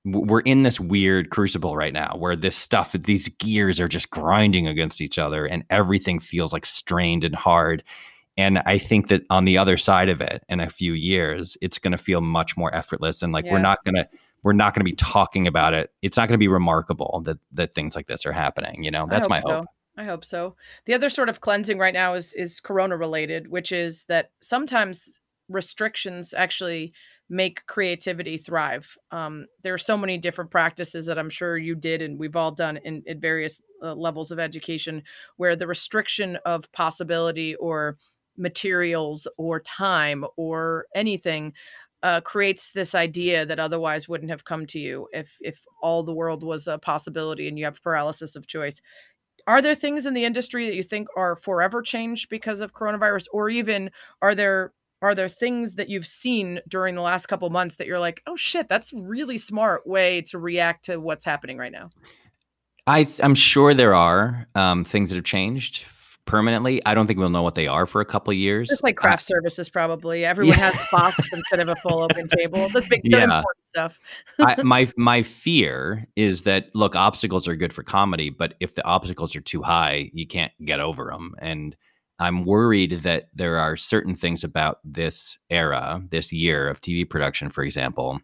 we're 0.04 0.40
in 0.40 0.62
this 0.62 0.80
weird 0.80 1.30
crucible 1.30 1.76
right 1.76 1.92
now 1.92 2.16
where 2.18 2.34
this 2.34 2.56
stuff 2.56 2.92
these 2.92 3.28
gears 3.28 3.78
are 3.80 3.88
just 3.88 4.10
grinding 4.10 4.66
against 4.66 5.00
each 5.00 5.18
other 5.18 5.46
and 5.46 5.64
everything 5.70 6.18
feels 6.18 6.52
like 6.52 6.66
strained 6.66 7.22
and 7.22 7.36
hard 7.36 7.84
and 8.36 8.58
i 8.66 8.78
think 8.78 9.08
that 9.08 9.22
on 9.30 9.44
the 9.44 9.56
other 9.56 9.76
side 9.76 10.08
of 10.08 10.20
it 10.20 10.42
in 10.48 10.58
a 10.58 10.68
few 10.68 10.92
years 10.92 11.56
it's 11.60 11.78
going 11.78 11.92
to 11.92 11.98
feel 11.98 12.20
much 12.20 12.56
more 12.56 12.74
effortless 12.74 13.22
and 13.22 13.32
like 13.32 13.44
yeah. 13.44 13.52
we're 13.52 13.60
not 13.60 13.82
going 13.84 13.94
to 13.94 14.08
we're 14.42 14.52
not 14.52 14.74
going 14.74 14.80
to 14.80 14.90
be 14.90 14.96
talking 14.96 15.46
about 15.46 15.72
it 15.72 15.92
it's 16.02 16.16
not 16.16 16.26
going 16.26 16.34
to 16.34 16.38
be 16.38 16.48
remarkable 16.48 17.22
that 17.24 17.38
that 17.52 17.74
things 17.74 17.94
like 17.94 18.08
this 18.08 18.26
are 18.26 18.32
happening 18.32 18.82
you 18.82 18.90
know 18.90 19.06
that's 19.08 19.26
hope 19.26 19.30
my 19.30 19.38
so. 19.40 19.50
hope 19.50 19.66
I 19.94 20.04
hope 20.04 20.24
so. 20.24 20.56
The 20.86 20.94
other 20.94 21.10
sort 21.10 21.28
of 21.28 21.42
cleansing 21.42 21.78
right 21.78 21.92
now 21.92 22.14
is 22.14 22.32
is 22.32 22.60
corona 22.60 22.96
related, 22.96 23.48
which 23.48 23.72
is 23.72 24.04
that 24.04 24.30
sometimes 24.40 25.18
restrictions 25.50 26.32
actually 26.32 26.94
make 27.32 27.64
creativity 27.66 28.36
thrive. 28.36 28.94
Um, 29.10 29.46
there 29.62 29.72
are 29.72 29.78
so 29.78 29.96
many 29.96 30.18
different 30.18 30.50
practices 30.50 31.06
that 31.06 31.18
I'm 31.18 31.30
sure 31.30 31.56
you 31.56 31.74
did, 31.74 32.02
and 32.02 32.18
we've 32.18 32.36
all 32.36 32.52
done 32.52 32.76
in, 32.84 33.02
in 33.06 33.20
various 33.20 33.62
uh, 33.82 33.94
levels 33.94 34.30
of 34.30 34.38
education, 34.38 35.02
where 35.38 35.56
the 35.56 35.66
restriction 35.66 36.36
of 36.44 36.70
possibility 36.72 37.54
or 37.54 37.96
materials 38.36 39.26
or 39.38 39.60
time 39.60 40.26
or 40.36 40.86
anything 40.94 41.54
uh, 42.02 42.20
creates 42.20 42.72
this 42.72 42.94
idea 42.94 43.46
that 43.46 43.58
otherwise 43.58 44.08
wouldn't 44.08 44.30
have 44.30 44.44
come 44.44 44.66
to 44.66 44.78
you 44.78 45.08
if 45.12 45.38
if 45.40 45.64
all 45.80 46.02
the 46.02 46.14
world 46.14 46.42
was 46.42 46.66
a 46.66 46.78
possibility 46.78 47.48
and 47.48 47.58
you 47.58 47.64
have 47.64 47.82
paralysis 47.82 48.36
of 48.36 48.46
choice. 48.46 48.80
Are 49.46 49.62
there 49.62 49.74
things 49.74 50.04
in 50.04 50.14
the 50.14 50.24
industry 50.24 50.66
that 50.66 50.76
you 50.76 50.82
think 50.82 51.08
are 51.16 51.34
forever 51.34 51.80
changed 51.82 52.28
because 52.28 52.60
of 52.60 52.74
coronavirus, 52.74 53.26
or 53.32 53.48
even 53.48 53.90
are 54.20 54.34
there 54.34 54.72
are 55.02 55.14
there 55.14 55.28
things 55.28 55.74
that 55.74 55.88
you've 55.88 56.06
seen 56.06 56.60
during 56.68 56.94
the 56.94 57.02
last 57.02 57.26
couple 57.26 57.48
months 57.50 57.76
that 57.76 57.86
you're 57.86 58.00
like 58.00 58.22
oh 58.26 58.36
shit 58.36 58.68
that's 58.68 58.92
really 58.92 59.36
smart 59.36 59.86
way 59.86 60.22
to 60.22 60.38
react 60.38 60.86
to 60.86 60.98
what's 60.98 61.24
happening 61.24 61.58
right 61.58 61.72
now 61.72 61.90
I, 62.86 63.06
i'm 63.22 63.34
sure 63.34 63.74
there 63.74 63.94
are 63.94 64.46
um, 64.54 64.84
things 64.84 65.10
that 65.10 65.16
have 65.16 65.24
changed 65.24 65.84
permanently. 66.24 66.80
I 66.86 66.94
don't 66.94 67.08
think 67.08 67.18
we'll 67.18 67.30
know 67.30 67.42
what 67.42 67.56
they 67.56 67.66
are 67.66 67.84
for 67.84 68.00
a 68.00 68.04
couple 68.04 68.30
of 68.30 68.38
years. 68.38 68.68
Just 68.68 68.84
like 68.84 68.96
craft 68.96 69.22
uh, 69.22 69.34
services 69.34 69.68
probably. 69.68 70.24
Everyone 70.24 70.56
yeah. 70.56 70.70
has 70.70 70.74
a 70.74 70.88
box 70.96 71.28
instead 71.32 71.60
of 71.60 71.68
a 71.68 71.76
full 71.76 72.02
open 72.02 72.28
table. 72.28 72.68
The 72.68 72.82
big 72.88 73.00
yeah. 73.02 73.24
important 73.24 73.66
stuff. 73.72 74.00
I, 74.38 74.62
my 74.62 74.90
my 74.96 75.22
fear 75.22 76.06
is 76.16 76.42
that 76.42 76.74
look 76.74 76.94
obstacles 76.94 77.48
are 77.48 77.56
good 77.56 77.72
for 77.72 77.82
comedy 77.82 78.30
but 78.30 78.54
if 78.60 78.74
the 78.74 78.84
obstacles 78.84 79.34
are 79.34 79.40
too 79.40 79.62
high 79.62 80.10
you 80.12 80.26
can't 80.26 80.52
get 80.64 80.78
over 80.80 81.06
them 81.06 81.34
and 81.38 81.76
I'm 82.22 82.44
worried 82.44 83.00
that 83.00 83.28
there 83.34 83.58
are 83.58 83.76
certain 83.76 84.14
things 84.14 84.44
about 84.44 84.78
this 84.84 85.36
era, 85.50 86.00
this 86.10 86.32
year 86.32 86.68
of 86.68 86.80
TV 86.80 87.08
production, 87.08 87.50
for 87.50 87.64
example, 87.64 88.20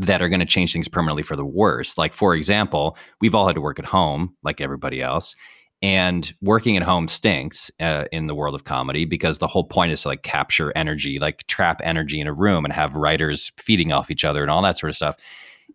that 0.00 0.20
are 0.20 0.28
going 0.28 0.40
to 0.40 0.46
change 0.46 0.72
things 0.72 0.88
permanently 0.88 1.22
for 1.22 1.36
the 1.36 1.44
worse. 1.44 1.96
Like, 1.96 2.12
for 2.12 2.34
example, 2.34 2.96
we've 3.20 3.36
all 3.36 3.46
had 3.46 3.54
to 3.54 3.60
work 3.60 3.78
at 3.78 3.84
home 3.84 4.34
like 4.42 4.60
everybody 4.60 5.00
else. 5.00 5.36
And 5.80 6.34
working 6.42 6.76
at 6.76 6.82
home 6.82 7.06
stinks 7.06 7.70
uh, 7.78 8.06
in 8.10 8.26
the 8.26 8.34
world 8.34 8.56
of 8.56 8.64
comedy 8.64 9.04
because 9.04 9.38
the 9.38 9.46
whole 9.46 9.62
point 9.62 9.92
is 9.92 10.02
to 10.02 10.08
like 10.08 10.24
capture 10.24 10.72
energy, 10.74 11.20
like 11.20 11.46
trap 11.46 11.80
energy 11.84 12.20
in 12.20 12.26
a 12.26 12.32
room 12.32 12.64
and 12.64 12.74
have 12.74 12.96
writers 12.96 13.52
feeding 13.56 13.92
off 13.92 14.10
each 14.10 14.24
other 14.24 14.42
and 14.42 14.50
all 14.50 14.62
that 14.62 14.76
sort 14.76 14.90
of 14.90 14.96
stuff. 14.96 15.14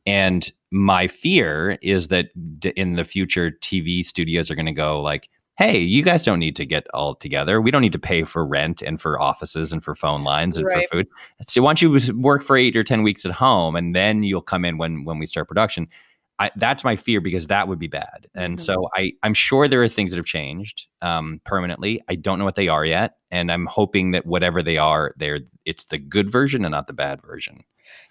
And 0.06 0.52
my 0.72 1.08
fear 1.08 1.78
is 1.82 2.10
that 2.10 2.32
in 2.76 2.94
the 2.94 3.06
future, 3.06 3.52
TV 3.62 4.06
studios 4.06 4.52
are 4.52 4.56
going 4.56 4.66
to 4.66 4.74
go 4.74 5.02
like, 5.02 5.30
hey, 5.58 5.78
you 5.78 6.02
guys 6.02 6.24
don't 6.24 6.40
need 6.40 6.56
to 6.56 6.66
get 6.66 6.88
all 6.94 7.14
together. 7.16 7.62
We 7.62 7.70
don't 7.72 7.82
need 7.82 7.92
to 7.92 8.00
pay 8.00 8.24
for 8.24 8.46
rent 8.46 8.82
and 8.82 9.00
for 9.00 9.22
offices 9.22 9.72
and 9.72 9.84
for 9.84 9.94
phone 9.94 10.24
lines 10.24 10.58
and 10.58 10.66
right. 10.66 10.88
for 10.90 10.98
food. 10.98 11.08
So 11.48 11.62
why 11.62 11.74
don't 11.74 11.82
you 11.82 12.20
work 12.20 12.42
for 12.44 12.58
eight 12.58 12.76
or 12.76 12.84
ten 12.84 13.04
weeks 13.04 13.26
at 13.26 13.32
home, 13.32 13.76
and 13.76 13.96
then 13.96 14.24
you'll 14.24 14.42
come 14.42 14.66
in 14.66 14.78
when 14.78 15.06
when 15.06 15.20
we 15.20 15.26
start 15.26 15.48
production. 15.48 15.88
I, 16.40 16.50
that's 16.56 16.84
my 16.84 16.96
fear 16.96 17.22
because 17.22 17.48
that 17.48 17.68
would 17.68 17.78
be 17.78 17.88
bad. 17.88 18.28
And 18.34 18.58
Mhm. 18.58 18.62
so 18.62 18.90
I, 18.96 19.12
I'm 19.22 19.36
sure 19.36 19.68
there 19.68 19.84
are 19.84 19.88
things 19.88 20.10
that 20.12 20.18
have 20.18 20.26
changed 20.26 20.88
um, 21.04 21.40
permanently. 21.46 22.02
I 22.10 22.16
don't 22.16 22.40
know 22.40 22.46
what 22.46 22.56
they 22.56 22.68
are 22.68 22.84
yet, 22.84 23.18
and 23.30 23.52
I'm 23.52 23.68
hoping 23.68 24.12
that 24.12 24.26
whatever 24.26 24.64
they 24.64 24.78
are, 24.78 25.14
they're 25.18 25.42
it's 25.66 25.86
the 25.86 25.98
good 25.98 26.30
version 26.30 26.66
and 26.66 26.72
not 26.72 26.88
the 26.88 26.94
bad 26.94 27.22
version. 27.22 27.64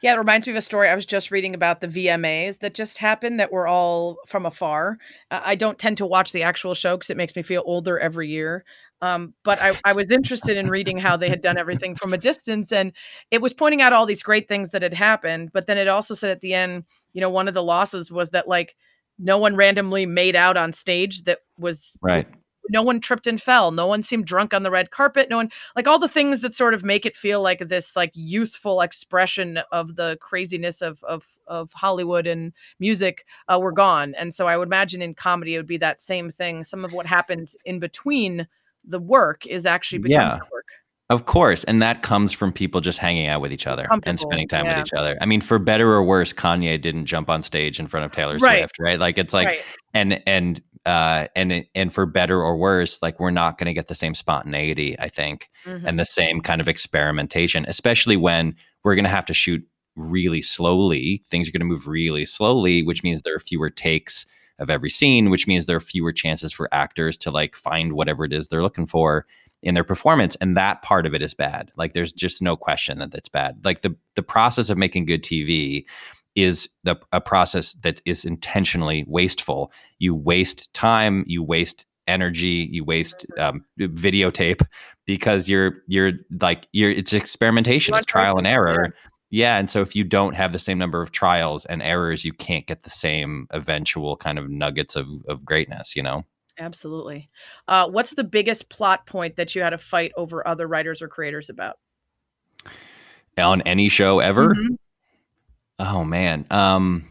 Yeah, 0.03 0.15
it 0.15 0.19
reminds 0.19 0.47
me 0.47 0.53
of 0.53 0.57
a 0.57 0.63
story 0.63 0.89
I 0.89 0.95
was 0.95 1.07
just 1.07 1.31
reading 1.31 1.55
about 1.55 1.81
the 1.81 1.89
VMAs 1.89 2.59
that 2.61 2.75
just 2.75 2.99
happened 2.99 3.41
that 3.41 3.53
were 3.53 3.67
all 3.67 4.19
from 4.27 4.47
afar. 4.47 4.99
Uh, 5.31 5.41
I 5.45 5.55
don't 5.55 5.79
tend 5.79 5.97
to 5.99 6.07
watch 6.07 6.33
the 6.33 6.43
actual 6.43 6.75
show 6.75 6.97
because 6.97 7.11
it 7.11 7.17
makes 7.17 7.35
me 7.35 7.43
feel 7.43 7.63
older 7.67 7.99
every 7.99 8.29
year. 8.29 8.65
Um, 9.01 9.35
but 9.45 9.61
I, 9.61 9.79
I 9.85 9.93
was 9.95 10.13
interested 10.13 10.57
in 10.57 10.69
reading 10.69 10.99
how 10.99 11.17
they 11.17 11.29
had 11.29 11.41
done 11.41 11.59
everything 11.59 11.97
from 11.97 12.13
a 12.13 12.19
distance. 12.19 12.71
And 12.71 12.93
it 13.33 13.43
was 13.43 13.53
pointing 13.53 13.83
out 13.83 13.93
all 13.93 14.07
these 14.07 14.23
great 14.23 14.47
things 14.47 14.71
that 14.71 14.83
had 14.83 14.95
happened. 14.95 15.51
But 15.53 15.67
then 15.67 15.79
it 15.79 15.89
also 15.89 16.15
said 16.15 16.31
at 16.31 16.41
the 16.41 16.55
end, 16.55 16.85
you 17.13 17.21
know, 17.21 17.31
one 17.31 17.49
of 17.49 17.55
the 17.55 17.63
losses 17.63 18.13
was 18.13 18.31
that 18.31 18.47
like 18.47 18.77
no 19.19 19.39
one 19.39 19.57
randomly 19.57 20.07
made 20.07 20.37
out 20.37 20.57
on 20.57 20.73
stage 20.73 21.25
that 21.25 21.41
was 21.59 21.99
Right. 22.01 22.29
No 22.71 22.83
one 22.83 23.01
tripped 23.01 23.27
and 23.27 23.41
fell 23.43 23.71
no 23.73 23.87
one 23.87 24.03
seemed 24.03 24.25
drunk 24.25 24.55
on 24.55 24.63
the 24.63 24.71
red 24.71 24.91
carpet 24.91 25.29
no 25.29 25.37
one 25.37 25.51
like 25.77 25.87
all 25.87 25.99
the 25.99 26.09
things 26.09 26.41
that 26.41 26.55
sort 26.55 26.75
of 26.75 26.85
make 26.85 27.05
it 27.05 27.17
feel 27.17 27.43
like 27.43 27.59
this 27.69 27.97
like 27.97 28.11
youthful 28.15 28.81
expression 28.81 29.59
of 29.73 29.97
the 29.97 30.17
craziness 30.21 30.81
of 30.81 31.03
of 31.05 31.27
of 31.47 31.73
hollywood 31.73 32.27
and 32.27 32.53
music 32.79 33.25
uh, 33.49 33.59
were 33.61 33.73
gone. 33.73 34.15
And 34.17 34.33
so 34.33 34.47
i 34.47 34.57
would 34.57 34.69
imagine 34.69 35.03
in 35.03 35.15
comedy 35.15 35.55
it 35.55 35.59
would 35.59 35.67
be 35.67 35.79
that 35.79 36.01
same 36.01 36.31
thing. 36.31 36.65
Some 36.65 36.85
of 36.85 36.93
what 36.93 37.07
happens 37.07 37.57
in 37.65 37.79
between 37.79 38.47
the 38.85 38.99
work 38.99 39.47
is 39.47 39.67
actually 39.67 39.99
becomes 39.99 40.35
Yeah. 40.35 40.39
the 40.39 40.47
work 40.53 40.67
Of 41.11 41.27
course, 41.27 41.65
and 41.65 41.83
that 41.83 42.03
comes 42.03 42.33
from 42.33 42.53
people 42.53 42.81
just 42.81 42.99
hanging 42.99 43.27
out 43.27 43.43
with 43.43 43.53
each 43.53 43.67
other 43.67 43.87
and 44.07 44.19
spending 44.19 44.49
time 44.49 44.65
yeah. 44.65 44.79
with 44.79 44.87
each 44.87 44.95
other. 44.95 45.19
I 45.21 45.27
mean, 45.27 45.43
for 45.43 45.59
better 45.59 45.93
or 45.93 46.03
worse, 46.05 46.33
Kanye 46.33 46.81
didn't 46.81 47.05
jump 47.05 47.29
on 47.29 47.43
stage 47.43 47.79
in 47.79 47.87
front 47.87 48.07
of 48.07 48.13
Taylor 48.13 48.39
Right. 48.39 48.61
Swift, 48.61 48.79
right? 48.81 48.99
Like 48.99 49.19
it's 49.19 49.35
like 49.35 49.49
right 49.49 49.63
and 49.95 50.23
and 50.27 50.63
uh 50.87 51.29
and 51.37 51.65
and 51.75 51.93
for 51.93 52.07
better 52.07 52.43
or 52.43 52.57
worse, 52.57 53.01
like 53.03 53.21
we're 53.21 53.31
not 53.31 53.59
going 53.59 53.67
to 53.67 53.75
get 53.75 53.89
the 53.89 53.95
same 53.95 54.15
spontaneity, 54.15 54.99
I 54.99 55.09
think, 55.09 55.49
Mhm. 55.67 55.83
and 55.85 55.99
the 55.99 56.05
same 56.05 56.41
kind 56.41 56.61
of 56.61 56.69
experimentation, 56.69 57.65
especially 57.69 58.17
when 58.17 58.57
we're 58.83 58.95
going 58.95 59.05
to 59.05 59.11
have 59.11 59.27
to 59.27 59.35
shoot 59.35 59.63
really 59.95 60.43
slowly. 60.43 61.23
Things 61.29 61.49
are 61.49 61.53
going 61.53 61.61
to 61.61 61.67
move 61.67 61.87
really 61.87 62.25
slowly, 62.25 62.83
which 62.83 63.03
means 63.03 63.23
there 63.23 63.35
are 63.37 63.41
fewer 63.41 63.71
takes 63.71 64.27
of 64.59 64.71
every 64.71 64.91
scene, 64.91 65.31
which 65.31 65.47
means 65.47 65.67
there 65.67 65.77
are 65.77 65.81
fewer 65.81 66.13
chances 66.13 66.53
for 66.53 66.69
actors 66.73 67.17
to 67.19 67.31
like 67.31 67.55
find 67.55 67.93
whatever 67.93 68.25
it 68.25 68.33
is 68.33 68.49
they're 68.49 68.63
looking 68.63 68.87
for 68.87 69.27
in 69.63 69.75
their 69.75 69.85
performance 69.85 70.37
and 70.37 70.57
that 70.57 70.83
part 70.83 71.07
of 71.07 71.15
it 71.15 71.23
is 71.23 71.35
bad. 71.35 71.71
Like 71.77 71.93
there's 71.93 72.13
just 72.13 72.43
no 72.43 72.57
question 72.57 72.99
that 72.99 73.13
that's 73.13 73.29
bad. 73.29 73.65
Like 73.65 73.83
the 73.83 73.95
the 74.17 74.23
process 74.23 74.71
of 74.71 74.79
making 74.79 75.07
good 75.07 75.23
tv 75.23 75.85
is 76.35 76.69
the 76.85 76.97
a 77.13 77.21
process 77.21 77.75
that 77.83 78.01
is 78.05 78.25
intentionally 78.25 79.05
wasteful. 79.07 79.73
You 79.99 80.15
waste 80.15 80.73
time 80.75 81.25
you 81.27 81.43
waste 81.43 81.87
energy 82.09 82.69
you 82.73 82.85
waste 82.85 83.27
um, 83.39 83.65
videotape 83.79 84.61
because 85.07 85.49
you're 85.49 85.83
you're 85.87 86.13
like 86.41 86.67
you're 86.73 86.91
it's 86.91 87.13
experimentation 87.13 87.95
it's 87.95 88.05
trial 88.05 88.39
and 88.39 88.47
error. 88.47 88.93
yeah 89.31 89.57
and 89.57 89.71
so 89.71 89.81
if 89.81 89.95
you 89.95 90.03
don't 90.03 90.35
have 90.35 90.53
the 90.53 90.59
same 90.59 90.79
number 90.79 91.01
of 91.01 91.13
trials 91.13 91.65
and 91.67 91.81
errors 91.81 92.25
you 92.25 92.33
can't 92.33 92.67
get 92.67 92.83
the 92.83 92.91
same 92.91 93.47
eventual 93.53 94.17
kind 94.17 94.39
of 94.39 94.51
nuggets 94.51 94.97
of 94.97 95.07
of 95.29 95.45
greatness 95.45 95.95
you 95.95 96.03
know 96.03 96.25
absolutely 96.59 97.31
uh, 97.69 97.89
what's 97.89 98.15
the 98.15 98.25
biggest 98.25 98.69
plot 98.69 99.07
point 99.07 99.37
that 99.37 99.55
you 99.55 99.63
had 99.63 99.71
to 99.71 99.79
fight 99.79 100.13
over 100.17 100.47
other 100.47 100.67
writers 100.69 101.01
or 101.03 101.09
creators 101.09 101.49
about 101.51 101.79
on 103.39 103.63
any 103.63 103.89
show 103.89 104.21
ever 104.21 104.55
Mhm. 104.55 104.77
Oh 105.79 106.05
man. 106.05 106.45
Um 106.51 107.09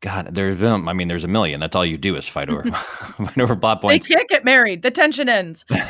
God, 0.00 0.34
there's 0.34 0.56
been 0.56 0.88
I 0.88 0.92
mean 0.94 1.06
there's 1.08 1.22
a 1.24 1.28
million. 1.28 1.60
That's 1.60 1.76
all 1.76 1.84
you 1.86 1.96
do 1.98 2.16
is 2.16 2.26
fight 2.28 2.48
over 2.48 2.62
fight 2.72 3.38
over 3.40 3.54
plot 3.56 3.80
points. 3.82 4.06
they 4.06 4.14
can't 4.14 4.28
get 4.28 4.44
married 4.44 4.82
the 4.82 4.90
tension 4.90 5.28
ends 5.28 5.64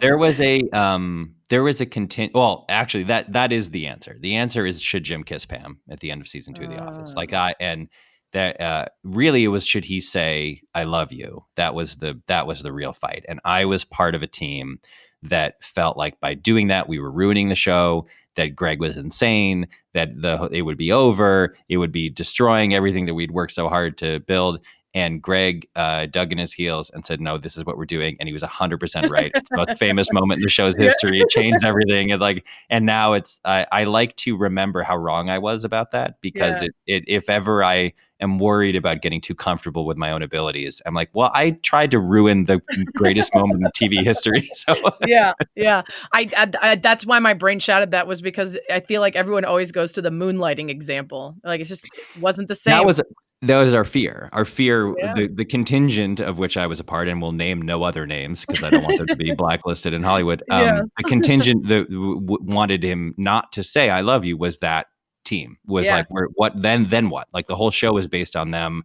there 0.00 0.16
was 0.18 0.40
a 0.40 0.62
um 0.70 1.34
there 1.48 1.62
was 1.62 1.80
a 1.80 1.86
content 1.86 2.32
well 2.34 2.64
actually 2.68 3.04
that 3.04 3.32
that 3.32 3.52
is 3.52 3.70
the 3.70 3.86
answer. 3.88 4.16
The 4.20 4.36
answer 4.36 4.64
is 4.66 4.80
should 4.80 5.04
Jim 5.04 5.22
kiss 5.24 5.44
Pam 5.44 5.78
at 5.90 6.00
the 6.00 6.10
end 6.10 6.20
of 6.22 6.28
season 6.28 6.54
2 6.54 6.64
of 6.64 6.70
The 6.70 6.78
Office. 6.78 7.14
Like 7.14 7.32
I 7.32 7.54
and 7.60 7.88
that 8.36 8.60
uh 8.60 8.84
really 9.02 9.44
it 9.44 9.48
was 9.48 9.66
should 9.66 9.86
he 9.86 9.98
say 9.98 10.60
I 10.74 10.84
love 10.84 11.10
you. 11.10 11.44
That 11.54 11.74
was 11.74 11.96
the 11.96 12.20
that 12.28 12.46
was 12.46 12.60
the 12.60 12.72
real 12.72 12.92
fight. 12.92 13.24
And 13.28 13.40
I 13.44 13.64
was 13.64 13.84
part 13.84 14.14
of 14.14 14.22
a 14.22 14.26
team 14.26 14.78
that 15.22 15.64
felt 15.64 15.96
like 15.96 16.20
by 16.20 16.34
doing 16.34 16.68
that 16.68 16.86
we 16.86 16.98
were 16.98 17.10
ruining 17.10 17.48
the 17.48 17.54
show 17.54 18.06
that 18.34 18.54
Greg 18.54 18.78
was 18.78 18.98
insane, 18.98 19.66
that 19.94 20.20
the 20.20 20.50
it 20.52 20.62
would 20.62 20.76
be 20.76 20.92
over, 20.92 21.56
it 21.70 21.78
would 21.78 21.92
be 21.92 22.10
destroying 22.10 22.74
everything 22.74 23.06
that 23.06 23.14
we'd 23.14 23.30
worked 23.30 23.54
so 23.54 23.70
hard 23.70 23.96
to 23.98 24.20
build. 24.20 24.60
And 24.96 25.20
Greg 25.20 25.68
uh, 25.76 26.06
dug 26.06 26.32
in 26.32 26.38
his 26.38 26.54
heels 26.54 26.88
and 26.88 27.04
said, 27.04 27.20
"No, 27.20 27.36
this 27.36 27.58
is 27.58 27.66
what 27.66 27.76
we're 27.76 27.84
doing." 27.84 28.16
And 28.18 28.26
he 28.28 28.32
was 28.32 28.40
hundred 28.42 28.80
percent 28.80 29.10
right. 29.10 29.30
It's 29.34 29.50
the 29.50 29.56
most 29.58 29.76
famous 29.78 30.10
moment 30.10 30.38
in 30.38 30.42
the 30.44 30.48
show's 30.48 30.74
history. 30.74 31.20
It 31.20 31.28
changed 31.28 31.66
everything. 31.66 32.12
And 32.12 32.20
like, 32.20 32.46
and 32.70 32.86
now 32.86 33.12
it's. 33.12 33.38
I, 33.44 33.66
I 33.70 33.84
like 33.84 34.16
to 34.16 34.38
remember 34.38 34.82
how 34.82 34.96
wrong 34.96 35.28
I 35.28 35.36
was 35.38 35.64
about 35.64 35.90
that 35.90 36.22
because 36.22 36.62
Yeah. 36.62 36.68
it, 36.68 36.74
it. 36.86 37.04
If 37.08 37.28
ever 37.28 37.62
I 37.62 37.92
am 38.20 38.38
worried 38.38 38.74
about 38.74 39.02
getting 39.02 39.20
too 39.20 39.34
comfortable 39.34 39.84
with 39.84 39.98
my 39.98 40.10
own 40.12 40.22
abilities, 40.22 40.80
I'm 40.86 40.94
like, 40.94 41.10
well, 41.12 41.30
I 41.34 41.50
tried 41.50 41.90
to 41.90 41.98
ruin 42.00 42.46
the 42.46 42.62
greatest 42.94 43.34
moment 43.34 43.62
in 43.66 43.70
TV 43.72 44.02
history. 44.02 44.48
So 44.54 44.74
yeah, 45.06 45.34
yeah. 45.56 45.82
I, 46.14 46.30
I, 46.34 46.52
I 46.62 46.74
that's 46.76 47.04
why 47.04 47.18
my 47.18 47.34
brain 47.34 47.58
shouted 47.60 47.90
that 47.90 48.06
was 48.06 48.22
because 48.22 48.58
I 48.70 48.80
feel 48.80 49.02
like 49.02 49.14
everyone 49.14 49.44
always 49.44 49.72
goes 49.72 49.92
to 49.92 50.00
the 50.00 50.08
moonlighting 50.08 50.70
example. 50.70 51.36
Like 51.44 51.60
it 51.60 51.64
just 51.64 51.86
wasn't 52.18 52.48
the 52.48 52.54
same. 52.54 52.72
That 52.72 52.86
was 52.86 53.02
that 53.42 53.56
was 53.58 53.74
our 53.74 53.84
fear. 53.84 54.28
Our 54.32 54.44
fear, 54.44 54.94
Yeah. 54.98 55.14
the, 55.14 55.26
the 55.28 55.44
contingent 55.44 56.20
of 56.20 56.38
which 56.38 56.56
I 56.56 56.66
was 56.66 56.80
a 56.80 56.84
part, 56.84 57.06
and 57.08 57.20
will 57.20 57.32
name 57.32 57.60
no 57.62 57.82
other 57.82 58.06
names 58.06 58.44
because 58.46 58.64
I 58.64 58.70
don't 58.70 58.82
want 58.82 58.98
them 58.98 59.06
to 59.08 59.16
be 59.16 59.32
blacklisted 59.36 59.92
in 59.92 60.02
Hollywood. 60.02 60.42
Um, 60.50 60.62
Yeah. 60.62 60.82
The 60.96 61.04
contingent 61.04 61.68
that 61.68 61.88
w- 61.90 62.20
w- 62.20 62.38
wanted 62.42 62.82
him 62.82 63.14
not 63.18 63.52
to 63.52 63.62
say 63.62 63.90
"I 63.90 64.00
love 64.00 64.24
you" 64.24 64.36
was 64.36 64.58
that 64.58 64.86
team. 65.24 65.58
Was 65.66 65.86
Yeah. 65.86 65.96
like, 65.96 66.06
"We're 66.10 66.28
what 66.34 66.60
then? 66.60 66.88
Then 66.88 67.10
what?" 67.10 67.28
Like 67.34 67.46
the 67.46 67.56
whole 67.56 67.70
show 67.70 67.92
was 67.92 68.06
based 68.08 68.36
on 68.36 68.52
them 68.52 68.84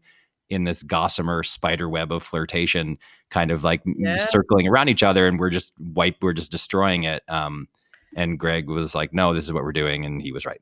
in 0.50 0.66
this 0.66 0.84
gossamer 0.84 1.44
spider 1.44 1.88
web 1.88 2.12
of 2.12 2.22
flirtation, 2.22 2.98
kind 3.30 3.52
of 3.52 3.64
like 3.64 3.82
circling 4.18 4.68
around 4.68 4.90
each 4.90 5.02
other, 5.04 5.26
and 5.28 5.40
we're 5.40 5.50
just 5.50 5.72
wipe, 5.80 6.18
we're 6.22 6.34
just 6.34 6.52
destroying 6.52 7.04
it. 7.06 7.24
Um, 7.30 7.70
and 8.18 8.38
Greg 8.38 8.68
was 8.68 8.94
like, 8.94 9.14
"No, 9.14 9.34
this 9.34 9.46
is 9.46 9.54
what 9.54 9.64
we're 9.64 9.72
doing," 9.72 10.04
and 10.06 10.22
he 10.22 10.34
was 10.34 10.46
right. 10.46 10.60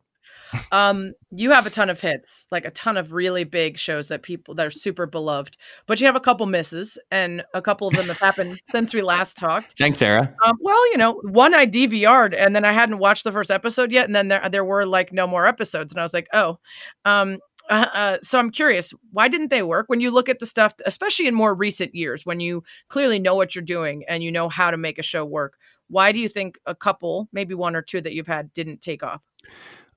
Um 0.71 1.13
you 1.31 1.51
have 1.51 1.65
a 1.65 1.69
ton 1.69 1.89
of 1.89 2.01
hits, 2.01 2.47
like 2.51 2.65
a 2.65 2.71
ton 2.71 2.97
of 2.97 3.13
really 3.13 3.43
big 3.43 3.77
shows 3.77 4.07
that 4.07 4.23
people 4.23 4.55
that 4.55 4.65
are 4.65 4.71
super 4.71 5.05
beloved, 5.05 5.57
but 5.85 5.99
you 5.99 6.05
have 6.07 6.15
a 6.15 6.19
couple 6.19 6.45
misses 6.45 6.97
and 7.11 7.43
a 7.53 7.61
couple 7.61 7.87
of 7.87 7.93
them 7.95 8.07
have 8.07 8.19
happened 8.19 8.59
since 8.69 8.93
we 8.93 9.01
last 9.01 9.37
talked. 9.37 9.77
Thanks, 9.77 9.99
Sarah. 9.99 10.33
Um, 10.43 10.57
well, 10.61 10.91
you 10.91 10.97
know, 10.97 11.21
one 11.23 11.53
I 11.53 11.65
DVR'd 11.65 12.33
and 12.33 12.55
then 12.55 12.65
I 12.65 12.73
hadn't 12.73 12.99
watched 12.99 13.23
the 13.23 13.31
first 13.31 13.51
episode 13.51 13.91
yet, 13.91 14.05
and 14.05 14.15
then 14.15 14.27
there 14.27 14.49
there 14.49 14.65
were 14.65 14.85
like 14.85 15.13
no 15.13 15.27
more 15.27 15.45
episodes, 15.45 15.93
and 15.93 15.99
I 15.99 16.03
was 16.03 16.13
like, 16.13 16.27
oh, 16.33 16.57
um, 17.05 17.39
uh, 17.69 17.87
uh, 17.93 18.17
so 18.23 18.39
I'm 18.39 18.49
curious, 18.49 18.93
why 19.11 19.27
didn't 19.27 19.49
they 19.49 19.61
work? 19.61 19.85
When 19.87 20.01
you 20.01 20.09
look 20.09 20.27
at 20.27 20.39
the 20.39 20.45
stuff, 20.45 20.73
especially 20.85 21.27
in 21.27 21.35
more 21.35 21.53
recent 21.53 21.93
years, 21.93 22.25
when 22.25 22.39
you 22.39 22.63
clearly 22.87 23.19
know 23.19 23.35
what 23.35 23.53
you're 23.53 23.63
doing 23.63 24.03
and 24.07 24.23
you 24.23 24.31
know 24.31 24.49
how 24.49 24.71
to 24.71 24.77
make 24.77 24.97
a 24.97 25.03
show 25.03 25.23
work, 25.23 25.53
why 25.87 26.11
do 26.11 26.19
you 26.19 26.27
think 26.27 26.57
a 26.65 26.73
couple, 26.73 27.29
maybe 27.31 27.53
one 27.53 27.75
or 27.75 27.81
two 27.81 28.01
that 28.01 28.13
you've 28.13 28.27
had, 28.27 28.53
didn't 28.53 28.81
take 28.81 29.03
off? 29.03 29.21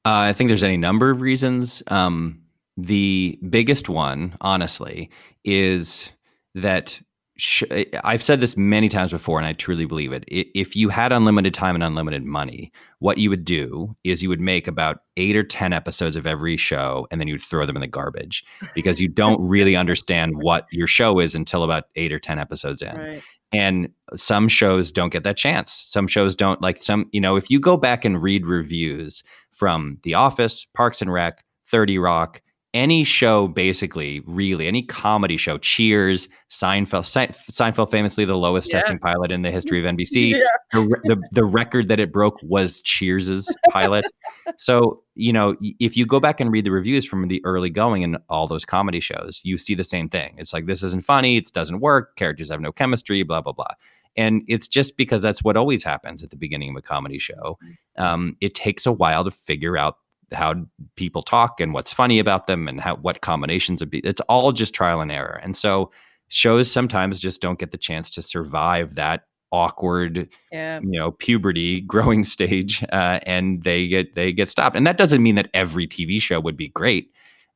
Uh, 0.05 0.27
I 0.29 0.33
think 0.33 0.49
there's 0.49 0.65
any 0.65 0.77
number 0.77 1.11
of 1.11 1.21
reasons. 1.21 1.83
Um, 1.89 2.41
the 2.77 3.39
biggest 3.49 3.89
one, 3.89 4.37
honestly, 4.41 5.11
is 5.45 6.11
that 6.55 7.01
sh- 7.37 7.63
I've 8.03 8.23
said 8.23 8.41
this 8.41 8.57
many 8.57 8.89
times 8.89 9.13
before, 9.13 9.39
and 9.39 9.47
I 9.47 9.53
truly 9.53 9.85
believe 9.85 10.13
it. 10.13 10.25
If 10.27 10.75
you 10.75 10.89
had 10.89 11.13
unlimited 11.13 11.55
time 11.55 11.75
and 11.77 11.85
unlimited 11.85 12.25
money, 12.25 12.73
what 12.99 13.19
you 13.19 13.31
would 13.31 13.45
do 13.45 13.95
is 14.05 14.23
you 14.23 14.29
would 14.29 14.41
make 14.41 14.67
about 14.67 15.01
eight 15.17 15.37
or 15.37 15.45
10 15.45 15.73
episodes 15.73 16.17
of 16.17 16.27
every 16.27 16.57
show, 16.57 17.07
and 17.11 17.21
then 17.21 17.29
you 17.29 17.35
would 17.35 17.43
throw 17.43 17.65
them 17.67 17.77
in 17.77 17.81
the 17.83 17.87
garbage 17.87 18.43
because 18.75 19.01
you 19.01 19.09
don't 19.09 19.41
really 19.47 19.77
understand 19.77 20.33
what 20.37 20.67
your 20.73 20.87
show 20.89 21.21
is 21.21 21.35
until 21.35 21.63
about 21.63 21.85
eight 21.97 22.13
or 22.13 22.19
10 22.19 22.39
episodes 22.39 22.83
in 22.83 22.97
Right. 22.97 23.23
and 23.53 23.89
some 24.17 24.49
shows 24.49 24.91
don't 24.91 25.11
get 25.13 25.25
that 25.25 25.37
chance 25.37 25.73
some 25.73 26.07
shows 26.09 26.35
don't 26.35 26.63
like 26.63 26.83
some 26.83 27.09
you 27.13 27.21
know 27.21 27.37
if 27.37 27.51
you 27.51 27.61
go 27.61 27.77
back 27.77 28.05
and 28.05 28.23
read 28.23 28.47
reviews 28.47 29.23
from 29.53 29.99
the 30.03 30.15
office 30.15 30.67
parks 30.75 31.01
and 31.03 31.13
rec 31.13 31.45
30 31.69 31.99
rock 31.99 32.41
any 32.75 33.05
show 33.05 33.49
basically 33.49 34.21
really 34.27 34.67
any 34.67 34.83
comedy 34.83 35.37
show 35.37 35.59
cheers 35.59 36.27
seinfeld 36.51 37.05
seinfeld 37.51 37.91
famously 37.91 38.25
the 38.25 38.37
lowest 38.37 38.69
Yeah. 38.73 38.81
testing 38.81 38.99
pilot 38.99 39.31
in 39.31 39.43
the 39.43 39.51
history 39.51 39.79
of 39.79 39.95
nbc 39.95 40.31
Yeah. 40.31 40.39
the, 40.73 40.87
the, 41.05 41.23
the 41.33 41.45
record 41.45 41.89
that 41.89 42.01
it 42.01 42.11
broke 42.13 42.39
was 42.43 42.81
cheers's 42.81 43.55
pilot 43.71 44.07
so 44.57 45.03
you 45.15 45.35
know 45.35 45.55
if 45.81 45.99
you 45.99 46.07
go 46.07 46.19
back 46.19 46.41
and 46.41 46.51
read 46.51 46.65
the 46.65 46.71
reviews 46.71 47.05
from 47.05 47.29
the 47.29 47.45
early 47.45 47.69
going 47.69 48.01
in 48.03 48.17
all 48.31 48.47
those 48.47 48.65
comedy 48.65 49.01
shows 49.01 49.43
you 49.45 49.59
see 49.59 49.75
the 49.75 49.85
same 49.85 50.09
thing 50.09 50.35
it's 50.39 50.55
like 50.55 50.65
this 50.65 50.83
isn't 50.83 51.05
funny 51.05 51.37
it 51.37 51.53
doesn't 51.53 51.81
work 51.81 52.17
characters 52.17 52.49
have 52.49 52.61
no 52.63 52.73
chemistry 52.73 53.23
blah 53.23 53.43
blah 53.43 53.53
blah 53.53 53.75
and 54.17 54.43
it's 54.47 54.69
just 54.69 54.97
because 54.97 55.23
that's 55.23 55.43
what 55.43 55.57
always 55.57 55.85
happens 55.85 56.23
at 56.23 56.31
the 56.31 56.37
beginning 56.37 56.71
of 56.71 56.77
a 56.77 56.83
comedy 56.83 57.19
show. 57.19 57.59
Um, 57.97 58.37
it 58.41 58.55
takes 58.55 58.87
a 58.87 58.93
while 58.93 59.25
to 59.25 59.31
figure 59.31 59.77
out 59.77 59.97
how 60.33 60.55
people 60.97 61.23
talk 61.23 61.61
and 61.61 61.75
what's 61.75 61.93
funny 61.93 62.19
about 62.19 62.47
them 62.47 62.69
and 62.69 62.81
how 62.81 62.97
what 62.97 63.21
combinations 63.21 63.83
of 63.83 63.91
be- 63.91 63.99
it's 64.01 64.21
all 64.23 64.53
just 64.53 64.75
trial 64.75 65.01
and 65.01 65.13
error. 65.13 65.41
And 65.43 65.57
so 65.57 65.91
shows 66.29 66.71
sometimes 66.71 67.19
just 67.19 67.41
don't 67.41 67.59
get 67.59 67.73
the 67.73 67.79
chance 67.79 68.09
to 68.11 68.23
survive 68.23 68.95
that 68.95 69.25
awkward 69.51 70.31
yeah. 70.51 70.81
you 70.83 70.99
know 70.99 71.11
puberty 71.13 71.83
growing 71.83 72.25
stage 72.25 72.83
uh, 72.93 73.21
and 73.25 73.63
they 73.63 73.87
get 73.87 74.15
they 74.15 74.33
get 74.33 74.51
stopped. 74.51 74.77
And 74.77 74.87
that 74.87 74.97
doesn't 74.97 75.23
mean 75.23 75.35
that 75.35 75.51
every 75.55 75.87
tv 75.87 76.21
show 76.21 76.41
would 76.41 76.57
be 76.57 76.69
great 76.69 77.11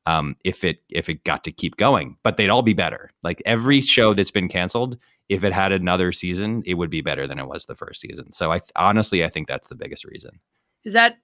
um, 0.05 0.35
if 0.43 0.63
it 0.63 0.79
if 0.91 1.09
it 1.09 1.23
got 1.23 1.43
to 1.43 1.51
keep 1.51 1.77
going 1.77 2.17
but 2.23 2.37
they'd 2.37 2.49
all 2.49 2.61
be 2.61 2.73
better. 2.73 3.11
Like 3.23 3.41
every 3.45 3.81
show 3.81 4.13
that's 4.13 4.31
been 4.31 4.47
canceled 4.47 4.97
if 5.29 5.43
it 5.43 5.53
had 5.53 5.71
another 5.71 6.11
season 6.11 6.63
it 6.65 6.75
would 6.75 6.89
be 6.89 7.01
better 7.01 7.27
than 7.27 7.39
it 7.39 7.47
was 7.47 7.65
the 7.65 7.75
first 7.75 8.01
season. 8.01 8.31
So 8.31 8.51
i 8.51 8.61
honestly 8.75 9.23
i 9.23 9.29
think 9.29 9.47
that's 9.47 9.67
the 9.67 9.75
biggest 9.75 10.05
reason. 10.05 10.39
Is 10.85 10.93
that 10.93 11.17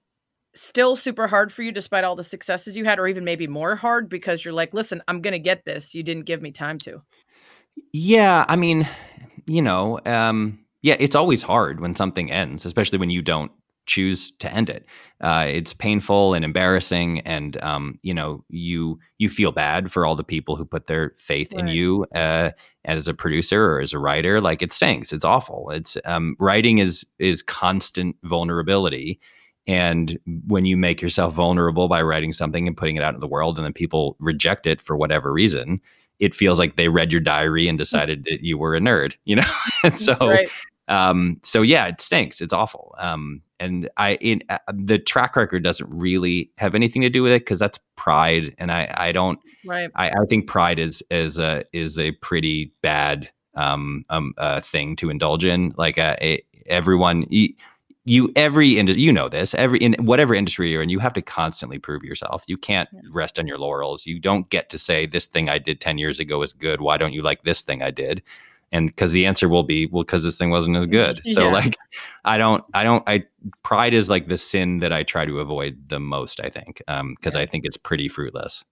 still 0.54 0.94
super 0.94 1.26
hard 1.26 1.52
for 1.52 1.62
you 1.62 1.72
despite 1.72 2.04
all 2.04 2.14
the 2.14 2.22
successes 2.22 2.76
you 2.76 2.84
had 2.84 3.00
or 3.00 3.08
even 3.08 3.24
maybe 3.24 3.48
more 3.48 3.74
hard 3.74 4.08
because 4.08 4.44
you're 4.44 4.54
like 4.54 4.72
listen 4.72 5.02
i'm 5.08 5.20
gonna 5.20 5.38
get 5.38 5.64
this. 5.64 5.94
You 5.94 6.02
didn't 6.02 6.26
give 6.26 6.42
me 6.42 6.52
time 6.52 6.78
to. 6.80 7.02
Yeah 7.92 8.44
i 8.48 8.56
mean 8.56 8.88
you 9.46 9.62
know 9.62 10.00
um 10.06 10.64
yeah, 10.84 10.96
it's 10.98 11.16
always 11.16 11.42
hard 11.42 11.80
when 11.80 11.96
something 11.96 12.30
ends, 12.30 12.66
especially 12.66 12.98
when 12.98 13.08
you 13.08 13.22
don't 13.22 13.50
choose 13.86 14.30
to 14.38 14.52
end 14.52 14.68
it. 14.70 14.86
Uh, 15.20 15.46
it's 15.48 15.72
painful 15.72 16.34
and 16.34 16.44
embarrassing, 16.44 17.20
and 17.20 17.62
um, 17.62 17.98
you 18.02 18.12
know 18.12 18.44
you 18.48 18.98
you 19.18 19.28
feel 19.28 19.52
bad 19.52 19.90
for 19.90 20.04
all 20.04 20.16
the 20.16 20.24
people 20.24 20.56
who 20.56 20.64
put 20.64 20.86
their 20.86 21.14
faith 21.16 21.52
right. 21.52 21.60
in 21.60 21.68
you 21.68 22.06
uh, 22.14 22.50
as 22.84 23.08
a 23.08 23.14
producer 23.14 23.72
or 23.72 23.80
as 23.80 23.92
a 23.92 23.98
writer. 23.98 24.40
Like 24.40 24.62
it 24.62 24.72
stinks. 24.72 25.12
It's 25.12 25.24
awful. 25.24 25.70
It's 25.70 25.96
um, 26.04 26.36
writing 26.38 26.78
is 26.78 27.06
is 27.18 27.42
constant 27.42 28.16
vulnerability. 28.24 29.20
And 29.66 30.18
when 30.46 30.66
you 30.66 30.76
make 30.76 31.00
yourself 31.00 31.32
vulnerable 31.32 31.88
by 31.88 32.02
writing 32.02 32.34
something 32.34 32.66
and 32.66 32.76
putting 32.76 32.96
it 32.96 33.02
out 33.02 33.14
in 33.14 33.20
the 33.20 33.26
world, 33.26 33.56
and 33.56 33.64
then 33.64 33.72
people 33.72 34.16
reject 34.20 34.66
it 34.66 34.80
for 34.80 34.94
whatever 34.94 35.32
reason, 35.32 35.80
it 36.18 36.34
feels 36.34 36.58
like 36.58 36.76
they 36.76 36.88
read 36.88 37.12
your 37.12 37.20
diary 37.20 37.66
and 37.66 37.76
mm. 37.76 37.80
decided 37.80 38.24
that 38.24 38.42
you 38.42 38.58
were 38.58 38.74
a 38.74 38.80
nerd, 38.80 39.14
you 39.24 39.36
know? 39.36 39.50
and 39.82 39.98
so 39.98 40.14
right. 40.20 40.50
Um, 40.88 41.40
so 41.42 41.62
yeah, 41.62 41.86
it 41.86 42.00
stinks. 42.00 42.40
It's 42.40 42.52
awful. 42.52 42.94
Um, 42.98 43.42
and 43.60 43.88
I, 43.96 44.16
in 44.16 44.42
uh, 44.48 44.58
the 44.72 44.98
track 44.98 45.36
record 45.36 45.62
doesn't 45.62 45.88
really 45.90 46.50
have 46.58 46.74
anything 46.74 47.02
to 47.02 47.08
do 47.08 47.22
with 47.22 47.32
it 47.32 47.40
because 47.40 47.58
that's 47.58 47.78
pride, 47.96 48.54
and 48.58 48.70
I, 48.70 48.92
I 48.96 49.12
don't. 49.12 49.38
Right. 49.66 49.90
I, 49.94 50.10
I 50.10 50.26
think 50.28 50.46
pride 50.46 50.78
is 50.78 51.02
is 51.10 51.38
a 51.38 51.64
is 51.72 51.98
a 51.98 52.12
pretty 52.12 52.72
bad 52.82 53.30
um, 53.54 54.04
um 54.10 54.34
uh, 54.36 54.60
thing 54.60 54.96
to 54.96 55.10
indulge 55.10 55.44
in. 55.44 55.72
Like 55.76 55.98
uh, 55.98 56.16
it, 56.20 56.44
everyone. 56.66 57.26
You, 57.30 57.54
you 58.06 58.30
every 58.36 58.76
industry 58.78 59.02
you 59.02 59.10
know 59.10 59.28
this 59.28 59.54
every 59.54 59.78
in 59.78 59.94
whatever 59.94 60.34
industry 60.34 60.70
you're 60.70 60.82
in 60.82 60.90
you 60.90 60.98
have 60.98 61.14
to 61.14 61.22
constantly 61.22 61.78
prove 61.78 62.04
yourself 62.04 62.44
you 62.46 62.56
can't 62.58 62.88
yeah. 62.92 63.00
rest 63.10 63.38
on 63.38 63.46
your 63.46 63.56
laurels 63.56 64.04
you 64.04 64.18
don't 64.18 64.50
get 64.50 64.68
to 64.68 64.78
say 64.78 65.06
this 65.06 65.24
thing 65.24 65.48
i 65.48 65.56
did 65.56 65.80
10 65.80 65.96
years 65.96 66.20
ago 66.20 66.42
is 66.42 66.52
good 66.52 66.82
why 66.82 66.98
don't 66.98 67.14
you 67.14 67.22
like 67.22 67.42
this 67.44 67.62
thing 67.62 67.82
i 67.82 67.90
did 67.90 68.22
and 68.72 68.88
because 68.88 69.12
the 69.12 69.26
answer 69.26 69.48
will 69.48 69.62
be 69.62 69.86
well 69.86 70.02
because 70.02 70.24
this 70.24 70.38
thing 70.38 70.50
wasn't 70.50 70.76
as 70.76 70.86
good 70.86 71.20
yeah. 71.24 71.34
so 71.34 71.48
like 71.48 71.76
i 72.24 72.38
don't 72.38 72.64
i 72.74 72.82
don't 72.82 73.02
i 73.06 73.22
pride 73.62 73.94
is 73.94 74.08
like 74.08 74.28
the 74.28 74.38
sin 74.38 74.78
that 74.78 74.92
i 74.92 75.02
try 75.02 75.24
to 75.24 75.40
avoid 75.40 75.78
the 75.88 76.00
most 76.00 76.40
i 76.40 76.48
think 76.48 76.82
um 76.88 77.14
because 77.14 77.34
yeah. 77.34 77.40
i 77.40 77.46
think 77.46 77.64
it's 77.64 77.76
pretty 77.76 78.08
fruitless 78.08 78.64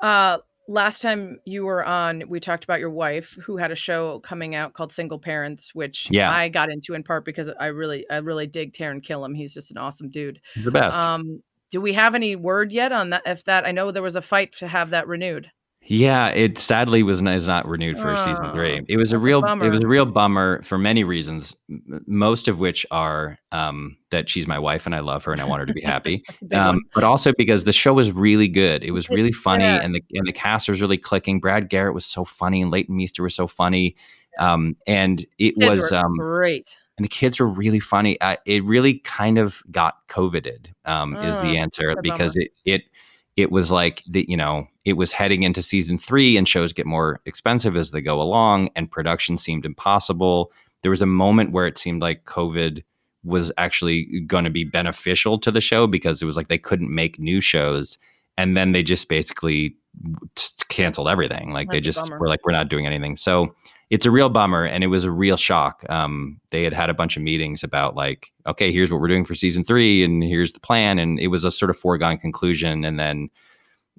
uh 0.00 0.38
last 0.68 1.02
time 1.02 1.38
you 1.44 1.64
were 1.64 1.84
on 1.84 2.22
we 2.28 2.38
talked 2.38 2.64
about 2.64 2.80
your 2.80 2.90
wife 2.90 3.36
who 3.44 3.56
had 3.56 3.70
a 3.70 3.76
show 3.76 4.20
coming 4.20 4.54
out 4.54 4.74
called 4.74 4.92
single 4.92 5.18
parents 5.18 5.74
which 5.74 6.08
yeah. 6.10 6.30
i 6.30 6.48
got 6.48 6.70
into 6.70 6.94
in 6.94 7.02
part 7.02 7.24
because 7.24 7.50
i 7.58 7.66
really 7.66 8.08
i 8.10 8.18
really 8.18 8.46
dig 8.46 8.72
taran 8.72 9.04
killam 9.04 9.36
he's 9.36 9.54
just 9.54 9.70
an 9.70 9.78
awesome 9.78 10.08
dude 10.08 10.40
the 10.62 10.70
best 10.70 10.98
um 10.98 11.42
do 11.70 11.80
we 11.80 11.92
have 11.92 12.14
any 12.14 12.36
word 12.36 12.70
yet 12.70 12.92
on 12.92 13.10
that 13.10 13.22
if 13.26 13.44
that 13.44 13.66
i 13.66 13.72
know 13.72 13.90
there 13.90 14.02
was 14.02 14.16
a 14.16 14.22
fight 14.22 14.52
to 14.52 14.68
have 14.68 14.90
that 14.90 15.08
renewed 15.08 15.50
yeah, 15.86 16.28
it 16.28 16.58
sadly 16.58 17.02
was 17.02 17.20
not, 17.20 17.34
is 17.34 17.48
not 17.48 17.66
renewed 17.66 17.98
for 17.98 18.16
season 18.16 18.52
three. 18.52 18.80
Oh, 18.80 18.84
it 18.88 18.96
was 18.96 19.12
a 19.12 19.18
real 19.18 19.44
a 19.44 19.64
it 19.64 19.68
was 19.68 19.80
a 19.80 19.88
real 19.88 20.06
bummer 20.06 20.62
for 20.62 20.78
many 20.78 21.02
reasons, 21.02 21.56
most 22.06 22.46
of 22.46 22.60
which 22.60 22.86
are 22.92 23.38
um, 23.50 23.96
that 24.10 24.28
she's 24.28 24.46
my 24.46 24.60
wife 24.60 24.86
and 24.86 24.94
I 24.94 25.00
love 25.00 25.24
her 25.24 25.32
and 25.32 25.40
I 25.40 25.44
want 25.44 25.60
her 25.60 25.66
to 25.66 25.72
be 25.72 25.80
happy, 25.80 26.22
um, 26.54 26.82
but 26.94 27.02
also 27.02 27.32
because 27.36 27.64
the 27.64 27.72
show 27.72 27.94
was 27.94 28.12
really 28.12 28.46
good. 28.46 28.84
It 28.84 28.92
was 28.92 29.10
really 29.10 29.32
funny 29.44 29.64
yeah. 29.64 29.80
and 29.82 29.94
the 29.94 30.02
and 30.12 30.26
the 30.26 30.32
cast 30.32 30.68
was 30.68 30.80
really 30.80 30.98
clicking. 30.98 31.40
Brad 31.40 31.68
Garrett 31.68 31.94
was 31.94 32.06
so 32.06 32.24
funny 32.24 32.62
and 32.62 32.70
Leighton 32.70 32.96
Meester 32.96 33.24
was 33.24 33.34
so 33.34 33.48
funny, 33.48 33.96
um, 34.38 34.76
and 34.86 35.26
it 35.38 35.56
Kids 35.56 35.78
was 35.78 35.92
um, 35.92 36.16
great. 36.16 36.76
And 36.96 37.04
the 37.04 37.08
kids 37.08 37.40
were 37.40 37.48
really 37.48 37.80
funny. 37.80 38.18
I, 38.20 38.38
it 38.46 38.62
really 38.64 38.98
kind 38.98 39.38
of 39.38 39.62
got 39.70 39.96
coveted. 40.08 40.72
Um, 40.84 41.16
is 41.16 41.36
the 41.38 41.56
oh, 41.56 41.60
answer 41.60 41.96
because 42.02 42.36
it 42.36 42.52
it 42.64 42.82
it 43.36 43.50
was 43.50 43.70
like 43.70 44.02
the 44.08 44.24
you 44.28 44.36
know 44.36 44.66
it 44.84 44.94
was 44.94 45.12
heading 45.12 45.42
into 45.42 45.62
season 45.62 45.98
three 45.98 46.36
and 46.36 46.48
shows 46.48 46.72
get 46.72 46.86
more 46.86 47.20
expensive 47.24 47.76
as 47.76 47.90
they 47.90 48.00
go 48.00 48.20
along 48.20 48.70
and 48.76 48.90
production 48.90 49.36
seemed 49.36 49.64
impossible. 49.64 50.52
There 50.82 50.90
was 50.90 51.02
a 51.02 51.06
moment 51.06 51.52
where 51.52 51.66
it 51.66 51.78
seemed 51.78 52.02
like 52.02 52.24
covid 52.24 52.82
was 53.24 53.52
actually 53.56 54.20
going 54.26 54.44
to 54.44 54.50
be 54.50 54.64
beneficial 54.64 55.38
to 55.38 55.50
the 55.52 55.60
show 55.60 55.86
because 55.86 56.20
it 56.20 56.26
was 56.26 56.36
like 56.36 56.48
they 56.48 56.58
couldn't 56.58 56.92
make 56.92 57.20
new 57.20 57.40
shows 57.40 57.96
and 58.36 58.56
then 58.56 58.72
they 58.72 58.82
just 58.82 59.08
basically 59.08 59.76
canceled 60.68 61.08
everything. 61.08 61.50
Like 61.50 61.68
That's 61.68 61.76
they 61.76 61.80
just 61.80 62.10
were 62.10 62.28
like 62.28 62.44
we're 62.44 62.52
not 62.52 62.68
doing 62.68 62.86
anything. 62.86 63.16
So 63.16 63.54
it's 63.92 64.06
a 64.06 64.10
real 64.10 64.30
bummer 64.30 64.64
and 64.64 64.82
it 64.82 64.86
was 64.86 65.04
a 65.04 65.10
real 65.10 65.36
shock 65.36 65.84
um, 65.90 66.40
they 66.50 66.64
had 66.64 66.72
had 66.72 66.88
a 66.88 66.94
bunch 66.94 67.16
of 67.16 67.22
meetings 67.22 67.62
about 67.62 67.94
like 67.94 68.32
okay 68.46 68.72
here's 68.72 68.90
what 68.90 69.00
we're 69.00 69.06
doing 69.06 69.24
for 69.24 69.34
season 69.34 69.62
three 69.62 70.02
and 70.02 70.24
here's 70.24 70.52
the 70.52 70.60
plan 70.60 70.98
and 70.98 71.20
it 71.20 71.28
was 71.28 71.44
a 71.44 71.50
sort 71.50 71.70
of 71.70 71.78
foregone 71.78 72.16
conclusion 72.16 72.84
and 72.84 72.98
then 72.98 73.28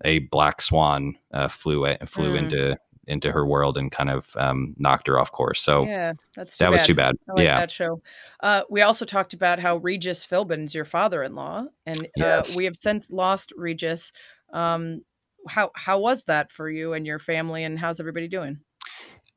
a 0.03 0.19
black 0.19 0.61
swan 0.61 1.15
uh, 1.31 1.47
flew 1.47 1.85
flew 2.05 2.33
mm. 2.33 2.37
into 2.37 2.77
into 3.05 3.31
her 3.31 3.45
world 3.45 3.77
and 3.77 3.91
kind 3.91 4.09
of 4.09 4.35
um, 4.37 4.73
knocked 4.77 5.07
her 5.07 5.19
off 5.19 5.31
course. 5.31 5.61
So 5.61 5.85
yeah, 5.85 6.13
that's 6.35 6.57
that 6.57 6.65
bad. 6.65 6.71
was 6.71 6.83
too 6.83 6.95
bad. 6.95 7.15
Like 7.27 7.43
yeah, 7.43 7.59
that 7.59 7.69
show. 7.69 8.01
Uh, 8.41 8.63
we 8.69 8.81
also 8.81 9.05
talked 9.05 9.33
about 9.33 9.59
how 9.59 9.77
Regis 9.77 10.25
Philbin's 10.25 10.73
your 10.73 10.85
father-in-law, 10.85 11.65
and 11.85 11.99
uh, 11.99 12.07
yes. 12.17 12.55
we 12.55 12.65
have 12.65 12.75
since 12.75 13.11
lost 13.11 13.51
Regis. 13.55 14.11
Um, 14.51 15.01
how 15.47 15.71
how 15.75 15.99
was 15.99 16.23
that 16.23 16.51
for 16.51 16.69
you 16.69 16.93
and 16.93 17.05
your 17.05 17.19
family, 17.19 17.63
and 17.63 17.77
how's 17.77 17.99
everybody 17.99 18.27
doing? 18.27 18.59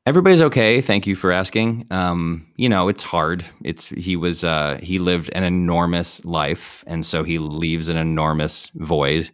Everybody's 0.07 0.41
okay. 0.41 0.79
Thank 0.79 1.05
you 1.05 1.17
for 1.17 1.33
asking. 1.33 1.85
Um, 1.91 2.47
you 2.55 2.69
know, 2.69 2.87
it's 2.87 3.03
hard. 3.03 3.43
It's 3.65 3.89
he 3.89 4.15
was 4.15 4.45
uh, 4.45 4.79
he 4.81 4.99
lived 4.99 5.29
an 5.33 5.43
enormous 5.43 6.23
life, 6.23 6.81
and 6.87 7.05
so 7.05 7.25
he 7.25 7.39
leaves 7.39 7.89
an 7.89 7.97
enormous 7.97 8.71
void. 8.75 9.29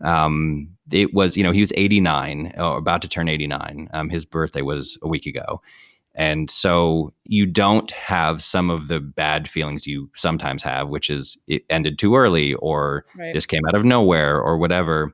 Um, 0.00 0.68
it 0.92 1.12
was, 1.12 1.36
you 1.36 1.42
know, 1.42 1.50
he 1.50 1.58
was 1.58 1.72
89, 1.76 2.52
or 2.56 2.78
about 2.78 3.02
to 3.02 3.08
turn 3.08 3.28
89. 3.28 3.88
Um, 3.92 4.10
his 4.10 4.24
birthday 4.24 4.62
was 4.62 4.96
a 5.02 5.08
week 5.08 5.26
ago. 5.26 5.60
And 6.14 6.48
so 6.52 7.12
you 7.24 7.44
don't 7.44 7.90
have 7.90 8.44
some 8.44 8.70
of 8.70 8.86
the 8.86 9.00
bad 9.00 9.48
feelings 9.48 9.88
you 9.88 10.08
sometimes 10.14 10.62
have, 10.62 10.88
which 10.88 11.10
is 11.10 11.36
it 11.48 11.64
ended 11.68 11.98
too 11.98 12.14
early 12.14 12.54
or 12.54 13.06
right. 13.18 13.34
this 13.34 13.46
came 13.46 13.62
out 13.66 13.74
of 13.74 13.84
nowhere 13.84 14.40
or 14.40 14.56
whatever. 14.56 15.12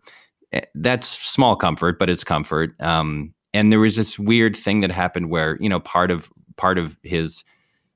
Eh, 0.52 0.60
that's 0.74 1.08
small 1.08 1.56
comfort, 1.56 1.98
but 1.98 2.10
it's 2.10 2.24
comfort. 2.24 2.78
Um, 2.80 3.32
and 3.58 3.72
there 3.72 3.80
was 3.80 3.96
this 3.96 4.18
weird 4.18 4.56
thing 4.56 4.82
that 4.82 4.92
happened 4.92 5.30
where, 5.30 5.56
you 5.60 5.68
know, 5.68 5.80
part 5.80 6.12
of 6.12 6.30
part 6.56 6.78
of 6.78 6.96
his 7.02 7.42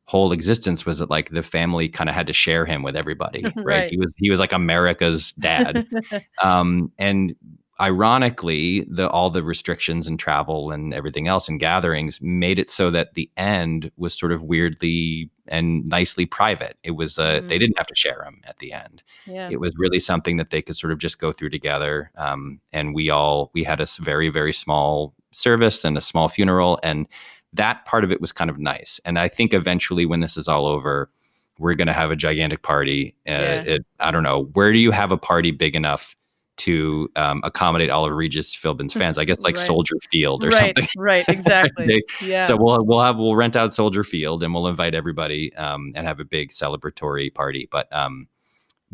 whole 0.07 0.33
existence 0.33 0.85
was 0.85 0.99
that 0.99 1.09
like 1.09 1.31
the 1.31 1.43
family 1.43 1.89
kind 1.89 2.11
of 2.11 2.17
had 2.17 2.27
to 2.27 2.33
share 2.33 2.67
him 2.67 2.83
with 2.83 2.97
everybody 2.97 3.43
right? 3.57 3.65
right? 3.65 3.91
he 3.91 3.97
was 3.97 4.13
he 4.19 4.31
was 4.31 4.41
like 4.41 4.53
america's 4.53 5.33
dad 5.33 5.87
um 6.43 6.93
and 6.99 7.35
ironically 7.81 8.87
the 8.91 9.09
all 9.11 9.31
the 9.31 9.43
restrictions 9.43 10.07
and 10.07 10.19
travel 10.19 10.71
and 10.71 10.93
everything 10.93 11.27
else 11.27 11.49
and 11.49 11.59
gatherings 11.59 12.21
made 12.21 12.59
it 12.59 12.69
so 12.69 12.91
that 12.91 13.15
the 13.15 13.31
end 13.37 13.91
was 13.97 14.15
sort 14.15 14.31
of 14.31 14.43
weirdly 14.43 15.31
and 15.49 15.87
nicely 15.87 16.27
private 16.27 16.77
it 16.83 16.93
was 16.93 17.19
uh, 17.19 17.39
mm-hmm. 17.39 17.49
they 17.49 17.59
didn't 17.59 17.79
have 17.79 17.87
to 17.87 17.95
share 17.95 18.21
them 18.25 18.41
at 18.45 18.59
the 18.59 18.73
end 18.73 19.03
yeah. 19.27 19.49
it 19.51 19.59
was 19.59 19.75
really 19.79 19.99
something 19.99 20.37
that 20.37 20.51
they 20.51 20.61
could 20.61 20.77
sort 20.77 20.93
of 20.93 20.99
just 20.99 21.19
go 21.19 21.33
through 21.33 21.51
together 21.51 22.11
um, 22.17 22.61
and 22.73 22.95
we 22.95 23.09
all 23.09 23.51
we 23.55 23.65
had 23.65 23.81
a 23.81 23.87
very 24.01 24.29
very 24.29 24.53
small 24.53 25.15
service 25.33 25.85
and 25.85 25.97
a 25.97 26.01
small 26.01 26.29
funeral 26.29 26.79
and 26.83 27.09
that 27.53 27.85
part 27.85 28.05
of 28.05 28.13
it 28.13 28.21
was 28.21 28.33
kind 28.33 28.51
of 28.51 28.59
nice. 28.59 29.01
And 29.05 29.19
I 29.19 29.29
think 29.29 29.53
eventually, 29.53 30.07
when 30.07 30.21
this 30.21 30.37
is 30.37 30.49
all 30.49 30.67
over, 30.67 31.11
we're 31.59 31.75
going 31.75 31.87
to 31.87 31.93
have 31.93 32.11
a 32.11 32.17
gigantic 32.17 32.63
party. 32.63 33.15
Uh, 33.29 33.33
yeah. 33.33 33.63
it, 33.63 33.87
I 34.01 34.11
don't 34.11 34.23
know. 34.23 34.45
Where 34.55 34.73
do 34.73 34.79
you 34.79 34.91
have 34.91 35.13
a 35.13 35.19
party 35.19 35.51
big 35.51 35.77
enough 35.77 36.17
to 36.59 37.09
um, 37.17 37.41
accommodate 37.45 37.91
all 37.91 38.05
of 38.05 38.13
Regis 38.13 38.55
Philbin's 38.55 38.93
fans? 38.93 39.19
I 39.19 39.25
guess 39.25 39.41
like 39.41 39.57
right. 39.57 39.67
Soldier 39.67 39.97
Field 40.11 40.45
or 40.45 40.49
right, 40.49 40.77
something. 40.77 40.89
Right, 40.97 41.25
exactly. 41.29 42.05
yeah. 42.23 42.47
So 42.47 42.57
we'll 42.57 42.85
we'll 42.85 43.01
have 43.01 43.19
we'll 43.19 43.37
rent 43.37 43.57
out 43.57 43.75
Soldier 43.75 44.05
Field 44.05 44.43
and 44.43 44.53
we'll 44.55 44.69
invite 44.69 44.95
everybody 44.95 45.55
um, 45.57 45.93
and 45.95 46.07
have 46.07 46.21
a 46.21 46.25
big 46.25 46.51
celebratory 46.51 47.33
party. 47.33 47.69
But 47.71 47.95
um, 47.95 48.29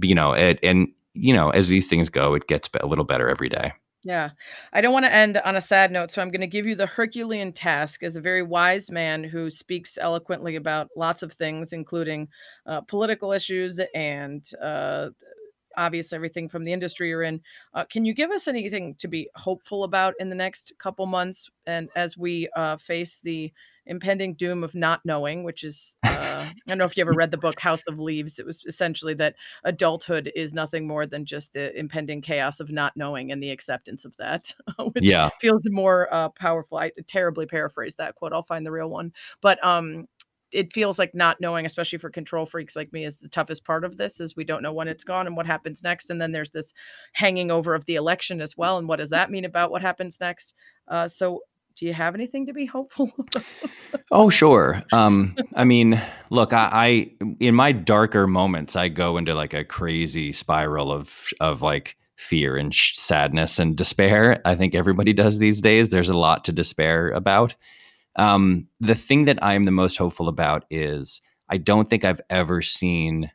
you 0.01 0.14
know, 0.14 0.32
it, 0.32 0.59
and 0.62 0.89
you 1.14 1.32
know, 1.32 1.51
as 1.51 1.68
these 1.68 1.89
things 1.89 2.09
go, 2.09 2.35
it 2.35 2.47
gets 2.47 2.68
a 2.80 2.86
little 2.86 3.05
better 3.05 3.28
every 3.28 3.48
day. 3.48 3.72
Yeah. 4.05 4.30
I 4.72 4.80
don't 4.80 4.93
want 4.93 5.06
to 5.06 5.12
end 5.12 5.39
on 5.39 5.56
a 5.56 5.60
sad 5.60 5.90
note, 5.90 6.10
so 6.12 6.22
I'm 6.22 6.30
going 6.30 6.40
to 6.40 6.47
give 6.47 6.66
you 6.66 6.76
the 6.76 6.86
Herculean 6.86 7.52
task 7.52 8.05
as 8.05 8.14
a 8.14 8.20
very 8.20 8.43
wise 8.43 8.90
man 8.90 9.24
who 9.24 9.51
speaks 9.51 9.98
eloquently 10.01 10.55
about 10.55 10.89
lots 10.97 11.22
of 11.22 11.32
things, 11.32 11.72
including 11.72 12.28
uh, 12.64 12.80
political 12.82 13.32
issues 13.32 13.80
and 13.94 14.48
uh, 14.62 15.09
obvious 15.77 16.12
everything 16.12 16.49
from 16.49 16.65
the 16.65 16.73
industry 16.73 17.09
you're 17.09 17.23
in. 17.23 17.40
Uh, 17.74 17.85
can 17.85 18.05
you 18.05 18.15
give 18.15 18.31
us 18.31 18.49
anything 18.49 18.95
to 18.97 19.09
be 19.09 19.28
hopeful 19.36 19.85
about 19.85 20.15
in 20.19 20.28
the 20.28 20.35
next 20.35 20.73
couple 20.78 21.07
months 21.07 21.51
and 21.66 21.89
as 21.95 22.16
we 22.16 22.49
uh, 22.57 22.77
face 22.77 23.20
the 23.20 23.53
impending 23.89 24.35
doom 24.35 24.62
of 24.62 24.74
not 24.74 25.01
knowing, 25.05 25.43
which 25.43 25.65
is 25.65 25.97
uh, 26.05 26.09
I 26.49 26.55
don't 26.66 26.78
know 26.78 26.85
if 26.85 26.97
you 26.97 27.01
ever 27.01 27.12
read 27.12 27.31
the 27.31 27.39
book 27.39 27.59
House 27.59 27.82
of 27.89 27.99
Leaves. 27.99 28.39
It 28.39 28.47
was 28.47 28.62
essentially 28.66 29.15
that 29.15 29.35
adulthood 29.65 30.31
is 30.36 30.53
nothing 30.53 30.86
more 30.86 31.07
than 31.07 31.24
just 31.24 31.55
the 31.55 31.77
impending 31.77 32.20
chaos 32.20 32.61
of 32.61 32.70
not 32.70 32.97
knowing 32.97 33.32
and 33.32 33.43
the 33.43 33.51
acceptance 33.51 34.05
of 34.05 34.16
that, 34.19 34.55
which 34.93 35.05
yeah. 35.05 35.31
feels 35.40 35.62
more 35.70 36.09
uh, 36.12 36.28
powerful. 36.31 36.78
I 36.78 36.93
terribly 37.07 37.47
paraphrase 37.47 37.97
that 37.97 38.15
quote. 38.15 38.32
I'll 38.32 38.43
find 38.43 38.65
the 38.65 38.73
real 38.73 38.90
one, 38.90 39.12
but 39.40 39.62
um, 39.65 40.07
it 40.53 40.73
feels 40.73 40.99
like 40.99 41.15
not 41.15 41.41
knowing, 41.41 41.66
especially 41.66 41.99
for 41.99 42.11
control 42.11 42.47
freaks 42.47 42.77
like 42.77 42.93
me, 42.93 43.05
is 43.05 43.19
the 43.19 43.29
toughest 43.29 43.65
part 43.65 43.85
of 43.85 43.97
this. 43.97 44.20
Is 44.20 44.37
we 44.37 44.45
don't 44.45 44.62
know 44.62 44.73
when 44.73 44.89
it's 44.89 45.05
gone 45.05 45.27
and 45.27 45.37
what 45.37 45.47
happens 45.47 45.83
next, 45.83 46.11
and 46.11 46.20
then 46.20 46.33
there's 46.33 46.51
this 46.51 46.73
hanging 47.12 47.51
over 47.51 47.75
of 47.75 47.85
the 47.87 47.97
election 47.97 48.41
as 48.41 48.57
well, 48.57 48.79
and 48.79 48.89
what 48.89 48.97
does 48.97 49.11
that 49.11 49.31
mean 49.31 49.45
about 49.45 49.70
what 49.70 49.83
happens 49.83 50.19
next? 50.20 50.55
Uh, 50.87 51.09
so 51.09 51.41
do 51.79 51.87
you 51.87 51.93
have 51.93 52.15
anything 52.15 52.47
to 52.47 52.53
be 52.53 52.66
hopeful 52.66 53.12
oh 54.11 54.29
sure 54.29 54.83
um 54.93 55.37
i 55.55 55.65
mean 55.65 56.01
look 56.31 56.53
I, 56.53 56.70
I 56.73 57.11
in 57.41 57.55
my 57.55 57.73
darker 57.73 58.27
moments 58.27 58.75
i 58.75 58.89
go 58.89 59.16
into 59.16 59.35
like 59.35 59.55
a 59.55 59.65
crazy 59.65 60.33
spiral 60.33 60.91
of 60.91 61.27
of 61.41 61.62
like 61.62 61.97
fear 62.16 62.57
and 62.57 62.75
sh- 62.75 62.97
sadness 62.97 63.61
and 63.61 63.77
despair 63.77 64.41
i 64.45 64.57
think 64.57 64.75
everybody 64.75 65.12
does 65.12 65.39
these 65.39 65.61
days 65.61 65.91
there's 65.91 66.09
a 66.09 66.19
lot 66.19 66.45
to 66.45 66.53
despair 66.53 67.11
about 67.11 67.55
um 68.19 68.66
the 68.81 68.95
thing 68.95 69.24
that 69.24 69.39
i'm 69.43 69.65
the 69.65 69.70
most 69.70 69.97
hopeful 69.97 70.28
about 70.28 70.65
is 70.70 71.23
i 71.49 71.57
don't 71.57 71.89
think 71.89 72.05
i've 72.05 72.20
ever 72.28 72.61
seen 72.61 73.31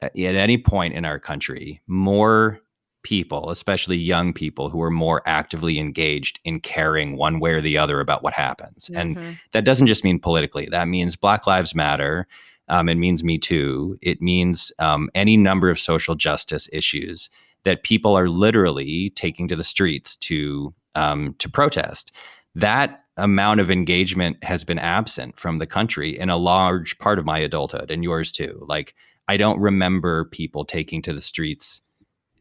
at 0.00 0.14
any 0.14 0.56
point 0.56 0.94
in 0.94 1.04
our 1.04 1.18
country 1.18 1.82
more 1.88 2.60
people, 3.02 3.50
especially 3.50 3.96
young 3.96 4.32
people 4.32 4.68
who 4.68 4.82
are 4.82 4.90
more 4.90 5.22
actively 5.26 5.78
engaged 5.78 6.40
in 6.44 6.60
caring 6.60 7.16
one 7.16 7.40
way 7.40 7.52
or 7.52 7.60
the 7.60 7.78
other 7.78 8.00
about 8.00 8.22
what 8.22 8.34
happens. 8.34 8.90
Mm-hmm. 8.92 9.18
And 9.18 9.38
that 9.52 9.64
doesn't 9.64 9.86
just 9.86 10.04
mean 10.04 10.18
politically, 10.18 10.66
that 10.70 10.88
means 10.88 11.16
Black 11.16 11.46
Lives 11.46 11.74
Matter. 11.74 12.26
Um, 12.68 12.88
it 12.88 12.96
means 12.96 13.24
Me 13.24 13.38
Too. 13.38 13.98
It 14.02 14.20
means 14.20 14.72
um, 14.78 15.08
any 15.14 15.36
number 15.36 15.70
of 15.70 15.80
social 15.80 16.16
justice 16.16 16.68
issues 16.72 17.30
that 17.64 17.82
people 17.82 18.16
are 18.16 18.28
literally 18.28 19.10
taking 19.10 19.48
to 19.48 19.56
the 19.56 19.64
streets 19.64 20.16
to 20.16 20.74
um, 20.94 21.34
to 21.38 21.48
protest. 21.48 22.12
That 22.54 23.04
amount 23.18 23.60
of 23.60 23.70
engagement 23.70 24.42
has 24.42 24.64
been 24.64 24.78
absent 24.78 25.38
from 25.38 25.58
the 25.58 25.66
country 25.66 26.18
in 26.18 26.30
a 26.30 26.36
large 26.36 26.98
part 26.98 27.18
of 27.18 27.24
my 27.24 27.38
adulthood 27.38 27.90
and 27.90 28.02
yours 28.02 28.32
too. 28.32 28.64
Like 28.66 28.94
I 29.28 29.36
don't 29.36 29.60
remember 29.60 30.24
people 30.26 30.64
taking 30.64 31.02
to 31.02 31.12
the 31.12 31.20
streets 31.20 31.80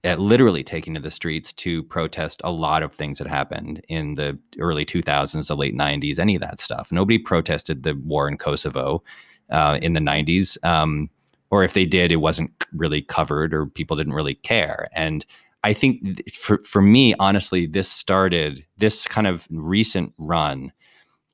uh, 0.05 0.15
literally 0.15 0.63
taking 0.63 0.93
to 0.93 0.99
the 0.99 1.11
streets 1.11 1.51
to 1.51 1.83
protest 1.83 2.39
a 2.43 2.51
lot 2.51 2.83
of 2.83 2.93
things 2.93 3.17
that 3.17 3.27
happened 3.27 3.83
in 3.89 4.15
the 4.15 4.37
early 4.59 4.85
2000s, 4.85 5.47
the 5.47 5.55
late 5.55 5.75
90s, 5.75 6.19
any 6.19 6.35
of 6.35 6.41
that 6.41 6.59
stuff. 6.59 6.91
Nobody 6.91 7.17
protested 7.17 7.83
the 7.83 7.95
war 8.05 8.27
in 8.29 8.37
Kosovo 8.37 9.03
uh, 9.49 9.79
in 9.81 9.93
the 9.93 9.99
90s. 9.99 10.63
Um, 10.63 11.09
or 11.49 11.63
if 11.63 11.73
they 11.73 11.85
did, 11.85 12.11
it 12.11 12.17
wasn't 12.17 12.51
really 12.73 13.01
covered 13.01 13.53
or 13.53 13.65
people 13.65 13.97
didn't 13.97 14.13
really 14.13 14.35
care. 14.35 14.87
And 14.93 15.25
I 15.63 15.73
think 15.73 16.21
for, 16.33 16.63
for 16.63 16.81
me, 16.81 17.13
honestly, 17.19 17.65
this 17.65 17.91
started, 17.91 18.65
this 18.77 19.07
kind 19.07 19.27
of 19.27 19.47
recent 19.49 20.13
run 20.19 20.71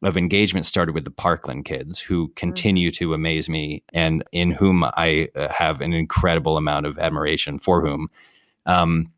of 0.03 0.17
engagement 0.17 0.65
started 0.65 0.93
with 0.93 1.05
the 1.05 1.11
Parkland 1.11 1.65
kids 1.65 1.99
who 1.99 2.27
mm-hmm. 2.27 2.33
continue 2.33 2.91
to 2.91 3.13
amaze 3.13 3.49
me 3.49 3.83
and 3.93 4.23
in 4.31 4.51
whom 4.51 4.83
I 4.83 5.29
uh, 5.35 5.47
have 5.49 5.81
an 5.81 5.93
incredible 5.93 6.57
amount 6.57 6.85
of 6.85 6.99
admiration 6.99 7.59
for 7.59 7.81
whom 7.81 8.09
um, 8.65 9.11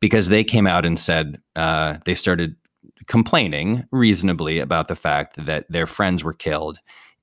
because 0.00 0.28
they 0.28 0.42
came 0.42 0.66
out 0.66 0.84
and 0.84 0.98
said 0.98 1.40
uh, 1.56 1.98
they 2.04 2.14
started 2.14 2.56
complaining 3.06 3.84
reasonably 3.92 4.58
about 4.58 4.88
the 4.88 4.96
fact 4.96 5.44
that 5.44 5.66
their 5.68 5.86
friends 5.86 6.24
were 6.24 6.32
killed. 6.32 6.78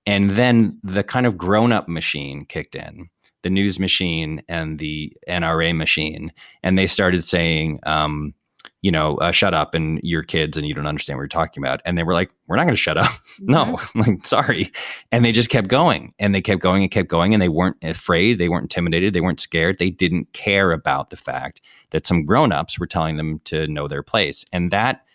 And 0.05 0.31
then 0.31 0.79
the 0.83 1.03
kind 1.03 1.25
of 1.25 1.37
grown 1.37 1.71
up 1.71 1.89
machine 1.89 2.45
kicked 2.45 2.75
in 2.75 3.09
the 3.47 3.51
news 3.51 3.79
machine 3.79 4.41
and 4.49 4.77
the 4.77 5.15
NRA 5.29 5.73
machine. 5.73 6.33
And 6.63 6.77
they 6.77 6.85
started 6.85 7.23
saying, 7.23 7.79
um, 7.83 8.33
you 8.81 8.91
know, 8.91 9.15
uh, 9.19 9.31
shut 9.31 9.53
up 9.53 9.73
and 9.73 10.01
your 10.03 10.21
kids 10.21 10.57
and 10.57 10.67
you 10.67 10.73
don't 10.73 10.85
understand 10.85 11.17
what 11.17 11.21
you're 11.21 11.29
talking 11.29 11.63
about. 11.63 11.81
And 11.85 11.97
they 11.97 12.03
were 12.03 12.11
like, 12.11 12.29
we're 12.45 12.57
not 12.57 12.65
going 12.65 12.75
to 12.75 12.81
shut 12.81 12.97
up. 12.97 13.09
no, 13.39 13.77
mm-hmm. 13.77 14.01
like, 14.01 14.25
sorry. 14.25 14.69
And 15.13 15.23
they 15.23 15.31
just 15.31 15.49
kept 15.49 15.69
going 15.69 16.13
and 16.19 16.35
they 16.35 16.41
kept 16.41 16.61
going 16.61 16.83
and 16.83 16.91
kept 16.91 17.07
going. 17.07 17.33
And 17.33 17.41
they 17.41 17.47
weren't 17.47 17.77
afraid. 17.81 18.37
They 18.37 18.49
weren't 18.49 18.65
intimidated. 18.65 19.13
They 19.13 19.21
weren't 19.21 19.39
scared. 19.39 19.79
They 19.79 19.91
didn't 19.91 20.33
care 20.33 20.73
about 20.73 21.09
the 21.09 21.15
fact 21.15 21.61
that 21.91 22.05
some 22.05 22.25
grown-ups 22.25 22.77
were 22.77 22.85
telling 22.85 23.15
them 23.15 23.39
to 23.45 23.65
know 23.67 23.87
their 23.87 24.03
place. 24.03 24.43
And 24.51 24.71
that, 24.71 25.05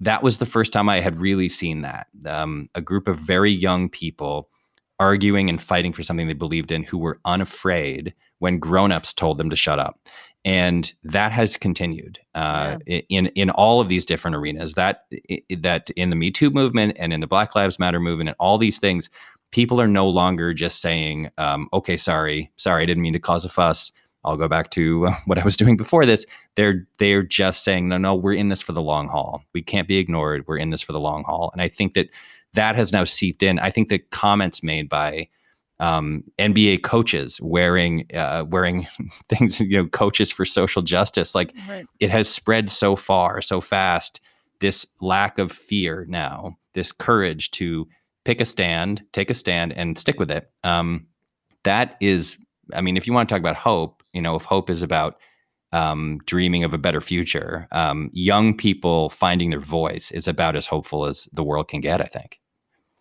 that 0.00 0.22
was 0.22 0.38
the 0.38 0.46
first 0.46 0.72
time 0.72 0.88
I 0.88 1.00
had 1.00 1.20
really 1.20 1.50
seen 1.50 1.82
that. 1.82 2.06
Um, 2.24 2.70
a 2.74 2.80
group 2.80 3.08
of 3.08 3.18
very 3.18 3.52
young 3.52 3.90
people 3.90 4.48
arguing 5.04 5.48
and 5.50 5.60
fighting 5.60 5.92
for 5.92 6.02
something 6.02 6.26
they 6.26 6.32
believed 6.32 6.72
in 6.72 6.82
who 6.82 6.98
were 6.98 7.20
unafraid 7.24 8.14
when 8.38 8.58
grown-ups 8.58 9.12
told 9.12 9.38
them 9.38 9.50
to 9.50 9.56
shut 9.56 9.78
up 9.78 10.00
and 10.44 10.92
that 11.02 11.32
has 11.32 11.56
continued 11.56 12.18
uh, 12.34 12.76
yeah. 12.86 13.00
in 13.08 13.26
in 13.28 13.50
all 13.50 13.80
of 13.80 13.88
these 13.88 14.04
different 14.04 14.36
arenas. 14.36 14.74
That 14.74 15.06
that 15.58 15.90
in 15.96 16.10
the 16.10 16.16
Me 16.16 16.30
Too 16.30 16.50
movement 16.50 16.96
and 16.98 17.12
in 17.12 17.20
the 17.20 17.26
Black 17.26 17.54
Lives 17.54 17.78
Matter 17.78 18.00
movement 18.00 18.28
and 18.28 18.36
all 18.38 18.58
these 18.58 18.78
things, 18.78 19.08
people 19.52 19.80
are 19.80 19.88
no 19.88 20.08
longer 20.08 20.52
just 20.52 20.80
saying, 20.80 21.30
um, 21.38 21.68
"Okay, 21.72 21.96
sorry, 21.96 22.50
sorry, 22.56 22.82
I 22.82 22.86
didn't 22.86 23.02
mean 23.02 23.14
to 23.14 23.18
cause 23.18 23.44
a 23.44 23.48
fuss. 23.48 23.90
I'll 24.26 24.36
go 24.36 24.48
back 24.48 24.70
to 24.70 25.06
uh, 25.06 25.14
what 25.24 25.38
I 25.38 25.44
was 25.44 25.56
doing 25.56 25.76
before 25.76 26.04
this." 26.04 26.26
They're 26.56 26.86
they're 26.98 27.22
just 27.22 27.64
saying, 27.64 27.88
"No, 27.88 27.96
no, 27.96 28.14
we're 28.14 28.34
in 28.34 28.50
this 28.50 28.60
for 28.60 28.72
the 28.72 28.82
long 28.82 29.08
haul. 29.08 29.42
We 29.54 29.62
can't 29.62 29.88
be 29.88 29.96
ignored. 29.96 30.44
We're 30.46 30.58
in 30.58 30.70
this 30.70 30.82
for 30.82 30.92
the 30.92 31.00
long 31.00 31.24
haul." 31.24 31.50
And 31.54 31.62
I 31.62 31.68
think 31.68 31.94
that 31.94 32.10
that 32.54 32.76
has 32.76 32.92
now 32.92 33.04
seeped 33.04 33.42
in. 33.42 33.58
I 33.58 33.70
think 33.70 33.88
the 33.88 33.98
comments 33.98 34.62
made 34.62 34.88
by 34.88 35.28
um, 35.80 36.24
NBA 36.38 36.82
coaches 36.82 37.40
wearing 37.40 38.06
uh, 38.14 38.44
wearing 38.48 38.86
things, 39.28 39.60
you 39.60 39.76
know, 39.76 39.88
coaches 39.88 40.30
for 40.30 40.44
social 40.44 40.82
justice. 40.82 41.34
Like 41.34 41.52
right. 41.68 41.86
it 42.00 42.10
has 42.10 42.28
spread 42.28 42.70
so 42.70 42.96
far, 42.96 43.42
so 43.42 43.60
fast. 43.60 44.20
This 44.60 44.86
lack 45.00 45.38
of 45.38 45.52
fear 45.52 46.06
now, 46.08 46.56
this 46.74 46.92
courage 46.92 47.50
to 47.52 47.86
pick 48.24 48.40
a 48.40 48.44
stand, 48.44 49.02
take 49.12 49.28
a 49.28 49.34
stand, 49.34 49.72
and 49.72 49.98
stick 49.98 50.18
with 50.18 50.30
it. 50.30 50.50
Um, 50.62 51.06
that 51.64 51.96
is, 52.00 52.38
I 52.72 52.80
mean, 52.80 52.96
if 52.96 53.06
you 53.06 53.12
want 53.12 53.28
to 53.28 53.32
talk 53.34 53.40
about 53.40 53.56
hope, 53.56 54.02
you 54.12 54.22
know, 54.22 54.36
if 54.36 54.44
hope 54.44 54.70
is 54.70 54.80
about 54.80 55.18
um, 55.72 56.20
dreaming 56.24 56.62
of 56.62 56.72
a 56.72 56.78
better 56.78 57.00
future, 57.00 57.66
um, 57.72 58.10
young 58.12 58.56
people 58.56 59.10
finding 59.10 59.50
their 59.50 59.60
voice 59.60 60.12
is 60.12 60.28
about 60.28 60.56
as 60.56 60.66
hopeful 60.66 61.04
as 61.04 61.28
the 61.32 61.42
world 61.42 61.68
can 61.68 61.80
get. 61.80 62.00
I 62.00 62.06
think. 62.06 62.40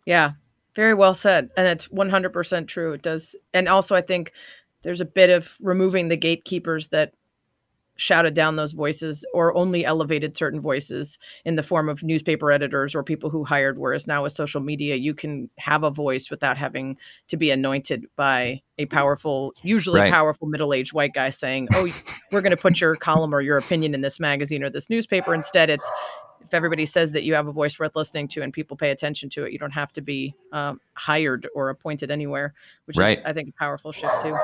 Yeah, 0.06 0.32
very 0.76 0.94
well 0.94 1.14
said. 1.14 1.50
And 1.56 1.68
it's 1.68 1.88
100% 1.88 2.68
true. 2.68 2.94
It 2.94 3.02
does. 3.02 3.36
And 3.54 3.68
also, 3.68 3.96
I 3.96 4.02
think 4.02 4.34
there's 4.82 5.02
a 5.02 5.06
bit 5.06 5.30
of 5.30 5.58
removing 5.62 6.08
the 6.08 6.18
gatekeepers 6.18 6.90
that 6.90 7.14
shouted 7.96 8.34
down 8.34 8.56
those 8.56 8.74
voices 8.74 9.26
or 9.34 9.56
only 9.56 9.86
elevated 9.86 10.36
certain 10.36 10.60
voices 10.60 11.20
in 11.46 11.56
the 11.56 11.64
form 11.64 11.90
of 11.90 12.04
newspaper 12.04 12.52
editors 12.52 12.96
or 12.96 13.04
people 13.04 13.30
who 13.30 13.44
hired 13.44 13.78
whereas 13.78 14.08
now 14.08 14.24
with 14.24 14.34
social 14.34 14.62
media 14.62 14.96
you 14.96 15.14
can 15.14 15.50
have 15.60 15.84
a 15.84 15.92
voice 15.92 16.32
without 16.32 16.58
having 16.58 16.98
to 17.28 17.38
be 17.38 17.52
anointed 17.52 18.08
by 18.16 18.60
a 18.80 18.86
powerful 18.88 19.54
usually 19.62 20.00
right. 20.00 20.12
powerful 20.12 20.48
middle-aged 20.48 20.94
white 20.94 21.14
guy 21.14 21.30
saying 21.30 21.68
oh 21.74 21.88
we're 22.32 22.42
going 22.42 22.56
to 22.56 22.58
put 22.58 22.82
your 22.82 22.96
column 22.96 23.34
or 23.34 23.42
your 23.42 23.58
opinion 23.58 23.94
in 23.94 24.02
this 24.02 24.20
magazine 24.20 24.64
or 24.64 24.70
this 24.72 24.90
newspaper 24.90 25.34
instead 25.34 25.70
it's 25.70 25.90
if 26.44 26.54
everybody 26.54 26.86
says 26.86 27.12
that 27.14 27.24
you 27.24 27.34
have 27.34 27.48
a 27.48 27.52
voice 27.52 27.80
worth 27.80 27.96
listening 27.96 28.28
to 28.30 28.42
and 28.42 28.54
people 28.54 28.78
pay 28.78 28.92
attention 28.92 29.30
to 29.32 29.44
it, 29.44 29.52
you 29.52 29.60
don't 29.60 29.72
have 29.72 29.92
to 29.94 30.02
be 30.02 30.36
um, 30.52 30.80
hired 30.94 31.48
or 31.56 31.70
appointed 31.70 32.12
anywhere, 32.12 32.54
which 32.86 32.98
right. 32.98 33.20
is, 33.20 33.24
I 33.26 33.34
think, 33.34 33.50
a 33.50 33.54
powerful 33.54 33.92
shift 33.92 34.14
too. 34.22 34.36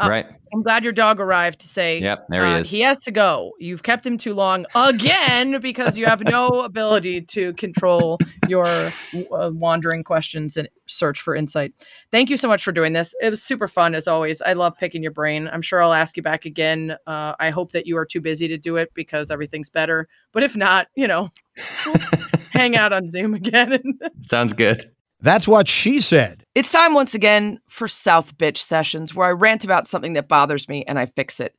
Uh, 0.00 0.08
right. 0.08 0.26
I'm 0.52 0.62
glad 0.62 0.82
your 0.82 0.92
dog 0.92 1.20
arrived 1.20 1.60
to 1.60 1.68
say, 1.68 2.00
"Yep, 2.00 2.26
there 2.28 2.46
he 2.46 2.52
uh, 2.52 2.58
is." 2.60 2.70
He 2.70 2.80
has 2.80 3.00
to 3.00 3.10
go. 3.10 3.52
You've 3.58 3.82
kept 3.82 4.06
him 4.06 4.18
too 4.18 4.34
long 4.34 4.66
again 4.74 5.58
because 5.62 5.96
you 5.96 6.06
have 6.06 6.22
no 6.22 6.62
ability 6.62 7.20
to 7.22 7.52
control 7.54 8.18
your 8.48 8.66
uh, 8.66 9.50
wandering 9.52 10.02
questions 10.02 10.56
and 10.56 10.68
search 10.86 11.20
for 11.20 11.34
insight. 11.36 11.72
Thank 12.10 12.30
you 12.30 12.36
so 12.36 12.48
much 12.48 12.64
for 12.64 12.72
doing 12.72 12.92
this. 12.92 13.14
It 13.20 13.30
was 13.30 13.42
super 13.42 13.68
fun 13.68 13.94
as 13.94 14.08
always. 14.08 14.42
I 14.42 14.54
love 14.54 14.76
picking 14.76 15.02
your 15.02 15.12
brain. 15.12 15.48
I'm 15.52 15.62
sure 15.62 15.82
I'll 15.82 15.92
ask 15.92 16.16
you 16.16 16.22
back 16.22 16.44
again. 16.44 16.96
Uh, 17.06 17.34
I 17.38 17.50
hope 17.50 17.72
that 17.72 17.86
you 17.86 17.96
are 17.96 18.06
too 18.06 18.20
busy 18.20 18.48
to 18.48 18.58
do 18.58 18.76
it 18.76 18.92
because 18.94 19.30
everything's 19.30 19.70
better. 19.70 20.08
But 20.32 20.42
if 20.42 20.56
not, 20.56 20.88
you 20.94 21.06
know, 21.06 21.29
hang 22.50 22.76
out 22.76 22.92
on 22.92 23.10
Zoom 23.10 23.34
again. 23.34 23.98
Sounds 24.28 24.52
good. 24.52 24.84
That's 25.20 25.46
what 25.46 25.68
she 25.68 26.00
said. 26.00 26.44
It's 26.54 26.72
time 26.72 26.94
once 26.94 27.14
again 27.14 27.60
for 27.66 27.88
South 27.88 28.36
Bitch 28.38 28.56
Sessions, 28.56 29.14
where 29.14 29.28
I 29.28 29.32
rant 29.32 29.64
about 29.64 29.86
something 29.86 30.14
that 30.14 30.28
bothers 30.28 30.68
me 30.68 30.84
and 30.86 30.98
I 30.98 31.06
fix 31.06 31.40
it. 31.40 31.54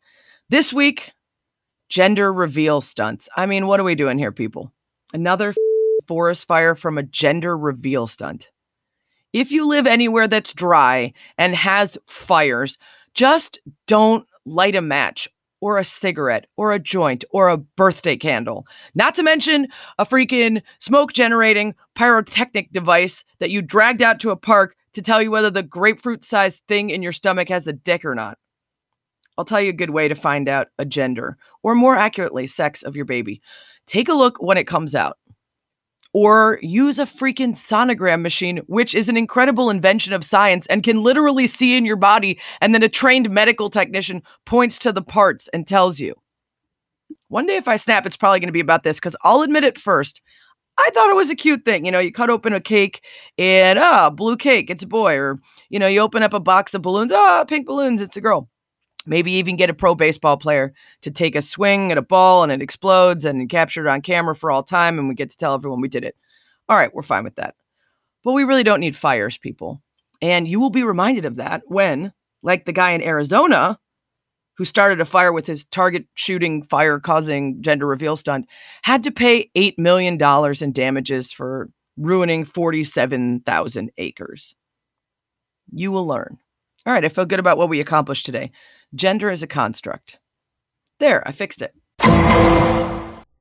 This 0.50 0.74
week, 0.74 1.12
gender 1.90 2.34
reveal 2.34 2.82
stunts. 2.82 3.30
I 3.36 3.46
mean, 3.46 3.68
what 3.68 3.80
are 3.80 3.84
we 3.84 3.96
doing 3.96 4.18
here, 4.18 4.32
people? 4.32 4.72
Another 5.14 5.54
forest 6.08 6.48
fire 6.48 6.74
from 6.74 6.98
a 6.98 7.04
gender 7.04 7.56
reveal 7.56 8.08
stunt. 8.08 8.50
If 9.34 9.52
you 9.52 9.68
live 9.68 9.88
anywhere 9.88 10.28
that's 10.28 10.54
dry 10.54 11.14
and 11.38 11.56
has 11.56 11.98
fires, 12.08 12.78
just 13.14 13.60
don't 13.88 14.26
light 14.46 14.76
a 14.76 14.82
match 14.82 15.30
or 15.62 15.78
a 15.78 15.84
cigarette 15.84 16.48
or 16.58 16.74
a 16.74 16.80
joint 16.80 17.24
or 17.32 17.48
a 17.48 17.58
birthday 17.58 18.18
candle. 18.18 18.68
Not 18.94 19.16
to 19.16 19.24
mention 19.24 19.68
a 19.98 20.06
freaking 20.06 20.62
smoke 20.80 21.14
generating 21.14 21.76
pyrotechnic 21.96 22.74
device 22.74 23.24
that 23.40 23.52
you 23.52 23.62
dragged 23.62 24.02
out 24.02 24.20
to 24.22 24.32
a 24.32 24.36
park 24.36 24.76
to 24.94 25.02
tell 25.02 25.22
you 25.22 25.32
whether 25.32 25.50
the 25.50 25.64
grapefruit 25.64 26.26
sized 26.26 26.64
thing 26.68 26.90
in 26.90 27.02
your 27.02 27.14
stomach 27.14 27.48
has 27.48 27.68
a 27.68 27.74
dick 27.74 28.04
or 28.04 28.16
not. 28.16 28.38
I'll 29.38 29.46
tell 29.46 29.62
you 29.62 29.70
a 29.70 29.74
good 29.74 29.92
way 29.92 30.08
to 30.08 30.16
find 30.16 30.50
out 30.50 30.68
a 30.78 30.86
gender, 30.86 31.38
or 31.64 31.74
more 31.74 31.96
accurately, 31.96 32.48
sex 32.48 32.84
of 32.84 32.96
your 32.96 33.06
baby. 33.06 33.42
Take 33.88 34.10
a 34.10 34.14
look 34.14 34.42
when 34.42 34.58
it 34.58 34.68
comes 34.68 34.94
out 34.94 35.18
or 36.14 36.60
use 36.62 37.00
a 37.00 37.06
freaking 37.06 37.54
sonogram 37.54 38.22
machine, 38.22 38.58
which 38.68 38.94
is 38.94 39.10
an 39.10 39.18
incredible 39.18 39.70
invention 39.70 40.14
of 40.14 40.24
science 40.24 40.66
and 40.68 40.84
can 40.84 41.04
literally 41.04 41.48
see 41.48 41.78
in 41.78 41.86
your 41.86 41.96
body. 41.96 42.40
And 42.60 42.74
then 42.74 42.84
a 42.84 42.90
trained 42.90 43.30
medical 43.30 43.70
technician 43.70 44.22
points 44.46 44.78
to 44.80 44.92
the 44.92 45.02
parts 45.02 45.48
and 45.50 45.68
tells 45.68 46.00
you. 46.00 46.16
One 47.30 47.48
day, 47.48 47.56
if 47.56 47.68
I 47.68 47.78
snap, 47.78 48.06
it's 48.06 48.18
probably 48.18 48.40
going 48.40 48.50
to 48.50 48.54
be 48.54 48.60
about 48.60 48.84
this 48.84 48.98
because 48.98 49.16
I'll 49.24 49.42
admit 49.42 49.64
it 49.64 49.78
first. 49.78 50.22
I 50.78 50.90
thought 50.94 51.10
it 51.10 51.16
was 51.16 51.30
a 51.30 51.36
cute 51.36 51.64
thing. 51.64 51.86
You 51.86 51.92
know, 51.92 52.00
you 52.00 52.12
cut 52.12 52.30
open 52.30 52.54
a 52.54 52.60
cake 52.60 53.06
and, 53.38 53.78
ah, 53.80 54.10
blue 54.10 54.36
cake, 54.36 54.70
it's 54.70 54.84
a 54.84 54.88
boy. 54.88 55.16
Or, 55.16 55.38
you 55.70 55.80
know, 55.80 55.88
you 55.88 56.02
open 56.02 56.24
up 56.24 56.34
a 56.34 56.40
box 56.40 56.74
of 56.74 56.82
balloons, 56.82 57.12
ah, 57.14 57.44
pink 57.46 57.68
balloons, 57.68 58.02
it's 58.02 58.18
a 58.18 58.22
girl. 58.22 58.50
Maybe 59.06 59.34
even 59.34 59.56
get 59.56 59.70
a 59.70 59.74
pro 59.74 59.96
baseball 59.96 60.38
player 60.38 60.74
to 61.02 61.12
take 61.12 61.36
a 61.36 61.42
swing 61.42 61.92
at 61.92 61.98
a 61.98 62.04
ball 62.04 62.44
and 62.44 62.52
it 62.52 62.62
explodes 62.62 63.26
and 63.26 63.50
capture 63.50 63.86
it 63.86 63.90
on 63.90 64.02
camera 64.02 64.36
for 64.36 64.52
all 64.52 64.64
time 64.64 65.00
and 65.00 65.08
we 65.08 65.16
get 65.16 65.32
to 65.32 65.38
tell 65.38 65.56
everyone 65.56 65.82
we 65.82 65.88
did 65.88 66.04
it. 66.04 66.16
All 66.70 66.78
right, 66.78 66.94
we're 66.94 67.02
fine 67.02 67.24
with 67.24 67.36
that. 67.36 67.56
But 68.24 68.34
we 68.34 68.44
really 68.44 68.64
don't 68.64 68.80
need 68.80 68.96
fires, 68.96 69.38
people. 69.38 69.82
And 70.22 70.48
you 70.48 70.60
will 70.60 70.70
be 70.70 70.84
reminded 70.84 71.26
of 71.26 71.38
that 71.38 71.64
when, 71.66 72.14
like 72.44 72.66
the 72.66 72.72
guy 72.72 72.92
in 72.92 73.02
Arizona 73.02 73.80
who 74.58 74.66
started 74.66 75.02
a 75.02 75.06
fire 75.06 75.34
with 75.34 75.48
his 75.48 75.64
target 75.66 76.06
shooting, 76.14 76.62
fire 76.64 77.00
causing 77.00 77.64
gender 77.64 77.88
reveal 77.88 78.16
stunt, 78.16 78.48
had 78.84 79.04
to 79.04 79.12
pay 79.12 79.50
$8 79.56 79.80
million 79.80 80.22
in 80.62 80.72
damages 80.72 81.34
for 81.34 81.70
ruining 81.98 82.46
47,000 82.46 83.92
acres. 83.98 84.54
You 85.74 85.92
will 85.92 86.06
learn. 86.06 86.38
All 86.86 86.94
right, 86.94 87.06
I 87.06 87.10
feel 87.10 87.26
good 87.26 87.40
about 87.40 87.58
what 87.58 87.70
we 87.70 87.80
accomplished 87.80 88.26
today. 88.26 88.52
Gender 88.94 89.32
is 89.32 89.42
a 89.42 89.48
construct. 89.48 90.20
There, 91.00 91.26
I 91.28 91.32
fixed 91.32 91.62
it. 91.62 91.74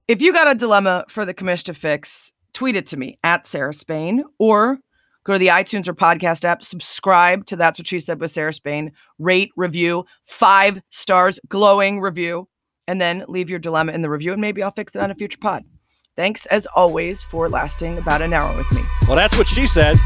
If 0.06 0.22
you 0.22 0.32
got 0.32 0.50
a 0.50 0.54
dilemma 0.54 1.04
for 1.08 1.24
the 1.24 1.34
commish 1.34 1.64
to 1.64 1.74
fix, 1.74 2.32
tweet 2.52 2.76
it 2.76 2.86
to 2.88 2.96
me 2.96 3.18
at 3.24 3.46
Sarah 3.46 3.74
Spain 3.74 4.24
or 4.38 4.78
go 5.24 5.34
to 5.34 5.38
the 5.38 5.48
iTunes 5.48 5.88
or 5.88 5.94
podcast 5.94 6.44
app, 6.44 6.64
subscribe 6.64 7.46
to 7.46 7.56
That's 7.56 7.78
What 7.78 7.86
She 7.86 8.00
Said 8.00 8.20
with 8.20 8.30
Sarah 8.30 8.52
Spain, 8.52 8.92
rate, 9.18 9.50
review, 9.56 10.04
five 10.24 10.80
stars, 10.90 11.38
glowing 11.48 12.00
review, 12.00 12.48
and 12.86 13.00
then 13.00 13.24
leave 13.28 13.50
your 13.50 13.58
dilemma 13.58 13.92
in 13.92 14.02
the 14.02 14.10
review 14.10 14.32
and 14.32 14.40
maybe 14.40 14.62
I'll 14.62 14.72
fix 14.72 14.94
it 14.94 15.02
on 15.02 15.10
a 15.10 15.14
future 15.14 15.38
pod. 15.40 15.64
Thanks 16.16 16.46
as 16.46 16.66
always 16.74 17.22
for 17.22 17.48
lasting 17.48 17.98
about 17.98 18.22
an 18.22 18.32
hour 18.32 18.56
with 18.56 18.70
me. 18.72 18.82
Well, 19.06 19.16
that's 19.16 19.36
what 19.36 19.48
she 19.48 19.66
said. 19.66 19.96